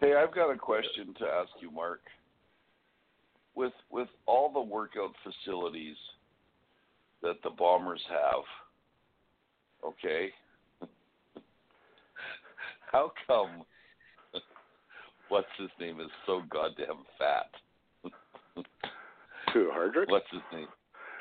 Hey, 0.00 0.14
I've 0.14 0.34
got 0.34 0.50
a 0.50 0.56
question 0.56 1.14
to 1.18 1.26
ask 1.26 1.50
you, 1.60 1.70
Mark. 1.70 2.00
With 3.54 3.72
with 3.90 4.08
all 4.26 4.50
the 4.50 4.60
workout 4.60 5.12
facilities 5.22 5.96
that 7.22 7.36
the 7.44 7.50
Bombers 7.50 8.02
have, 8.08 8.44
okay, 9.84 10.30
how 12.92 13.12
come 13.26 13.62
what's 15.28 15.46
his 15.58 15.68
name 15.78 16.00
is 16.00 16.08
so 16.26 16.42
goddamn 16.50 17.04
fat? 17.18 17.50
Who, 19.52 19.70
Hardrick? 19.70 20.08
What's 20.08 20.30
his 20.32 20.40
name? 20.52 20.68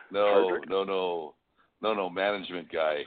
No, 0.09 0.19
Hardrick? 0.19 0.69
no, 0.69 0.83
no, 0.83 1.33
no, 1.81 1.93
no, 1.93 2.09
management 2.09 2.71
guy. 2.71 3.01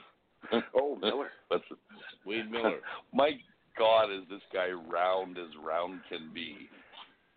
Oh, 0.75 0.95
Miller. 1.01 1.29
What's 1.47 1.63
it? 1.71 1.77
Wade 2.25 2.49
Miller. 2.51 2.79
My 3.13 3.31
God, 3.77 4.11
is 4.11 4.23
this 4.29 4.41
guy 4.53 4.69
round 4.71 5.37
as 5.37 5.49
round 5.63 6.01
can 6.09 6.31
be? 6.33 6.69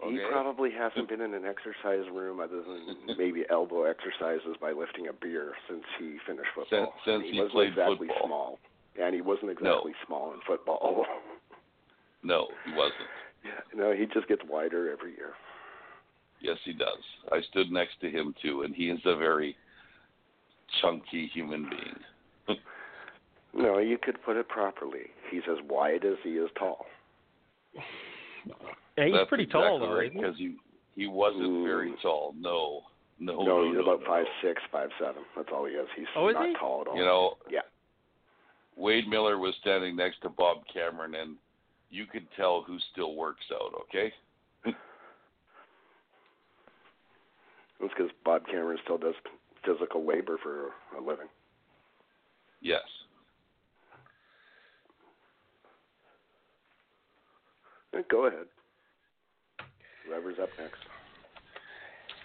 Okay. 0.03 0.13
He 0.13 0.19
probably 0.31 0.71
hasn't 0.71 1.09
been 1.13 1.21
in 1.21 1.35
an 1.35 1.45
exercise 1.45 2.09
room 2.13 2.39
other 2.41 2.63
than 2.63 3.17
maybe 3.19 3.45
elbow 3.51 3.85
exercises 3.85 4.57
by 4.61 4.71
lifting 4.73 5.09
a 5.09 5.13
beer 5.13 5.53
since 5.69 5.83
he 5.99 6.17
finished 6.27 6.49
football. 6.55 6.93
Since- 7.05 7.05
since 7.05 7.23
And 7.25 7.35
he 7.35 7.41
wasn't 7.41 7.53
played 7.53 7.69
exactly 7.71 8.07
football. 8.09 8.27
small, 8.27 8.59
and 9.01 9.15
he 9.15 9.21
wasn't 9.21 9.51
exactly 9.51 9.93
small 10.07 10.33
in 10.35 10.41
football. 10.47 11.05
No, 12.23 12.49
he 12.65 12.73
wasn't. 12.73 13.09
yeah, 13.45 13.61
no, 13.75 13.93
he 13.93 14.07
just 14.07 14.27
gets 14.29 14.43
wider 14.49 14.91
every 14.93 15.13
year. 15.13 15.35
Yes, 16.41 16.59
he 16.65 16.73
does. 16.73 17.03
I 17.33 17.41
stood 17.51 17.71
next 17.73 18.01
to 18.01 18.11
him 18.11 18.35
too, 18.43 18.63
and 18.63 18.75
he 18.75 18.91
is 18.91 19.01
a 19.05 19.17
very 19.17 19.57
chunky 20.81 21.29
human 21.35 21.69
being. 21.69 21.97
No, 23.55 23.79
you 23.79 23.99
could 23.99 24.23
put 24.25 24.37
it 24.37 24.49
properly. 24.49 25.07
He's 25.31 25.43
as 25.51 25.59
wide 25.69 26.05
as 26.05 26.17
he 26.23 26.31
is 26.31 26.51
tall. 26.59 26.87
Yeah, 27.75 29.05
he's 29.05 29.15
That's 29.15 29.29
pretty 29.29 29.45
exactly 29.45 29.69
tall 29.69 29.79
though, 29.81 29.95
right, 29.97 30.07
isn't 30.11 30.17
he? 30.17 30.21
because 30.23 30.37
he 30.39 30.57
he 30.95 31.07
wasn't 31.07 31.45
Ooh. 31.45 31.65
very 31.65 31.95
tall. 32.03 32.35
No, 32.39 32.83
no, 33.19 33.37
no, 33.43 33.45
no, 33.45 33.65
he's 33.67 33.75
no, 33.75 33.83
about 33.83 34.01
no. 34.01 34.07
five 34.07 34.27
six, 34.43 34.61
five 34.71 34.91
seven. 34.99 35.23
That's 35.37 35.49
all 35.53 35.65
he 35.67 35.73
is. 35.75 35.89
He's 35.97 36.07
Oh, 36.17 36.29
is 36.29 36.35
not 36.35 36.47
he? 36.49 36.55
tall 36.55 36.83
at 36.83 36.89
all. 36.89 36.97
You 36.97 37.05
know, 37.05 37.37
Yeah. 37.51 37.61
Wade 38.77 39.09
Miller 39.09 39.39
was 39.39 39.55
standing 39.61 39.97
next 39.97 40.21
to 40.23 40.29
Bob 40.29 40.59
Cameron, 40.73 41.15
and 41.17 41.37
you 41.91 42.07
could 42.07 42.27
tell 42.37 42.63
who 42.63 42.79
still 42.93 43.15
works 43.17 43.45
out. 43.53 43.75
Okay. 43.89 44.13
That's 47.81 47.93
because 47.97 48.11
Bob 48.25 48.47
Cameron 48.47 48.79
still 48.85 48.99
does 48.99 49.15
physical 49.65 50.05
labor 50.07 50.39
for 50.43 50.71
a 50.97 51.01
living. 51.01 51.27
Yes. 52.61 52.83
Go 58.11 58.27
ahead. 58.27 58.47
Whoever's 60.07 60.39
up 60.41 60.49
next. 60.59 60.79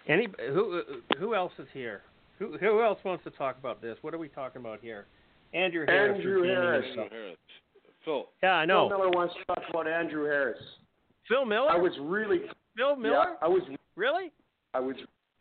Any 0.08 0.28
who 0.54 0.82
who 1.18 1.36
else 1.36 1.54
is 1.60 1.68
here? 1.74 2.02
Who 2.40 2.58
who 2.58 2.82
else 2.82 3.00
wants 3.04 3.24
to 3.24 3.32
talk 3.32 3.58
about 3.58 3.82
this? 3.82 3.98
What 4.02 4.14
are 4.14 4.18
we 4.18 4.28
talking 4.28 4.62
about 4.62 4.80
here? 4.82 5.06
Andrew 5.54 5.86
Harris. 5.86 6.18
Andrew 6.18 6.44
Harris. 6.44 6.86
himself. 6.88 7.10
Harris. 7.12 7.38
Phil. 8.04 8.26
Yeah, 8.42 8.54
I 8.54 8.66
know. 8.66 8.90
Phil. 8.90 8.98
Miller 8.98 9.10
wants 9.12 9.34
to 9.36 9.46
talk 9.46 9.64
about 9.70 9.88
Andrew 9.88 10.26
Harris. 10.26 10.60
Phil 11.28 11.46
Miller. 11.46 11.70
I 11.70 11.78
was 11.78 11.94
really 12.02 12.42
Phil 12.76 12.96
Miller. 12.96 13.14
yeah, 13.14 13.36
I 13.42 13.48
was 13.48 13.62
Really? 13.96 14.32
I 14.74 14.80
was 14.80 14.96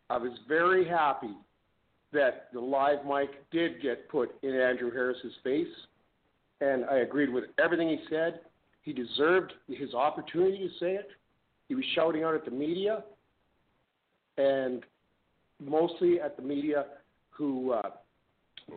I 0.09 0.17
was 0.17 0.31
very 0.47 0.87
happy 0.87 1.35
that 2.11 2.47
the 2.53 2.59
live 2.59 2.99
mic 3.05 3.29
did 3.51 3.81
get 3.81 4.07
put 4.09 4.35
in 4.43 4.53
Andrew 4.55 4.91
Harris's 4.91 5.33
face, 5.43 5.67
and 6.61 6.85
I 6.85 6.97
agreed 6.97 7.29
with 7.29 7.45
everything 7.63 7.89
he 7.89 7.99
said. 8.09 8.41
He 8.83 8.93
deserved 8.93 9.53
his 9.67 9.93
opportunity 9.93 10.59
to 10.59 10.69
say 10.79 10.93
it. 10.95 11.09
He 11.69 11.75
was 11.75 11.85
shouting 11.95 12.23
out 12.23 12.35
at 12.35 12.45
the 12.45 12.51
media, 12.51 13.03
and 14.37 14.83
mostly 15.59 16.19
at 16.19 16.35
the 16.35 16.43
media 16.43 16.85
who 17.29 17.71
uh, 17.71 17.81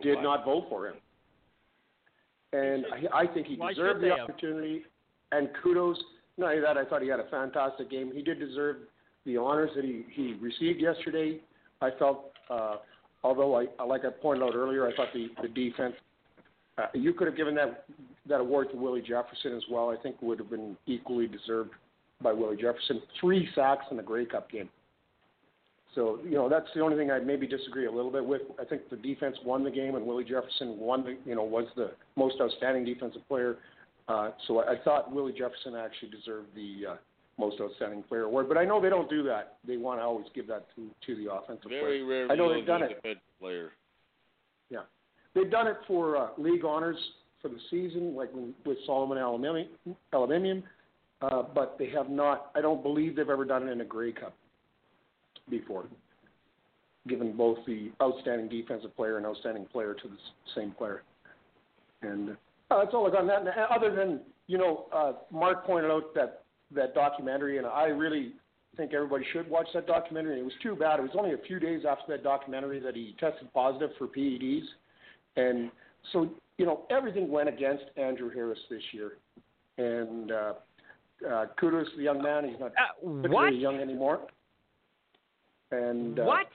did 0.03 0.23
not 0.23 0.45
vote 0.45 0.67
for 0.69 0.87
him. 0.87 0.95
And 2.53 2.87
I, 3.13 3.23
I 3.23 3.27
think 3.27 3.49
he 3.49 3.57
deserved 3.57 4.03
the 4.03 4.11
have? 4.11 4.21
opportunity. 4.21 4.85
And 5.33 5.49
kudos. 5.63 5.99
Not 6.39 6.51
only 6.51 6.61
that, 6.61 6.77
I 6.77 6.85
thought 6.85 7.03
he 7.03 7.09
had 7.09 7.19
a 7.19 7.29
fantastic 7.29 7.91
game. 7.91 8.13
He 8.15 8.23
did 8.23 8.39
deserve 8.39 8.77
the 9.25 9.37
honors 9.37 9.71
that 9.75 9.85
he, 9.85 10.05
he 10.13 10.35
received 10.35 10.81
yesterday. 10.81 11.41
I 11.81 11.91
felt, 11.99 12.33
uh, 12.49 12.77
although 13.25 13.57
I, 13.59 13.85
like 13.85 14.05
I 14.05 14.11
pointed 14.11 14.45
out 14.45 14.55
earlier, 14.55 14.87
I 14.87 14.95
thought 14.95 15.09
the, 15.13 15.29
the 15.43 15.49
defense. 15.49 15.95
Uh, 16.79 16.87
you 16.95 17.13
could 17.13 17.27
have 17.27 17.37
given 17.37 17.55
that 17.55 17.85
that 18.29 18.41
award 18.41 18.71
to 18.71 18.77
Willie 18.77 19.03
Jefferson 19.03 19.57
as 19.57 19.63
well. 19.71 19.91
I 19.91 19.97
think 20.03 20.21
would 20.21 20.39
have 20.39 20.51
been 20.51 20.77
equally 20.87 21.27
deserved 21.27 21.71
by 22.23 22.33
Willie 22.33 22.57
Jefferson. 22.57 23.01
Three 23.21 23.49
sacks 23.55 23.87
in 23.91 23.97
the 23.97 24.03
Grey 24.03 24.27
Cup 24.27 24.51
game. 24.51 24.69
So 25.95 26.19
you 26.25 26.33
know 26.33 26.49
that's 26.49 26.67
the 26.75 26.83
only 26.83 26.97
thing 26.97 27.11
I 27.11 27.19
maybe 27.19 27.47
disagree 27.47 27.87
a 27.87 27.91
little 27.91 28.11
bit 28.11 28.25
with. 28.25 28.43
I 28.61 28.65
think 28.65 28.91
the 28.91 28.97
defense 28.97 29.37
won 29.45 29.65
the 29.65 29.71
game, 29.71 29.95
and 29.95 30.07
Willie 30.07 30.25
Jefferson 30.25 30.79
won 30.79 31.03
the 31.05 31.17
you 31.25 31.35
know 31.35 31.45
was 31.45 31.67
the 31.75 31.93
most 32.17 32.37
outstanding 32.41 32.85
defensive 32.85 33.27
player. 33.27 33.57
Uh, 34.09 34.31
so 34.47 34.61
I, 34.61 34.73
I 34.73 34.77
thought 34.85 35.13
Willie 35.13 35.33
Jefferson 35.33 35.75
actually 35.75 36.11
deserved 36.11 36.49
the 36.55 36.93
uh, 36.93 36.97
most 37.39 37.61
outstanding 37.61 38.03
player 38.03 38.25
award. 38.25 38.49
But 38.49 38.59
I 38.59 38.65
know 38.67 38.81
they 38.81 38.91
don't 38.91 39.09
do 39.09 39.23
that. 39.25 39.57
They 39.67 39.79
want 39.79 40.01
to 40.01 40.05
always 40.05 40.27
give 40.35 40.47
that 40.49 40.67
to 40.77 40.91
to 41.07 41.25
the 41.25 41.33
offensive 41.33 41.71
player. 41.71 41.81
Very 41.81 41.99
player. 42.01 42.07
rarely. 42.07 42.31
I 42.31 42.35
know 42.37 42.53
they've 42.53 42.67
done 42.67 42.83
it. 42.83 42.89
defensive 42.89 43.23
Player. 43.41 43.73
They've 45.37 45.51
done 45.51 45.69
it 45.69 45.77
for 45.87 46.17
uh, 46.17 46.29
league 46.39 46.65
honors 46.65 46.97
for 47.41 47.49
the 47.49 47.59
season, 47.71 48.17
like 48.17 48.31
with 48.65 48.79
Solomon 48.87 49.19
Elimimian 49.19 50.63
uh, 51.23 51.43
but 51.55 51.77
they 51.79 51.89
have 51.91 52.11
not. 52.11 52.51
I 52.55 52.61
don't 52.61 52.83
believe 52.83 53.17
they've 53.17 53.29
ever 53.29 53.45
done 53.45 53.69
it 53.69 53.73
in 53.73 53.81
a 53.81 53.85
Grey 53.85 54.13
Cup 54.13 54.35
before, 55.49 55.85
given 57.09 57.37
both 57.37 57.59
the 57.67 57.91
outstanding 58.03 58.49
defensive 58.49 58.95
player 58.97 59.17
and 59.17 59.27
outstanding 59.27 59.67
player 59.67 59.95
to 59.95 60.09
the 60.09 60.17
same 60.55 60.73
player. 60.73 61.03
And 62.03 62.31
uh, 62.71 62.79
that's 62.79 62.95
all 62.95 63.07
I 63.07 63.11
got 63.11 63.21
on 63.21 63.27
that. 63.29 63.41
And 63.41 63.51
other 63.75 63.95
than 63.95 64.21
you 64.47 64.59
know, 64.59 64.87
uh, 64.93 65.13
Mark 65.31 65.65
pointed 65.65 65.91
out 65.91 66.15
that 66.15 66.43
that 66.75 66.95
documentary, 66.95 67.59
and 67.59 67.67
I 67.67 67.85
really 67.85 68.33
think 68.77 68.93
everybody 68.93 69.25
should 69.33 69.49
watch 69.49 69.69
that 69.73 69.87
documentary. 69.87 70.39
It 70.39 70.45
was 70.45 70.53
too 70.63 70.77
bad. 70.77 70.99
It 70.99 71.03
was 71.03 71.13
only 71.17 71.33
a 71.33 71.39
few 71.47 71.59
days 71.59 71.85
after 71.89 72.13
that 72.13 72.23
documentary 72.23 72.81
that 72.81 72.95
he 72.95 73.15
tested 73.19 73.53
positive 73.55 73.91
for 73.97 74.07
PEDs, 74.07 74.65
and 75.37 75.71
so 76.13 76.29
you 76.59 76.67
know 76.67 76.83
everything 76.91 77.31
went 77.31 77.49
against 77.49 77.85
Andrew 77.97 78.31
Harris 78.31 78.59
this 78.71 78.83
year. 78.93 79.13
And 79.79 80.33
uh, 80.33 80.53
uh, 81.31 81.47
kudos 81.61 81.91
to 81.91 81.97
the 81.99 82.03
young 82.03 82.23
man. 82.23 82.49
He's 82.49 82.59
not 82.59 82.73
Uh, 82.73 82.95
what? 83.03 83.23
particularly 83.23 83.57
young 83.59 83.77
anymore. 83.81 84.21
And 85.71 86.19
uh, 86.19 86.25
what? 86.25 86.47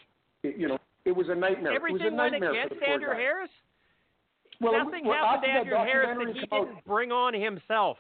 it- 0.44 0.58
you 0.58 0.68
know, 0.68 0.78
it 1.06 1.16
was 1.16 1.28
a 1.30 1.36
nightmare. 1.36 1.74
it 1.76 1.82
was 1.82 1.92
Everything 2.02 2.14
a 2.14 2.16
went 2.22 2.32
nightmare 2.34 2.54
for 2.54 2.60
against 2.76 2.84
Andrew 2.88 3.10
guy. 3.14 3.20
Harris. 3.20 3.50
Well, 4.60 4.74
it- 4.74 4.84
Nothing 4.86 5.06
well, 5.08 5.18
happened 5.26 5.44
to 5.44 5.50
after 5.50 5.70
that 5.72 5.78
Andrew 5.78 5.92
Harris 5.92 6.18
that 6.18 6.36
he 6.36 6.48
out- 6.56 6.66
didn't 6.68 6.86
bring 6.86 7.12
on 7.12 7.34
himself. 7.34 7.98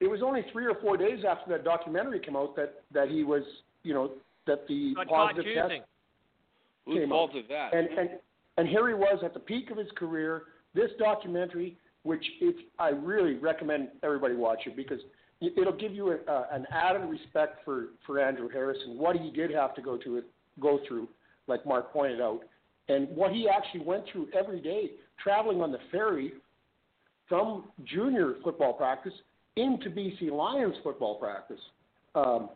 It 0.00 0.08
was 0.10 0.22
only 0.22 0.42
three 0.52 0.66
or 0.66 0.74
four 0.76 0.96
days 0.96 1.24
after 1.28 1.50
that 1.50 1.62
documentary 1.62 2.20
came 2.20 2.34
out 2.36 2.56
that 2.56 2.82
that 2.92 3.08
he 3.10 3.22
was, 3.22 3.42
you 3.82 3.92
know, 3.94 4.12
that 4.46 4.66
the 4.66 4.94
Got 4.94 5.08
caught 5.08 5.28
positive 5.36 5.44
choosing. 5.44 5.80
test 5.80 5.90
Whose 6.86 6.98
Came 7.00 7.08
fault 7.10 7.30
out. 7.32 7.36
is 7.36 7.44
that? 7.48 7.74
and 7.74 7.88
and 7.98 8.10
and 8.60 8.68
here 8.68 8.88
he 8.88 8.94
was 8.94 9.22
at 9.24 9.32
the 9.32 9.40
peak 9.40 9.70
of 9.70 9.78
his 9.78 9.88
career. 9.96 10.42
This 10.74 10.90
documentary, 10.98 11.78
which 12.02 12.22
if 12.42 12.54
I 12.78 12.90
really 12.90 13.34
recommend 13.34 13.88
everybody 14.02 14.34
watch 14.34 14.66
it 14.66 14.76
because 14.76 15.00
it- 15.40 15.56
it'll 15.56 15.72
give 15.72 15.94
you 15.94 16.12
a, 16.12 16.16
uh, 16.30 16.48
an 16.50 16.66
added 16.70 17.08
respect 17.08 17.64
for 17.64 17.88
for 18.04 18.18
Andrew 18.20 18.50
Harris 18.50 18.76
and 18.84 18.98
what 18.98 19.16
he 19.16 19.30
did 19.30 19.50
have 19.50 19.74
to 19.76 19.80
go 19.80 19.96
to 19.96 20.22
go 20.60 20.78
through, 20.86 21.08
like 21.46 21.64
Mark 21.64 21.90
pointed 21.90 22.20
out, 22.20 22.44
and 22.88 23.08
what 23.16 23.32
he 23.32 23.48
actually 23.48 23.80
went 23.80 24.04
through 24.08 24.28
every 24.34 24.60
day 24.60 24.92
traveling 25.16 25.62
on 25.62 25.72
the 25.72 25.80
ferry 25.90 26.34
from 27.28 27.72
junior 27.84 28.34
football 28.44 28.74
practice 28.74 29.14
into 29.56 29.88
BC 29.88 30.28
Lions 30.30 30.76
football 30.82 31.14
practice. 31.14 31.60
Um, 32.14 32.50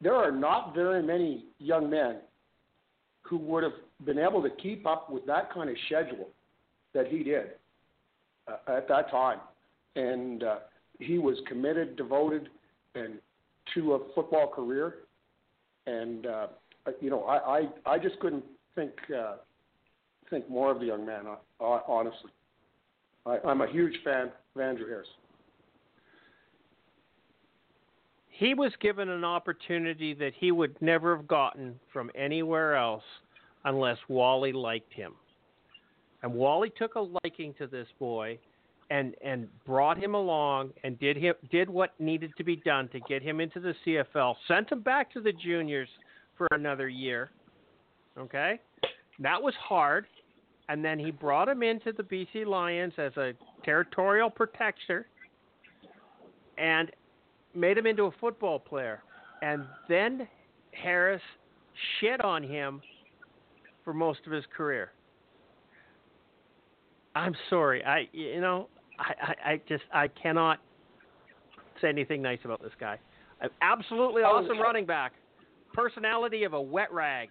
there 0.00 0.14
are 0.14 0.30
not 0.30 0.72
very 0.72 1.02
many 1.02 1.46
young 1.58 1.90
men 1.90 2.20
who 3.22 3.38
would 3.38 3.64
have 3.64 3.72
been 4.04 4.18
able 4.18 4.42
to 4.42 4.50
keep 4.50 4.86
up 4.86 5.10
with 5.10 5.26
that 5.26 5.52
kind 5.52 5.70
of 5.70 5.76
schedule 5.86 6.28
that 6.94 7.06
he 7.08 7.22
did 7.22 7.52
uh, 8.48 8.76
at 8.76 8.88
that 8.88 9.10
time. 9.10 9.38
And 9.96 10.42
uh, 10.42 10.56
he 10.98 11.18
was 11.18 11.36
committed, 11.46 11.96
devoted, 11.96 12.48
and 12.94 13.14
to 13.74 13.94
a 13.94 13.98
football 14.14 14.48
career. 14.48 14.94
And 15.86 16.26
uh, 16.26 16.46
you 17.00 17.10
know, 17.10 17.24
I, 17.24 17.58
I 17.58 17.68
I 17.94 17.98
just 17.98 18.18
couldn't 18.20 18.44
think 18.74 18.92
uh, 19.16 19.36
think 20.30 20.48
more 20.48 20.70
of 20.70 20.80
the 20.80 20.86
young 20.86 21.04
man. 21.04 21.24
uh, 21.60 21.64
Honestly, 21.64 22.30
I, 23.26 23.38
I'm 23.44 23.60
a 23.60 23.70
huge 23.70 23.94
fan 24.04 24.30
of 24.54 24.60
Andrew 24.60 24.88
Harris. 24.88 25.08
He 28.28 28.54
was 28.54 28.72
given 28.80 29.08
an 29.08 29.24
opportunity 29.24 30.14
that 30.14 30.32
he 30.36 30.50
would 30.50 30.80
never 30.80 31.16
have 31.16 31.28
gotten 31.28 31.78
from 31.92 32.10
anywhere 32.14 32.74
else 32.74 33.04
unless 33.64 33.98
Wally 34.08 34.52
liked 34.52 34.92
him. 34.92 35.14
And 36.22 36.32
Wally 36.32 36.72
took 36.76 36.94
a 36.94 37.08
liking 37.24 37.54
to 37.58 37.66
this 37.66 37.88
boy 37.98 38.38
and 38.90 39.14
and 39.24 39.48
brought 39.64 39.98
him 39.98 40.14
along 40.14 40.70
and 40.84 40.98
did 40.98 41.16
him 41.16 41.34
did 41.50 41.68
what 41.68 41.98
needed 41.98 42.32
to 42.36 42.44
be 42.44 42.56
done 42.56 42.88
to 42.88 43.00
get 43.00 43.22
him 43.22 43.40
into 43.40 43.60
the 43.60 43.74
CFL. 43.84 44.34
Sent 44.46 44.70
him 44.70 44.80
back 44.80 45.12
to 45.12 45.20
the 45.20 45.32
juniors 45.32 45.88
for 46.36 46.46
another 46.52 46.88
year. 46.88 47.30
Okay? 48.18 48.60
That 49.20 49.40
was 49.42 49.54
hard. 49.54 50.06
And 50.68 50.84
then 50.84 50.98
he 50.98 51.10
brought 51.10 51.48
him 51.48 51.62
into 51.62 51.92
the 51.92 52.02
BC 52.02 52.46
Lions 52.46 52.92
as 52.96 53.16
a 53.16 53.32
territorial 53.64 54.30
protector 54.30 55.06
and 56.56 56.90
made 57.54 57.76
him 57.76 57.86
into 57.86 58.04
a 58.04 58.10
football 58.20 58.58
player. 58.58 59.02
And 59.42 59.64
then 59.88 60.28
Harris 60.72 61.20
shit 62.00 62.20
on 62.24 62.42
him 62.42 62.80
for 63.84 63.92
most 63.92 64.20
of 64.26 64.32
his 64.32 64.44
career. 64.56 64.90
I'm 67.14 67.34
sorry. 67.50 67.84
I 67.84 68.08
you 68.12 68.40
know, 68.40 68.68
I, 68.98 69.12
I, 69.22 69.50
I 69.52 69.60
just 69.68 69.84
I 69.92 70.08
cannot 70.08 70.58
say 71.80 71.88
anything 71.88 72.22
nice 72.22 72.38
about 72.44 72.62
this 72.62 72.72
guy. 72.80 72.98
An 73.40 73.50
absolutely 73.60 74.22
Oh, 74.22 74.28
awesome 74.42 74.58
running 74.60 74.86
back. 74.86 75.12
Personality 75.74 76.44
of 76.44 76.52
a 76.52 76.60
wet 76.60 76.92
rag. 76.92 77.30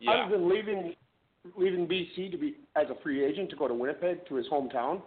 yeah. 0.00 0.12
Other 0.26 0.38
than 0.38 0.48
leaving 0.48 0.94
leaving 1.56 1.86
BC 1.86 2.30
to 2.30 2.38
be 2.38 2.56
as 2.76 2.86
a 2.90 3.02
free 3.02 3.22
agent 3.24 3.50
to 3.50 3.56
go 3.56 3.68
to 3.68 3.74
Winnipeg 3.74 4.26
to 4.28 4.34
his 4.36 4.46
hometown, 4.50 5.02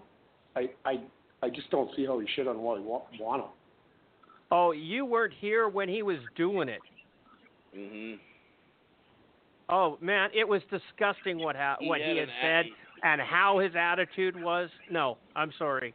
I 0.56 0.70
I 0.86 0.99
I 1.41 1.49
just 1.49 1.70
don't 1.72 1.90
see 1.95 2.06
how 2.06 2.20
he 2.20 2.28
shit 2.36 2.48
on 2.48 2.60
Wally 2.62 2.82
Wa- 2.82 3.02
Buono. 3.18 3.52
Oh, 4.52 4.72
you 4.72 5.04
weren't 5.06 5.34
here 5.40 5.68
when 5.68 5.90
he 5.90 6.04
was 6.04 6.18
doing 6.36 6.70
it. 6.70 6.82
Mhm. 7.76 8.20
Oh 9.69 9.98
man, 10.02 10.30
it 10.34 10.48
was 10.48 10.61
disgusting 10.72 11.39
what 11.39 11.56
ha- 11.56 11.77
what 11.81 11.99
he 11.99 12.18
had 12.18 12.18
an 12.18 12.30
said 12.41 12.65
atti- 12.65 12.69
and 13.03 13.22
how 13.22 13.60
his 13.60 13.73
attitude 13.76 14.41
was. 14.41 14.69
No, 14.89 15.18
I'm 15.35 15.52
sorry. 15.57 15.94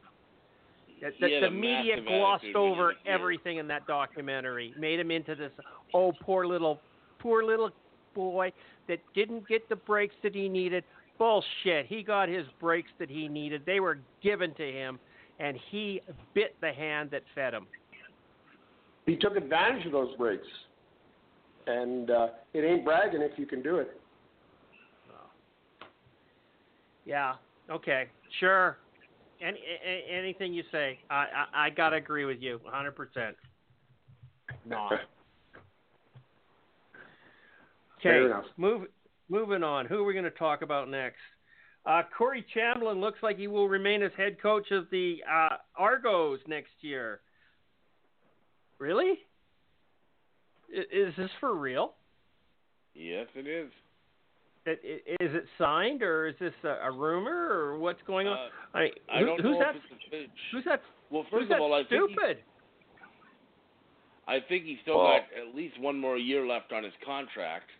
The, 1.00 1.10
the, 1.20 1.40
the 1.42 1.50
media 1.50 1.96
glossed 2.00 2.44
attitude 2.44 2.60
when 2.60 2.64
he 2.64 2.72
over 2.72 2.92
everything 3.06 3.56
in 3.56 3.66
that 3.68 3.86
documentary, 3.86 4.72
made 4.78 5.00
him 5.00 5.10
into 5.10 5.34
this 5.34 5.50
oh 5.94 6.12
poor 6.20 6.46
little 6.46 6.80
poor 7.18 7.44
little 7.44 7.70
boy 8.14 8.52
that 8.88 8.98
didn't 9.14 9.48
get 9.48 9.68
the 9.68 9.76
breaks 9.76 10.14
that 10.22 10.34
he 10.34 10.48
needed. 10.48 10.84
Bullshit. 11.18 11.86
He 11.86 12.02
got 12.02 12.28
his 12.28 12.46
breaks 12.60 12.90
that 12.98 13.08
he 13.08 13.28
needed. 13.28 13.62
They 13.64 13.80
were 13.80 13.98
given 14.22 14.54
to 14.54 14.64
him, 14.64 14.98
and 15.38 15.56
he 15.70 16.00
bit 16.34 16.56
the 16.60 16.72
hand 16.72 17.10
that 17.12 17.22
fed 17.34 17.54
him. 17.54 17.66
He 19.06 19.16
took 19.16 19.36
advantage 19.36 19.86
of 19.86 19.92
those 19.92 20.14
breaks, 20.16 20.46
and 21.66 22.10
uh, 22.10 22.28
it 22.54 22.60
ain't 22.60 22.84
bragging 22.84 23.22
if 23.22 23.38
you 23.38 23.46
can 23.46 23.62
do 23.62 23.76
it. 23.76 23.98
Yeah. 27.04 27.34
Okay. 27.70 28.06
Sure. 28.40 28.78
Any, 29.40 29.58
a- 29.84 30.12
anything 30.12 30.54
you 30.54 30.62
say, 30.70 31.00
I, 31.10 31.26
I 31.52 31.66
I 31.66 31.70
gotta 31.70 31.96
agree 31.96 32.24
with 32.24 32.40
you, 32.40 32.60
100. 32.62 32.92
percent 32.92 33.36
No. 34.64 34.88
Okay. 38.04 38.28
Move 38.56 38.86
moving 39.28 39.62
on. 39.62 39.86
Who 39.86 39.96
are 40.00 40.04
we 40.04 40.12
going 40.12 40.24
to 40.24 40.30
talk 40.30 40.62
about 40.62 40.88
next? 40.88 41.18
Uh, 41.84 42.02
Corey 42.16 42.44
Chamblin 42.54 43.00
looks 43.00 43.18
like 43.22 43.38
he 43.38 43.48
will 43.48 43.68
remain 43.68 44.02
as 44.02 44.12
head 44.16 44.40
coach 44.40 44.70
of 44.70 44.88
the 44.90 45.18
uh, 45.28 45.56
Argos 45.76 46.38
next 46.46 46.70
year. 46.80 47.20
Really? 48.78 49.14
I- 50.74 50.86
Is 50.90 51.14
this 51.16 51.30
for 51.40 51.54
real? 51.54 51.94
Yes, 52.94 53.26
it 53.34 53.46
is. 53.46 53.70
I- 54.66 54.70
i- 54.70 55.16
Is 55.24 55.34
it 55.34 55.44
signed 55.58 56.02
or 56.02 56.26
is 56.28 56.36
this 56.38 56.54
a, 56.64 56.88
a 56.88 56.90
rumor 56.90 57.48
or 57.52 57.78
what's 57.78 58.00
going 58.02 58.28
on? 58.28 58.36
Uh, 58.38 58.78
I, 58.78 58.90
I 59.08 59.18
who- 59.20 59.26
don't 59.26 59.40
who's 59.40 59.52
know 59.52 59.58
that? 59.60 59.76
if 59.76 59.82
it's 59.90 60.04
official. 60.06 60.30
Who's 60.52 60.64
that? 60.64 60.82
Well, 61.10 61.26
first 61.30 61.48
that 61.48 61.56
of 61.56 61.62
all, 61.62 61.74
I 61.74 61.84
think 61.84 62.08
he, 62.10 62.14
stupid? 62.14 62.38
I 64.28 64.38
think 64.40 64.64
he's 64.64 64.78
still 64.82 64.98
Well- 64.98 65.18
got 65.18 65.48
at 65.48 65.54
least 65.54 65.78
one 65.80 65.98
more 65.98 66.16
year 66.16 66.46
left 66.46 66.72
on 66.72 66.84
his 66.84 66.92
contract. 67.04 67.70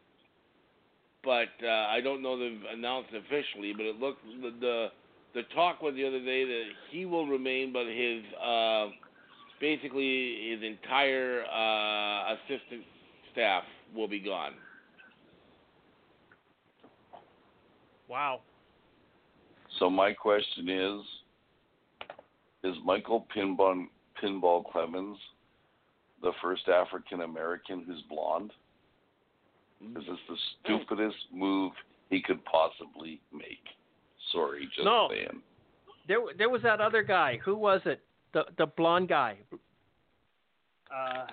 But 1.24 1.50
uh, 1.62 1.68
I 1.68 2.00
don't 2.02 2.20
know 2.20 2.36
they've 2.36 2.64
announced 2.72 3.10
officially. 3.14 3.72
But 3.72 3.86
it 3.86 4.00
looked 4.00 4.24
the, 4.42 4.50
the 4.60 4.88
the 5.34 5.42
talk 5.54 5.80
was 5.80 5.94
the 5.94 6.04
other 6.06 6.18
day 6.18 6.44
that 6.44 6.64
he 6.90 7.06
will 7.06 7.26
remain, 7.28 7.72
but 7.72 7.86
his 7.86 8.22
uh, 8.42 8.88
basically 9.62 10.50
his 10.50 10.62
entire 10.62 11.44
uh, 11.44 12.34
assistant 12.34 12.82
staff 13.32 13.62
will 13.96 14.08
be 14.08 14.18
gone. 14.18 14.52
Wow. 18.08 18.40
So 19.78 19.88
my 19.88 20.12
question 20.12 20.68
is: 20.68 21.00
Is 22.64 22.76
Michael 22.84 23.26
Pinball 23.34 23.86
Pinball 24.22 24.70
Clemens 24.70 25.16
the 26.20 26.32
first 26.42 26.68
African 26.68 27.22
American 27.22 27.84
who's 27.86 28.02
blonde? 28.10 28.50
Is 29.80 30.04
this 30.08 30.18
the 30.28 30.36
stupidest 30.62 31.16
move 31.32 31.72
he 32.10 32.20
could 32.20 32.44
possibly 32.44 33.20
make? 33.32 33.64
Sorry, 34.32 34.66
just 34.66 34.84
No. 34.84 35.08
saying. 35.10 35.42
There, 36.06 36.18
there 36.38 36.48
was 36.48 36.62
that 36.62 36.80
other 36.80 37.02
guy. 37.02 37.40
Who 37.44 37.56
was 37.56 37.80
it? 37.84 38.00
The 38.32 38.44
the 38.56 38.66
blonde 38.66 39.08
guy. 39.08 39.38
Uh, 40.90 41.26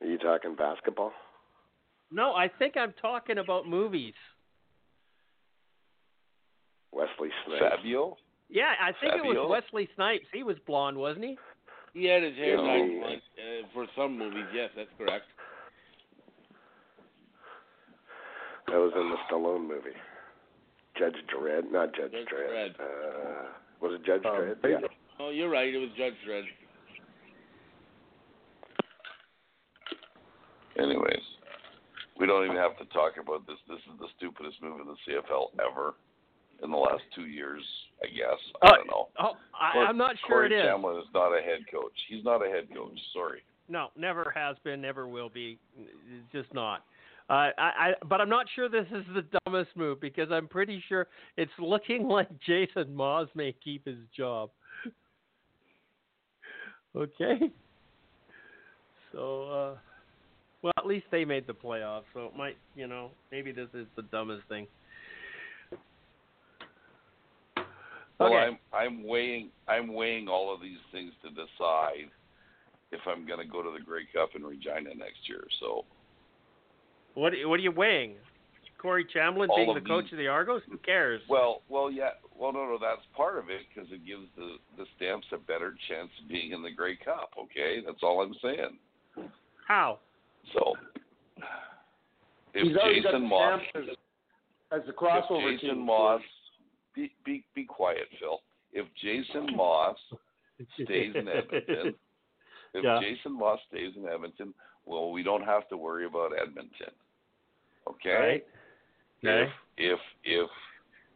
Are 0.00 0.06
you 0.06 0.18
talking 0.18 0.54
basketball? 0.54 1.12
no, 2.10 2.32
I 2.34 2.48
think 2.58 2.76
I'm 2.76 2.94
talking 3.00 3.38
about 3.38 3.66
movies. 3.68 4.14
Wesley 6.92 7.28
Snipes. 7.46 7.60
Fabio? 7.76 8.16
Yeah, 8.48 8.72
I 8.80 8.92
think 9.00 9.14
it 9.14 9.22
was 9.24 9.36
Wesley 9.50 9.88
Snipes. 9.94 10.24
He 10.32 10.42
was 10.42 10.56
blonde, 10.66 10.96
wasn't 10.96 11.24
he? 11.26 11.38
He 11.92 12.04
had 12.06 12.22
his 12.22 12.34
hair 12.36 12.56
Yeah. 12.56 12.62
dyed 12.66 13.00
blonde, 13.00 13.22
uh, 13.38 13.66
for 13.74 13.86
some 13.96 14.16
movies. 14.18 14.46
Yes, 14.54 14.70
that's 14.74 14.88
correct. 14.96 15.26
That 18.68 18.76
was 18.78 18.92
in 18.96 19.10
the 19.10 19.16
Stallone 19.28 19.66
movie. 19.66 19.96
Judge 20.98 21.14
Dredd, 21.32 21.70
not 21.70 21.94
Judge, 21.94 22.12
Judge 22.12 22.26
Dredd. 22.28 22.74
Dredd. 22.76 22.80
Uh, 22.80 23.48
was 23.80 23.92
it 23.94 24.04
Judge 24.04 24.24
Um, 24.26 24.34
Dredd? 24.36 24.56
Yeah. 24.64 24.86
Oh, 25.20 25.30
you're 25.30 25.50
right. 25.50 25.72
It 25.72 25.78
was 25.78 25.90
Judge 25.96 26.14
Dredd. 26.28 26.44
Anyways, 30.78 31.22
we 32.20 32.26
don't 32.26 32.44
even 32.44 32.56
have 32.56 32.76
to 32.78 32.84
talk 32.86 33.12
about 33.20 33.46
this. 33.46 33.56
This 33.68 33.78
is 33.78 33.98
the 33.98 34.06
stupidest 34.16 34.62
move 34.62 34.80
in 34.80 34.86
the 34.86 34.96
CFL 35.06 35.50
ever 35.58 35.94
in 36.62 36.70
the 36.70 36.76
last 36.76 37.02
two 37.14 37.26
years, 37.26 37.62
I 38.02 38.06
guess. 38.08 38.38
I 38.62 38.66
Uh, 38.66 38.70
don't 38.76 38.86
know. 38.90 39.08
Oh, 39.18 39.36
I, 39.54 39.78
I'm 39.88 39.96
not 39.96 40.16
sure 40.26 40.46
Corey 40.46 40.54
it 40.54 40.58
is. 40.58 40.64
Chamblin 40.66 40.98
is 41.00 41.06
not 41.14 41.32
a 41.36 41.42
head 41.42 41.60
coach. 41.70 41.92
He's 42.08 42.24
not 42.24 42.44
a 42.44 42.48
head 42.48 42.68
coach. 42.74 42.98
Sorry. 43.12 43.42
No, 43.68 43.88
never 43.96 44.32
has 44.34 44.56
been, 44.64 44.80
never 44.80 45.06
will 45.06 45.28
be. 45.28 45.58
It's 45.78 46.32
just 46.32 46.52
not. 46.54 46.84
Uh, 47.30 47.32
I, 47.32 47.52
I, 47.58 47.92
but 48.08 48.22
I'm 48.22 48.30
not 48.30 48.46
sure 48.54 48.70
this 48.70 48.86
is 48.90 49.04
the 49.14 49.22
dumbest 49.44 49.76
move 49.76 50.00
because 50.00 50.30
I'm 50.30 50.48
pretty 50.48 50.82
sure 50.88 51.06
it's 51.36 51.52
looking 51.58 52.04
like 52.08 52.28
Jason 52.40 52.94
Maas 52.94 53.28
may 53.34 53.54
keep 53.62 53.86
his 53.86 53.98
job. 54.16 54.50
okay. 56.96 57.38
So, 59.12 59.42
uh, 59.42 59.74
well, 60.62 60.72
at 60.78 60.86
least 60.86 61.06
they 61.10 61.24
made 61.24 61.46
the 61.46 61.54
playoffs, 61.54 62.04
so 62.14 62.26
it 62.26 62.36
might, 62.36 62.56
you 62.74 62.86
know, 62.86 63.10
maybe 63.30 63.52
this 63.52 63.68
is 63.74 63.86
the 63.96 64.02
dumbest 64.02 64.46
thing. 64.48 64.66
Well, 68.18 68.32
I'm 68.32 68.58
I'm 68.72 69.06
weighing 69.06 69.50
I'm 69.68 69.94
weighing 69.94 70.26
all 70.26 70.52
of 70.52 70.60
these 70.60 70.80
things 70.90 71.12
to 71.22 71.30
decide 71.30 72.10
if 72.90 73.00
I'm 73.06 73.26
going 73.26 73.38
to 73.38 73.46
go 73.46 73.62
to 73.62 73.70
the 73.70 73.84
Grey 73.84 74.08
Cup 74.12 74.30
in 74.34 74.42
Regina 74.42 74.92
next 74.96 75.28
year. 75.28 75.44
So 75.60 75.84
What 77.18 77.32
what 77.44 77.58
are 77.58 77.62
you 77.62 77.72
weighing? 77.72 78.14
Corey 78.80 79.04
Chamblin 79.12 79.48
All 79.48 79.56
being 79.56 79.74
the 79.74 79.80
coach 79.80 80.04
these. 80.04 80.12
of 80.12 80.18
the 80.18 80.28
Argos? 80.28 80.62
Who 80.70 80.78
cares? 80.78 81.20
Well, 81.28 81.62
well, 81.68 81.90
yeah, 81.90 82.10
well, 82.38 82.52
no, 82.52 82.60
no, 82.64 82.78
that's 82.80 83.02
part 83.16 83.36
of 83.38 83.50
it 83.50 83.62
because 83.74 83.90
it 83.90 84.06
gives 84.06 84.22
the 84.36 84.56
the 84.76 84.84
Stamps 84.96 85.26
a 85.32 85.38
better 85.38 85.74
chance 85.88 86.10
of 86.22 86.28
being 86.28 86.52
in 86.52 86.62
the 86.62 86.70
Grey 86.70 86.96
Cup. 86.96 87.30
Okay, 87.36 87.82
that's 87.84 87.98
all 88.04 88.22
I'm 88.22 88.34
saying. 88.40 88.78
How? 89.66 89.98
So, 90.54 90.74
if 92.54 92.68
He's 92.68 92.76
Jason 93.02 93.28
Maas, 93.28 93.60
as, 93.74 93.82
as 94.72 94.80
the 94.86 94.92
crossover 94.92 95.52
if 95.54 95.60
Jason 95.60 95.76
team. 95.76 95.86
Maas, 95.86 96.22
be 96.94 97.10
be 97.24 97.44
be 97.56 97.64
quiet, 97.64 98.06
Phil. 98.20 98.40
If 98.72 98.86
Jason 99.02 99.56
Maas 99.56 99.96
stays 100.84 101.14
in 101.16 101.26
Edmonton, 101.26 101.94
if 102.74 102.84
Yeah. 102.84 103.00
Jason 103.02 103.36
Maas 103.36 103.58
stays 103.68 103.92
in 103.96 104.06
Edmonton, 104.06 104.54
well, 104.86 105.10
we 105.10 105.24
don't 105.24 105.44
have 105.44 105.68
to 105.70 105.76
worry 105.76 106.06
about 106.06 106.30
Edmonton. 106.40 106.94
Okay. 107.88 108.10
Right. 108.10 108.46
Okay. 109.24 109.50
If 109.76 109.98
if 110.24 110.50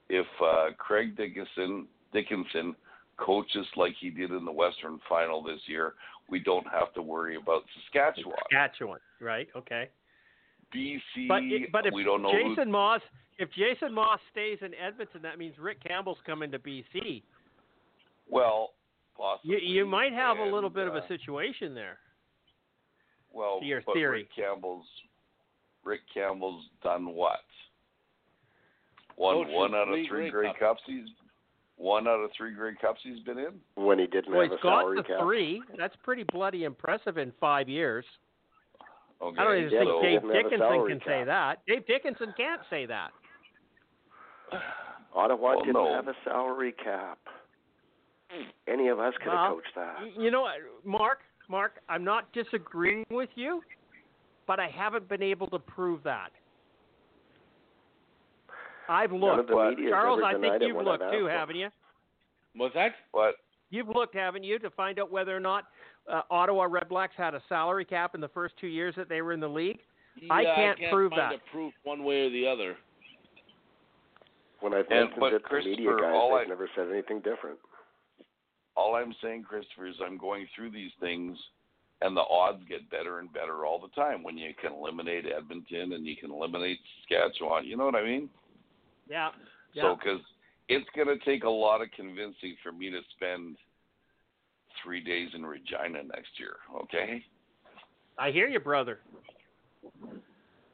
if 0.09 0.27
uh, 0.43 0.75
Craig 0.79 1.17
Dickenson 1.17 1.87
Dickenson 2.13 2.75
coaches 3.19 3.67
like 3.77 3.95
he 4.01 4.11
did 4.11 4.31
in 4.31 4.45
the 4.45 4.53
Western 4.53 4.99
Final 5.09 5.43
this 5.43 5.61
year, 5.67 5.95
we 6.29 6.39
don't 6.39 6.67
have 6.69 6.93
to 6.95 7.03
worry 7.03 7.37
about 7.37 7.63
Saskatchewan. 7.85 8.37
Saskatchewan, 8.51 9.01
right? 9.21 9.49
Okay. 9.57 9.89
BC, 10.75 11.29
But 11.29 11.43
it, 11.43 11.71
but 11.71 11.87
if 11.87 11.93
we 11.93 12.03
don't 12.03 12.23
know 12.23 12.33
Jason 12.33 12.71
Maas, 12.71 13.03
if 13.39 13.51
Jason 13.53 13.93
Maas 13.93 14.21
stays 14.31 14.59
in 14.63 14.73
Edmonton, 14.75 15.21
that 15.23 15.39
means 15.39 15.55
Rick 15.59 15.83
Campbell's 15.87 16.19
coming 16.25 16.51
to 16.51 16.59
BC. 16.59 17.23
Well, 18.29 18.71
possibly. 19.17 19.57
You 19.57 19.75
you 19.81 19.87
might 19.87 20.13
have 20.13 20.39
a 20.39 20.45
little 20.45 20.67
and, 20.67 20.75
bit 20.75 20.89
of 20.89 20.95
uh, 20.95 21.03
a 21.03 21.09
situation 21.09 21.75
there. 21.75 21.99
well, 23.33 23.61
your 23.63 23.83
theory. 23.93 24.21
Rick 24.21 24.35
Campbell's 24.35 24.87
Rick 25.85 26.01
Campbell's 26.13 26.65
done 26.83 27.07
what? 27.15 27.41
One 29.17 29.37
Coached 29.45 29.51
one 29.53 29.75
out 29.75 29.89
of 29.89 29.95
three 29.95 30.09
three 30.09 30.31
Grey 30.31 30.51
Grey 30.51 30.53
Cups 30.59 30.81
he's 30.87 31.09
one 31.77 32.07
out 32.09 32.21
of 32.21 32.31
three 32.37 32.55
Grey 32.55 32.75
Cups 32.81 33.01
he's 33.03 33.21
been 33.21 33.39
in. 33.39 33.53
When 33.75 33.99
he 33.99 34.07
didn't 34.07 34.33
Well, 34.33 34.43
have 34.43 34.51
he's 34.53 34.59
a 34.61 34.63
got 34.63 34.81
salary 34.81 34.97
the 34.99 35.03
cap. 35.03 35.21
three. 35.21 35.63
That's 35.77 35.95
pretty 36.03 36.25
bloody 36.33 36.65
impressive 36.65 37.19
in 37.19 37.33
five 37.41 37.69
years. 37.69 38.05
Okay. 39.21 39.37
I 39.41 39.45
don't 39.45 39.57
even 39.59 39.71
Yeah, 39.73 39.79
think 39.81 39.91
but 39.91 40.03
Dave 40.03 40.21
didn't 40.23 40.23
have 40.23 40.31
a 40.31 40.43
Dickenson 40.43 40.59
salary 40.59 40.93
can 40.93 41.01
say 41.07 41.25
that. 41.25 41.59
Dave 41.67 41.87
Dickenson 41.87 42.35
can't 42.37 42.61
say 42.71 42.87
that. 42.87 43.11
Ottawa 45.15 45.51
Well, 45.57 45.61
didn't 45.61 45.75
no. 45.75 45.95
have 45.95 46.09
a 46.09 46.15
salary 46.25 46.73
cap. 46.73 47.19
Any 48.67 48.89
of 48.89 48.99
us 48.99 49.13
could 49.23 49.33
have 49.33 49.53
coached 49.53 49.75
that. 49.77 49.97
You 50.19 50.31
know, 50.31 50.43
what, 50.43 50.55
Mark, 50.85 51.19
Mark, 51.49 51.75
I'm 51.89 52.03
not 52.03 52.33
disagreeing 52.33 53.05
with 53.11 53.29
you, 53.35 53.63
but 54.47 54.59
I 54.61 54.69
haven't 54.69 55.09
been 55.09 55.23
able 55.23 55.47
to 55.49 55.59
prove 55.59 56.03
that. 56.05 56.31
I've 58.89 59.13
looked. 59.13 59.41
of 59.41 59.47
the 59.47 59.71
media's 59.71 59.91
Charles, 59.91 60.21
I 60.25 60.33
think 60.39 60.55
you've 60.61 60.77
looked 60.85 61.05
too, 61.13 61.27
haven't 61.27 61.57
you? 61.57 61.69
What's 62.57 62.75
that? 62.75 62.93
what? 63.13 63.37
You've 63.71 63.89
looked, 63.89 64.15
haven't 64.15 64.45
you, 64.45 64.59
to 64.59 64.71
find 64.71 64.99
out 64.99 65.11
whether 65.11 65.35
or 65.35 65.41
not 65.41 65.65
uh, 66.13 66.23
Ottawa 66.31 66.65
Red 66.69 66.89
Blacks 66.89 67.15
had 67.17 67.35
a 67.35 67.43
salary 67.49 67.85
cap 67.87 68.15
in 68.15 68.21
the 68.21 68.29
first 68.29 68.55
two 68.61 68.67
years 68.67 68.95
that 68.97 69.09
they 69.09 69.23
were 69.23 69.33
in 69.33 69.41
the 69.41 69.49
league? 69.49 69.79
I 70.31 70.45
can't 70.45 70.77
I 70.77 70.81
can't 70.81 70.93
prove 70.93 71.11
find 71.13 71.33
that. 71.33 71.35
a 71.37 71.51
proof 71.51 71.73
one 71.85 72.05
way 72.05 72.27
or 72.27 72.31
the 72.31 72.47
other. 72.47 72.77
When 74.61 74.75
I've 74.75 74.87
And- 74.91 75.01
mentioned 75.09 75.21
but 75.21 75.33
it 75.33 75.43
to 75.49 75.55
media 75.71 75.91
guys, 75.99 76.13
all 76.15 76.37
they've 76.37 76.45
I- 76.47 76.49
never 76.51 76.69
said 76.77 76.89
anything 76.91 77.21
different. 77.21 77.59
all 78.77 78.95
I'm 78.95 79.15
saying, 79.23 79.45
Christopher, 79.45 79.87
is 79.87 79.97
I'm 80.05 80.19
going 80.19 80.47
through 80.55 80.71
these 80.71 80.93
things, 81.01 81.39
and 82.03 82.17
the 82.17 82.23
odds 82.23 82.63
get 82.69 82.91
better 82.91 83.21
and 83.21 83.33
better 83.33 83.65
all 83.65 83.79
the 83.79 84.01
time 84.01 84.23
when 84.23 84.37
you 84.37 84.53
can 84.61 84.73
eliminate 84.73 85.25
Edmonton 85.27 85.93
and 85.93 86.07
you 86.07 86.17
can 86.17 86.31
eliminate 86.31 86.79
Saskatchewan. 87.09 87.65
You 87.65 87.77
know 87.77 87.85
what 87.85 87.95
I 87.95 88.05
mean? 88.05 88.29
Yeah. 89.09 89.31
Yeah. 89.73 89.83
So, 89.83 89.97
because 89.97 90.21
it's 90.69 90.89
going 90.97 91.09
to 91.09 91.25
take 91.25 91.45
a 91.45 91.51
lot 91.51 91.81
of 91.81 91.89
convincing 91.95 92.57
for 92.63 92.73
me 92.73 92.91
to 92.91 93.01
spend 93.17 93.57
three 94.83 95.03
days 95.03 95.29
in 95.35 95.47
Regina 95.47 96.03
next 96.03 96.39
year. 96.39 96.57
Okay. 96.83 97.25
I 98.19 98.31
hear 98.31 98.49
you, 98.49 98.61
brother. 98.61 98.99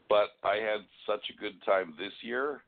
But 0.08 0.30
I 0.42 0.56
had 0.56 0.80
such 1.06 1.24
a 1.30 1.40
good 1.40 1.62
time 1.64 1.94
this 1.98 2.12
year. 2.22 2.62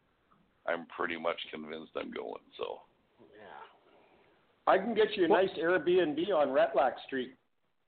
I'm 0.66 0.86
pretty 0.94 1.18
much 1.18 1.38
convinced 1.50 1.92
I'm 1.96 2.12
going. 2.12 2.42
So. 2.58 2.80
Yeah. 3.20 4.72
I 4.72 4.76
can 4.76 4.94
get 4.94 5.16
you 5.16 5.24
a 5.24 5.28
nice 5.28 5.48
Airbnb 5.58 6.28
on 6.34 6.48
Retallack 6.48 6.92
Street 7.06 7.34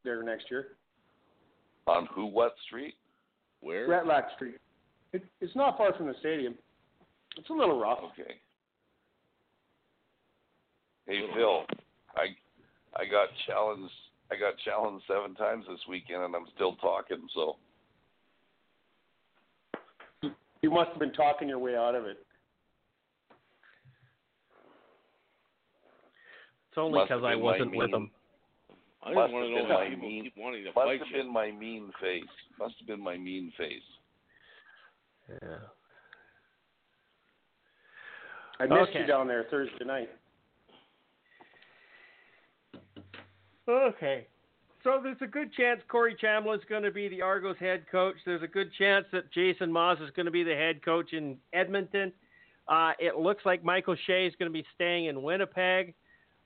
there 0.05 0.23
next 0.23 0.51
year. 0.51 0.69
On 1.87 2.07
who? 2.15 2.27
What 2.27 2.55
street? 2.66 2.95
Where? 3.61 3.89
Retallack 3.89 4.35
Street. 4.37 4.57
It, 5.12 5.24
it's 5.41 5.55
not 5.55 5.77
far 5.77 5.93
from 5.95 6.07
the 6.07 6.15
stadium. 6.20 6.55
It's 7.37 7.49
a 7.51 7.53
little 7.53 7.79
rough. 7.81 7.99
Okay. 8.12 8.35
Hey 11.07 11.20
Phil, 11.35 11.65
I 12.16 12.27
I 12.97 13.05
got 13.11 13.29
challenged. 13.47 13.93
I 14.31 14.37
got 14.37 14.55
challenged 14.65 15.05
seven 15.07 15.35
times 15.35 15.65
this 15.69 15.81
weekend, 15.89 16.23
and 16.23 16.35
I'm 16.35 16.47
still 16.55 16.77
talking. 16.77 17.27
So 17.35 17.57
You 20.62 20.70
must 20.70 20.91
have 20.91 21.01
been 21.01 21.12
talking 21.12 21.49
your 21.49 21.59
way 21.59 21.77
out 21.77 21.95
of 21.95 22.05
it. 22.05 22.24
It's 26.69 26.79
only 26.79 27.01
because 27.03 27.23
I 27.24 27.35
wasn't 27.35 27.77
with 27.77 27.91
mean- 27.91 28.03
him. 28.03 28.11
I 29.05 29.12
Must 29.15 29.24
just 29.27 29.35
want 29.35 29.47
to 29.51 29.57
have 29.57 29.69
know 29.69 29.79
been 29.81 29.99
my 29.99 30.07
mean- 30.07 30.24
keep 30.24 30.37
wanting 30.37 30.61
to 30.65 30.66
must 30.69 30.74
fight 30.74 30.99
have 31.01 31.09
you. 31.09 31.16
been 31.16 31.33
my 31.33 31.51
mean 31.51 31.93
face. 32.01 32.23
Must 32.59 32.74
have 32.79 32.87
been 32.87 33.01
my 33.03 33.16
mean 33.16 33.53
face. 33.59 33.83
Yeah. 35.29 35.59
I 38.61 38.66
missed 38.66 38.91
Okay. 38.91 39.01
you 39.01 39.07
down 39.07 39.27
there 39.27 39.45
Thursday 39.51 39.85
night. 39.85 40.09
Okay. 43.69 44.27
So 44.85 45.01
there's 45.03 45.16
a 45.20 45.27
good 45.27 45.53
chance 45.53 45.81
Corey 45.89 46.16
Chamberlain's 46.20 46.65
going 46.69 46.83
to 46.83 46.91
be 46.91 47.09
the 47.09 47.23
Argos 47.23 47.57
head 47.59 47.85
coach. 47.91 48.16
There's 48.27 48.43
a 48.43 48.49
good 48.49 48.73
chance 48.74 49.07
that 49.12 49.31
Jason 49.33 49.73
Maas 49.73 49.99
is 50.01 50.11
going 50.11 50.27
to 50.27 50.33
be 50.33 50.43
the 50.43 50.55
head 50.55 50.85
coach 50.85 51.12
in 51.12 51.39
Edmonton. 51.53 52.12
Uh, 52.69 52.93
it 52.99 53.16
looks 53.16 53.45
like 53.45 53.62
Mike 53.65 53.89
O'Shea 53.89 54.27
is 54.27 54.35
going 54.39 54.51
to 54.51 54.53
be 54.53 54.65
staying 54.74 55.07
in 55.07 55.23
Winnipeg. 55.23 55.95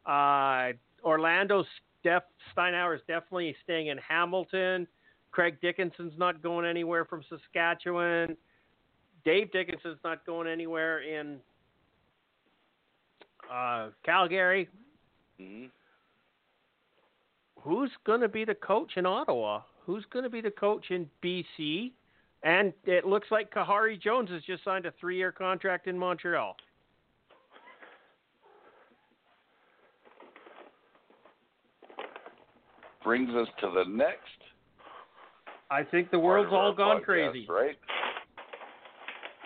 Uh, 0.05 0.73
Orlando 1.03 1.65
Steph 2.07 2.23
Steinauer 2.57 2.95
is 2.95 3.01
definitely 3.09 3.57
staying 3.65 3.89
in 3.89 3.99
Hamilton. 3.99 4.87
Craig 5.33 5.57
Dickenson's 5.61 6.13
not 6.17 6.41
going 6.41 6.65
anywhere 6.65 7.05
from 7.05 7.25
Saskatchewan. 7.29 8.37
Dave 9.25 9.51
Dickenson's 9.51 9.99
not 10.05 10.25
going 10.25 10.47
anywhere 10.47 11.01
in 11.03 11.39
uh, 13.53 13.89
Calgary 14.05 14.69
hmm 15.39 15.67
who's 17.61 17.91
going 18.05 18.21
to 18.21 18.29
be 18.29 18.45
the 18.45 18.55
coach 18.55 18.93
in 18.95 19.05
Ottawa? 19.07 19.63
Who's 19.85 20.05
going 20.13 20.23
to 20.23 20.31
be 20.31 20.41
the 20.41 20.53
coach 20.53 20.87
in 20.91 21.11
BC? 21.25 21.91
And 22.45 22.73
it 22.85 23.05
looks 23.05 23.27
like 23.33 23.53
Khari 23.53 24.01
Jones 24.01 24.31
has 24.31 24.43
just 24.45 24.63
signed 24.63 24.87
a 24.87 24.93
three-year 25.01 25.33
contract 25.33 25.89
in 25.89 25.99
Montreal. 25.99 26.57
Brings 33.07 33.31
us 33.37 33.47
to 33.61 33.71
the 33.71 33.85
next. 33.89 34.19
I 35.71 35.85
think 35.85 36.11
the 36.11 36.19
world's 36.19 36.51
all 36.53 36.75
gone 36.75 37.01
podcast, 37.01 37.05
crazy. 37.05 37.47
right? 37.49 37.77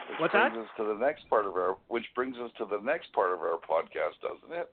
Which 0.08 0.18
What's 0.20 0.32
brings 0.32 0.54
that? 0.54 0.60
us 0.62 0.68
to 0.78 0.84
the 0.84 0.94
next 0.94 1.28
part 1.28 1.44
of 1.46 1.52
our, 1.52 1.76
which 1.88 2.04
brings 2.14 2.36
us 2.38 2.50
to 2.58 2.64
the 2.64 2.80
next 2.82 3.12
part 3.12 3.32
of 3.34 3.40
our 3.40 3.58
podcast, 3.58 4.16
doesn't 4.22 4.58
it? 4.58 4.70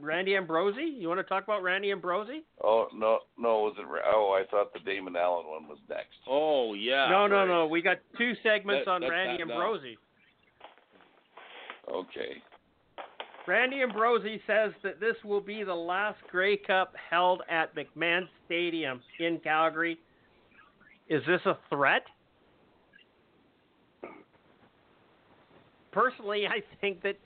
Randy 0.00 0.36
Ambrosie? 0.36 0.82
You 0.98 1.08
want 1.08 1.20
to 1.20 1.24
talk 1.24 1.42
about 1.44 1.62
Randy 1.62 1.90
Ambrosie? 1.90 2.44
Oh 2.62 2.86
no, 2.94 3.20
no, 3.38 3.60
was 3.60 3.74
it? 3.78 3.86
Oh, 4.06 4.38
I 4.38 4.44
thought 4.50 4.72
the 4.74 4.78
Damon 4.80 5.16
Allen 5.16 5.46
one 5.48 5.66
was 5.66 5.78
next. 5.88 6.18
Oh 6.28 6.74
yeah. 6.74 7.08
no, 7.10 7.26
no, 7.26 7.36
right. 7.38 7.48
no. 7.48 7.66
We 7.66 7.80
got 7.82 7.96
two 8.18 8.34
segments 8.42 8.84
That- 8.84 8.90
on 8.90 9.00
Randy 9.08 9.42
that 9.42 9.48
now. 9.48 9.54
Ambrosie. 9.54 9.98
Okay. 11.90 12.42
Randy 13.46 13.82
Ambrosie 13.82 14.40
says 14.46 14.72
that 14.82 15.00
this 15.00 15.16
will 15.24 15.40
be 15.40 15.64
the 15.64 15.74
last 15.74 16.18
Grey 16.30 16.56
Cup 16.56 16.94
held 17.10 17.42
at 17.50 17.74
McMahon 17.74 18.28
Stadium 18.46 19.00
in 19.18 19.40
Calgary. 19.40 19.98
Is 21.08 21.22
this 21.26 21.40
a 21.46 21.58
threat? 21.68 22.02
Personally, 25.90 26.46
I 26.46 26.62
think 26.80 27.02
that 27.02 27.16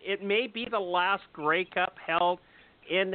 it 0.00 0.22
may 0.22 0.46
be 0.46 0.66
the 0.70 0.78
last 0.78 1.22
Grey 1.32 1.64
Cup 1.64 1.94
held 2.04 2.40
in 2.90 3.14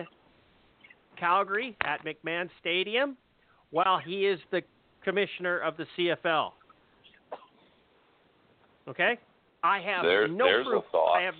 Calgary 1.19 1.75
at 1.83 2.03
McMahon 2.03 2.49
Stadium 2.59 3.17
while 3.69 3.99
he 3.99 4.25
is 4.25 4.39
the 4.51 4.61
commissioner 5.03 5.59
of 5.59 5.75
the 5.77 5.85
CFL. 5.97 6.51
Okay? 8.87 9.19
I 9.65 9.79
have 9.79 10.03
no 10.29 10.45
there's 10.45 10.67
proof. 10.67 10.83
I 10.93 11.21
have 11.23 11.33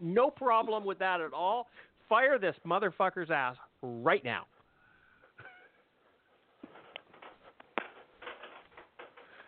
no 0.00 0.30
problem 0.30 0.84
with 0.84 0.98
that 0.98 1.20
at 1.20 1.32
all. 1.32 1.68
Fire 2.08 2.36
this 2.36 2.56
motherfucker's 2.66 3.30
ass 3.30 3.54
right 3.82 4.24
now. 4.24 4.46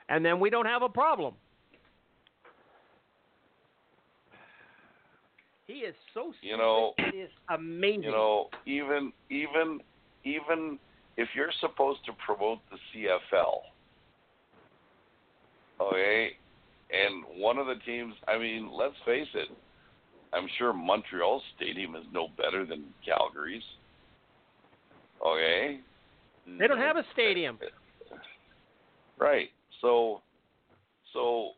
And 0.08 0.24
then 0.24 0.38
we 0.38 0.48
don't 0.48 0.66
have 0.66 0.82
a 0.82 0.88
problem. 0.88 1.34
He 5.66 5.78
is 5.78 5.94
so 6.14 6.32
stupid. 6.38 6.48
You 6.48 6.56
know- 6.56 6.94
it 6.98 7.14
is 7.14 7.30
amazing. 7.48 8.04
You 8.04 8.10
know, 8.12 8.50
even 8.66 9.12
even 9.30 9.80
even 10.24 10.78
if 11.16 11.28
you're 11.34 11.52
supposed 11.60 12.04
to 12.04 12.12
promote 12.24 12.58
the 12.70 12.78
CFL, 12.92 13.62
okay, 15.80 16.36
and 16.92 17.40
one 17.40 17.58
of 17.58 17.66
the 17.66 17.76
teams, 17.86 18.14
I 18.26 18.38
mean, 18.38 18.70
let's 18.72 18.94
face 19.04 19.28
it, 19.34 19.48
I'm 20.32 20.46
sure 20.58 20.72
Montreal 20.72 21.42
Stadium 21.56 21.96
is 21.96 22.04
no 22.12 22.28
better 22.36 22.64
than 22.64 22.84
Calgary's. 23.04 23.62
Okay, 25.26 25.80
they 26.58 26.66
don't 26.66 26.78
have 26.78 26.96
a 26.96 27.04
stadium. 27.12 27.58
right. 29.18 29.48
So, 29.80 30.22
so 31.12 31.50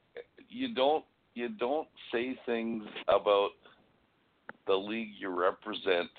you 0.48 0.74
don't 0.74 1.04
you 1.34 1.48
don't 1.48 1.88
say 2.12 2.36
things 2.44 2.84
about 3.08 3.50
the 4.66 4.74
league 4.74 5.10
you 5.18 5.28
represent. 5.28 6.10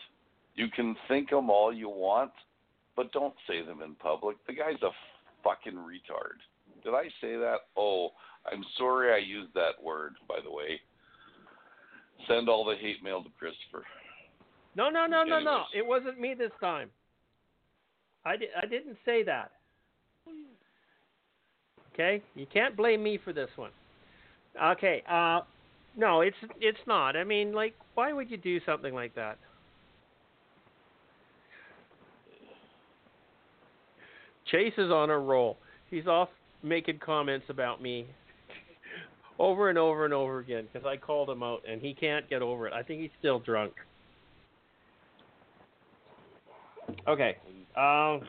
You 0.56 0.68
can 0.76 0.96
think 1.08 1.30
them 1.30 1.50
all 1.50 1.74
you 1.74 1.90
want, 1.90 2.32
but 2.96 3.12
don't 3.12 3.34
say 3.48 3.64
them 3.66 3.82
in 3.82 3.96
public. 3.96 4.38
The 4.48 4.54
guy's 4.54 4.82
a 4.82 4.90
fucking 5.44 5.78
retard. 5.78 6.40
Did 6.84 6.94
I 6.94 7.06
say 7.22 7.36
that? 7.38 7.58
Oh, 7.78 8.10
I'm 8.52 8.64
sorry 8.78 9.14
I 9.14 9.18
used 9.18 9.54
that 9.54 9.82
word, 9.82 10.14
by 10.28 10.40
the 10.44 10.52
way. 10.52 10.80
Send 12.28 12.50
all 12.50 12.66
the 12.66 12.76
hate 12.76 13.04
mail 13.04 13.24
to 13.24 13.30
Christopher. 13.38 13.86
No, 14.76 14.90
no, 14.90 15.06
no, 15.06 15.24
no, 15.24 15.40
no. 15.40 15.64
It 15.76 15.86
wasn't 15.86 16.20
me 16.20 16.34
this 16.34 16.52
time. 16.60 16.90
I, 18.26 18.38
di- 18.38 18.48
I 18.62 18.66
didn't 18.66 18.98
say 19.06 19.24
that. 19.24 19.52
Okay? 21.94 22.22
You 22.36 22.48
can't 22.52 22.76
blame 22.76 23.04
me 23.04 23.20
for 23.24 23.34
this 23.34 23.50
one. 23.56 23.72
Okay. 24.62 25.04
Uh, 25.10 25.42
no, 25.96 26.22
it's 26.22 26.38
it's 26.60 26.80
not. 26.88 27.16
I 27.16 27.24
mean, 27.24 27.54
like, 27.54 27.76
why 27.94 28.14
would 28.14 28.32
you 28.32 28.38
do 28.38 28.60
something 28.66 28.94
like 28.94 29.14
that? 29.16 29.38
Chase 34.52 34.74
is 34.78 34.92
on 34.92 35.10
a 35.10 35.18
roll. 35.18 35.58
He's 35.90 36.08
off 36.08 36.30
making 36.64 37.00
comments 37.00 37.46
about 37.50 37.82
me 37.82 38.08
over 39.44 39.68
and 39.68 39.78
over 39.78 40.06
and 40.06 40.14
over 40.14 40.40
again 40.40 40.66
because 40.72 40.88
I 40.88 40.96
called 40.96 41.30
him 41.30 41.44
out 41.44 41.64
and 41.70 41.82
he 41.82 41.94
can't 41.94 42.30
get 42.30 42.42
over 42.42 42.66
it. 42.66 42.74
I 42.74 42.82
think 42.82 43.02
he's 43.02 43.12
still 43.20 43.40
drunk. 43.40 43.74
Okay. 47.10 47.36
Um, 47.76 48.22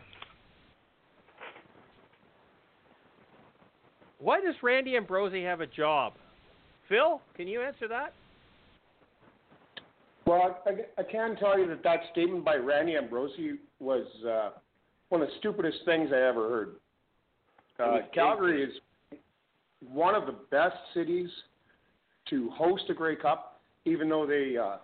why 4.18 4.40
does 4.40 4.56
Randy 4.60 4.96
Ambrosie 4.96 5.44
have 5.44 5.60
a 5.60 5.68
job? 5.68 6.14
Phil, 6.88 7.20
can 7.36 7.46
you 7.46 7.62
answer 7.62 7.86
that? 7.86 8.12
Well, 10.26 10.58
I, 10.66 11.00
I 11.00 11.04
can 11.04 11.36
tell 11.36 11.56
you 11.58 11.68
that 11.68 11.84
that 11.84 12.00
statement 12.10 12.44
by 12.44 12.56
Randy 12.56 12.96
Ambrosie 12.96 13.58
was 13.78 14.06
uh, 14.26 14.50
one 15.10 15.22
of 15.22 15.28
the 15.28 15.34
stupidest 15.38 15.78
things 15.84 16.10
I 16.12 16.26
ever 16.26 16.48
heard. 16.48 16.74
Uh, 17.78 18.06
Calgary 18.12 18.64
is 18.64 18.72
one 19.90 20.14
of 20.14 20.26
the 20.26 20.36
best 20.50 20.76
cities 20.92 21.28
to 22.30 22.50
host 22.50 22.84
a 22.88 22.94
Grey 22.94 23.16
Cup, 23.16 23.60
even 23.84 24.08
though 24.08 24.26
they 24.26 24.56
uh, 24.56 24.76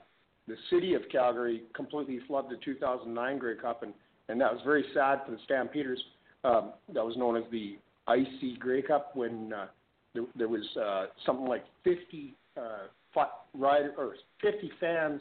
the 0.49 0.57
city 0.69 0.95
of 0.95 1.03
Calgary 1.11 1.63
completely 1.75 2.21
flubbed 2.29 2.51
the 2.51 2.57
2009 2.65 3.39
Grey 3.39 3.57
Cup, 3.57 3.83
and, 3.83 3.95
and 4.29 4.41
that 4.41 4.53
was 4.53 4.61
very 4.65 4.85
sad 4.95 5.21
for 5.25 5.33
the 5.33 5.39
Stampeders. 5.45 6.03
Um, 6.43 6.73
that 6.95 7.05
was 7.05 7.17
known 7.17 7.37
as 7.37 7.45
the 7.53 7.79
Icy 8.07 8.57
Grey 8.59 8.83
Cup 8.83 9.15
when 9.15 9.53
uh, 9.53 9.67
there, 10.15 10.25
there 10.35 10.49
was 10.49 10.65
uh, 10.77 11.07
something 11.27 11.47
like 11.47 11.65
50 11.85 12.35
uh, 12.57 13.23
rider 13.55 13.93
or 13.99 14.15
50 14.41 14.71
fans 14.81 15.21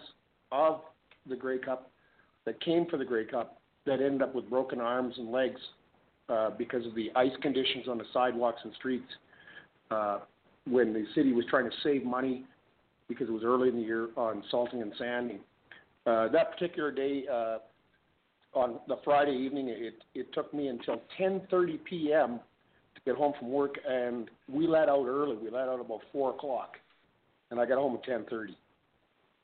of 0.52 0.82
the 1.28 1.36
Grey 1.36 1.60
Cup 1.60 1.92
that 2.46 2.60
came 2.62 2.86
for 2.88 2.98
the 2.98 3.06
Grey 3.06 3.26
Cup 3.26 3.60
that 3.86 4.02
ended 4.02 4.22
up 4.22 4.34
with 4.34 4.50
broken 4.50 4.80
arms 4.80 5.16
and 5.18 5.32
legs 5.32 5.60
uh, 6.30 6.52
because 6.58 6.86
of 6.86 6.96
the 6.96 7.12
ice 7.16 7.32
conditions 7.42 7.88
on 7.88 7.98
the 7.98 8.06
sidewalks 8.14 8.62
and 8.64 8.74
streets. 8.76 9.06
Uh, 9.91 10.20
when 10.66 10.94
the 10.94 11.06
city 11.16 11.34
was 11.34 11.45
trying 11.49 11.70
to 11.70 11.76
save 11.84 12.06
money 12.06 12.45
because 13.07 13.28
it 13.28 13.32
was 13.32 13.44
early 13.44 13.70
in 13.70 13.76
the 13.76 13.82
year 13.82 14.10
on 14.16 14.44
salting 14.52 14.82
and 14.82 14.94
sanding. 14.99 15.40
Uh, 16.06 16.28
that 16.30 16.52
particular 16.52 16.91
day, 16.91 17.26
uh, 17.32 17.57
on 18.53 18.80
the 18.88 18.98
Friday 19.03 19.36
evening, 19.36 19.70
it 19.70 19.95
it 20.16 20.32
took 20.34 20.53
me 20.53 20.68
until 20.68 21.02
10:30 21.20 21.84
p.m. 21.84 22.40
to 22.95 23.02
get 23.06 23.16
home 23.16 23.34
from 23.40 23.52
work, 23.52 23.76
and 23.88 24.30
we 24.48 24.68
let 24.68 24.90
out 24.90 25.06
early. 25.07 25.36
We 25.36 25.49
let 25.49 25.68
out 25.68 25.80
about 25.80 26.02
four 26.11 26.32
o'clock, 26.32 26.78
and 27.52 27.60
I 27.60 27.66
got 27.66 27.78
home 27.78 27.95
at 27.95 28.03
10:30. 28.03 28.56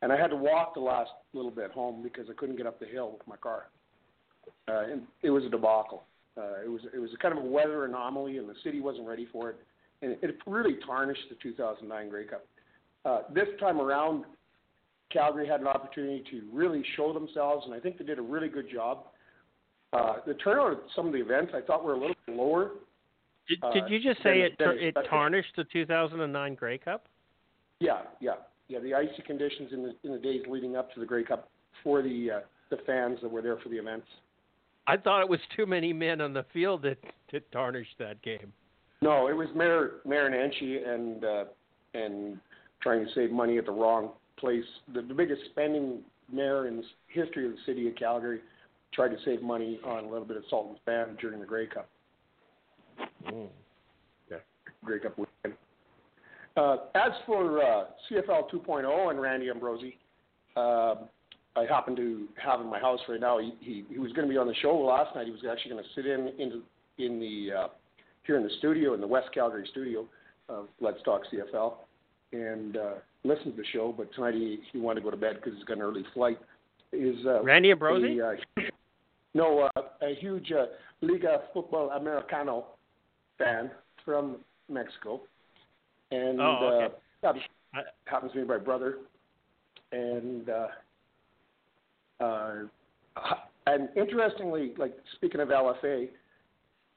and 0.02 0.12
I 0.12 0.18
had 0.18 0.30
to 0.30 0.36
walk 0.36 0.74
the 0.76 0.80
last 0.80 1.12
little 1.34 1.52
bit 1.52 1.72
home 1.72 2.04
because 2.04 2.30
I 2.30 2.34
couldn't 2.34 2.58
get 2.58 2.68
up 2.68 2.80
the 2.80 2.86
hill 2.86 3.12
with 3.12 3.28
my 3.28 3.38
car. 3.38 3.68
Uh, 4.68 4.92
and 4.92 5.04
it 5.22 5.30
was 5.30 5.44
a 5.46 5.50
debacle. 5.50 6.04
Uh, 6.38 6.62
it 6.64 6.70
was 6.70 6.82
it 6.94 7.00
was 7.00 7.12
a 7.14 7.18
kind 7.18 7.38
of 7.38 7.44
a 7.44 7.48
weather 7.48 7.86
anomaly, 7.86 8.38
and 8.38 8.48
the 8.50 8.56
city 8.64 8.82
wasn't 8.82 9.08
ready 9.08 9.28
for 9.32 9.52
it, 9.52 9.58
and 10.02 10.12
it, 10.12 10.20
it 10.22 10.38
really 10.48 10.78
tarnished 10.86 11.24
the 11.30 11.36
2009 11.42 12.10
Grey 12.10 12.26
Cup. 12.26 12.46
Uh, 13.06 13.22
this 13.34 13.48
time 13.60 13.80
around, 13.80 14.26
Calgary 15.12 15.48
had 15.48 15.62
an 15.62 15.68
opportunity 15.68 16.24
to 16.32 16.42
really 16.52 16.84
show 16.96 17.14
themselves, 17.14 17.66
and 17.66 17.74
I 17.74 17.80
think 17.80 17.98
they 17.98 18.06
did 18.06 18.20
a 18.20 18.24
really 18.24 18.50
good 18.50 18.70
job. 18.72 19.06
Uh, 19.94 20.16
the 20.26 20.34
turnout 20.36 20.72
at 20.72 20.80
some 20.96 21.08
of 21.08 21.14
the 21.14 21.20
events 21.22 21.54
I 21.56 21.62
thought 21.62 21.84
were 21.84 21.94
a 21.94 22.00
little 22.00 22.16
lower. 22.28 22.72
Did, 23.48 23.60
Uh, 23.64 23.72
did 23.72 23.90
you 23.90 24.00
just 24.00 24.22
say 24.24 24.42
it 24.42 24.58
then 24.58 24.70
tar- 24.70 24.78
it 24.78 24.96
tarnished 25.08 25.56
the 25.56 25.64
2009 25.66 26.56
Grey 26.56 26.78
Cup? 26.78 27.08
Yeah, 27.80 28.02
yeah, 28.20 28.36
yeah. 28.68 28.80
The 28.80 28.94
icy 28.94 29.22
conditions 29.22 29.72
in 29.72 29.84
the 29.84 29.96
in 30.04 30.12
the 30.12 30.20
days 30.20 30.42
leading 30.48 30.76
up 30.76 30.92
to 30.94 31.00
the 31.00 31.06
Grey 31.06 31.24
Cup 31.24 31.50
for 31.84 32.02
the 32.02 32.32
uh, 32.32 32.40
the 32.70 32.78
fans 32.88 33.20
that 33.22 33.30
were 33.30 33.42
there 33.42 33.58
for 33.58 33.70
the 33.70 33.78
events. 33.78 34.08
I 34.88 34.98
thought 34.98 35.22
it 35.22 35.30
was 35.30 35.40
too 35.56 35.66
many 35.66 35.94
men 35.94 36.22
on 36.22 36.34
the 36.34 36.46
field 36.52 36.82
that 36.84 36.98
that 37.32 37.52
tarnished 37.52 37.96
that 38.00 38.22
game. 38.24 38.52
No, 39.06 39.28
it 39.28 39.38
was 39.38 39.48
Mayor 39.56 39.98
Mayor 40.04 40.32
Nenshi 40.32 40.84
and 40.84 41.24
uh, 41.24 41.44
and 41.94 42.40
trying 42.82 43.06
to 43.06 43.12
save 43.14 43.32
money 43.32 43.60
at 43.60 43.68
the 43.68 43.72
wrong 43.72 44.10
place. 44.36 44.64
The, 44.96 45.04
the 45.04 45.14
biggest 45.14 45.44
spending 45.52 46.00
mayor 46.34 46.68
in 46.68 46.78
the 46.78 46.84
history 47.10 47.46
of 47.46 47.52
the 47.52 47.58
city 47.68 47.88
of 47.88 47.96
Calgary 47.98 48.40
tried 48.96 49.10
to 49.10 49.18
save 49.24 49.44
money 49.44 49.80
on 49.86 50.06
a 50.06 50.10
little 50.10 50.26
bit 50.26 50.38
of 50.38 50.44
salt 50.50 50.70
and 50.70 50.78
spam 50.84 51.20
during 51.20 51.40
the 51.40 51.46
Grey 51.46 51.68
Cup. 51.68 51.88
Yeah, 54.32 54.38
Grey 54.84 54.98
Cup 54.98 55.20
weekend. 55.20 55.56
Uh, 56.58 56.78
as 56.96 57.12
for 57.28 57.62
uh, 57.62 57.86
CFL 58.10 58.50
2.0 58.50 59.12
and 59.12 59.22
Randy 59.22 59.52
Ambrosie, 59.52 60.00
uh, 60.58 60.96
I 61.56 61.66
happen 61.70 61.96
to 61.96 62.28
have 62.44 62.60
in 62.60 62.68
my 62.68 62.80
house 62.80 63.02
right 63.08 63.22
now. 63.22 63.38
He 63.38 63.54
he, 63.60 63.86
he 63.88 64.00
was 64.00 64.12
going 64.14 64.28
to 64.28 64.34
be 64.34 64.40
on 64.40 64.48
the 64.48 64.56
show 64.64 64.76
last 64.76 65.16
night. 65.16 65.28
He 65.28 65.32
was 65.32 65.42
actually 65.48 65.74
going 65.74 65.84
to 65.84 65.90
sit 65.94 66.08
in 66.08 66.30
in 66.40 66.64
in 66.98 67.20
the 67.20 67.56
uh, 67.56 67.68
here 68.26 68.38
in 68.38 68.44
the 68.44 68.50
studio 68.60 68.94
in 68.94 69.02
the 69.02 69.08
West 69.08 69.30
Calgary 69.34 69.68
studio 69.72 70.06
of 70.50 70.68
Let's 70.80 71.02
Talk 71.04 71.22
CFL 71.32 71.74
and 72.34 72.78
uh, 72.78 72.94
listen 73.24 73.52
to 73.52 73.58
the 73.58 73.66
show. 73.72 73.94
But 73.96 74.14
tonight 74.14 74.34
he 74.34 74.60
he 74.72 74.80
wanted 74.80 75.02
to 75.02 75.04
go 75.06 75.12
to 75.12 75.18
bed 75.18 75.36
because 75.36 75.54
he's 75.58 75.64
got 75.66 75.78
an 75.78 75.84
early 75.84 76.04
flight. 76.14 76.40
Is 76.92 77.18
uh, 77.26 77.42
Randy 77.44 77.72
Ambrosie? 77.72 78.20
a, 78.20 78.28
uh, 78.30 78.36
no, 79.34 79.70
uh, 79.76 79.82
a 80.02 80.16
huge 80.16 80.52
uh, 80.52 80.66
Liga 81.02 81.42
Football 81.54 81.92
Americano 81.92 82.66
fan 83.38 83.72
from 84.04 84.38
Mexico, 84.70 85.22
and 86.12 86.40
Oh, 86.40 86.60
okay. 86.62 86.96
uh, 87.24 87.28
happens, 87.28 87.44
happens 88.06 88.32
to 88.34 88.40
be 88.40 88.46
my 88.46 88.58
brother. 88.58 89.00
And 89.92 90.50
uh, 90.50 90.68
uh, 92.24 92.54
and 93.68 93.90
interestingly, 93.96 94.74
like 94.78 94.96
speaking 95.16 95.42
of 95.42 95.50
LFA, 95.50 96.10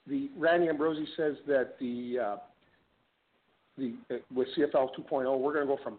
the 0.08 0.30
Randy 0.36 0.68
Ambrosie 0.68 1.06
says 1.16 1.36
that 1.46 1.78
the 1.78 2.18
uh, 2.18 2.36
the 3.76 3.94
uh, 4.10 4.18
with 4.34 4.48
CFL 4.56 4.90
2.0, 4.98 5.38
we're 5.38 5.54
going 5.54 5.66
to 5.66 5.76
go 5.76 5.82
from 5.82 5.98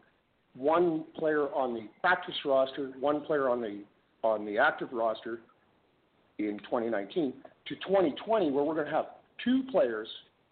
one 0.55 1.05
player 1.17 1.47
on 1.53 1.73
the 1.73 1.87
practice 2.01 2.35
roster, 2.45 2.91
one 2.99 3.21
player 3.21 3.49
on 3.49 3.61
the 3.61 3.81
on 4.23 4.45
the 4.45 4.57
active 4.57 4.89
roster 4.91 5.39
in 6.39 6.59
2019 6.59 7.33
to 7.67 7.75
2020, 7.75 8.51
where 8.51 8.63
we're 8.63 8.73
going 8.73 8.85
to 8.85 8.91
have 8.91 9.05
two 9.43 9.63
players 9.71 10.07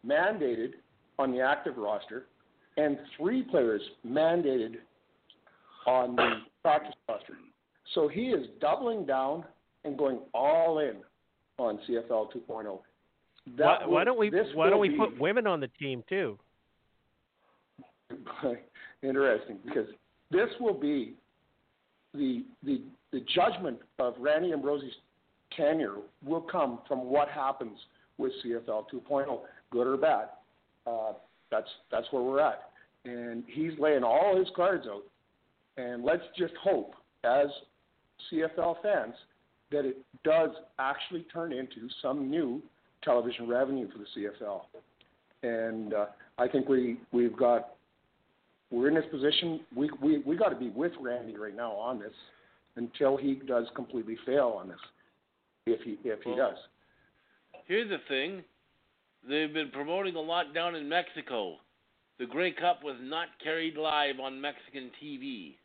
mandated 0.06 0.72
on 1.20 1.32
the 1.32 1.42
active 1.42 1.78
roster 1.78 2.26
and 2.78 2.98
three 3.18 3.44
players 3.44 3.82
mandated 4.06 4.76
on 5.86 6.16
the 6.16 6.30
practice 6.62 6.94
roster. 7.10 7.34
So 7.96 8.08
he 8.08 8.28
is 8.28 8.48
doubling 8.62 9.06
down 9.06 9.44
and 9.84 9.98
going 9.98 10.20
all 10.34 10.80
in 10.80 10.98
on 11.58 11.80
CFL 11.90 12.32
2.0. 12.34 12.80
Why, 13.56 13.78
That 13.80 13.90
why 13.90 14.04
don't 14.04 14.20
we 14.20 14.30
why 14.54 14.70
don't 14.70 14.80
we 14.80 14.90
be- 14.90 14.98
put 14.98 15.20
women 15.20 15.48
on 15.48 15.60
the 15.60 15.70
team 15.80 16.04
too? 16.10 16.38
interesting 19.04 19.60
because 19.66 19.88
this 20.32 20.50
will 20.60 20.74
be 20.74 21.14
the 22.14 22.44
the 22.64 22.82
the 23.12 23.22
judgment 23.34 23.80
of 24.00 24.16
Randy 24.20 24.52
Ambrosie's 24.52 24.94
tenure 25.56 25.96
will 26.26 26.42
come 26.42 26.80
from 26.88 27.06
what 27.06 27.30
happens 27.30 27.78
with 28.18 28.34
CFL 28.44 28.86
2.0, 28.92 29.40
good 29.72 29.88
or 29.88 29.98
bad. 29.98 30.30
Uh, 30.86 31.14
that's 31.52 31.70
that's 31.92 32.08
where 32.12 32.24
we're 32.24 32.42
at, 32.42 32.70
and 33.06 33.44
he's 33.48 33.72
laying 33.80 34.04
all 34.04 34.38
his 34.38 34.48
cards 34.56 34.86
out. 34.90 35.04
And 35.78 36.04
let's 36.04 36.24
just 36.38 36.54
hope, 36.62 36.96
as 37.24 37.48
CFL 38.32 38.82
fans, 38.82 39.14
that 39.72 39.86
it 39.86 39.98
does 40.24 40.50
actually 40.80 41.26
turn 41.32 41.54
into 41.54 41.88
some 42.02 42.30
new 42.30 42.62
television 43.04 43.48
revenue 43.48 43.88
for 43.92 44.00
the 44.00 44.06
CFL. 44.16 44.62
And 45.44 45.94
uh, 45.94 46.06
I 46.38 46.48
think 46.48 46.68
we 46.68 46.98
we've 47.12 47.36
got 47.38 47.76
we're 48.72 48.90
in 48.90 48.96
this 48.96 49.06
position. 49.12 49.62
We 49.76 49.90
we 50.02 50.20
we 50.20 50.36
got 50.36 50.50
to 50.50 50.56
be 50.56 50.70
with 50.70 50.94
Randy 51.00 51.38
right 51.38 51.56
now 51.56 51.72
on 51.74 52.00
this 52.00 52.14
until 52.76 53.18
he 53.18 53.36
does 53.48 53.66
completely 53.76 54.18
fail 54.26 54.56
on 54.60 54.68
this. 54.70 54.80
If 55.66 55.82
he 55.82 55.98
if 56.04 56.22
he 56.24 56.32
Well- 56.32 56.52
does, 56.52 56.58
Here's 57.66 57.90
the 57.90 58.00
thing. 58.08 58.44
They've 59.28 59.54
been 59.54 59.72
promoting 59.72 60.16
a 60.16 60.22
lot 60.22 60.54
down 60.54 60.76
in 60.76 60.88
Mexico. 60.88 61.58
The 62.18 62.26
Grey 62.26 62.52
Cup 62.52 62.82
was 62.82 62.96
not 63.02 63.28
carried 63.44 63.76
live 63.76 64.20
on 64.22 64.40
Mexican 64.40 64.90
TV. 65.04 65.56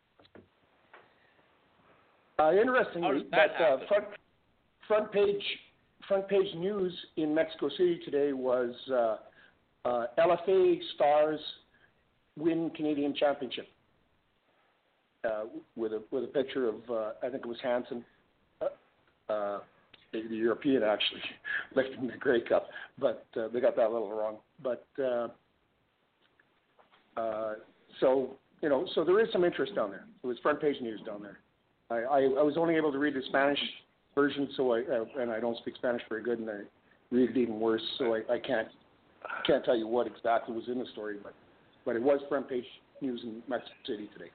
uh, 2.39 2.51
interestingly, 2.51 3.25
that 3.31 3.51
uh, 3.59 3.77
front 3.87 4.05
front 4.87 5.11
page 5.11 5.41
front 6.07 6.27
page 6.27 6.53
news 6.55 6.93
in 7.17 7.33
Mexico 7.33 7.69
City 7.69 7.99
today 8.03 8.33
was 8.33 8.73
uh, 8.91 9.17
uh, 9.85 10.05
LFA 10.17 10.79
stars 10.95 11.39
win 12.37 12.71
Canadian 12.75 13.13
championship 13.15 13.67
uh, 15.23 15.43
with 15.75 15.93
a 15.93 16.01
with 16.11 16.23
a 16.23 16.27
picture 16.27 16.67
of 16.67 16.75
uh, 16.89 17.11
I 17.21 17.29
think 17.29 17.43
it 17.43 17.47
was 17.47 17.57
Hansen. 17.61 18.03
Uh, 19.29 19.59
the 20.11 20.19
European 20.29 20.83
actually 20.83 21.21
lifting 21.75 22.07
the 22.07 22.17
Grey 22.17 22.41
Cup, 22.41 22.67
but 22.99 23.25
they 23.33 23.59
got 23.59 23.75
that 23.75 23.87
a 23.87 23.89
little 23.89 24.11
wrong. 24.11 24.37
But 24.61 24.85
so 27.99 28.35
you 28.61 28.69
know, 28.69 28.87
so 28.95 29.03
there 29.03 29.19
is 29.19 29.27
some 29.31 29.43
interest 29.43 29.75
down 29.75 29.91
there. 29.91 30.05
It 30.23 30.27
was 30.27 30.37
front 30.39 30.61
page 30.61 30.79
news 30.81 31.01
down 31.05 31.21
there. 31.21 31.39
I, 31.89 31.95
I, 31.95 32.19
I 32.21 32.43
was 32.43 32.55
only 32.57 32.75
able 32.75 32.91
to 32.91 32.97
read 32.97 33.13
the 33.13 33.21
Spanish 33.27 33.59
version, 34.15 34.49
so 34.55 34.73
I 34.73 34.79
uh, 34.81 35.21
and 35.21 35.31
I 35.31 35.39
don't 35.39 35.57
speak 35.59 35.75
Spanish 35.75 36.01
very 36.09 36.23
good, 36.23 36.39
and 36.39 36.49
I 36.49 36.59
read 37.11 37.31
it 37.31 37.37
even 37.37 37.59
worse, 37.59 37.81
so 37.97 38.15
I, 38.15 38.21
I 38.33 38.39
can't 38.39 38.67
can't 39.45 39.63
tell 39.63 39.77
you 39.77 39.87
what 39.87 40.07
exactly 40.07 40.55
was 40.55 40.65
in 40.67 40.79
the 40.79 40.85
story, 40.93 41.17
but 41.21 41.33
but 41.85 41.95
it 41.95 42.01
was 42.01 42.21
front 42.29 42.49
page 42.49 42.65
news 43.01 43.21
in 43.23 43.41
Mexico 43.47 43.73
City 43.85 44.09
today. 44.13 44.31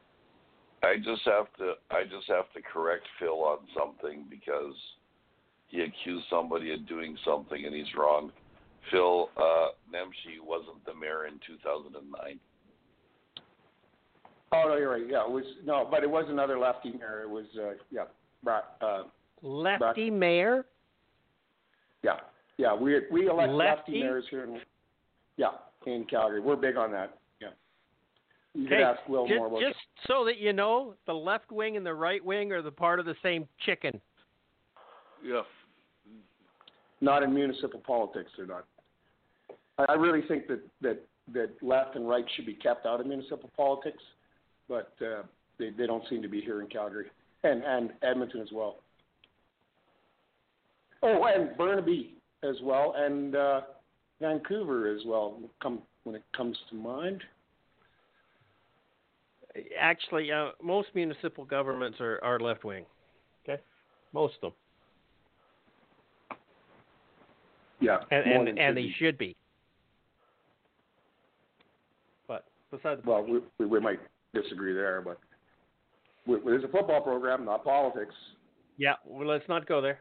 I 0.82 0.96
just 0.96 1.22
have 1.24 1.46
to 1.59 1.74
I 1.90 2.05
just 2.05 2.28
have 2.28 2.52
to 2.55 2.60
correct 2.72 3.05
Phil 3.18 3.42
on 3.42 3.59
something 3.76 4.24
because 4.30 4.74
he 5.68 5.80
accused 5.80 6.26
somebody 6.30 6.72
of 6.72 6.86
doing 6.88 7.16
something 7.24 7.64
and 7.64 7.74
he's 7.74 7.92
wrong. 7.96 8.30
Phil 8.90 9.30
uh 9.36 9.68
Nenshi 9.92 10.40
wasn't 10.42 10.84
the 10.86 10.94
mayor 10.94 11.26
in 11.26 11.34
2009. 11.46 12.38
Oh 14.50 14.64
no, 14.66 14.76
you're 14.76 14.90
right. 14.90 15.02
Yeah, 15.06 15.24
it 15.24 15.30
was 15.30 15.44
no, 15.64 15.86
but 15.90 16.02
it 16.02 16.10
was 16.10 16.24
another 16.28 16.59
lefty 16.59 16.92
mayor. 16.92 17.22
It 17.22 17.30
was 17.30 17.44
uh, 17.59 17.72
yeah, 17.90 18.05
uh, 18.80 19.02
Lefty 19.43 20.10
mayor? 20.10 20.66
yeah, 22.02 22.16
yeah. 22.56 22.74
We 22.74 23.01
we 23.10 23.28
elect 23.28 23.52
lefty, 23.52 23.93
Lefty? 23.93 24.01
mayors 24.02 24.24
here 24.31 24.44
in 24.44 24.60
yeah 25.36 25.51
in 25.86 26.05
Calgary. 26.05 26.40
We're 26.40 26.56
big 26.56 26.77
on 26.77 26.90
that. 26.93 27.19
Yeah. 27.40 27.48
You 28.55 28.66
Okay, 28.66 28.77
can 28.77 28.85
ask 28.85 29.09
Will 29.09 29.27
just, 29.27 29.36
more 29.39 29.47
about 29.47 29.60
just 29.60 29.78
so 30.06 30.24
that 30.24 30.39
you 30.39 30.52
know, 30.52 30.94
the 31.06 31.12
left 31.15 31.51
wing 31.52 31.77
and 31.77 31.85
the 31.86 31.94
right 31.94 32.24
wing 32.24 32.52
are 32.52 32.62
the 32.62 32.70
part 32.70 32.98
of 33.01 33.06
the 33.06 33.15
same 33.23 33.47
chicken. 33.65 34.01
Yeah. 35.24 35.43
not 37.01 37.23
in 37.23 37.35
municipal 37.35 37.81
politics. 37.81 38.31
They're 38.36 38.47
not. 38.47 38.65
I, 39.78 39.93
I 39.93 39.94
really 39.94 40.23
think 40.28 40.47
that 40.48 40.60
that 40.82 41.01
that 41.35 41.51
left 41.62 41.94
and 41.97 42.09
right 42.09 42.24
should 42.36 42.47
be 42.47 42.55
kept 42.55 42.86
out 42.86 43.01
of 43.01 43.06
municipal 43.06 43.51
politics, 43.56 44.02
but 44.69 44.93
uh, 45.01 45.23
they 45.59 45.70
they 45.70 45.86
don't 45.86 46.05
seem 46.09 46.23
to 46.23 46.28
be 46.28 46.40
here 46.40 46.60
in 46.60 46.66
Calgary 46.69 47.06
and 47.44 47.62
and 47.65 47.90
Edmonton 48.02 48.40
as 48.40 48.48
well. 48.52 48.77
Oh, 51.02 51.24
and 51.24 51.56
Burnaby 51.56 52.14
as 52.42 52.56
well, 52.62 52.94
and 52.96 53.36
uh, 53.36 53.60
Vancouver 54.20 54.88
as 54.94 55.02
well. 55.06 55.40
Come 55.62 55.82
when 56.04 56.16
it 56.16 56.24
comes 56.36 56.56
to 56.70 56.76
mind. 56.76 57.22
Actually, 59.78 60.30
uh, 60.30 60.50
most 60.62 60.88
municipal 60.94 61.44
governments 61.44 61.98
are, 62.00 62.20
are 62.22 62.38
left 62.38 62.64
wing. 62.64 62.84
Okay, 63.48 63.60
most 64.12 64.34
of 64.42 64.52
them, 64.52 66.38
Yeah, 67.80 67.98
and 68.10 68.48
and, 68.48 68.58
and 68.58 68.76
they 68.76 68.92
should 68.98 69.18
be. 69.18 69.36
But 72.26 72.44
besides 72.70 73.02
the 73.04 73.10
Well, 73.10 73.22
point, 73.22 73.42
we, 73.58 73.66
we 73.66 73.70
we 73.72 73.80
might 73.80 74.00
disagree 74.34 74.74
there, 74.74 75.00
but 75.00 75.18
w- 76.26 76.40
w- 76.40 76.56
it's 76.56 76.64
a 76.64 76.68
football 76.76 77.00
program, 77.00 77.44
not 77.44 77.64
politics. 77.64 78.14
Yeah, 78.76 78.94
well, 79.04 79.26
let's 79.26 79.48
not 79.48 79.66
go 79.66 79.80
there. 79.80 80.00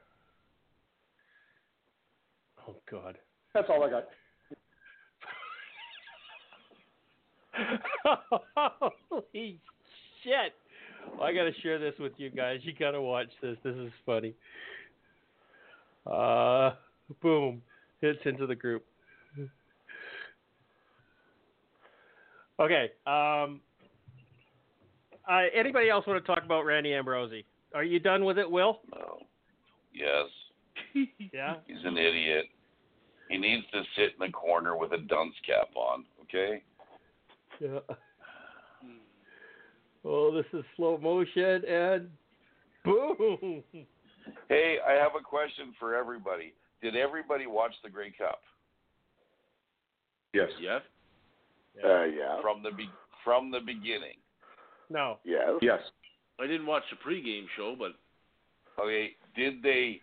Oh 2.68 2.76
God. 2.90 3.18
That's 3.54 3.68
all 3.70 3.84
I 3.84 3.90
got. 3.90 4.04
Holy 9.10 9.60
shit! 10.24 10.54
I 11.22 11.34
gotta 11.34 11.52
share 11.64 11.80
this 11.80 11.96
with 12.00 12.14
you 12.18 12.30
guys. 12.30 12.60
You 12.64 12.74
gotta 12.78 13.02
watch 13.02 13.30
this. 13.42 13.58
This 13.64 13.76
is 13.76 13.92
funny. 14.06 14.34
Uh, 16.06 16.72
boom, 17.22 17.62
hits 18.02 18.20
into 18.26 18.46
the 18.46 18.56
group. 18.56 18.86
Okay. 22.60 22.92
Um. 23.06 23.62
Uh, 25.30 25.42
anybody 25.54 25.90
else 25.90 26.08
want 26.08 26.24
to 26.24 26.26
talk 26.26 26.44
about 26.46 26.64
Randy 26.64 26.94
Ambrosie? 26.94 27.46
Are 27.76 27.84
you 27.84 28.00
done 28.00 28.24
with 28.24 28.38
it, 28.38 28.50
Will? 28.50 28.80
No. 28.94 29.20
Yes. 29.94 30.28
Yeah. 31.34 31.56
He's 31.68 31.84
an 31.84 31.98
idiot. 31.98 32.46
He 33.30 33.38
needs 33.38 33.64
to 33.74 33.84
sit 33.96 34.14
in 34.20 34.28
the 34.28 34.32
corner 34.32 34.78
with 34.78 34.94
a 34.94 34.98
dunce 34.98 35.36
cap 35.46 35.70
on. 35.76 36.06
Okay. 36.24 36.64
Yeah. 37.60 37.80
Oh, 40.06 40.32
this 40.34 40.46
is 40.54 40.64
slow 40.76 40.98
motion 40.98 41.66
and 41.66 42.10
boom. 42.86 43.64
Hey, 44.48 44.78
I 44.88 44.94
have 44.94 45.12
a 45.20 45.24
question 45.24 45.74
for 45.80 45.96
everybody. 45.96 46.54
Did 46.82 46.96
everybody 46.96 47.48
watch 47.48 47.74
the 47.84 47.90
Grey 47.90 48.12
Cup 48.12 48.42
Yes. 50.34 50.50
Yes. 50.62 50.82
Uh, 51.84 52.04
yeah. 52.04 52.42
from 52.42 52.64
the 52.64 52.72
be- 52.72 52.90
from 53.24 53.52
the 53.52 53.60
beginning? 53.60 54.18
No. 54.90 55.18
Yes. 55.26 55.50
Yes. 55.62 55.80
I 56.40 56.46
didn't 56.48 56.68
watch 56.68 56.84
the 56.92 56.98
pregame 57.10 57.46
show, 57.56 57.76
but 57.78 57.94
Okay. 58.82 59.16
Did 59.36 59.62
they 59.64 60.02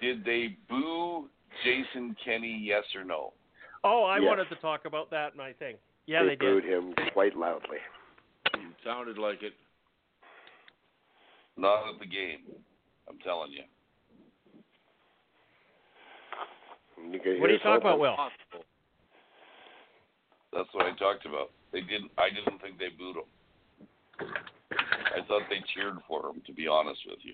did 0.00 0.24
they 0.24 0.56
boo 0.68 1.28
Jason 1.64 2.16
Kenney? 2.24 2.58
Yes 2.62 2.84
or 2.94 3.04
no? 3.04 3.32
Oh, 3.84 4.04
I 4.04 4.18
Yes. 4.18 4.28
wanted 4.28 4.48
to 4.50 4.56
talk 4.56 4.84
about 4.84 5.10
that 5.10 5.32
in 5.32 5.38
my 5.38 5.52
thing. 5.54 5.76
Yeah, 6.06 6.22
they 6.22 6.30
they, 6.30 6.36
booed 6.36 6.62
did. 6.64 6.72
him 6.72 6.94
quite 7.12 7.36
loudly. 7.36 7.78
it 8.54 8.60
sounded 8.84 9.18
like 9.18 9.42
it. 9.42 9.54
Not 11.56 11.88
at 11.94 11.98
the 12.00 12.06
game. 12.06 12.40
I'm 13.08 13.18
telling 13.18 13.52
you. 13.52 13.64
You 17.02 17.40
What 17.40 17.50
are 17.50 17.52
you 17.52 17.58
talking 17.58 17.80
about, 17.80 17.98
something. 17.98 18.00
Will? 18.00 18.16
That's 20.52 20.68
what 20.74 20.86
I 20.86 20.90
talked 20.96 21.26
about. 21.26 21.50
They 21.72 21.80
didn't. 21.80 22.10
I 22.18 22.28
didn't 22.28 22.60
think 22.60 22.78
they 22.78 22.88
booed 22.88 23.16
him. 23.16 24.28
I 25.16 25.22
thought 25.26 25.42
they 25.48 25.62
cheered 25.74 25.96
for 26.06 26.28
him. 26.30 26.42
To 26.46 26.52
be 26.52 26.66
honest 26.66 27.00
with 27.08 27.18
you. 27.22 27.32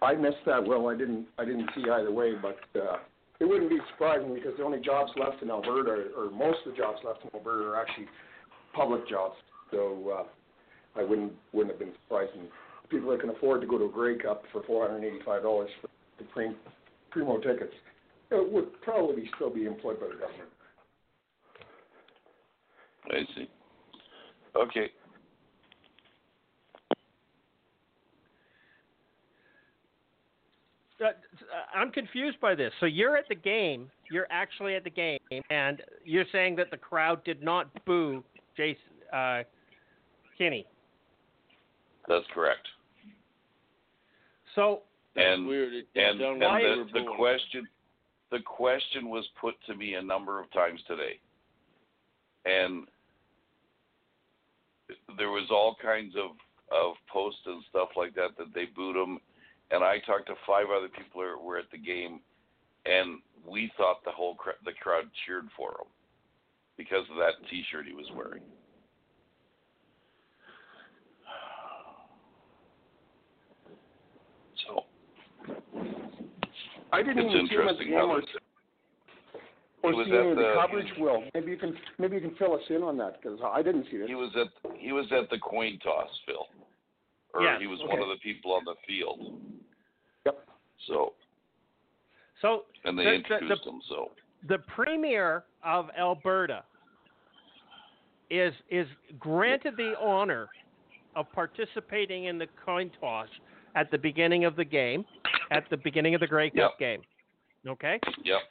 I 0.00 0.14
missed 0.14 0.44
that. 0.46 0.64
Well, 0.64 0.88
I 0.88 0.96
didn't. 0.96 1.26
I 1.38 1.44
didn't 1.44 1.68
see 1.74 1.90
either 1.90 2.12
way, 2.12 2.32
but 2.40 2.58
uh, 2.80 2.98
it 3.40 3.44
wouldn't 3.44 3.70
be 3.70 3.78
surprising 3.90 4.32
because 4.34 4.52
the 4.56 4.64
only 4.64 4.80
jobs 4.80 5.10
left 5.16 5.42
in 5.42 5.50
Alberta, 5.50 6.06
or 6.16 6.30
most 6.30 6.58
of 6.66 6.72
the 6.72 6.78
jobs 6.78 6.98
left 7.04 7.22
in 7.24 7.30
Alberta, 7.34 7.64
are 7.68 7.80
actually 7.80 8.06
public 8.74 9.08
jobs. 9.08 9.36
So 9.70 10.26
uh, 10.96 11.00
I 11.00 11.04
wouldn't 11.04 11.32
wouldn't 11.52 11.72
have 11.72 11.80
been 11.80 11.92
surprising. 12.04 12.48
People 12.88 13.10
that 13.10 13.20
can 13.20 13.30
afford 13.30 13.60
to 13.60 13.66
go 13.66 13.76
to 13.76 13.84
a 13.84 13.88
Grey 13.90 14.16
Cup 14.16 14.44
for 14.52 14.62
four 14.62 14.88
hundred 14.88 15.06
eighty-five 15.06 15.42
dollars 15.42 15.70
for 15.80 15.88
the 16.18 16.24
pre- 16.24 16.56
primo 17.10 17.38
tickets 17.38 17.74
uh, 18.32 18.38
would 18.50 18.80
probably 18.80 19.28
still 19.36 19.50
be 19.50 19.66
employed 19.66 20.00
by 20.00 20.06
the 20.06 20.14
government. 20.14 20.50
I 23.10 23.20
see. 23.34 23.48
Okay. 24.56 24.90
Uh, 31.00 31.12
I'm 31.74 31.90
confused 31.90 32.40
by 32.40 32.54
this. 32.54 32.72
So 32.80 32.86
you're 32.86 33.16
at 33.16 33.28
the 33.28 33.34
game. 33.34 33.90
You're 34.10 34.26
actually 34.30 34.74
at 34.74 34.84
the 34.84 34.90
game, 34.90 35.18
and 35.50 35.82
you're 36.04 36.24
saying 36.32 36.56
that 36.56 36.70
the 36.70 36.76
crowd 36.76 37.24
did 37.24 37.42
not 37.42 37.68
boo 37.84 38.22
Jason 38.56 38.82
uh, 39.12 39.42
Kenney. 40.36 40.66
That's 42.08 42.24
correct. 42.32 42.66
So 44.54 44.82
That's 45.14 45.26
And- 45.26 45.46
weird. 45.46 45.72
And, 45.72 46.20
sounded 46.20 46.24
and 46.24 46.40
like 46.40 46.62
the, 46.62 47.00
were 47.00 47.04
the 47.04 47.16
question 47.16 47.68
the 48.30 48.40
question 48.40 49.08
was 49.08 49.24
put 49.40 49.54
to 49.66 49.74
me 49.74 49.94
a 49.94 50.02
number 50.02 50.40
of 50.40 50.50
times 50.52 50.80
today. 50.86 51.18
And 52.44 52.86
there 55.16 55.30
was 55.30 55.46
all 55.50 55.76
kinds 55.80 56.14
of, 56.16 56.32
of 56.70 56.94
posts 57.10 57.40
and 57.46 57.62
stuff 57.70 57.88
like 57.96 58.14
that 58.14 58.36
that 58.38 58.52
they 58.54 58.66
booed 58.66 58.96
him. 58.96 59.18
And 59.70 59.84
I 59.84 59.98
talked 60.06 60.26
to 60.28 60.34
five 60.46 60.66
other 60.74 60.88
people 60.88 61.20
who 61.22 61.44
were 61.46 61.58
at 61.58 61.70
the 61.70 61.78
game, 61.78 62.20
and 62.86 63.20
we 63.46 63.70
thought 63.76 64.02
the 64.04 64.10
whole 64.10 64.34
cr- 64.34 64.50
the 64.64 64.72
crowd 64.80 65.04
cheered 65.26 65.44
for 65.56 65.70
him 65.72 65.86
because 66.76 67.04
of 67.10 67.16
that 67.16 67.34
T-shirt 67.50 67.86
he 67.86 67.92
was 67.94 68.06
wearing. 68.16 68.42
So 74.66 74.84
I 76.92 77.02
didn't 77.02 77.26
It's 77.26 77.34
even 77.34 77.48
see 77.48 77.54
him 77.54 77.68
at 77.68 77.78
the 77.78 77.84
game 77.84 77.94
or, 77.94 78.22
see 78.22 80.10
any 80.10 80.30
of 80.30 80.36
the 80.36 80.42
the- 80.42 80.54
coverage. 80.60 80.92
Will 80.98 81.22
maybe 81.34 81.50
you 81.52 81.56
can 81.56 81.76
maybe 81.98 82.16
you 82.16 82.22
can 82.22 82.34
fill 82.36 82.54
us 82.54 82.62
in 82.70 82.82
on 82.82 82.96
that 82.98 83.20
because 83.22 83.38
I 83.44 83.62
didn't 83.62 83.84
see 83.90 83.98
it. 83.98 84.08
He 84.08 84.14
was 84.14 84.30
at 84.34 84.48
he 84.76 84.92
was 84.92 85.06
at 85.12 85.30
the 85.30 85.38
coin 85.38 85.78
toss, 85.82 86.08
Phil. 86.26 86.46
Or 87.34 87.42
Yes, 87.42 87.60
he 87.60 87.66
was 87.66 87.80
okay. 87.80 87.88
one 87.88 88.02
of 88.02 88.08
the 88.08 88.16
people 88.22 88.52
on 88.54 88.64
the 88.64 88.74
field. 88.86 89.40
Yep. 90.26 90.48
So 90.86 91.14
so 92.40 92.64
and 92.84 92.98
they 92.98 93.04
The- 93.04 93.10
the- 93.10 93.16
introduced 93.16 93.64
the- 93.64 93.70
him. 93.70 93.82
So 93.88 94.12
the 94.44 94.58
premier 94.60 95.44
of 95.62 95.90
Alberta 95.96 96.64
is 98.30 98.54
is 98.70 98.86
granted 99.18 99.76
the 99.76 99.98
honor 100.00 100.48
of 101.16 101.30
participating 101.32 102.24
in 102.24 102.38
the 102.38 102.46
coin 102.64 102.90
toss 103.00 103.28
at 103.74 103.90
the 103.90 103.98
beginning 103.98 104.44
of 104.44 104.56
the 104.56 104.64
game, 104.64 105.04
at 105.50 105.68
the 105.70 105.76
beginning 105.76 106.14
of 106.14 106.20
the 106.20 106.26
Grey 106.26 106.50
Cup 106.50 106.72
Yep. 106.72 106.78
game. 106.78 107.02
Okay? 107.66 107.98
yep, 108.22 108.42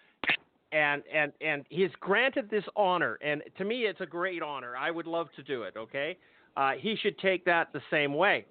and 0.71 1.01
and 1.11 1.31
and 1.41 1.65
he's 1.69 1.91
granted 2.01 2.49
this 2.49 2.65
honor 2.75 3.17
and 3.21 3.41
to 3.57 3.63
me 3.63 3.85
it's 3.85 4.01
a 4.01 4.05
great 4.05 4.43
honor 4.43 4.75
i 4.75 4.91
would 4.91 5.07
love 5.07 5.31
to 5.33 5.41
do 5.41 5.63
it 5.63 5.75
okay 5.77 6.17
uh, 6.57 6.73
he 6.73 6.95
should 6.97 7.17
take 7.19 7.45
that 7.45 7.71
the 7.71 7.81
same 7.89 8.13
way 8.13 8.45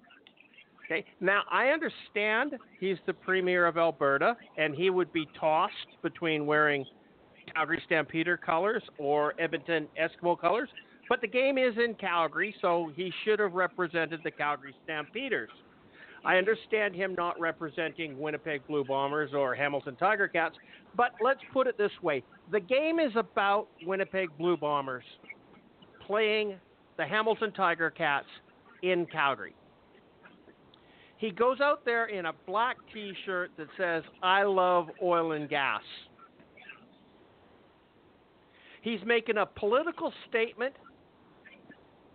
okay 0.89 1.05
now 1.19 1.43
i 1.51 1.67
understand 1.67 2.53
he's 2.79 2.97
the 3.05 3.13
premier 3.13 3.65
of 3.65 3.77
alberta 3.77 4.35
and 4.57 4.73
he 4.75 4.89
would 4.89 5.11
be 5.13 5.27
tossed 5.39 5.73
between 6.01 6.45
wearing 6.45 6.85
calgary 7.53 7.81
stampeder 7.85 8.37
colors 8.37 8.83
or 8.97 9.33
edmonton 9.39 9.87
eskimo 10.01 10.39
colors 10.39 10.69
but 11.09 11.21
the 11.21 11.27
game 11.27 11.57
is 11.57 11.73
in 11.83 11.93
calgary 11.95 12.55
so 12.61 12.91
he 12.95 13.11
should 13.23 13.39
have 13.39 13.53
represented 13.53 14.19
the 14.23 14.31
calgary 14.31 14.75
stampeders 14.83 15.49
I 16.25 16.37
understand 16.37 16.93
him 16.93 17.15
not 17.15 17.39
representing 17.39 18.19
Winnipeg 18.19 18.65
Blue 18.67 18.83
Bombers 18.83 19.31
or 19.33 19.55
Hamilton 19.55 19.95
Tiger 19.95 20.27
Cats, 20.27 20.55
but 20.95 21.11
let's 21.23 21.39
put 21.53 21.67
it 21.67 21.77
this 21.77 21.91
way 22.01 22.21
the 22.51 22.59
game 22.59 22.99
is 22.99 23.11
about 23.15 23.67
Winnipeg 23.85 24.29
Blue 24.37 24.57
Bombers 24.57 25.05
playing 26.05 26.57
the 26.97 27.05
Hamilton 27.05 27.51
Tiger 27.53 27.89
Cats 27.89 28.27
in 28.81 29.05
Calgary. 29.05 29.55
He 31.17 31.31
goes 31.31 31.59
out 31.61 31.83
there 31.83 32.05
in 32.05 32.27
a 32.27 32.33
black 32.45 32.77
t 32.93 33.13
shirt 33.25 33.51
that 33.57 33.67
says, 33.77 34.03
I 34.21 34.43
love 34.43 34.87
oil 35.01 35.31
and 35.31 35.49
gas. 35.49 35.81
He's 38.81 38.99
making 39.05 39.37
a 39.37 39.45
political 39.45 40.13
statement 40.29 40.73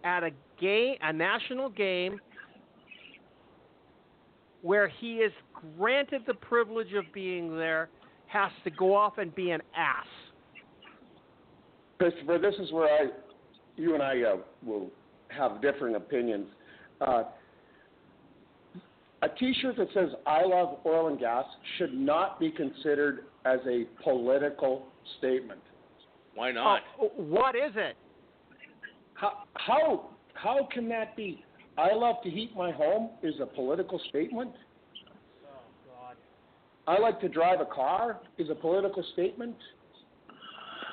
at 0.04 0.22
a 0.22 0.30
game, 0.60 0.96
a 1.02 1.12
national 1.12 1.68
game 1.70 2.20
where 4.62 4.88
he 4.88 5.16
is 5.16 5.32
granted 5.76 6.22
the 6.26 6.34
privilege 6.34 6.92
of 6.94 7.04
being 7.12 7.56
there, 7.56 7.88
has 8.26 8.50
to 8.64 8.70
go 8.70 8.94
off 8.94 9.18
and 9.18 9.34
be 9.34 9.50
an 9.50 9.60
ass. 9.76 10.06
Christopher, 11.98 12.38
this 12.38 12.54
is 12.60 12.72
where 12.72 12.86
I, 12.86 13.06
you 13.76 13.94
and 13.94 14.02
I 14.02 14.22
uh, 14.22 14.36
will 14.64 14.90
have 15.28 15.60
different 15.60 15.96
opinions. 15.96 16.46
Uh, 17.00 17.24
a 19.22 19.28
T-shirt 19.28 19.76
that 19.76 19.88
says 19.94 20.10
"I 20.26 20.44
love 20.44 20.78
oil 20.84 21.08
and 21.08 21.18
gas" 21.18 21.44
should 21.78 21.94
not 21.94 22.38
be 22.40 22.50
considered 22.50 23.24
as 23.44 23.60
a 23.68 23.84
political 24.02 24.86
statement. 25.18 25.60
Why 26.34 26.50
oh, 26.50 26.52
not? 26.52 26.82
Oh, 27.00 27.10
what 27.16 27.54
is 27.54 27.72
it? 27.76 27.96
How 29.14 29.44
how 29.54 30.10
how 30.34 30.68
can 30.72 30.88
that 30.88 31.16
be? 31.16 31.44
I 31.78 31.94
love 31.94 32.16
to 32.24 32.30
heat 32.30 32.54
my 32.56 32.70
home 32.70 33.10
is 33.22 33.34
a 33.40 33.46
political 33.46 34.00
statement. 34.08 34.52
I 36.86 36.98
like 36.98 37.20
to 37.20 37.28
drive 37.28 37.60
a 37.60 37.64
car 37.64 38.20
is 38.38 38.50
a 38.50 38.56
political 38.56 39.04
statement. 39.12 39.54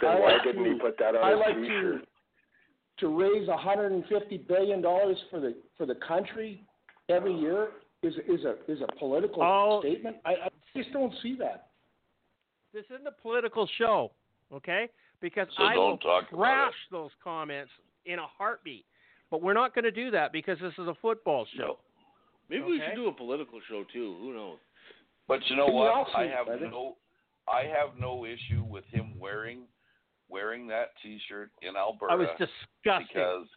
Then 0.02 0.12
I 0.12 0.20
why 0.20 0.34
like 0.34 0.44
didn't 0.44 0.64
to- 0.64 0.74
he 0.74 0.80
put 0.80 0.98
that 1.00 1.16
on 1.16 1.24
I 1.24 1.32
his 1.32 1.40
like 1.40 1.56
T-shirt? 1.56 2.08
to 3.00 3.08
raise 3.08 3.48
150 3.48 4.38
billion 4.48 4.82
dollars 4.82 5.18
for 5.32 5.40
the 5.40 5.56
for 5.78 5.86
the 5.86 5.96
country 5.96 6.64
every 7.10 7.34
year 7.34 7.70
is 8.04 8.14
is 8.28 8.46
a 8.46 8.56
is 8.72 8.80
a 8.82 8.88
political 8.98 9.44
Oh. 9.44 9.82
statement. 9.82 10.18
I, 10.26 10.32
I 10.32 10.50
just 10.76 10.92
don't 10.94 11.14
see 11.22 11.36
that. 11.40 11.68
This 12.74 12.86
isn't 12.92 13.08
a 13.08 13.12
political 13.22 13.68
show, 13.78 14.12
okay? 14.54 14.90
Because 15.22 15.48
So 15.58 15.64
I 15.64 15.76
will 15.76 15.90
don't 15.90 16.00
talk 16.00 16.32
about 16.32 16.38
trash 16.40 16.74
those 16.92 17.12
comments 17.24 17.72
in 18.06 18.20
a 18.20 18.28
heartbeat. 18.28 18.86
But 19.32 19.42
we're 19.42 19.54
not 19.54 19.76
going 19.76 19.84
to 19.86 19.92
do 19.92 20.12
that 20.12 20.32
because 20.32 20.58
this 20.60 20.74
is 20.80 20.88
a 20.88 20.96
football 21.02 21.46
show. 21.56 21.62
No. 21.62 21.78
Maybe 22.50 22.64
we 22.64 22.80
should 22.84 22.96
do 22.96 23.08
a 23.10 23.14
political 23.14 23.60
show 23.70 23.84
too. 23.94 24.16
Who 24.22 24.34
knows? 24.34 24.58
But 25.28 25.40
you 25.50 25.56
know 25.56 25.66
Can 25.68 25.76
what? 25.76 26.08
I 26.16 26.24
have 26.28 26.48
I 26.48 26.58
think- 26.58 26.72
no 26.72 26.96
I 27.48 27.64
have 27.64 27.98
no 28.00 28.26
issue 28.26 28.64
with 28.68 28.86
him 28.86 29.20
wearing 29.20 29.62
wearing 30.30 30.68
that 30.68 30.92
T-shirt 31.02 31.52
in 31.64 31.76
Alberta 31.76 32.14
I 32.14 32.16
was 32.16 32.28
disgusted. 32.38 33.08
because 33.14 33.48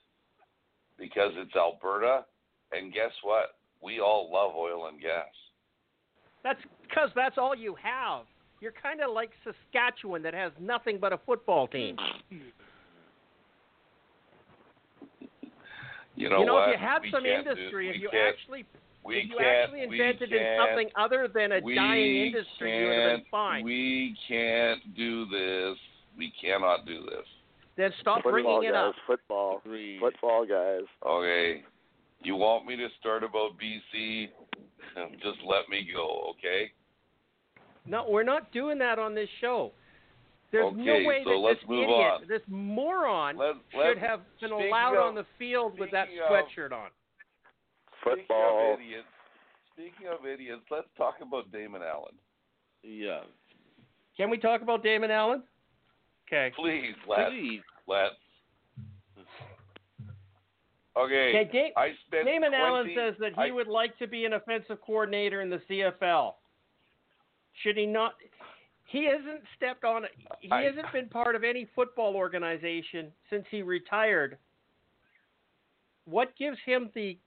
because 0.99 1.33
it's 1.37 1.55
Alberta, 1.57 2.25
and 2.73 2.93
guess 2.93 3.13
what? 3.23 3.57
We 3.83 4.01
all 4.01 4.31
love 4.33 4.53
oil 4.57 4.87
and 4.87 5.01
gas. 5.01 5.27
That's 6.45 6.61
because 6.89 7.11
that's 7.15 7.37
all 7.39 7.55
you 7.55 7.75
have. 7.83 8.25
You're 8.61 8.73
kind 8.81 9.01
of 9.01 9.13
like 9.13 9.31
Saskatchewan 9.45 10.23
that 10.23 10.35
has 10.35 10.53
nothing 10.61 10.99
but 11.01 11.13
a 11.13 11.19
football 11.27 11.67
team. 11.67 11.97
You 16.15 16.29
know, 16.29 16.41
you 16.41 16.47
know, 16.47 16.55
what? 16.55 16.69
if 16.69 16.79
you 16.79 16.87
had 16.87 17.03
We 17.03 17.11
some 17.11 17.23
can't 17.25 17.45
do- 17.45 17.51
industry, 17.53 17.89
if 17.89 17.95
we 17.97 18.03
you 18.03 18.09
can't- 18.11 18.35
actually 18.37 18.65
we 19.03 19.17
if 19.19 19.31
you 19.31 19.37
can't, 19.39 19.49
actually 19.49 19.87
we 19.87 19.99
invented 20.01 20.31
in 20.33 20.39
can't, 20.39 20.69
something 20.69 20.91
other 20.95 21.27
than 21.27 21.53
a 21.53 21.61
we 21.61 21.75
dying 21.75 22.27
industry, 22.27 22.79
you 22.79 22.87
would 22.87 22.95
have 22.99 23.09
been 23.11 23.17
can't- 23.21 23.31
fine. 23.31 23.65
We 23.65 24.17
can't 24.29 24.95
do 24.95 25.25
this. 25.27 25.79
We 26.19 26.31
cannot 26.41 26.85
do 26.85 27.01
this. 27.07 27.27
then 27.77 27.91
stop 28.03 28.17
football 28.23 28.33
bringing 28.61 28.65
it 28.65 28.75
up. 28.75 28.95
football, 29.07 29.63
Agreed. 29.65 30.01
football 30.01 30.45
guys. 30.47 30.83
Okay. 31.05 31.65
You 32.25 32.37
want 32.37 32.67
me 32.67 32.77
to 32.77 32.89
start 33.01 33.23
about 33.25 33.51
BC? 33.61 34.29
Just 35.23 35.39
let 35.47 35.69
me 35.69 35.89
go, 35.93 36.33
okay? 36.39 36.71
No, 37.87 38.07
we're 38.09 38.23
not 38.23 38.53
doing 38.53 38.79
that 38.79 38.99
on 38.99 39.15
this 39.15 39.29
show. 39.41 39.73
There's 40.53 40.73
no 40.77 40.93
way 41.05 41.23
so 41.25 41.31
that 41.31 41.37
let's 41.37 41.61
this 41.61 41.69
move 41.69 41.85
idiot, 41.85 41.99
on. 41.99 42.29
this 42.29 42.43
moron, 42.47 43.39
Let, 43.39 43.55
should 43.73 43.79
let, 43.79 43.99
have 43.99 44.21
been 44.41 44.53
allowed 44.53 44.97
of- 44.97 45.07
on 45.07 45.15
the 45.15 45.25
field 45.39 45.79
with 45.79 45.91
that 45.93 46.09
speaking 46.09 46.23
of- 46.23 46.31
sweatshirt 46.31 46.73
on. 46.73 46.91
Speaking 48.03 48.27
of 48.31 48.81
idiots, 48.81 49.07
speaking 49.73 50.07
of 50.09 50.27
idiots, 50.27 50.63
let's 50.71 50.89
talk 50.97 51.15
about 51.23 51.51
Damon 51.53 51.83
Allen. 51.83 52.15
Yeah. 52.83 53.21
Can 54.17 54.29
we 54.29 54.37
talk 54.39 54.61
about 54.61 54.83
Damon 54.83 55.11
Allen? 55.11 55.43
Okay. 56.29 56.53
Please, 56.57 56.95
let's. 57.09 57.31
Please. 57.31 57.61
Let's. 57.87 58.15
Okay. 60.97 61.31
Okay, 61.31 61.73
Da- 61.75 61.81
I 61.81 61.95
spent 62.07 62.27
Damon 62.27 62.51
20, 62.51 62.57
Allen 62.57 62.91
says 62.95 63.15
that 63.21 63.33
he 63.35 63.49
I- 63.49 63.51
would 63.51 63.67
like 63.69 63.97
to 63.99 64.07
be 64.07 64.25
an 64.27 64.35
offensive 64.35 64.81
coordinator 64.83 65.41
in 65.41 65.49
the 65.49 65.61
CFL. 65.69 66.37
Should 67.63 67.77
he 67.77 67.87
not? 67.87 68.15
He 68.87 69.05
hasn't 69.05 69.43
stepped 69.57 69.85
on. 69.85 70.07
He 70.41 70.51
I- 70.51 70.63
hasn't 70.63 70.93
been 70.93 71.09
part 71.09 71.35
of 71.35 71.45
any 71.45 71.65
football 71.75 72.15
organization 72.15 73.13
since 73.31 73.47
he 73.51 73.63
retired. 73.63 74.39
What 76.05 76.37
gives 76.37 76.59
him 76.67 76.91
the? 76.95 77.19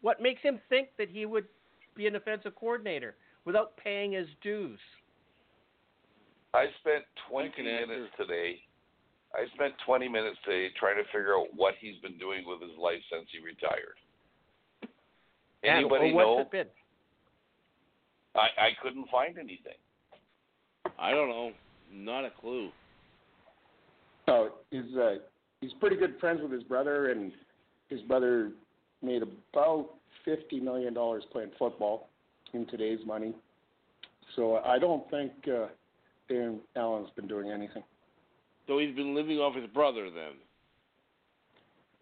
What 0.00 0.20
makes 0.20 0.42
him 0.42 0.58
think 0.68 0.88
that 0.96 1.08
he 1.08 1.26
would 1.26 1.46
be 1.94 2.08
an 2.08 2.16
offensive 2.16 2.56
coordinator 2.56 3.16
without 3.44 3.76
paying 3.76 4.12
his 4.12 4.26
dues? 4.40 4.80
I 6.54 6.66
spent 6.80 7.04
20 7.28 7.62
minutes 7.62 8.12
today. 8.16 8.60
I 9.34 9.46
spent 9.54 9.74
20 9.86 10.08
minutes 10.08 10.36
today 10.44 10.68
trying 10.78 10.96
to 10.96 11.04
figure 11.04 11.34
out 11.36 11.46
what 11.54 11.74
he's 11.80 11.96
been 12.02 12.18
doing 12.18 12.44
with 12.46 12.60
his 12.60 12.76
life 12.78 13.00
since 13.10 13.26
he 13.32 13.38
retired. 13.44 13.96
And- 15.62 15.78
Anybody 15.78 16.10
or 16.10 16.14
what's 16.14 16.26
know? 16.26 16.40
it 16.40 16.50
been? 16.50 16.66
I, 18.34 18.48
I 18.60 18.70
couldn't 18.82 19.08
find 19.10 19.38
anything. 19.38 19.78
I 20.98 21.10
don't 21.10 21.28
know. 21.28 21.52
Not 21.92 22.24
a 22.24 22.30
clue. 22.30 22.70
Oh, 24.28 24.50
he's 24.70 24.96
uh, 24.98 25.16
he's 25.60 25.72
pretty 25.80 25.96
good 25.96 26.18
friends 26.18 26.40
with 26.42 26.52
his 26.52 26.62
brother, 26.62 27.10
and 27.10 27.32
his 27.88 28.00
brother 28.02 28.52
made 29.02 29.22
about 29.22 29.90
fifty 30.24 30.60
million 30.60 30.94
dollars 30.94 31.24
playing 31.30 31.50
football 31.58 32.08
in 32.54 32.66
today's 32.66 33.00
money. 33.06 33.34
So 34.36 34.56
I 34.64 34.78
don't 34.78 35.08
think 35.10 35.32
uh, 35.46 35.66
Dan 36.28 36.60
Allen's 36.76 37.10
been 37.16 37.28
doing 37.28 37.50
anything. 37.50 37.82
So 38.66 38.78
he's 38.78 38.94
been 38.94 39.14
living 39.14 39.38
off 39.38 39.54
his 39.54 39.66
brother 39.70 40.08
then. 40.10 40.32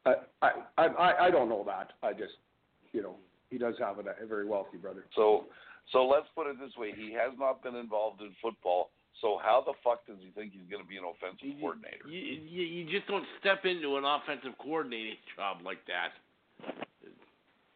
I 0.07 0.15
I 0.43 0.51
I, 0.79 0.87
I 0.87 1.27
I 1.27 1.31
don't 1.31 1.49
know 1.49 1.65
that. 1.67 1.93
I 2.03 2.13
just 2.13 2.35
you 2.93 3.03
know 3.03 3.17
he 3.51 3.59
does 3.59 3.75
have 3.79 3.99
a, 3.99 4.03
a 4.23 4.27
very 4.27 4.47
wealthy 4.47 4.77
brother. 4.77 5.05
So 5.15 5.47
so 5.93 6.07
let's 6.07 6.27
put 6.35 6.47
it 6.47 6.59
this 6.61 6.77
way: 6.77 6.93
he 6.97 7.13
has 7.13 7.33
not 7.39 7.63
been 7.63 7.77
involved 7.77 8.21
in 8.21 8.31
football. 8.43 8.91
So 9.21 9.39
how 9.43 9.63
the 9.65 9.75
fuck 9.85 10.07
does 10.07 10.17
he 10.21 10.31
think 10.31 10.53
he's 10.53 10.69
going 10.71 10.83
to 10.83 10.89
be 10.89 10.97
an 10.97 11.05
offensive 11.05 11.45
You, 11.45 11.61
coordinator? 11.61 12.09
you, 12.09 12.19
you, 12.19 12.63
you 12.63 12.91
just 12.91 13.07
don't 13.07 13.25
step 13.39 13.67
into 13.67 13.97
an 13.99 14.05
offensive 14.05 14.57
coordinating 14.59 15.17
job 15.37 15.59
like 15.63 15.85
that. 15.89 16.17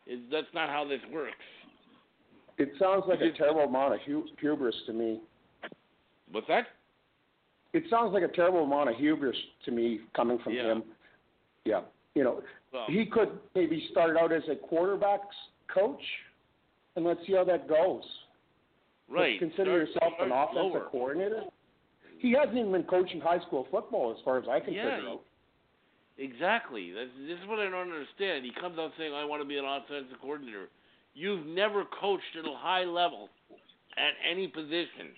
It, 0.07 0.21
that's 0.31 0.47
not 0.55 0.71
how 0.71 0.87
this 0.89 1.01
works. 1.13 1.37
It 2.57 2.71
sounds 2.79 3.05
like 3.09 3.21
a 3.21 3.37
terrible 3.37 3.63
amount 3.63 3.95
of 3.95 4.01
hu- 4.07 4.25
hubris 4.41 4.77
to 4.87 4.93
me. 4.95 5.21
What's 6.31 6.47
that? 6.49 6.67
It 7.75 7.83
sounds 7.91 8.15
like 8.15 8.23
a 8.23 8.29
terrible 8.29 8.63
amount 8.63 8.89
of 8.89 8.97
hubris 8.97 9.37
to 9.65 9.73
me 9.73 10.01
coming 10.15 10.39
from 10.39 10.55
Yeah. 10.55 10.63
him. 10.73 10.85
Yeah, 11.65 11.83
you 12.15 12.23
know, 12.23 12.43
Well, 12.73 12.87
he 12.87 13.05
could 13.05 13.39
maybe 13.55 13.87
start 13.91 14.17
out 14.17 14.31
as 14.33 14.49
a 14.49 14.55
quarterbacks 14.55 15.35
coach, 15.69 16.03
and 16.95 17.05
let's 17.05 17.25
see 17.27 17.33
how 17.33 17.43
that 17.45 17.67
goes. 17.69 18.05
Right. 19.09 19.39
Consider 19.39 19.87
Start- 19.87 20.13
yourself 20.13 20.21
an 20.21 20.33
offensive 20.33 20.73
lower. 20.73 20.89
coordinator. 20.89 21.45
He 22.19 22.33
hasn't 22.33 22.57
even 22.57 22.71
been 22.73 22.85
coaching 22.85 23.21
high 23.21 23.41
school 23.41 23.65
football, 23.65 24.13
as 24.13 24.21
far 24.23 24.39
as 24.39 24.49
I 24.49 24.61
can 24.61 24.73
Yeah, 24.73 24.97
figure 24.97 25.11
out. 25.11 25.25
Exactly. 26.17 26.93
That's, 26.93 27.11
this 27.27 27.39
is 27.41 27.47
what 27.47 27.59
I 27.59 27.65
don't 27.65 27.91
understand. 27.91 28.45
He 28.45 28.53
comes 28.53 28.79
out 28.79 28.95
saying, 28.97 29.13
"I 29.13 29.25
want 29.25 29.43
to 29.43 29.49
be 29.49 29.59
an 29.59 29.65
offensive 29.65 30.21
coordinator." 30.21 30.69
You've 31.15 31.45
never 31.47 31.85
coached 31.87 32.37
at 32.37 32.47
a 32.47 32.55
high 32.55 32.85
level 32.85 33.31
at 33.97 34.15
any 34.25 34.47
position. 34.49 35.15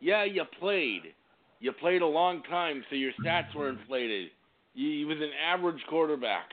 Yeah, 0.00 0.24
you 0.24 0.44
played. 0.44 1.14
You 1.62 1.70
played 1.72 2.02
a 2.02 2.06
long 2.06 2.42
time, 2.50 2.84
so 2.90 2.96
your 2.96 3.12
stats 3.24 3.54
were 3.54 3.68
inflated. 3.68 4.30
You, 4.74 4.88
you 4.88 5.06
was 5.06 5.18
an 5.18 5.30
average 5.40 5.80
quarterback, 5.88 6.50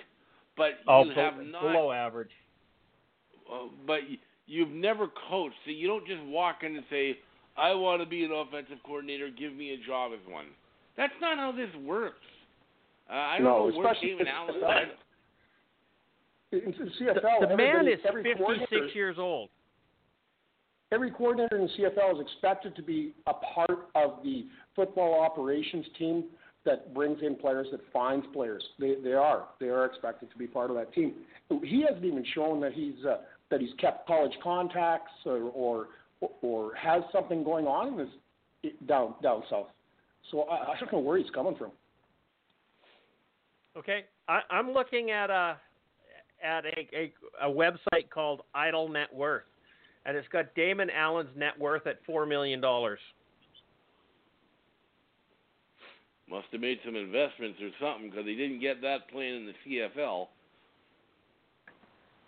but 0.56 0.74
Oh, 0.88 1.04
you 1.04 1.12
have 1.16 1.34
not. 1.38 1.62
below 1.64 1.92
average. 1.92 2.30
Uh, 3.52 3.70
but 3.88 4.02
you've 4.46 4.70
never 4.70 5.08
coached, 5.30 5.56
so 5.66 5.72
you 5.72 5.88
don't 5.88 6.06
just 6.06 6.22
walk 6.26 6.58
in 6.62 6.76
and 6.76 6.86
say, 6.92 7.18
"I 7.58 7.74
want 7.74 8.04
to 8.04 8.08
be 8.08 8.24
an 8.24 8.32
offensive 8.32 8.78
coordinator. 8.86 9.30
Give 9.32 9.52
me 9.54 9.74
a 9.74 9.78
job 9.78 10.12
as 10.14 10.20
one." 10.32 10.46
That's 10.96 11.14
not 11.20 11.38
how 11.40 11.52
this 11.54 11.74
works. 11.84 12.20
Uh, 13.10 13.14
I 13.14 13.36
don't 13.40 13.46
No, 13.46 13.68
know 13.70 13.76
where 13.78 13.88
especially 13.88 14.10
Damon 14.10 14.28
Allen. 14.36 14.56
In 16.52 16.60
in 16.60 16.72
the 16.72 16.86
The, 16.86 17.20
CFL, 17.20 17.50
the 17.50 17.58
man 17.58 17.88
is 17.88 18.00
56 18.04 18.96
years 18.96 19.18
old. 19.20 19.50
every 20.92 21.12
coordinator 21.12 21.58
in 21.58 21.64
the 21.68 21.74
CFL 21.84 22.16
is 22.16 22.22
expected 22.22 22.76
to 22.76 22.82
be 22.82 23.14
a 23.28 23.34
part 23.34 23.88
of 23.96 24.24
the 24.24 24.46
football 24.80 25.20
operations 25.20 25.86
team 25.98 26.24
that 26.64 26.94
brings 26.94 27.22
in 27.22 27.36
players, 27.36 27.68
that 27.72 27.82
finds 27.92 28.26
players. 28.32 28.64
They 28.80 28.96
they 29.04 29.14
are 29.14 29.48
they 29.60 29.68
are 29.68 29.86
expected 29.86 30.32
to 30.32 30.38
be 30.38 30.48
part 30.48 30.70
of 30.70 30.78
that 30.78 30.94
team. 30.94 31.16
He 31.64 31.84
hasn't 31.86 32.06
even 32.06 32.24
shown 32.34 32.62
that 32.62 32.72
he's 32.72 33.04
uh, 33.06 33.18
that 33.52 33.60
he's 33.60 33.74
kept 33.78 34.08
college 34.08 34.32
contacts 34.42 35.12
or 35.26 35.52
or, 35.54 35.88
or 36.42 36.76
has 36.76 37.04
something 37.12 37.44
going 37.44 37.66
on 37.66 37.88
in 37.90 37.98
this 37.98 38.74
down 38.88 39.16
down 39.22 39.44
south. 39.50 39.68
So 40.32 40.44
I, 40.44 40.72
I 40.72 40.80
don't 40.80 40.94
know 40.94 41.00
where 41.00 41.18
he's 41.18 41.30
coming 41.32 41.56
from. 41.58 41.72
Okay, 43.78 44.06
I, 44.30 44.40
I'm 44.50 44.72
looking 44.72 45.12
at 45.12 45.30
a 45.30 45.58
at 46.42 46.66
a, 46.66 46.88
a 46.94 47.14
a 47.42 47.50
website 47.52 48.10
called 48.10 48.44
Idol 48.56 48.88
Net 48.88 49.14
Worth, 49.14 49.44
and 50.06 50.16
it's 50.16 50.28
got 50.30 50.56
Damon 50.56 50.90
Allen's 50.90 51.30
net 51.36 51.60
worth 51.60 51.86
at 51.88 52.00
four 52.06 52.26
million 52.26 52.62
dollars. 52.62 53.00
Must 56.30 56.46
have 56.52 56.62
made 56.62 56.80
some 56.86 56.96
investments 56.96 57.60
or 57.62 57.70
something 57.82 58.10
because 58.10 58.26
he 58.26 58.36
didn't 58.36 58.60
get 58.60 58.82
that 58.82 59.10
playing 59.12 59.36
in 59.36 59.46
the 59.48 59.54
CFL. 59.98 60.28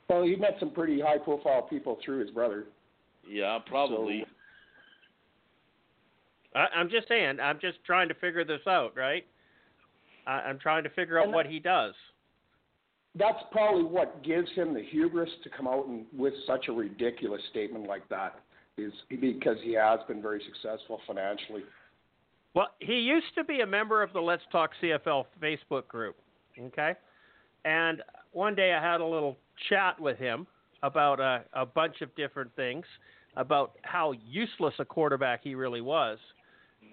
Well, 0.10 0.24
he 0.24 0.36
met 0.36 0.56
some 0.60 0.72
pretty 0.72 1.00
high 1.00 1.20
profile 1.20 1.62
people 1.62 2.00
through 2.04 2.20
his 2.20 2.32
brother. 2.32 2.66
Yeah, 3.30 3.60
probably. 3.68 4.26
I, 6.56 6.66
I'm 6.76 6.90
just 6.90 7.08
saying. 7.08 7.40
I'm 7.40 7.60
just 7.62 7.78
trying 7.86 8.08
to 8.10 8.16
figure 8.16 8.44
this 8.44 8.62
out, 8.68 8.98
right? 8.98 9.26
I, 10.28 10.32
I'm 10.32 10.60
trying 10.60 10.84
to 10.84 10.90
figure 10.90 11.18
out 11.20 11.26
And- 11.26 11.34
what 11.34 11.46
he 11.46 11.60
does. 11.60 11.94
that's 13.16 13.44
probably 13.52 13.84
what 13.84 14.24
gives 14.24 14.50
him 14.56 14.74
the 14.74 14.82
hubris 14.84 15.30
to 15.44 15.50
come 15.50 15.68
out 15.68 15.86
and 15.88 16.06
with 16.18 16.34
such 16.48 16.68
a 16.70 16.72
ridiculous 16.72 17.42
statement 17.52 17.88
like 17.88 18.08
that 18.10 18.40
is 18.78 18.92
because 19.10 19.58
he 19.64 19.74
has 19.74 20.00
been 20.08 20.22
very 20.22 20.42
successful 20.46 21.00
financially. 21.06 21.62
Well, 22.54 22.68
he 22.80 22.96
used 22.96 23.34
to 23.36 23.44
be 23.44 23.62
a 23.62 23.66
member 23.66 24.04
of 24.04 24.12
the 24.14 24.20
Let's 24.20 24.44
Talk 24.52 24.72
CFL 24.82 25.26
Facebook 25.42 25.88
group. 25.88 26.18
Okay, 26.60 26.94
and 27.64 28.02
one 28.34 28.56
day 28.56 28.74
I 28.74 28.82
had 28.82 29.00
a 29.00 29.06
little 29.06 29.38
chat 29.70 30.00
with 30.00 30.18
him 30.18 30.46
about 30.84 31.20
a, 31.20 31.44
a 31.54 31.66
bunch 31.66 32.02
of 32.02 32.14
different 32.16 32.54
things, 32.56 32.86
about 33.38 33.74
how 33.84 34.14
useless 34.28 34.74
a 34.80 34.86
quarterback 34.86 35.42
he 35.44 35.56
really 35.56 35.82
was, 35.82 36.18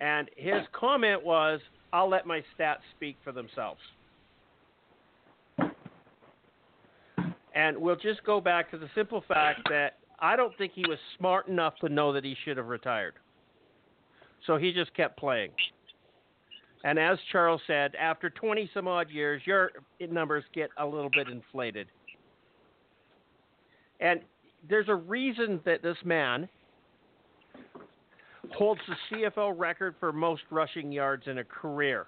and 0.01 0.30
his 0.36 0.62
comment 0.72 1.24
was, 1.24 1.60
"I'll 1.93 2.09
let 2.09 2.24
my 2.26 2.43
stats 2.56 2.82
speak 2.97 3.16
for 3.24 3.32
themselves." 3.32 3.80
And 7.55 7.76
we'll 7.76 7.97
just 7.97 8.22
go 8.22 8.40
back 8.40 8.70
to 8.70 8.78
the 8.78 8.89
simple 8.94 9.24
fact 9.26 9.68
that 9.68 9.97
I 10.20 10.36
don't 10.36 10.56
think 10.56 10.72
he 10.76 10.85
was 10.89 10.98
smart 11.16 11.48
enough 11.48 11.74
to 11.80 11.89
know 11.89 12.12
that 12.12 12.22
he 12.22 12.36
should 12.44 12.56
have 12.56 12.68
retired. 12.68 13.14
So 14.48 14.56
he 14.56 14.72
just 14.72 14.92
kept 14.94 15.18
playing. 15.18 15.50
And 16.82 16.98
as 16.98 17.18
Charles 17.30 17.60
said, 17.66 17.94
after 17.96 18.30
20 18.30 18.70
some 18.72 18.88
odd 18.88 19.10
years, 19.10 19.42
your 19.44 19.72
numbers 20.00 20.42
get 20.54 20.70
a 20.78 20.86
little 20.86 21.10
bit 21.10 21.28
inflated. 21.28 21.86
And 24.00 24.20
there's 24.66 24.88
a 24.88 24.94
reason 24.94 25.60
that 25.66 25.82
this 25.82 25.98
man 26.02 26.48
holds 28.54 28.80
the 28.88 29.16
CFL 29.16 29.52
record 29.54 29.96
for 30.00 30.14
most 30.14 30.42
rushing 30.50 30.90
yards 30.90 31.24
in 31.26 31.38
a 31.38 31.44
career. 31.44 32.06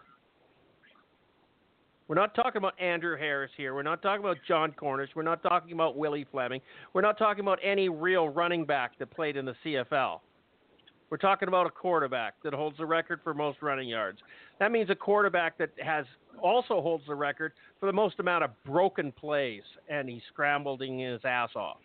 We're 2.09 2.15
not 2.15 2.35
talking 2.35 2.57
about 2.57 2.81
Andrew 2.81 3.19
Harris 3.19 3.51
here. 3.55 3.75
We're 3.75 3.83
not 3.83 4.01
talking 4.01 4.25
about 4.25 4.39
Jon 4.49 4.73
Cornish. 4.73 5.11
We're 5.15 5.23
not 5.23 5.43
talking 5.43 5.73
about 5.73 5.97
Willie 5.97 6.27
Fleming. 6.33 6.63
We're 6.95 7.03
not 7.03 7.19
talking 7.19 7.43
about 7.45 7.59
any 7.63 7.91
real 7.91 8.31
running 8.31 8.65
back 8.65 8.99
that 8.99 9.11
played 9.11 9.37
in 9.37 9.45
the 9.45 9.55
CFL. 9.63 10.21
We're 11.11 11.17
talking 11.17 11.49
about 11.49 11.67
a 11.67 11.71
quarterback 11.71 12.35
that 12.45 12.55
holds 12.55 12.79
the 12.79 12.87
record 12.87 13.21
for 13.25 13.35
most 13.35 13.63
running 13.63 13.89
yards. 13.89 14.19
That 14.61 14.71
means 14.71 14.91
a 14.91 14.95
quarterback 14.95 15.59
that 15.59 15.71
has 15.83 16.07
also 16.41 16.81
holds 16.81 17.05
the 17.07 17.15
record 17.15 17.53
for 17.81 17.87
the 17.87 17.93
most 17.93 18.21
amount 18.21 18.45
of 18.45 18.51
broken 18.65 19.11
plays, 19.13 19.63
and 19.89 20.09
he's 20.09 20.23
scrambling 20.33 21.01
his 21.01 21.21
ass 21.25 21.51
off. 21.57 21.79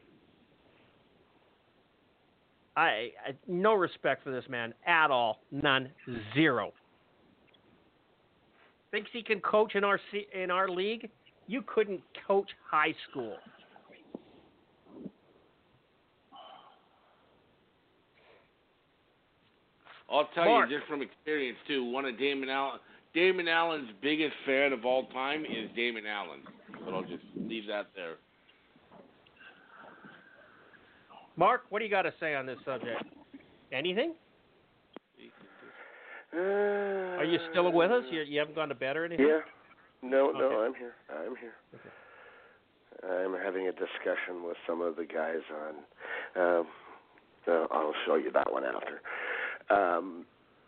I, 2.77 3.11
I 3.25 3.31
no 3.47 3.73
respect 3.73 4.23
for 4.23 4.31
this 4.31 4.43
man 4.47 4.73
at 4.85 5.09
all. 5.09 5.39
None. 5.51 5.89
Zero 6.33 6.71
thinks 8.95 9.09
he 9.11 9.21
can 9.21 9.41
coach 9.41 9.75
in 9.75 9.83
our 9.83 9.99
in 10.33 10.49
our 10.49 10.69
league, 10.69 11.09
you 11.47 11.61
couldn't 11.67 12.01
coach 12.25 12.49
high 12.69 12.95
school. 13.09 13.35
I'll 20.09 20.29
tell 20.35 20.45
Mark. 20.45 20.69
you 20.69 20.77
just 20.77 20.87
from 20.89 21.01
experience 21.01 21.57
too. 21.67 21.83
One 21.83 22.05
of 22.05 22.17
Damon 22.17 22.49
Allen, 22.49 22.79
Damon 23.13 23.47
Allen's 23.47 23.89
biggest 24.01 24.33
fan 24.45 24.73
of 24.73 24.85
all 24.85 25.07
time 25.07 25.45
is 25.45 25.69
Damon 25.75 26.05
Allen. 26.05 26.41
But 26.83 26.93
I'll 26.93 27.01
just 27.03 27.23
leave 27.35 27.67
that 27.67 27.87
there. 27.95 28.15
Mark, 31.37 31.63
what 31.69 31.79
do 31.79 31.85
you 31.85 31.91
got 31.91 32.03
to 32.03 32.13
say 32.19 32.35
on 32.35 32.45
this 32.45 32.57
subject? 32.63 33.03
Anything? 33.71 34.13
Uh, 36.33 36.39
Are 36.39 37.23
you 37.23 37.39
still 37.51 37.71
with 37.71 37.91
us? 37.91 38.03
You, 38.11 38.21
you 38.21 38.39
haven't 38.39 38.55
gone 38.55 38.69
to 38.69 38.75
bed 38.75 38.97
or 38.97 39.05
anything? 39.05 39.25
Yeah. 39.27 39.39
No, 40.01 40.31
no, 40.31 40.61
I'm 40.61 40.75
here. 40.75 40.93
I'm 41.09 41.35
here. 41.37 41.55
I'm 43.09 43.33
having 43.43 43.67
a 43.67 43.71
discussion 43.71 44.43
with 44.45 44.57
some 44.67 44.81
of 44.81 44.95
the 44.95 45.05
guys 45.05 45.41
on. 46.35 46.41
Um, 46.41 46.67
uh, 47.47 47.67
I'll 47.71 47.93
show 48.05 48.15
you 48.15 48.31
that 48.31 48.51
one 48.51 48.63
after. 48.63 49.01
Um, 49.69 50.25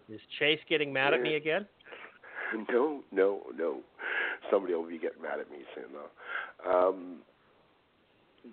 Is 0.09 0.21
Chase 0.39 0.59
getting 0.69 0.91
mad 0.91 1.13
at 1.13 1.21
me 1.21 1.35
again? 1.35 1.65
no, 2.69 3.03
no, 3.11 3.41
no. 3.55 3.79
Somebody 4.51 4.73
will 4.73 4.87
be 4.87 4.97
getting 4.97 5.21
mad 5.21 5.39
at 5.39 5.51
me 5.51 5.57
soon, 5.75 5.85
though. 5.93 6.89
Um, 6.89 7.17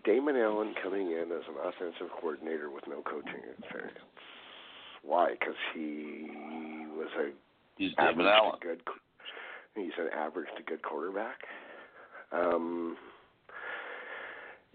Damon 0.04 0.36
Allen 0.36 0.74
coming 0.82 1.12
in 1.12 1.30
as 1.30 1.42
an 1.48 1.54
offensive 1.62 2.08
coordinator 2.20 2.70
with 2.70 2.84
no 2.88 3.02
coaching 3.02 3.40
experience. 3.58 3.98
Why? 5.02 5.32
Because 5.38 5.54
he 5.74 6.26
was 6.96 7.08
a 7.18 7.30
He's 7.76 7.94
Damon 7.96 8.26
Allen. 8.26 8.58
good. 8.60 8.80
He's 9.76 9.92
an 9.98 10.08
average 10.16 10.48
to 10.56 10.62
good 10.62 10.82
quarterback. 10.82 11.38
Um, 12.32 12.96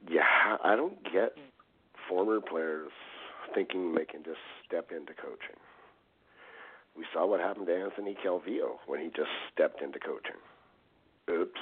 yeah, 0.10 0.58
I 0.64 0.76
don't 0.76 1.02
get 1.12 1.34
former 2.08 2.40
players 2.41 2.91
thinking 3.54 3.94
they 3.96 4.06
can 4.06 4.24
just 4.24 4.40
step 4.66 4.92
into 4.92 5.14
coaching. 5.14 5.58
We 6.98 7.06
saw 7.14 7.26
what 7.26 7.40
happened 7.40 7.68
to 7.68 7.76
Anthony 7.76 8.18
Calvillo 8.26 8.80
when 8.88 9.00
he 9.00 9.08
just 9.08 9.30
stepped 9.54 9.82
into 9.82 10.00
coaching. 10.00 10.40
Oops. 11.30 11.60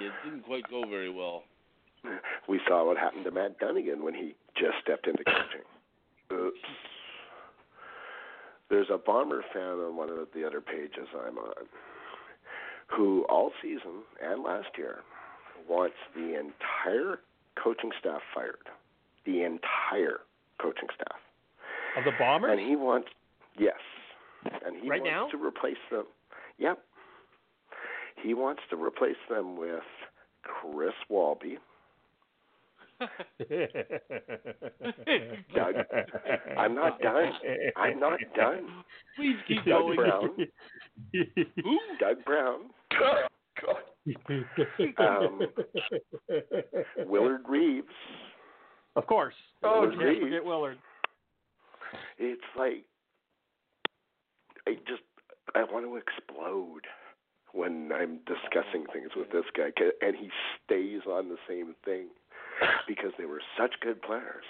It 0.00 0.12
didn't 0.24 0.44
quite 0.44 0.68
go 0.68 0.82
very 0.88 1.10
well. 1.10 1.44
We 2.48 2.60
saw 2.66 2.84
what 2.84 2.98
happened 2.98 3.24
to 3.24 3.30
Matt 3.30 3.58
Dunnigan 3.58 4.04
when 4.04 4.14
he 4.14 4.34
just 4.56 4.74
stepped 4.82 5.06
into 5.06 5.22
coaching. 5.24 5.66
Oops. 6.32 6.58
There's 8.68 8.88
a 8.92 8.98
Bomber 8.98 9.44
fan 9.52 9.78
on 9.78 9.96
one 9.96 10.10
of 10.10 10.16
the 10.34 10.44
other 10.46 10.60
pages 10.60 11.06
I'm 11.14 11.38
on 11.38 11.68
who 12.88 13.24
all 13.28 13.52
season 13.62 14.02
and 14.22 14.42
last 14.42 14.68
year 14.76 15.00
wants 15.68 15.96
the 16.14 16.38
entire 16.38 17.20
coaching 17.62 17.90
staff 17.98 18.20
fired. 18.34 18.68
The 19.24 19.42
entire 19.44 20.20
coaching 20.62 20.88
staff. 20.94 21.18
Of 21.98 22.04
the 22.04 22.12
Bombers? 22.18 22.52
And 22.52 22.60
he 22.60 22.76
wants 22.76 23.08
yes. 23.58 23.74
And 24.64 24.76
he 24.82 24.88
Right 24.88 25.02
wants 25.02 25.32
now? 25.34 25.38
to 25.38 25.44
replace 25.44 25.76
them. 25.90 26.04
Yep. 26.58 26.78
He 28.22 28.34
wants 28.34 28.62
to 28.70 28.76
replace 28.76 29.16
them 29.28 29.56
with 29.56 29.82
Chris 30.42 30.94
Walby, 31.08 31.58
Doug. 35.54 35.74
I'm 36.56 36.74
not 36.74 37.00
done. 37.00 37.32
I'm 37.76 37.98
not 37.98 38.18
done. 38.36 38.68
Please 39.16 39.36
keep 39.48 39.58
Doug 39.64 39.66
going. 39.82 39.96
Brown. 39.96 40.30
Who? 41.12 41.78
Doug 41.98 42.24
Brown. 42.24 42.60
Um, 44.98 45.40
Willard 47.06 47.42
Reeves. 47.48 47.86
Of 48.96 49.06
course. 49.06 49.34
Oh, 49.62 49.90
geez. 49.90 50.22
forget 50.22 50.44
Willard. 50.44 50.78
It's 52.18 52.42
like 52.56 52.84
I 54.66 54.74
just 54.86 55.02
I 55.54 55.64
want 55.64 55.84
to 55.86 55.96
explode 55.96 56.86
when 57.52 57.90
I'm 57.92 58.18
discussing 58.26 58.86
things 58.92 59.10
with 59.14 59.30
this 59.30 59.44
guy, 59.56 59.70
and 60.00 60.16
he 60.16 60.30
stays 60.64 61.02
on 61.06 61.28
the 61.28 61.36
same 61.48 61.74
thing 61.84 62.08
because 62.88 63.12
they 63.18 63.26
were 63.26 63.42
such 63.58 63.74
good 63.82 64.00
players. 64.02 64.44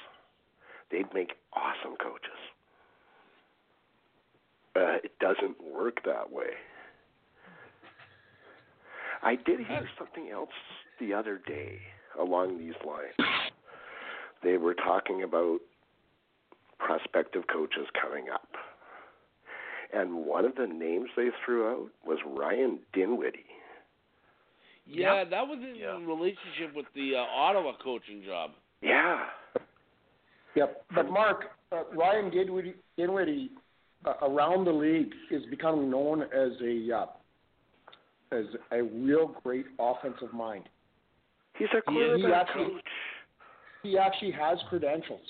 They'd 0.90 1.12
make 1.14 1.32
awesome 1.52 1.96
coaches. 1.96 2.30
Uh, 4.76 4.98
it 5.04 5.12
doesn't 5.18 5.56
work 5.62 6.04
that 6.04 6.30
way. 6.30 6.52
I 9.22 9.36
did 9.36 9.60
hear 9.60 9.88
something 9.98 10.30
else 10.30 10.50
the 11.00 11.14
other 11.14 11.40
day 11.46 11.78
along 12.18 12.58
these 12.58 12.74
lines. 12.86 13.14
They 14.42 14.56
were 14.56 14.74
talking 14.74 15.22
about 15.22 15.58
prospective 16.78 17.44
coaches 17.52 17.86
coming 18.00 18.26
up. 18.32 18.48
And 19.94 20.24
one 20.26 20.44
of 20.44 20.54
the 20.54 20.66
names 20.66 21.10
they 21.16 21.28
threw 21.44 21.68
out 21.68 21.88
was 22.04 22.18
Ryan 22.26 22.78
Dinwiddie. 22.92 23.44
Yeah, 24.86 25.22
that 25.24 25.46
was 25.46 25.58
in 25.62 26.06
relationship 26.06 26.74
with 26.74 26.86
the 26.94 27.12
uh, 27.16 27.20
Ottawa 27.20 27.72
coaching 27.82 28.22
job. 28.26 28.52
Yeah. 28.80 29.20
Yep. 30.56 30.84
But 30.94 31.10
Mark, 31.10 31.44
uh, 31.70 31.84
Ryan 31.96 32.30
Dinwiddie, 32.30 32.74
Dinwiddie 32.96 33.50
uh, 34.04 34.14
around 34.22 34.64
the 34.64 34.72
league 34.72 35.12
is 35.30 35.42
becoming 35.50 35.88
known 35.90 36.22
as 36.22 36.50
a 36.62 36.92
uh, 36.96 37.06
as 38.36 38.44
a 38.72 38.82
real 38.82 39.36
great 39.44 39.66
offensive 39.78 40.32
mind. 40.32 40.64
He's 41.58 41.68
a 41.74 41.90
He 41.92 41.98
is- 41.98 42.20
he 42.20 42.32
actually- 42.32 42.64
coach. 42.64 42.82
He 43.82 43.98
actually 43.98 44.32
has 44.32 44.58
credentials. 44.68 45.20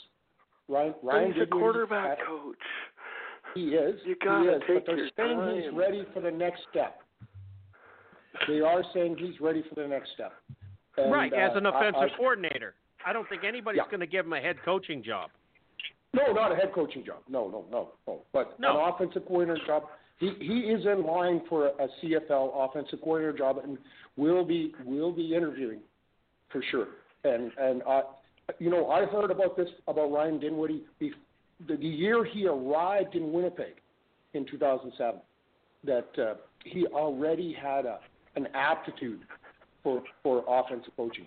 Ryan, 0.69 0.95
But 1.03 1.09
Ryan 1.09 1.33
he's 1.33 1.43
a 1.43 1.47
quarterback 1.47 2.19
has- 2.19 2.27
coach. 2.27 2.57
He 3.55 3.74
is. 3.74 4.01
You 4.07 4.16
gotta 4.24 4.57
is, 4.57 4.62
take 4.66 4.77
but 4.77 4.87
they're 4.87 4.97
your 4.97 5.09
saying 5.16 5.62
he's 5.62 5.73
ready 5.74 6.07
for 6.15 6.20
the 6.20 6.31
next 6.31 6.61
step. 6.70 7.01
They 8.49 8.61
are 8.61 8.83
saying 8.95 9.16
he's 9.19 9.39
ready 9.41 9.62
for 9.69 9.74
the 9.74 9.87
next 9.87 10.11
step. 10.15 10.33
And, 10.97 11.12
right, 11.12 11.33
as 11.33 11.53
uh, 11.55 11.59
an 11.59 11.66
I- 11.66 11.70
offensive 11.79 12.11
I- 12.15 12.16
coordinator. 12.16 12.74
I 13.05 13.12
don't 13.12 13.29
think 13.29 13.43
anybody's 13.45 13.79
Yeah. 13.79 13.89
going 13.91 14.01
to 14.01 14.07
give 14.07 14.24
him 14.27 14.33
a 14.33 14.41
head 14.41 14.57
coaching 14.65 15.03
job. 15.03 15.31
No, 16.15 16.33
not 16.33 16.53
a 16.53 16.55
head 16.57 16.73
coaching 16.73 17.05
job. 17.05 17.23
No, 17.29 17.49
no, 17.49 17.65
no, 17.70 17.89
no. 18.07 18.23
But 18.33 18.59
No. 18.61 18.81
an 18.81 18.89
offensive 18.95 19.27
coordinator 19.27 19.65
job. 19.66 19.89
He 20.19 20.31
he 20.35 20.70
is 20.70 20.87
in 20.87 21.03
line 21.05 21.41
for 21.49 21.66
a 21.69 21.89
CFL 22.01 22.53
offensive 22.55 23.01
coordinator 23.03 23.37
job, 23.37 23.59
and 23.59 23.77
will 24.16 24.45
be 24.45 24.73
will 24.85 25.11
be 25.11 25.35
interviewing 25.35 25.81
for 26.51 26.62
sure. 26.70 26.89
And 27.24 27.51
and 27.59 27.83
uh, 27.83 28.03
you 28.59 28.70
know, 28.70 28.89
I 28.91 29.05
heard 29.07 29.31
about 29.31 29.57
this 29.57 29.69
about 29.87 30.12
Ryan 30.12 30.39
Dinwiddie 30.39 30.83
bef- 31.01 31.12
the, 31.69 31.77
the 31.77 31.87
year 31.87 32.24
he 32.24 32.47
arrived 32.47 33.15
in 33.15 33.33
Winnipeg 33.33 33.74
in 34.35 34.47
2007. 34.47 35.20
that 35.85 36.09
uh, 36.19 36.35
he 36.65 36.87
already 36.87 37.53
had 37.61 37.87
a 37.87 37.99
an 38.37 38.49
aptitude 38.55 39.20
for 39.83 40.03
for 40.23 40.45
offensive 40.49 40.93
coaching, 40.97 41.27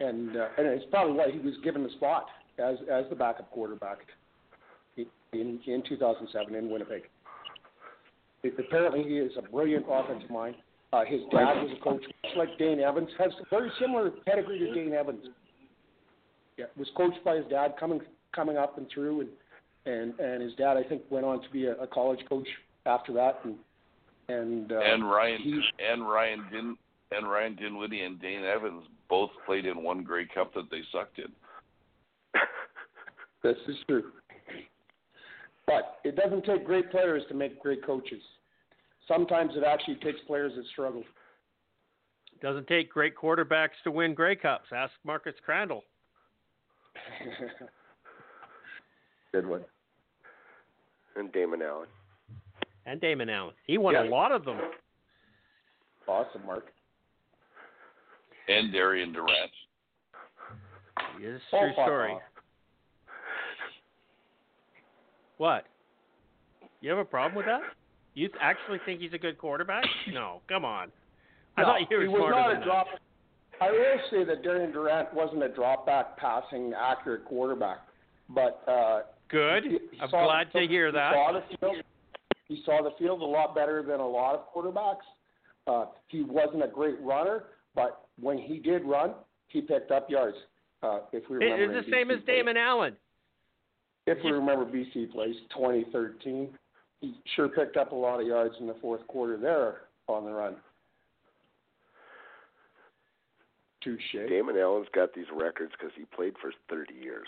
and 0.00 0.36
uh, 0.36 0.48
and 0.58 0.66
it's 0.66 0.84
probably 0.90 1.14
why 1.14 1.30
he 1.30 1.38
was 1.38 1.54
given 1.62 1.82
the 1.82 1.90
spot 1.90 2.26
as 2.58 2.76
as 2.90 3.04
the 3.10 3.16
backup 3.16 3.50
quarterback 3.50 3.98
in 4.96 5.60
in 5.66 5.82
2007 5.88 6.54
in 6.54 6.70
Winnipeg. 6.70 7.02
It, 8.42 8.54
apparently, 8.58 9.02
he 9.04 9.16
is 9.16 9.32
a 9.38 9.42
brilliant 9.42 9.86
offensive 9.88 10.30
mind. 10.30 10.56
Uh, 10.94 11.04
his 11.04 11.22
dad 11.32 11.60
was 11.60 11.72
a 11.76 11.82
coach, 11.82 12.02
much 12.22 12.32
like 12.36 12.56
Dane 12.56 12.78
Evans, 12.78 13.08
has 13.18 13.32
a 13.40 13.48
very 13.50 13.68
similar 13.80 14.10
pedigree 14.24 14.60
to 14.60 14.72
Dane 14.72 14.92
Evans. 14.92 15.26
Yeah, 16.56 16.66
was 16.76 16.86
coached 16.96 17.18
by 17.24 17.34
his 17.34 17.44
dad 17.50 17.74
coming 17.80 18.00
coming 18.32 18.56
up 18.56 18.78
and 18.78 18.86
through, 18.94 19.22
and 19.22 19.30
and 19.86 20.20
and 20.20 20.40
his 20.40 20.54
dad 20.54 20.76
I 20.76 20.84
think 20.84 21.02
went 21.10 21.24
on 21.26 21.42
to 21.42 21.50
be 21.50 21.66
a, 21.66 21.72
a 21.78 21.86
college 21.88 22.20
coach 22.28 22.46
after 22.86 23.12
that, 23.14 23.40
and 23.42 23.56
and 24.28 24.70
uh, 24.70 24.78
and 24.78 25.10
Ryan 25.10 25.42
he, 25.42 25.60
and 25.84 26.08
Ryan 26.08 26.44
Din 26.52 26.76
and 27.10 27.28
Ryan 27.28 27.56
Dinwiddie 27.56 28.02
and 28.02 28.20
Dane 28.20 28.44
Evans 28.44 28.84
both 29.08 29.30
played 29.46 29.66
in 29.66 29.82
one 29.82 30.04
Grey 30.04 30.28
Cup 30.32 30.54
that 30.54 30.70
they 30.70 30.82
sucked 30.92 31.18
in. 31.18 31.32
this 33.42 33.56
is 33.66 33.76
true. 33.88 34.12
But 35.66 35.96
it 36.04 36.14
doesn't 36.14 36.44
take 36.44 36.64
great 36.64 36.92
players 36.92 37.24
to 37.30 37.34
make 37.34 37.60
great 37.60 37.84
coaches. 37.84 38.22
Sometimes 39.08 39.52
it 39.56 39.64
actually 39.64 39.96
takes 39.96 40.20
players 40.26 40.52
that 40.56 40.64
struggle. 40.72 41.04
Doesn't 42.40 42.66
take 42.66 42.90
great 42.90 43.14
quarterbacks 43.16 43.70
to 43.84 43.90
win 43.90 44.14
Grey 44.14 44.36
Cups. 44.36 44.66
Ask 44.74 44.92
Marcus 45.04 45.34
Crandell. 45.46 45.82
Good 49.32 49.46
one. 49.46 49.64
And 51.16 51.32
Damon 51.32 51.62
Allen. 51.62 51.88
And 52.86 53.00
Damon 53.00 53.30
Allen. 53.30 53.54
He 53.66 53.78
won 53.78 53.94
Yeah. 53.94 54.04
a 54.04 54.08
lot 54.08 54.32
of 54.32 54.44
them. 54.44 54.58
Awesome, 56.06 56.44
Mark. 56.44 56.66
And 58.48 58.72
Darian 58.72 59.12
Durant. 59.12 59.50
Yes, 61.20 61.40
Oh, 61.52 61.60
true 61.60 61.72
fuck 61.76 61.86
story. 61.86 62.12
off. 62.12 62.22
What? 65.38 65.66
You 66.80 66.90
have 66.90 66.98
a 66.98 67.04
problem 67.04 67.36
with 67.36 67.46
that? 67.46 67.62
You 68.14 68.28
actually 68.40 68.78
think 68.86 69.00
he's 69.00 69.12
a 69.12 69.18
good 69.18 69.38
quarterback? 69.38 69.84
No, 70.12 70.40
come 70.48 70.64
on. 70.64 70.90
I 71.56 71.62
No, 71.62 71.68
thought 71.68 71.80
you 71.90 71.96
were 71.96 72.02
he 72.02 72.08
was 72.08 72.18
smarter 72.18 72.36
not 72.36 72.48
than 72.48 72.56
a 72.56 72.60
that. 72.60 72.64
drop. 72.66 72.86
I 73.60 73.70
will 73.70 73.98
say 74.10 74.24
that 74.24 74.42
Darian 74.42 74.72
Durant 74.72 75.14
wasn't 75.14 75.42
a 75.44 75.48
drop 75.48 75.86
back 75.86 76.16
passing 76.16 76.72
accurate 76.76 77.24
quarterback, 77.24 77.78
but 78.28 78.62
uh, 78.68 79.02
Good. 79.28 79.64
he- 79.64 79.70
he 79.92 80.00
I'm 80.00 80.10
glad 80.10 80.50
to 80.52 80.66
hear 80.66 80.90
that. 80.92 81.12
he 81.14 81.14
that. 81.14 81.14
Saw 81.14 81.32
the 81.32 81.56
field. 81.58 81.84
He 82.48 82.62
saw 82.66 82.82
the 82.82 82.90
field 82.98 83.22
a 83.22 83.24
lot 83.24 83.54
better 83.54 83.82
than 83.82 84.00
a 84.00 84.06
lot 84.06 84.34
of 84.34 84.52
quarterbacks. 84.52 85.04
Uh, 85.66 85.86
he 86.08 86.22
wasn't 86.22 86.62
a 86.62 86.68
great 86.68 87.00
runner, 87.00 87.44
but 87.74 88.06
when 88.20 88.36
he 88.36 88.58
did 88.58 88.84
run, 88.84 89.14
he 89.48 89.60
picked 89.62 89.90
up 89.90 90.10
yards. 90.10 90.36
Uh, 90.82 90.98
if 91.12 91.22
we 91.30 91.36
remember, 91.36 91.78
It's 91.78 91.86
the 91.86 91.92
same 91.92 92.08
BC 92.08 92.18
as 92.18 92.24
Damon 92.26 92.56
Allen. 92.58 92.96
If 94.06 94.18
we 94.22 94.32
remember 94.32 94.66
BC 94.66 95.10
plays 95.12 95.34
2013, 95.54 96.50
he 97.04 97.14
sure 97.36 97.48
picked 97.48 97.76
up 97.76 97.92
a 97.92 97.94
lot 97.94 98.20
of 98.20 98.26
yards 98.26 98.54
in 98.60 98.66
the 98.66 98.74
fourth 98.80 99.06
quarter 99.06 99.36
there 99.36 99.82
on 100.08 100.24
the 100.24 100.30
run. 100.30 100.56
Touche. 103.82 104.00
Damon 104.28 104.56
Allen's 104.56 104.86
got 104.94 105.12
these 105.14 105.26
records 105.34 105.72
because 105.78 105.92
he 105.96 106.04
played 106.16 106.32
for 106.40 106.50
30 106.70 106.94
years, 106.94 107.26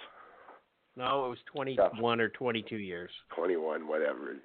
No, 0.97 1.27
it 1.27 1.28
was 1.28 1.39
21 1.53 2.20
or 2.20 2.31
22 2.31 2.77
years. 2.77 3.11
21, 3.35 3.86
whatever. 3.86 4.36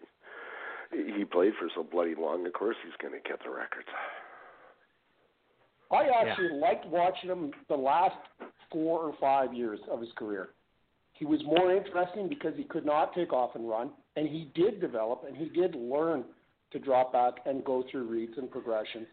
He 0.91 1.13
he 1.17 1.23
played 1.23 1.53
for 1.57 1.69
so 1.73 1.83
bloody 1.83 2.15
long. 2.15 2.45
Of 2.45 2.51
course, 2.51 2.75
he's 2.83 2.91
going 3.01 3.13
to 3.13 3.29
get 3.29 3.39
the 3.45 3.49
records. 3.49 3.87
I 5.89 6.09
actually 6.21 6.59
liked 6.59 6.85
watching 6.85 7.29
him 7.29 7.51
the 7.69 7.75
last 7.75 8.15
four 8.69 8.99
or 8.99 9.13
five 9.19 9.53
years 9.53 9.79
of 9.89 10.01
his 10.01 10.09
career. 10.17 10.49
He 11.13 11.25
was 11.25 11.41
more 11.45 11.73
interesting 11.73 12.27
because 12.27 12.53
he 12.57 12.63
could 12.63 12.85
not 12.85 13.13
take 13.13 13.31
off 13.31 13.55
and 13.55 13.69
run, 13.69 13.91
and 14.15 14.27
he 14.27 14.49
did 14.55 14.81
develop 14.81 15.23
and 15.27 15.35
he 15.35 15.49
did 15.49 15.75
learn 15.75 16.23
to 16.71 16.79
drop 16.79 17.13
back 17.13 17.35
and 17.45 17.63
go 17.63 17.83
through 17.91 18.07
reads 18.07 18.33
and 18.37 18.49
progressions 18.49 19.07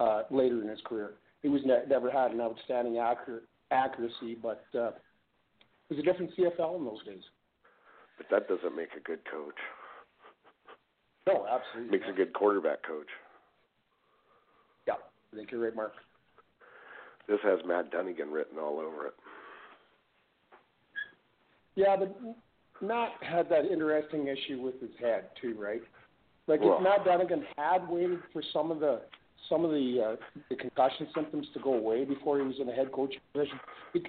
uh, 0.00 0.22
later 0.30 0.62
in 0.62 0.68
his 0.68 0.80
career. 0.84 1.14
He 1.42 1.48
was 1.48 1.62
ne- 1.64 1.84
never 1.88 2.10
had 2.10 2.32
an 2.32 2.40
outstanding 2.40 2.98
accurate 2.98 3.44
accuracy, 3.70 4.36
but 4.40 4.64
uh, 4.74 4.88
it 4.88 5.90
was 5.90 5.98
a 5.98 6.02
different 6.02 6.30
CFL 6.36 6.78
in 6.78 6.84
those 6.84 7.04
days. 7.04 7.22
But 8.16 8.26
that 8.30 8.48
doesn't 8.48 8.76
make 8.76 8.90
a 8.96 9.00
good 9.00 9.20
coach. 9.30 9.54
No, 11.26 11.44
absolutely. 11.50 11.98
Makes 11.98 12.08
a 12.10 12.16
good 12.16 12.32
quarterback 12.32 12.82
coach. 12.86 13.08
Yeah, 14.86 14.94
I 15.32 15.36
think 15.36 15.50
you're 15.50 15.60
right, 15.60 15.74
Mark. 15.74 15.92
This 17.28 17.38
has 17.42 17.58
Matt 17.66 17.90
Dunnigan 17.90 18.30
written 18.30 18.58
all 18.58 18.78
over 18.78 19.06
it. 19.06 19.14
Yeah, 21.74 21.96
but 21.98 22.16
Matt 22.80 23.12
had 23.22 23.48
that 23.48 23.66
interesting 23.66 24.28
issue 24.28 24.60
with 24.60 24.80
his 24.80 24.90
head 25.00 25.30
too, 25.40 25.54
right? 25.58 25.82
Like 26.46 26.60
Well- 26.60 26.76
if 26.76 26.82
Matt 26.82 27.04
Dunnigan 27.04 27.44
had 27.56 27.88
waited 27.88 28.20
for 28.32 28.42
some 28.52 28.70
of 28.70 28.80
the 28.80 29.02
some 29.48 29.64
of 29.64 29.70
the 29.70 30.02
uh, 30.02 30.40
the 30.48 30.56
concussion 30.56 31.06
symptoms 31.14 31.46
to 31.54 31.60
go 31.60 31.74
away 31.74 32.04
before 32.04 32.38
he 32.38 32.44
was 32.46 32.56
in 32.60 32.68
a 32.68 32.72
head 32.72 32.90
coaching 32.92 33.20
position, 33.32 33.60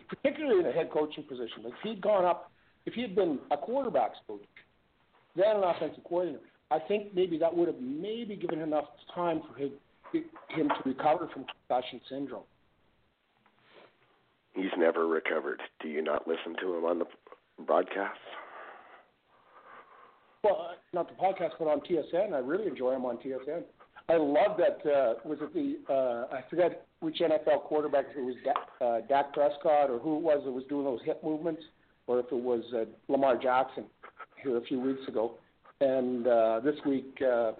particularly 0.09 0.59
in 0.61 0.65
a 0.65 0.71
head 0.71 0.89
coaching 0.91 1.23
position, 1.23 1.63
like 1.63 1.73
if 1.73 1.79
he'd 1.83 2.01
gone 2.01 2.25
up, 2.25 2.51
if 2.85 2.93
he 2.93 3.01
had 3.01 3.15
been 3.15 3.39
a 3.51 3.57
quarterbacks 3.57 4.15
coach, 4.27 4.41
then 5.35 5.57
an 5.57 5.63
offensive 5.63 6.03
coordinator, 6.03 6.41
I 6.71 6.79
think 6.79 7.13
maybe 7.13 7.37
that 7.37 7.55
would 7.55 7.67
have 7.67 7.79
maybe 7.79 8.35
given 8.35 8.61
enough 8.61 8.85
time 9.13 9.41
for 9.47 9.59
him 9.59 9.71
him 10.49 10.69
to 10.69 10.89
recover 10.89 11.27
from 11.33 11.45
concussion 11.67 12.01
syndrome. 12.09 12.43
He's 14.53 14.71
never 14.77 15.05
recovered. 15.07 15.61
Do 15.81 15.87
you 15.87 16.01
not 16.01 16.27
listen 16.27 16.55
to 16.61 16.77
him 16.77 16.85
on 16.85 16.99
the 16.99 17.05
broadcasts? 17.63 18.17
Well, 20.43 20.71
not 20.93 21.09
the 21.09 21.15
podcast, 21.15 21.51
but 21.59 21.67
on 21.67 21.81
TSN. 21.81 22.33
I 22.33 22.39
really 22.39 22.67
enjoy 22.67 22.93
him 22.93 23.05
on 23.05 23.17
TSN. 23.17 23.63
I 24.09 24.15
love 24.15 24.57
that. 24.57 24.89
Uh, 24.89 25.15
was 25.25 25.37
it 25.41 25.53
the 25.53 25.93
uh, 25.93 26.33
I 26.33 26.41
forget 26.49 26.85
which 27.01 27.19
NFL 27.19 27.63
quarterback? 27.63 28.05
It 28.15 28.21
was 28.21 28.35
Dak, 28.45 28.55
uh, 28.79 28.99
Dak 29.07 29.33
Prescott 29.33 29.89
or 29.89 29.99
who 29.99 30.17
it 30.17 30.21
was 30.21 30.41
that 30.45 30.51
was 30.51 30.63
doing 30.69 30.85
those 30.85 31.01
hip 31.03 31.21
movements, 31.23 31.61
or 32.07 32.19
if 32.19 32.27
it 32.31 32.35
was 32.35 32.63
uh, 32.73 32.85
Lamar 33.09 33.35
Jackson 33.37 33.83
here 34.41 34.57
a 34.57 34.61
few 34.61 34.79
weeks 34.79 35.05
ago. 35.09 35.33
And 35.81 36.25
uh, 36.25 36.61
this 36.63 36.75
week 36.85 37.21
uh, 37.21 37.53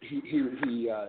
he 0.00 0.20
he, 0.26 0.44
he 0.64 0.90
uh, 0.90 1.06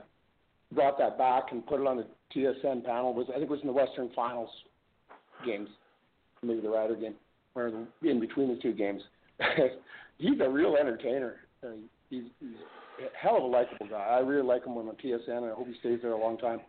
brought 0.73 0.97
that 0.97 1.17
back 1.17 1.51
and 1.51 1.65
put 1.65 1.81
it 1.81 1.87
on 1.87 1.97
the 1.97 2.07
TSN 2.33 2.85
panel. 2.85 3.11
It 3.11 3.17
was 3.17 3.27
I 3.29 3.33
think 3.33 3.45
it 3.45 3.49
was 3.49 3.61
in 3.61 3.67
the 3.67 3.73
Western 3.73 4.09
Finals 4.15 4.49
games, 5.45 5.69
maybe 6.41 6.61
the 6.61 6.69
Rider 6.69 6.95
game, 6.95 7.15
or 7.53 7.71
in 8.01 8.19
between 8.21 8.47
the 8.47 8.61
two 8.61 8.73
games. 8.73 9.01
he's 10.17 10.39
a 10.41 10.49
real 10.49 10.75
entertainer. 10.79 11.37
Uh, 11.63 11.69
he's, 12.09 12.23
he's 12.39 12.49
a 12.99 13.17
hell 13.17 13.37
of 13.37 13.43
a 13.43 13.47
likable 13.47 13.87
guy. 13.87 13.97
I 13.97 14.19
really 14.19 14.45
like 14.45 14.65
him 14.65 14.73
on 14.77 14.85
TSN, 15.03 15.27
and 15.29 15.45
I 15.45 15.53
hope 15.53 15.67
he 15.67 15.75
stays 15.79 15.99
there 16.01 16.11
a 16.11 16.19
long 16.19 16.37
time. 16.37 16.61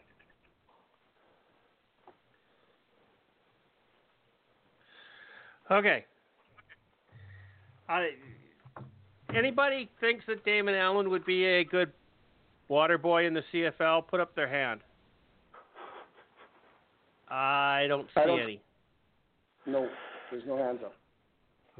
Okay. 5.70 6.04
I, 7.88 8.10
anybody 9.34 9.90
thinks 10.00 10.24
that 10.26 10.44
Damon 10.44 10.74
Allen 10.74 11.10
would 11.10 11.24
be 11.24 11.44
a 11.44 11.64
good 11.64 11.92
water 12.68 12.98
boy 12.98 13.26
in 13.26 13.34
the 13.34 13.42
CFL? 13.52 14.06
Put 14.06 14.20
up 14.20 14.34
their 14.34 14.48
hand. 14.48 14.80
I 17.30 17.86
don't 17.88 18.06
see 18.14 18.20
I 18.20 18.26
don't- 18.26 18.40
any. 18.40 18.60
No, 19.66 19.86
there's 20.30 20.44
no 20.46 20.56
hands 20.56 20.80
up. 20.84 20.94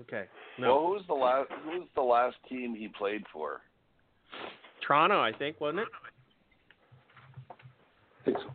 Okay. 0.01 0.25
No. 0.59 0.69
Well, 0.77 0.87
who 0.87 0.93
was 0.93 1.03
the 1.09 1.15
last? 1.15 1.51
Who 1.65 1.71
was 1.81 1.89
the 1.95 2.03
last 2.03 2.37
team 2.49 2.75
he 2.75 2.89
played 2.89 3.25
for? 3.33 3.61
Toronto, 4.87 5.21
I 5.21 5.33
think, 5.33 5.61
wasn't 5.61 5.81
it? 5.81 5.89
I 7.51 8.25
think 8.25 8.39
so. 8.39 8.51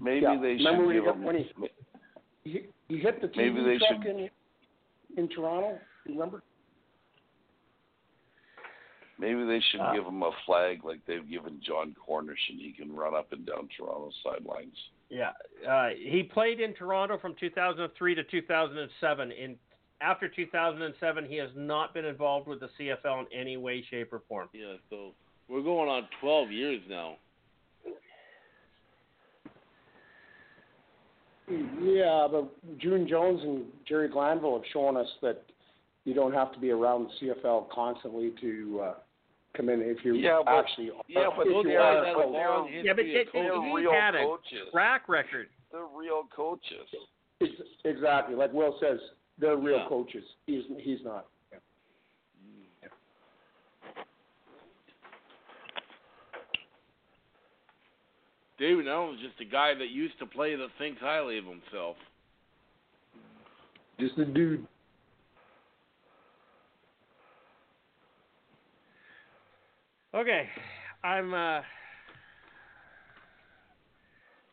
Maybe 0.00 0.20
Yeah. 0.22 0.36
they 0.40 0.54
Remember 0.54 0.82
should 0.82 0.86
when 0.86 0.94
he 0.96 1.02
give 1.02 1.14
him. 1.14 1.22
when 1.24 1.36
he- 1.36 2.50
He, 2.50 2.66
he 2.88 2.98
hit 2.98 3.20
the 3.20 3.28
TV 3.28 3.52
Maybe 3.52 3.64
they 3.64 3.78
truck 3.78 4.02
should- 4.02 4.06
in 4.06 4.30
in 5.16 5.28
Toronto. 5.28 5.78
Remember? 6.06 6.42
Maybe 9.18 9.44
they 9.44 9.60
should 9.60 9.80
Ah. 9.80 9.92
give 9.92 10.06
him 10.06 10.22
a 10.22 10.32
flag 10.46 10.82
like 10.84 11.04
they've 11.04 11.28
given 11.28 11.60
Jon 11.60 11.94
Cornish, 11.94 12.48
and 12.48 12.58
he 12.58 12.72
can 12.72 12.94
run 12.94 13.14
up 13.14 13.32
and 13.32 13.44
down 13.44 13.68
Toronto's 13.76 14.18
sidelines. 14.22 14.74
Yeah. 15.10 15.32
Uh, 15.68 15.90
he 15.90 16.22
played 16.22 16.60
in 16.60 16.72
Toronto 16.72 17.18
from 17.18 17.34
2003 17.34 18.14
to 18.14 18.24
2007. 18.24 19.30
In 19.32 19.58
after 20.00 20.28
2007, 20.28 21.26
he 21.26 21.36
has 21.36 21.50
not 21.56 21.92
been 21.94 22.04
involved 22.04 22.48
with 22.48 22.60
the 22.60 22.68
CFL 22.78 23.20
in 23.20 23.38
any 23.38 23.56
way, 23.56 23.84
shape, 23.90 24.12
or 24.12 24.22
form. 24.28 24.48
Yeah, 24.52 24.74
so 24.88 25.12
we're 25.48 25.62
going 25.62 25.88
on 25.88 26.08
12 26.20 26.50
years 26.50 26.80
now. 26.88 27.16
Yeah, 31.82 32.28
but 32.30 32.48
June 32.78 33.08
Jones 33.08 33.40
and 33.42 33.64
Jerry 33.88 34.08
Glanville 34.08 34.54
have 34.54 34.66
shown 34.72 34.96
us 34.96 35.08
that 35.22 35.42
you 36.04 36.14
don't 36.14 36.32
have 36.32 36.52
to 36.52 36.60
be 36.60 36.70
around 36.70 37.08
the 37.20 37.26
CFL 37.34 37.68
constantly 37.70 38.32
to 38.40 38.80
uh, 38.82 38.94
come 39.56 39.68
in 39.68 39.80
if 39.82 40.04
you 40.04 40.14
Yeah, 40.14 40.42
but- 40.44 40.52
actually 40.54 40.90
are. 40.90 41.02
Yeah, 41.08 41.26
but 41.36 41.46
if 41.48 41.52
Those 41.52 41.64
you 41.64 41.70
they're, 41.70 41.78
guys 41.80 41.96
are 41.96 42.06
have 42.06 42.16
a 42.16 42.18
long 42.30 42.70
Yeah, 42.72 42.92
but 42.94 43.00
of 43.00 43.06
it- 43.10 43.26
coaching. 43.32 43.42
they're 43.48 43.62
he 43.62 43.74
real 43.74 43.92
had 43.92 44.14
a 44.14 44.18
coaches. 44.24 44.68
track 44.72 45.08
record. 45.08 45.48
They're 45.72 45.86
real 45.94 46.22
coaches. 46.34 46.86
Ex- 47.40 47.50
Exactly, 47.84 48.36
like 48.36 48.52
Will 48.52 48.76
says, 48.80 49.00
they're 49.40 49.56
real 49.56 49.78
Yeah. 49.78 49.88
coaches. 49.88 50.24
He's 50.46 50.64
he's 50.78 51.02
not. 51.04 51.26
David 58.58 58.88
Allen's 58.88 59.20
just 59.22 59.40
a 59.40 59.44
guy 59.46 59.72
that 59.72 59.88
used 59.88 60.18
to 60.18 60.26
play 60.26 60.54
that 60.54 60.68
thinks 60.76 61.00
highly 61.00 61.38
of 61.38 61.46
himself. 61.46 61.96
Just 63.98 64.18
a 64.18 64.26
dude. 64.26 64.66
Okay, 70.14 70.48
I'm 71.04 71.32
uh, 71.32 71.60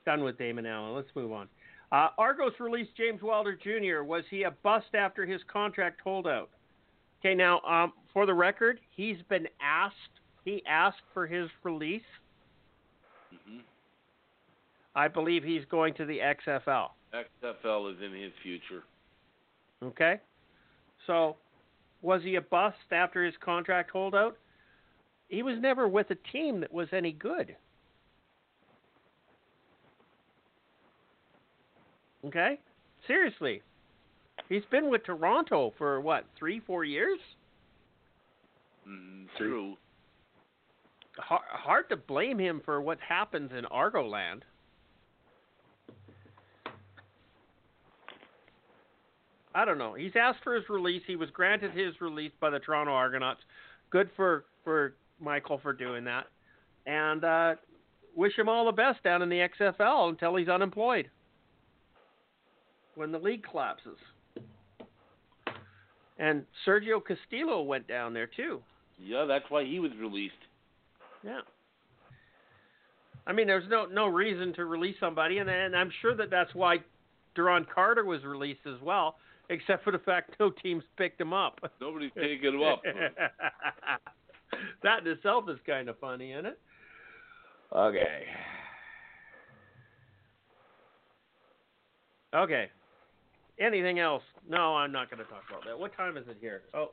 done 0.06 0.24
with 0.24 0.38
Damon 0.38 0.66
Allen. 0.66 0.96
Let's 0.96 1.10
move 1.16 1.32
on. 1.32 1.50
Uh, 1.92 2.10
Argos 2.18 2.54
released 2.60 2.92
James 2.98 3.22
Wilder 3.22 3.56
Jr. 3.56 4.04
Was 4.04 4.24
he 4.30 4.44
a 4.44 4.52
bust 4.52 4.94
after 4.94 5.26
his 5.26 5.42
contract 5.52 6.02
holdout? 6.04 6.50
Okay, 7.20 7.34
now 7.34 7.62
um, 7.62 7.94
for 8.14 8.26
the 8.26 8.34
record, 8.34 8.80
he's 8.96 9.18
been 9.30 9.48
asked. 9.62 9.96
He 10.44 10.64
asked 10.68 11.02
for 11.14 11.26
his 11.26 11.50
release. 11.64 12.02
Mm-hmm. 13.34 13.60
I 14.96 15.08
believe 15.08 15.44
he's 15.44 15.66
going 15.72 15.94
to 15.96 16.06
the 16.06 16.20
XFL. 16.20 16.90
XFL 17.14 17.94
is 17.94 18.02
in 18.04 18.14
his 18.14 18.32
future. 18.44 18.84
Okay, 19.84 20.20
so 21.06 21.38
was 22.02 22.22
he 22.24 22.36
a 22.36 22.42
bust 22.42 22.78
after 22.92 23.24
his 23.24 23.36
contract 23.40 23.92
holdout? 23.92 24.38
He 25.30 25.44
was 25.44 25.58
never 25.60 25.88
with 25.88 26.10
a 26.10 26.16
team 26.32 26.62
that 26.62 26.74
was 26.74 26.88
any 26.92 27.12
good. 27.12 27.56
Okay? 32.28 32.60
Seriously. 33.08 33.62
He's 34.50 34.66
been 34.70 34.90
with 34.90 35.04
Toronto 35.06 35.74
for 35.78 36.02
what, 36.02 36.26
three, 36.38 36.60
four 36.60 36.84
years? 36.84 37.20
Mm, 38.88 39.26
true. 39.38 39.76
Hard, 41.18 41.42
hard 41.50 41.90
to 41.90 41.98
blame 41.98 42.38
him 42.38 42.62
for 42.64 42.82
what 42.82 43.00
happens 43.00 43.52
in 43.58 43.66
Argoland. 43.66 44.42
I 49.56 49.66
don't 49.66 49.80
know. 49.80 49.96
He's 49.96 50.12
asked 50.16 50.44
for 50.44 50.54
his 50.54 50.70
release. 50.70 51.02
He 51.08 51.16
was 51.16 51.30
granted 51.32 51.72
his 51.72 52.00
release 52.00 52.32
by 52.40 52.52
the 52.52 52.60
Toronto 52.60 52.92
Argonauts. 52.92 53.42
Good 53.90 54.10
for 54.16 54.46
for 54.64 54.94
Michael 55.20 55.60
for 55.64 55.74
doing 55.74 56.04
that, 56.04 56.26
and 56.86 57.24
uh, 57.24 57.56
wish 58.16 58.38
him 58.38 58.50
all 58.50 58.66
the 58.66 58.72
best 58.72 59.02
down 59.04 59.24
in 59.24 59.30
the 59.30 59.48
XFL 59.60 60.10
until 60.10 60.36
he's 60.36 60.50
unemployed 60.50 61.10
when 62.98 63.12
the 63.12 63.20
league 63.20 63.44
collapses. 63.50 63.98
And 66.20 66.44
Sergio 66.66 67.00
Castillo 67.00 67.62
went 67.62 67.88
down 67.88 68.14
there 68.14 68.28
too. 68.28 68.60
Yeah, 69.00 69.26
that's 69.26 69.46
why 69.50 69.64
he 69.64 69.80
was 69.80 69.92
released. 70.00 70.34
Yeah. 71.24 71.42
I 73.28 73.34
mean, 73.34 73.46
there's 73.46 73.70
no 73.70 73.86
no 73.86 74.08
reason 74.08 74.54
to 74.54 74.66
release 74.66 74.96
somebody, 75.00 75.38
and 75.38 75.50
and 75.50 75.76
I'm 75.76 75.92
sure 76.02 76.16
that 76.16 76.32
that's 76.32 76.56
why 76.56 76.78
Duron 77.38 77.68
Carter 77.70 78.04
was 78.04 78.24
released 78.24 78.66
as 78.66 78.82
well, 78.82 79.18
except 79.50 79.84
for 79.84 79.92
the 79.92 80.00
fact 80.00 80.36
no 80.40 80.50
teams 80.50 80.84
picked 80.98 81.22
him 81.22 81.34
up. 81.34 81.60
Nobody's 81.80 82.12
taking 82.16 82.54
him 82.54 82.64
up. 82.64 82.82
that 84.82 85.02
in 85.02 85.08
itself 85.08 85.44
is 85.50 85.60
kind 85.68 85.90
of 85.90 86.00
funny, 86.00 86.32
isn't 86.32 86.48
it? 86.48 86.60
Okay. 87.76 88.24
Okay. 92.34 92.70
Anything 93.60 94.00
else? 94.00 94.24
No, 94.48 94.76
I'm 94.76 94.92
not 94.92 95.10
going 95.10 95.24
to 95.24 95.26
talk 95.26 95.44
about 95.50 95.66
that. 95.66 95.78
What 95.78 95.96
time 95.96 96.16
is 96.18 96.26
it 96.28 96.38
here? 96.40 96.62
Oh, 96.74 96.92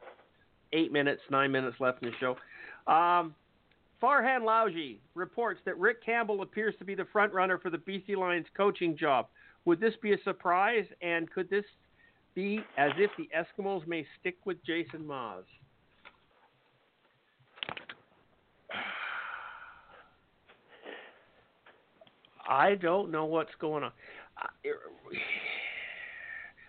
eight 0.73 0.93
minutes, 0.93 1.21
nine 1.31 1.53
minutes 1.53 1.77
left 1.79 2.03
in 2.03 2.11
the 2.11 2.15
show. 2.19 2.37
Um, 2.91 3.35
Farhan 4.03 4.41
Lalji 4.43 4.99
reports 5.15 5.61
that 5.65 5.79
Rick 5.79 6.05
Campbell 6.05 6.43
appears 6.43 6.75
to 6.79 6.85
be 6.85 6.95
the 6.95 7.07
front 7.13 7.33
runner 7.33 7.59
for 7.59 7.71
the 7.71 7.79
BC 7.79 8.17
Lions 8.17 8.47
coaching 8.57 8.97
job. 8.97 9.29
Would 9.65 9.81
this 9.81 9.95
be 10.03 10.13
a 10.13 10.23
surprise, 10.25 10.85
and 11.01 11.31
could 11.31 11.49
this 11.49 11.65
be 12.35 12.61
as 12.77 12.91
if 12.99 13.11
the 13.17 13.31
Eskimos 13.35 13.87
may 13.87 14.05
stick 14.21 14.37
with 14.45 14.63
Jason 14.65 15.07
Maas? 15.07 15.45
I 22.49 22.75
don't 22.75 23.11
know 23.11 23.25
what's 23.25 23.55
going 23.59 23.85
on. 23.85 23.93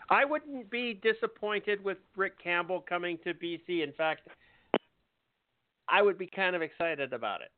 I 0.10 0.26
wouldn't 0.26 0.70
be 0.70 1.00
disappointed 1.02 1.84
with 1.84 1.98
Rick 2.16 2.42
Campbell 2.42 2.84
coming 2.88 3.18
to 3.24 3.34
BC. 3.34 3.84
In 3.84 3.92
fact, 3.94 4.28
I 5.90 6.02
would 6.02 6.18
be 6.18 6.28
kind 6.28 6.56
of 6.56 6.62
excited 6.62 7.14
about 7.14 7.42
it. 7.42 7.52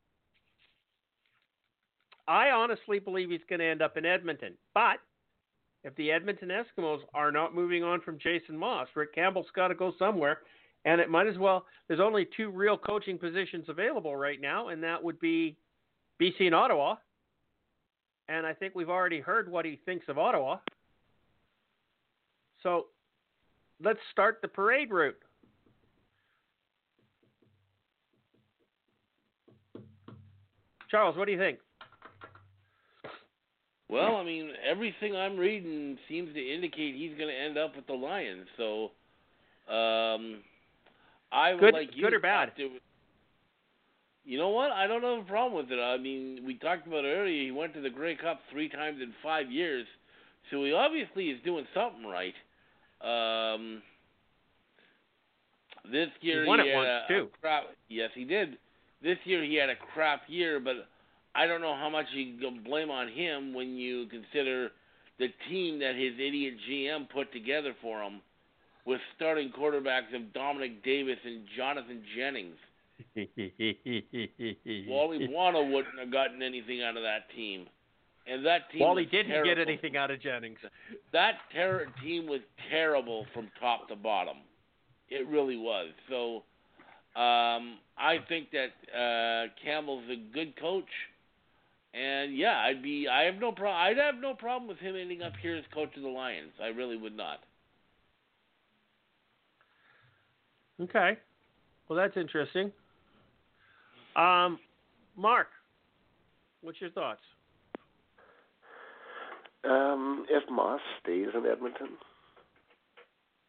I 2.26 2.50
honestly 2.50 2.98
believe 2.98 3.30
he's 3.30 3.40
going 3.48 3.60
to 3.60 3.66
end 3.66 3.82
up 3.82 3.96
in 3.96 4.04
Edmonton. 4.04 4.54
But 4.74 4.98
if 5.84 5.94
the 5.96 6.10
Edmonton 6.10 6.50
Eskimos 6.50 7.00
are 7.14 7.32
not 7.32 7.54
moving 7.54 7.82
on 7.82 8.00
from 8.00 8.18
Jason 8.18 8.56
Maas, 8.56 8.88
Rick 8.94 9.14
Campbell's 9.14 9.46
got 9.54 9.68
to 9.68 9.74
go 9.74 9.92
somewhere. 9.98 10.40
And 10.84 11.00
it 11.00 11.10
might 11.10 11.26
as 11.26 11.38
well, 11.38 11.64
there's 11.86 12.00
only 12.00 12.28
two 12.36 12.50
real 12.50 12.76
coaching 12.76 13.18
positions 13.18 13.66
available 13.68 14.16
right 14.16 14.40
now, 14.40 14.68
and 14.68 14.82
that 14.82 15.02
would 15.02 15.18
be 15.20 15.56
BC 16.20 16.42
and 16.42 16.54
Ottawa. 16.54 16.96
And 18.28 18.46
I 18.46 18.52
think 18.52 18.74
we've 18.74 18.90
already 18.90 19.20
heard 19.20 19.50
what 19.50 19.64
he 19.64 19.80
thinks 19.84 20.06
of 20.08 20.18
Ottawa. 20.18 20.58
So 22.62 22.86
let's 23.82 24.00
start 24.12 24.38
the 24.42 24.48
parade 24.48 24.90
route. 24.90 25.18
Charles, 30.90 31.16
what 31.16 31.26
do 31.26 31.32
you 31.32 31.38
think? 31.38 31.58
Well, 33.90 34.16
I 34.16 34.24
mean, 34.24 34.50
everything 34.68 35.16
I'm 35.16 35.36
reading 35.38 35.96
seems 36.08 36.34
to 36.34 36.54
indicate 36.54 36.94
he's 36.94 37.16
going 37.16 37.28
to 37.28 37.34
end 37.34 37.56
up 37.56 37.74
with 37.74 37.86
the 37.86 37.94
Lions. 37.94 38.46
So, 38.56 38.90
um, 39.72 40.42
I 41.32 41.52
would 41.52 41.60
Good- 41.60 41.74
like 41.74 41.96
you 41.96 42.04
good 42.04 42.14
or 42.14 42.20
bad? 42.20 42.52
To, 42.56 42.70
you 44.24 44.38
know 44.38 44.50
what? 44.50 44.72
I 44.72 44.86
don't 44.86 45.02
have 45.02 45.24
a 45.24 45.28
problem 45.28 45.54
with 45.54 45.72
it. 45.72 45.80
I 45.80 45.96
mean, 45.96 46.42
we 46.46 46.54
talked 46.54 46.86
about 46.86 47.04
it 47.04 47.08
earlier. 47.08 47.44
He 47.44 47.50
went 47.50 47.72
to 47.74 47.80
the 47.80 47.90
Grey 47.90 48.14
Cup 48.14 48.40
three 48.50 48.68
times 48.68 49.00
in 49.02 49.14
five 49.22 49.50
years, 49.50 49.86
so 50.50 50.64
he 50.64 50.72
obviously 50.72 51.30
is 51.30 51.42
doing 51.42 51.66
something 51.72 52.06
right. 52.06 52.34
Um, 53.00 53.82
this 55.90 56.08
year 56.20 56.46
won 56.46 56.60
he 56.60 56.66
it 56.66 56.74
had 56.74 56.78
once, 56.78 56.90
too. 57.08 57.28
crap. 57.40 57.64
Yes, 57.88 58.10
he 58.14 58.24
did. 58.24 58.58
This 59.02 59.18
year 59.24 59.44
he 59.44 59.54
had 59.54 59.70
a 59.70 59.76
crap 59.94 60.22
year, 60.28 60.58
but 60.60 60.88
I 61.34 61.46
don't 61.46 61.60
know 61.60 61.76
how 61.76 61.88
much 61.88 62.06
you 62.12 62.38
can 62.38 62.62
blame 62.62 62.90
on 62.90 63.08
him 63.08 63.54
when 63.54 63.76
you 63.76 64.06
consider 64.06 64.70
the 65.18 65.28
team 65.48 65.78
that 65.80 65.94
his 65.94 66.14
idiot 66.14 66.54
GM 66.68 67.08
put 67.10 67.32
together 67.32 67.74
for 67.80 68.02
him, 68.02 68.20
with 68.84 69.00
starting 69.16 69.50
quarterbacks 69.50 70.14
of 70.14 70.32
Dominique 70.32 70.82
Davis 70.82 71.18
and 71.24 71.44
Jonathon 71.56 72.02
Jennings. 72.16 72.56
Wally 74.88 75.26
Buono 75.26 75.64
wouldn't 75.70 75.98
have 76.00 76.10
gotten 76.10 76.42
anything 76.42 76.82
out 76.82 76.96
of 76.96 77.02
that 77.02 77.30
team, 77.36 77.66
and 78.30 78.44
that 78.46 78.70
team. 78.70 78.80
Wally 78.80 79.04
didn't 79.04 79.28
terrible. 79.28 79.54
get 79.54 79.58
anything 79.58 79.96
out 79.96 80.10
of 80.10 80.20
Jennings. 80.20 80.58
That 81.12 81.34
ter- 81.54 81.86
team 82.02 82.26
was 82.26 82.40
terrible 82.70 83.26
from 83.32 83.50
top 83.60 83.88
to 83.88 83.96
bottom. 83.96 84.38
It 85.08 85.26
really 85.26 85.56
was. 85.56 85.88
So, 86.08 86.42
um, 87.18 87.78
I 87.96 88.18
think 88.28 88.48
that 88.52 88.70
uh, 88.94 89.48
Campbell's 89.64 90.04
a 90.10 90.34
good 90.34 90.58
coach, 90.60 90.84
and 91.94 92.36
yeah, 92.36 92.58
I'd 92.58 92.82
be. 92.82 93.08
I 93.08 93.22
have 93.24 93.36
no 93.36 93.52
problem. 93.52 93.76
I'd 93.76 93.96
have 93.96 94.20
no 94.20 94.34
problem 94.34 94.68
with 94.68 94.78
him 94.78 94.94
ending 94.96 95.22
up 95.22 95.32
here 95.40 95.56
as 95.56 95.64
coach 95.72 95.96
of 95.96 96.02
the 96.02 96.08
Lions. 96.08 96.52
I 96.62 96.66
really 96.68 96.96
would 96.96 97.16
not. 97.16 97.38
Okay. 100.80 101.16
Well, 101.88 101.98
that's 101.98 102.16
interesting. 102.16 102.70
Um, 104.14 104.58
Mark, 105.16 105.48
what's 106.60 106.80
your 106.80 106.90
thoughts? 106.90 107.20
Um, 109.64 110.24
if 110.28 110.48
Maas 110.50 110.80
stays 111.02 111.28
in 111.34 111.44
Edmonton, 111.46 111.96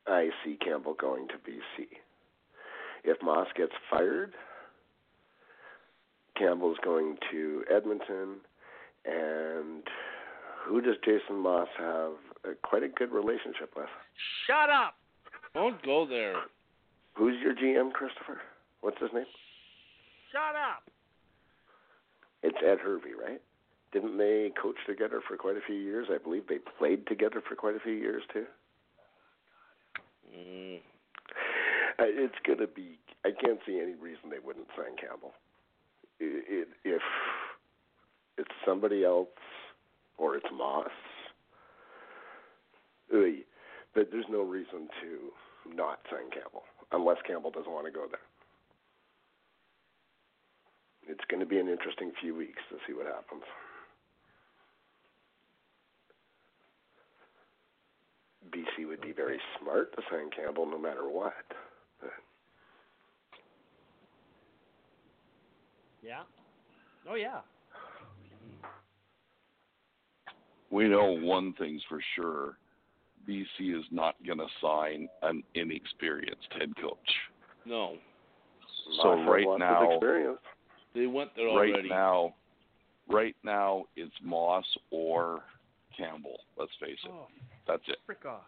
I 0.07 0.30
see 0.44 0.57
Campbell 0.64 0.95
going 0.95 1.27
to 1.27 1.36
BC. 1.36 1.88
If 3.03 3.22
Maas 3.22 3.48
gets 3.56 3.73
fired, 3.90 4.34
Campbell's 6.38 6.77
going 6.84 7.18
to 7.31 7.64
Edmonton, 7.73 8.38
and 9.06 9.84
who 10.65 10.81
does 10.81 10.95
Jason 11.06 11.38
Maas 11.38 11.68
have 11.77 12.14
a, 12.44 12.56
quite 12.64 12.84
a 12.84 12.88
good 12.88 13.11
relationship 13.11 13.72
with? 13.76 13.88
Shut 14.48 14.69
up. 14.69 14.95
Don't 15.53 15.81
go 15.84 16.07
there. 16.07 16.36
Who's 17.15 17.36
your 17.41 17.53
GM, 17.53 17.91
Christopher? 17.91 18.40
What's 18.81 18.99
his 18.99 19.10
name? 19.14 19.26
Shut 20.31 20.56
up. 20.56 20.84
It's 22.44 22.57
Ed 22.65 22.77
Hervey, 22.81 23.11
right? 23.14 23.41
Didn't 23.91 24.17
they 24.17 24.51
coach 24.61 24.75
together 24.85 25.21
for 25.27 25.35
quite 25.35 25.57
a 25.57 25.61
few 25.65 25.75
years? 25.75 26.07
I 26.13 26.17
believe 26.17 26.47
they 26.47 26.59
played 26.77 27.07
together 27.07 27.41
for 27.47 27.55
quite 27.55 27.75
a 27.75 27.79
few 27.79 27.93
years 27.93 28.23
too. 28.31 28.45
Mm. 30.35 30.77
Uh, 31.97 32.03
It's 32.05 32.35
going 32.45 32.59
to 32.59 32.67
be. 32.67 32.99
I 33.25 33.31
can't 33.31 33.59
see 33.65 33.79
any 33.81 33.95
reason 33.95 34.29
they 34.29 34.39
wouldn't 34.39 34.67
sign 34.77 34.95
Campbell. 34.95 35.33
I 36.21 36.25
it, 36.25 36.67
if 36.83 37.01
it's 38.37 38.51
somebody 38.65 39.03
else 39.03 39.27
or 40.17 40.35
it's 40.35 40.45
Maas, 40.55 40.87
but 43.99 44.11
there's 44.11 44.25
no 44.29 44.43
reason 44.43 44.87
to 45.01 45.75
not 45.75 45.99
sign 46.11 46.29
Campbell 46.31 46.63
unless 46.91 47.17
Campbell 47.27 47.51
doesn't 47.51 47.71
want 47.71 47.85
to 47.85 47.91
go 47.91 48.05
there. 48.09 48.19
It's 51.07 51.25
going 51.29 51.39
to 51.39 51.45
be 51.45 51.57
an 51.57 51.67
interesting 51.67 52.11
few 52.21 52.35
weeks 52.35 52.61
to 52.69 52.77
see 52.87 52.93
what 52.93 53.07
happens. 53.07 53.43
BC 58.51 58.88
would 58.88 59.01
be 59.01 59.11
very 59.11 59.39
smart 59.59 59.95
to 59.95 60.01
sign 60.11 60.30
Campbell 60.35 60.65
no 60.65 60.77
matter 60.77 61.07
what. 61.09 61.34
Yeah. 66.01 66.21
Oh 67.09 67.15
yeah. 67.15 67.39
We 70.71 70.88
know 70.88 71.17
one 71.19 71.53
thing's 71.53 71.81
for 71.89 71.99
sure. 72.15 72.57
BC 73.27 73.77
is 73.77 73.85
not 73.91 74.15
going 74.26 74.38
to 74.38 74.47
sign 74.61 75.09
an 75.23 75.43
inexperienced 75.55 76.47
head 76.57 76.71
coach. 76.81 76.97
No, 77.65 77.97
So 79.01 79.15
Maas 79.17 79.27
right 79.30 79.59
now- 79.59 79.91
experience. 79.91 80.39
they 80.95 81.05
went 81.07 81.35
there 81.35 81.49
already. 81.49 81.73
Right 81.73 81.85
now, 81.89 82.35
right 83.09 83.35
now 83.43 83.85
it's 83.95 84.13
Maas 84.23 84.65
or 84.89 85.43
Campbell. 85.97 86.39
Let's 86.57 86.71
face 86.79 86.97
it. 87.03 87.11
Oh, 87.13 87.27
That's 87.67 87.83
it. 87.87 87.97
frick 88.05 88.25
off. 88.25 88.43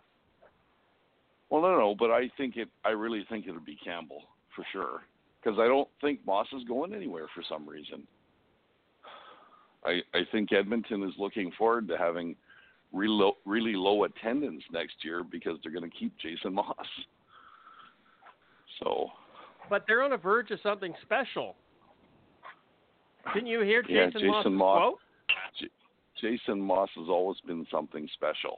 Well, 1.50 1.62
no, 1.62 1.78
no, 1.78 1.96
but 1.98 2.12
I 2.12 2.30
think 2.38 2.56
it. 2.58 2.70
I 2.86 2.90
really 2.90 3.26
think 3.30 3.46
it'll 3.48 3.60
be 3.60 3.78
Campbell 3.84 4.24
for 4.56 4.66
sure, 4.72 5.02
because 5.44 5.60
I 5.60 5.68
don't 5.68 5.88
think 6.00 6.26
Maas 6.26 6.48
is 6.54 6.64
going 6.66 6.94
anywhere 6.94 7.28
for 7.36 7.44
some 7.50 7.68
reason. 7.68 8.08
I 9.84 10.00
I 10.14 10.22
think 10.32 10.54
Edmonton 10.54 11.04
is 11.04 11.14
looking 11.18 11.52
forward 11.58 11.88
to 11.90 11.98
having 11.98 12.36
really 12.94 13.10
low, 13.14 13.38
really 13.46 13.74
low 13.74 14.04
attendance 14.06 14.64
next 14.72 14.96
year 15.04 15.24
because 15.24 15.58
they're 15.64 15.72
going 15.74 15.90
to 15.90 15.98
keep 15.98 16.14
Jason 16.20 16.54
Maas. 16.54 16.76
So 18.82 19.08
But 19.70 19.84
they're 19.88 20.02
on 20.04 20.12
the 20.12 20.18
verge 20.18 20.52
of 20.52 20.60
something 20.64 20.94
special. 21.02 21.56
Didn't 23.34 23.48
you 23.48 23.62
hear 23.62 23.84
Yeah, 23.88 24.08
Jason, 24.08 24.22
Jason 24.22 24.32
Maas's 24.32 24.52
Maas. 24.52 24.78
quote? 24.80 25.00
Jason 26.22 26.62
Maas 26.62 26.90
has 26.96 27.08
always 27.10 27.40
been 27.48 27.66
something 27.72 28.08
special. 28.14 28.56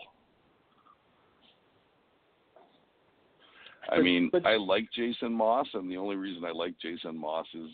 I 3.89 3.95
But- 3.97 4.03
mean, 4.03 4.29
but- 4.29 4.45
I 4.45 4.55
like 4.57 4.89
Jason 4.91 5.33
Maas, 5.33 5.67
and 5.73 5.89
the 5.89 5.97
only 5.97 6.15
reason 6.15 6.45
I 6.45 6.51
like 6.51 6.77
Jason 6.79 7.17
Maas 7.17 7.47
is 7.53 7.69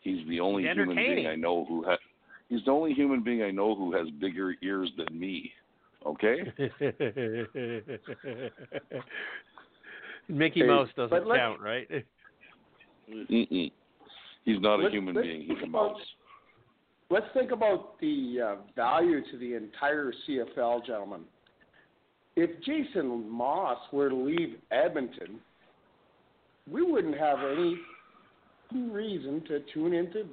he's 0.00 0.26
the 0.28 0.40
only 0.40 0.64
He's 0.64 0.72
human 0.74 0.96
being. 0.96 1.26
I 1.26 1.34
know 1.34 1.64
who 1.64 1.84
ha- 1.84 1.96
he's 2.48 2.64
the 2.64 2.70
only 2.72 2.92
human 2.94 3.22
being 3.22 3.42
I 3.42 3.50
know 3.50 3.74
who 3.74 3.92
has 3.92 4.08
bigger 4.10 4.54
ears 4.62 4.90
than 4.96 5.18
me. 5.18 5.52
Okay? 6.04 6.52
Mickey 10.28 10.60
Hey, 10.60 10.66
Mouse 10.66 10.88
doesn't 10.96 11.24
count, 11.26 11.60
right? 11.60 11.88
Mm-mm. 13.10 13.70
He's 14.44 14.60
not 14.60 14.78
a 14.80 14.82
Let's- 14.84 14.94
human 14.94 15.14
let's 15.14 15.26
being. 15.26 15.42
He's 15.42 15.62
a 15.62 15.66
mouse. 15.66 16.00
Let's 17.08 17.26
think 17.34 17.52
about 17.52 18.00
the 18.00 18.38
uh, 18.44 18.56
value 18.74 19.20
to 19.30 19.38
the 19.38 19.54
entire 19.54 20.12
CFL, 20.28 20.84
gentlemen. 20.84 21.20
If 22.34 22.50
Jason 22.64 23.30
Maas 23.30 23.78
were 23.92 24.08
to 24.08 24.14
leave 24.14 24.56
Edmonton, 24.72 25.38
we 26.68 26.82
wouldn't 26.82 27.16
have 27.16 27.38
any 27.38 27.76
reason 28.90 29.42
to 29.46 29.60
tune 29.72 29.94
into 29.94 30.24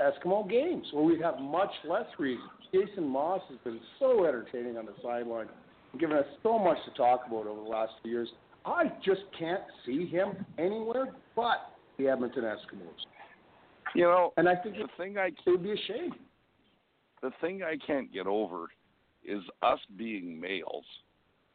Eskimo 0.00 0.48
games, 0.48 0.86
or 0.92 1.04
we'd 1.04 1.22
have 1.22 1.40
much 1.40 1.70
less 1.88 2.06
reason. 2.18 2.44
Jason 2.72 3.08
Maas 3.08 3.40
has 3.48 3.58
been 3.64 3.80
so 3.98 4.26
entertaining 4.26 4.76
on 4.76 4.84
the 4.84 4.94
sideline, 5.02 5.48
given 5.98 6.16
us 6.16 6.26
so 6.42 6.58
much 6.58 6.76
to 6.84 6.90
talk 6.96 7.22
about 7.26 7.46
over 7.46 7.62
the 7.62 7.68
last 7.68 7.92
few 8.02 8.12
years. 8.12 8.28
I 8.66 8.92
just 9.02 9.22
can't 9.38 9.62
see 9.86 10.06
him 10.06 10.44
anywhere 10.58 11.14
but 11.34 11.72
the 11.98 12.08
Edmonton 12.08 12.44
Eskimos, 12.44 13.06
You 13.94 14.02
know, 14.02 14.32
and 14.36 14.48
I 14.48 14.54
think 14.56 14.76
the 14.76 14.88
thing 14.96 15.18
I 15.18 15.30
would 15.46 15.62
be 15.62 15.72
a 15.72 15.76
shame. 15.86 16.14
the 17.22 17.30
thing 17.40 17.62
I 17.62 17.76
can't 17.84 18.12
get 18.12 18.26
over 18.26 18.66
is 19.24 19.42
us 19.62 19.78
being 19.96 20.40
males. 20.40 20.84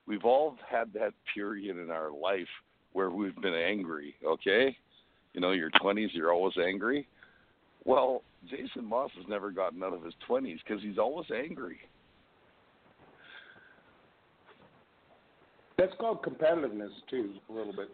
We've 0.06 0.26
all 0.26 0.58
had 0.70 0.92
that 0.94 1.14
period 1.34 1.78
in 1.78 1.90
our 1.90 2.12
life 2.12 2.48
where 2.92 3.10
we've 3.10 3.36
been 3.42 3.54
angry, 3.54 4.16
okay? 4.26 4.76
You 5.34 5.42
know, 5.42 5.52
your 5.52 5.72
20s, 5.72 6.10
you're 6.14 6.34
always 6.34 6.56
angry. 6.58 7.08
Well, 7.86 8.24
Jason 8.50 8.86
Maas 8.86 9.12
has 9.18 9.26
never 9.28 9.52
gotten 9.52 9.82
out 9.84 9.94
of 9.94 10.04
his 10.04 10.14
20s 10.30 10.60
because 10.66 10.84
he's 10.84 10.98
always 10.98 11.28
angry. 11.32 11.80
That's 15.78 15.94
called 16.00 16.24
competitiveness 16.24 16.92
too, 17.10 17.34
a 17.50 17.54
little 17.54 17.74
bit, 17.74 17.90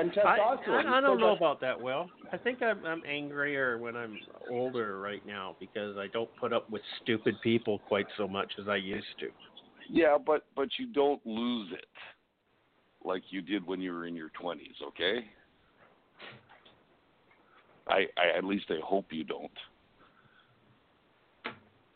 and 0.00 0.10
I, 0.24 0.38
testosterone. 0.38 0.86
I, 0.86 0.98
I 0.98 1.00
don't 1.00 1.20
know 1.20 1.36
about 1.36 1.60
that, 1.60 1.80
Will. 1.80 2.08
I 2.32 2.36
think 2.36 2.62
I'm, 2.62 2.84
I'm 2.84 3.02
angrier 3.06 3.78
when 3.78 3.96
I'm 3.96 4.18
older 4.50 5.00
right 5.00 5.24
now 5.26 5.56
because 5.60 5.96
I 5.96 6.06
don't 6.08 6.30
put 6.36 6.52
up 6.52 6.68
with 6.70 6.82
stupid 7.02 7.36
people 7.42 7.80
quite 7.88 8.06
so 8.16 8.26
much 8.28 8.52
as 8.60 8.68
I 8.68 8.76
used 8.76 9.06
to. 9.20 9.28
Yeah, 9.88 10.16
but 10.24 10.44
but 10.54 10.68
you 10.78 10.86
don't 10.92 11.24
lose 11.26 11.72
it 11.72 11.86
like 13.04 13.22
you 13.30 13.42
did 13.42 13.66
when 13.66 13.80
you 13.80 13.92
were 13.92 14.06
in 14.06 14.14
your 14.14 14.30
20s, 14.40 14.58
okay? 14.88 15.24
I, 17.88 18.06
I 18.16 18.36
at 18.38 18.44
least 18.44 18.66
I 18.70 18.78
hope 18.84 19.06
you 19.10 19.24
don't. 19.24 19.50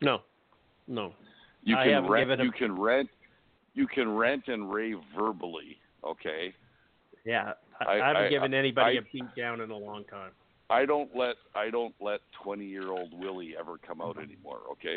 No, 0.00 0.22
no. 0.88 1.12
You 1.62 1.76
can 1.76 2.06
rent. 2.10 2.30
him- 2.40 2.46
You 2.46 2.52
can 2.52 2.78
rent. 2.78 3.08
You 3.74 3.86
can 3.86 4.08
rent 4.14 4.44
and 4.48 4.72
rave 4.72 4.98
verbally. 5.16 5.76
Okay. 6.04 6.52
Yeah, 7.24 7.52
I, 7.80 7.92
I- 7.92 7.96
haven't 8.08 8.22
I- 8.24 8.28
given 8.28 8.54
anybody 8.54 8.96
I- 8.98 9.00
a 9.00 9.04
beat 9.12 9.34
down 9.36 9.60
in 9.60 9.70
a 9.70 9.76
long 9.76 10.04
time. 10.04 10.30
I 10.70 10.86
don't 10.86 11.14
let 11.14 11.36
I 11.54 11.68
don't 11.70 11.94
let 12.00 12.20
twenty 12.42 12.64
year 12.64 12.90
old 12.90 13.12
Willie 13.12 13.54
ever 13.58 13.76
come 13.86 14.00
out 14.00 14.16
anymore. 14.18 14.60
Okay. 14.72 14.96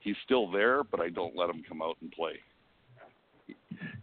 He's 0.00 0.16
still 0.24 0.50
there, 0.50 0.84
but 0.84 1.00
I 1.00 1.08
don't 1.08 1.34
let 1.36 1.48
him 1.48 1.62
come 1.66 1.80
out 1.80 1.96
and 2.02 2.10
play. 2.12 2.34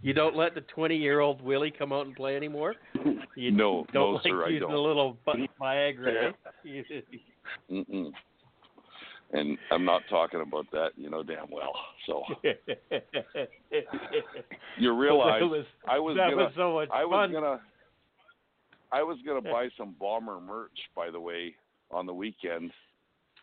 You 0.01 0.13
don't 0.13 0.35
let 0.35 0.55
the 0.55 0.61
20 0.61 0.95
year 0.95 1.19
old 1.19 1.41
Willie 1.41 1.71
come 1.77 1.91
out 1.93 2.05
and 2.05 2.15
play 2.15 2.35
anymore? 2.35 2.75
You 3.35 3.51
No, 3.51 3.85
don't 3.93 3.93
no, 3.93 4.09
like 4.15 4.23
sir, 4.23 4.45
I 4.45 4.59
don't. 4.59 4.73
a 4.73 4.79
little 4.79 5.17
Viagra. 5.61 6.31
Eh? 6.65 7.01
Mm-mm. 7.71 8.11
And 9.31 9.57
I'm 9.71 9.85
not 9.85 10.01
talking 10.09 10.41
about 10.41 10.65
that, 10.71 10.89
you 10.97 11.09
know 11.09 11.21
damn 11.23 11.49
well. 11.51 11.73
So 12.07 12.23
you 14.77 14.97
realize 14.97 15.41
was, 15.43 15.65
I 15.87 15.99
was 15.99 16.15
that 16.17 16.31
gonna 16.31 16.43
was 16.45 16.53
so 16.55 16.73
much 16.73 16.89
I 16.91 17.05
was 17.05 17.13
fun. 17.27 17.31
gonna 17.33 17.59
I 18.91 19.03
was 19.03 19.17
gonna 19.25 19.41
buy 19.41 19.69
some 19.77 19.95
bomber 19.99 20.39
merch, 20.39 20.77
by 20.95 21.11
the 21.11 21.19
way, 21.19 21.55
on 21.91 22.05
the 22.05 22.13
weekend. 22.13 22.71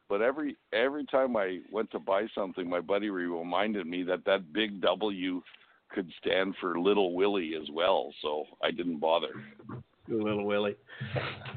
But 0.09 0.23
every 0.23 0.56
every 0.73 1.05
time 1.06 1.36
I 1.36 1.60
went 1.70 1.90
to 1.93 1.98
buy 1.98 2.27
something, 2.35 2.68
my 2.68 2.81
buddy 2.81 3.10
reminded 3.10 3.86
me 3.86 4.02
that 4.05 4.24
that 4.24 4.52
big 4.52 4.81
W 4.81 5.43
could 5.90 6.10
stand 6.20 6.55
for 6.60 6.78
Little 6.78 7.14
Willie 7.14 7.55
as 7.60 7.68
well. 7.73 8.12
So 8.23 8.44
I 8.62 8.70
didn't 8.70 8.98
bother. 8.98 9.31
Little 10.09 10.44
Willie. 10.44 10.77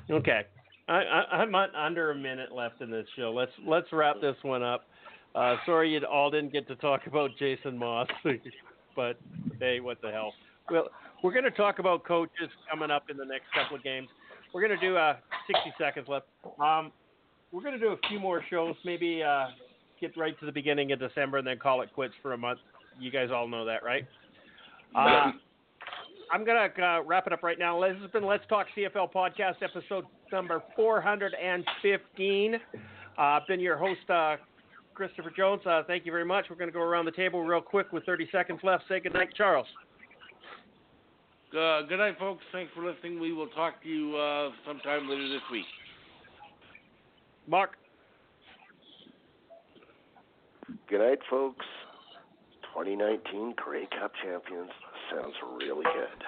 Okay, 0.10 0.41
I, 0.88 0.94
I, 0.94 1.36
I'm 1.38 1.53
on, 1.53 1.76
under 1.76 2.11
a 2.11 2.16
minute 2.16 2.52
left 2.52 2.82
in 2.82 2.90
this 2.90 3.06
show. 3.16 3.32
Let's 3.32 3.52
let's 3.66 3.88
wrap 3.91 4.22
this 4.22 4.36
one 4.41 4.64
up. 4.64 4.86
Uh, 5.36 5.57
sorry 5.66 5.91
you 5.91 6.03
all 6.06 6.32
didn't 6.32 6.52
get 6.52 6.68
to 6.68 6.76
talk 6.78 7.06
about 7.06 7.30
Jason 7.38 7.78
Maas, 7.78 8.07
but 8.95 9.20
hey, 9.60 9.80
what 9.80 10.02
the 10.02 10.10
hell? 10.10 10.34
Well, 10.72 10.90
we're 11.24 11.32
going 11.32 11.44
to 11.44 11.52
talk 11.52 11.80
about 11.80 12.04
coaches 12.06 12.50
coming 12.70 12.91
up 12.91 13.10
in 13.10 13.18
the 13.18 13.26
next 13.26 13.46
couple 13.54 13.78
of 13.78 13.84
games. 13.84 14.08
We're 14.54 14.66
going 14.66 14.80
to 14.80 14.86
do 14.86 14.98
uh, 14.98 15.18
60 15.48 15.74
seconds 15.78 16.08
left. 16.08 16.28
Um, 16.60 16.91
we're 17.52 17.62
going 17.62 17.74
to 17.74 17.80
do 17.80 17.90
a 17.90 17.98
few 18.08 18.20
more 18.20 18.44
shows, 18.50 18.76
maybe 18.86 19.22
uh, 19.24 19.48
get 20.00 20.16
right 20.18 20.40
to 20.40 20.46
the 20.46 20.52
beginning 20.52 20.91
of 20.91 21.00
December 21.00 21.38
and 21.38 21.48
then 21.48 21.58
call 21.58 21.82
it 21.82 21.91
quits 21.94 22.14
for 22.22 22.34
a 22.34 22.38
month. 22.38 22.60
You 23.00 23.12
guys 23.12 23.30
all 23.34 23.48
know 23.48 23.66
that, 23.66 23.84
right? 23.84 24.08
Uh, 24.96 25.32
I'm 26.32 26.46
going 26.46 26.70
to 26.76 26.82
uh, 26.84 27.02
wrap 27.04 27.26
it 27.28 27.34
up 27.34 27.41
right 27.41 27.58
now. 27.58 27.82
This 27.82 27.98
has 28.02 28.12
been 28.12 28.26
Let's 28.26 28.44
Talk 28.48 28.68
CFL 28.78 29.12
podcast 29.12 29.64
episode 29.64 30.06
number 30.32 30.62
415. 30.76 32.56
Uh, 32.56 32.60
I've 33.18 33.48
been 33.48 33.60
your 33.60 33.78
host, 33.78 34.08
uh, 34.10 34.36
Christopher 34.94 35.32
Jones. 35.36 35.62
Uh, 35.66 35.82
thank 35.88 36.06
you 36.06 36.12
very 36.12 36.26
much. 36.26 36.46
We're 36.50 36.56
going 36.56 36.70
to 36.70 36.74
go 36.74 36.82
around 36.82 37.06
the 37.06 37.12
table 37.12 37.44
real 37.44 37.62
quick 37.62 37.91
with 37.91 38.06
30 38.06 38.30
seconds 38.32 38.60
left. 38.64 38.84
Say 38.88 39.00
goodnight, 39.00 39.34
Charles. 39.36 39.66
Uh, 41.57 41.81
good 41.84 41.97
night, 41.97 42.15
folks. 42.19 42.43
Thanks 42.51 42.71
for 42.76 42.85
listening. 42.85 43.19
We 43.19 43.34
will 43.34 43.47
talk 43.47 43.81
to 43.81 43.89
you 43.89 44.15
uh, 44.15 44.51
sometime 44.67 45.09
later 45.09 45.27
this 45.27 45.41
week. 45.51 45.65
Mark. 47.47 47.71
Good 50.88 50.99
night, 50.99 51.17
folks. 51.30 51.65
2019 52.76 53.55
Grey 53.57 53.88
Cup 53.99 54.11
champions 54.23 54.69
sounds 55.11 55.34
really 55.57 55.84
good. 55.84 56.23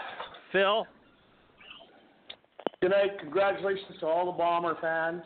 Phil. 0.51 0.87
Good 2.81 2.89
night. 2.89 3.19
Congratulations 3.19 3.99
to 3.99 4.07
all 4.07 4.25
the 4.25 4.31
Bomber 4.31 4.75
fans, 4.81 5.21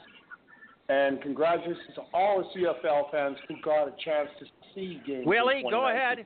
and 0.90 1.22
congratulations 1.22 1.96
to 1.96 2.02
all 2.14 2.44
the 2.54 2.60
CFL 2.60 3.12
fans 3.12 3.38
who 3.48 3.56
got 3.64 3.88
a 3.88 3.94
chance 4.04 4.28
to 4.40 4.46
see 4.74 5.00
games. 5.08 5.26
Willie, 5.26 5.64
go 5.70 5.90
ahead. 5.90 6.26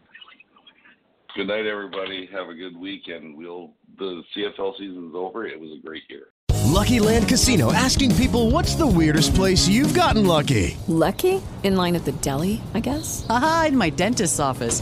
Good 1.36 1.48
night, 1.48 1.68
everybody. 1.68 2.28
Have 2.32 2.50
a 2.50 2.56
good 2.56 2.76
weekend. 2.76 3.38
We'll 3.38 3.74
the 3.98 4.24
CFL 4.36 4.78
season's 4.78 5.14
over. 5.16 5.46
It 5.46 5.60
was 5.60 5.72
a 5.78 5.86
great 5.86 6.04
year. 6.10 6.28
Lucky 6.66 7.00
Land 7.00 7.28
Casino 7.28 7.72
asking 7.72 8.16
people 8.16 8.50
what's 8.50 8.76
the 8.76 8.88
weirdest 8.88 9.36
place 9.36 9.68
you've 9.68 9.94
gotten 9.94 10.26
lucky? 10.26 10.78
Lucky? 10.88 11.42
In 11.64 11.76
line 11.76 11.96
at 11.96 12.06
the 12.06 12.14
deli, 12.14 12.62
I 12.74 12.80
guess? 12.80 13.26
Aha, 13.30 13.66
in 13.70 13.78
my 13.78 13.90
dentist's 13.90 14.40
office. 14.40 14.82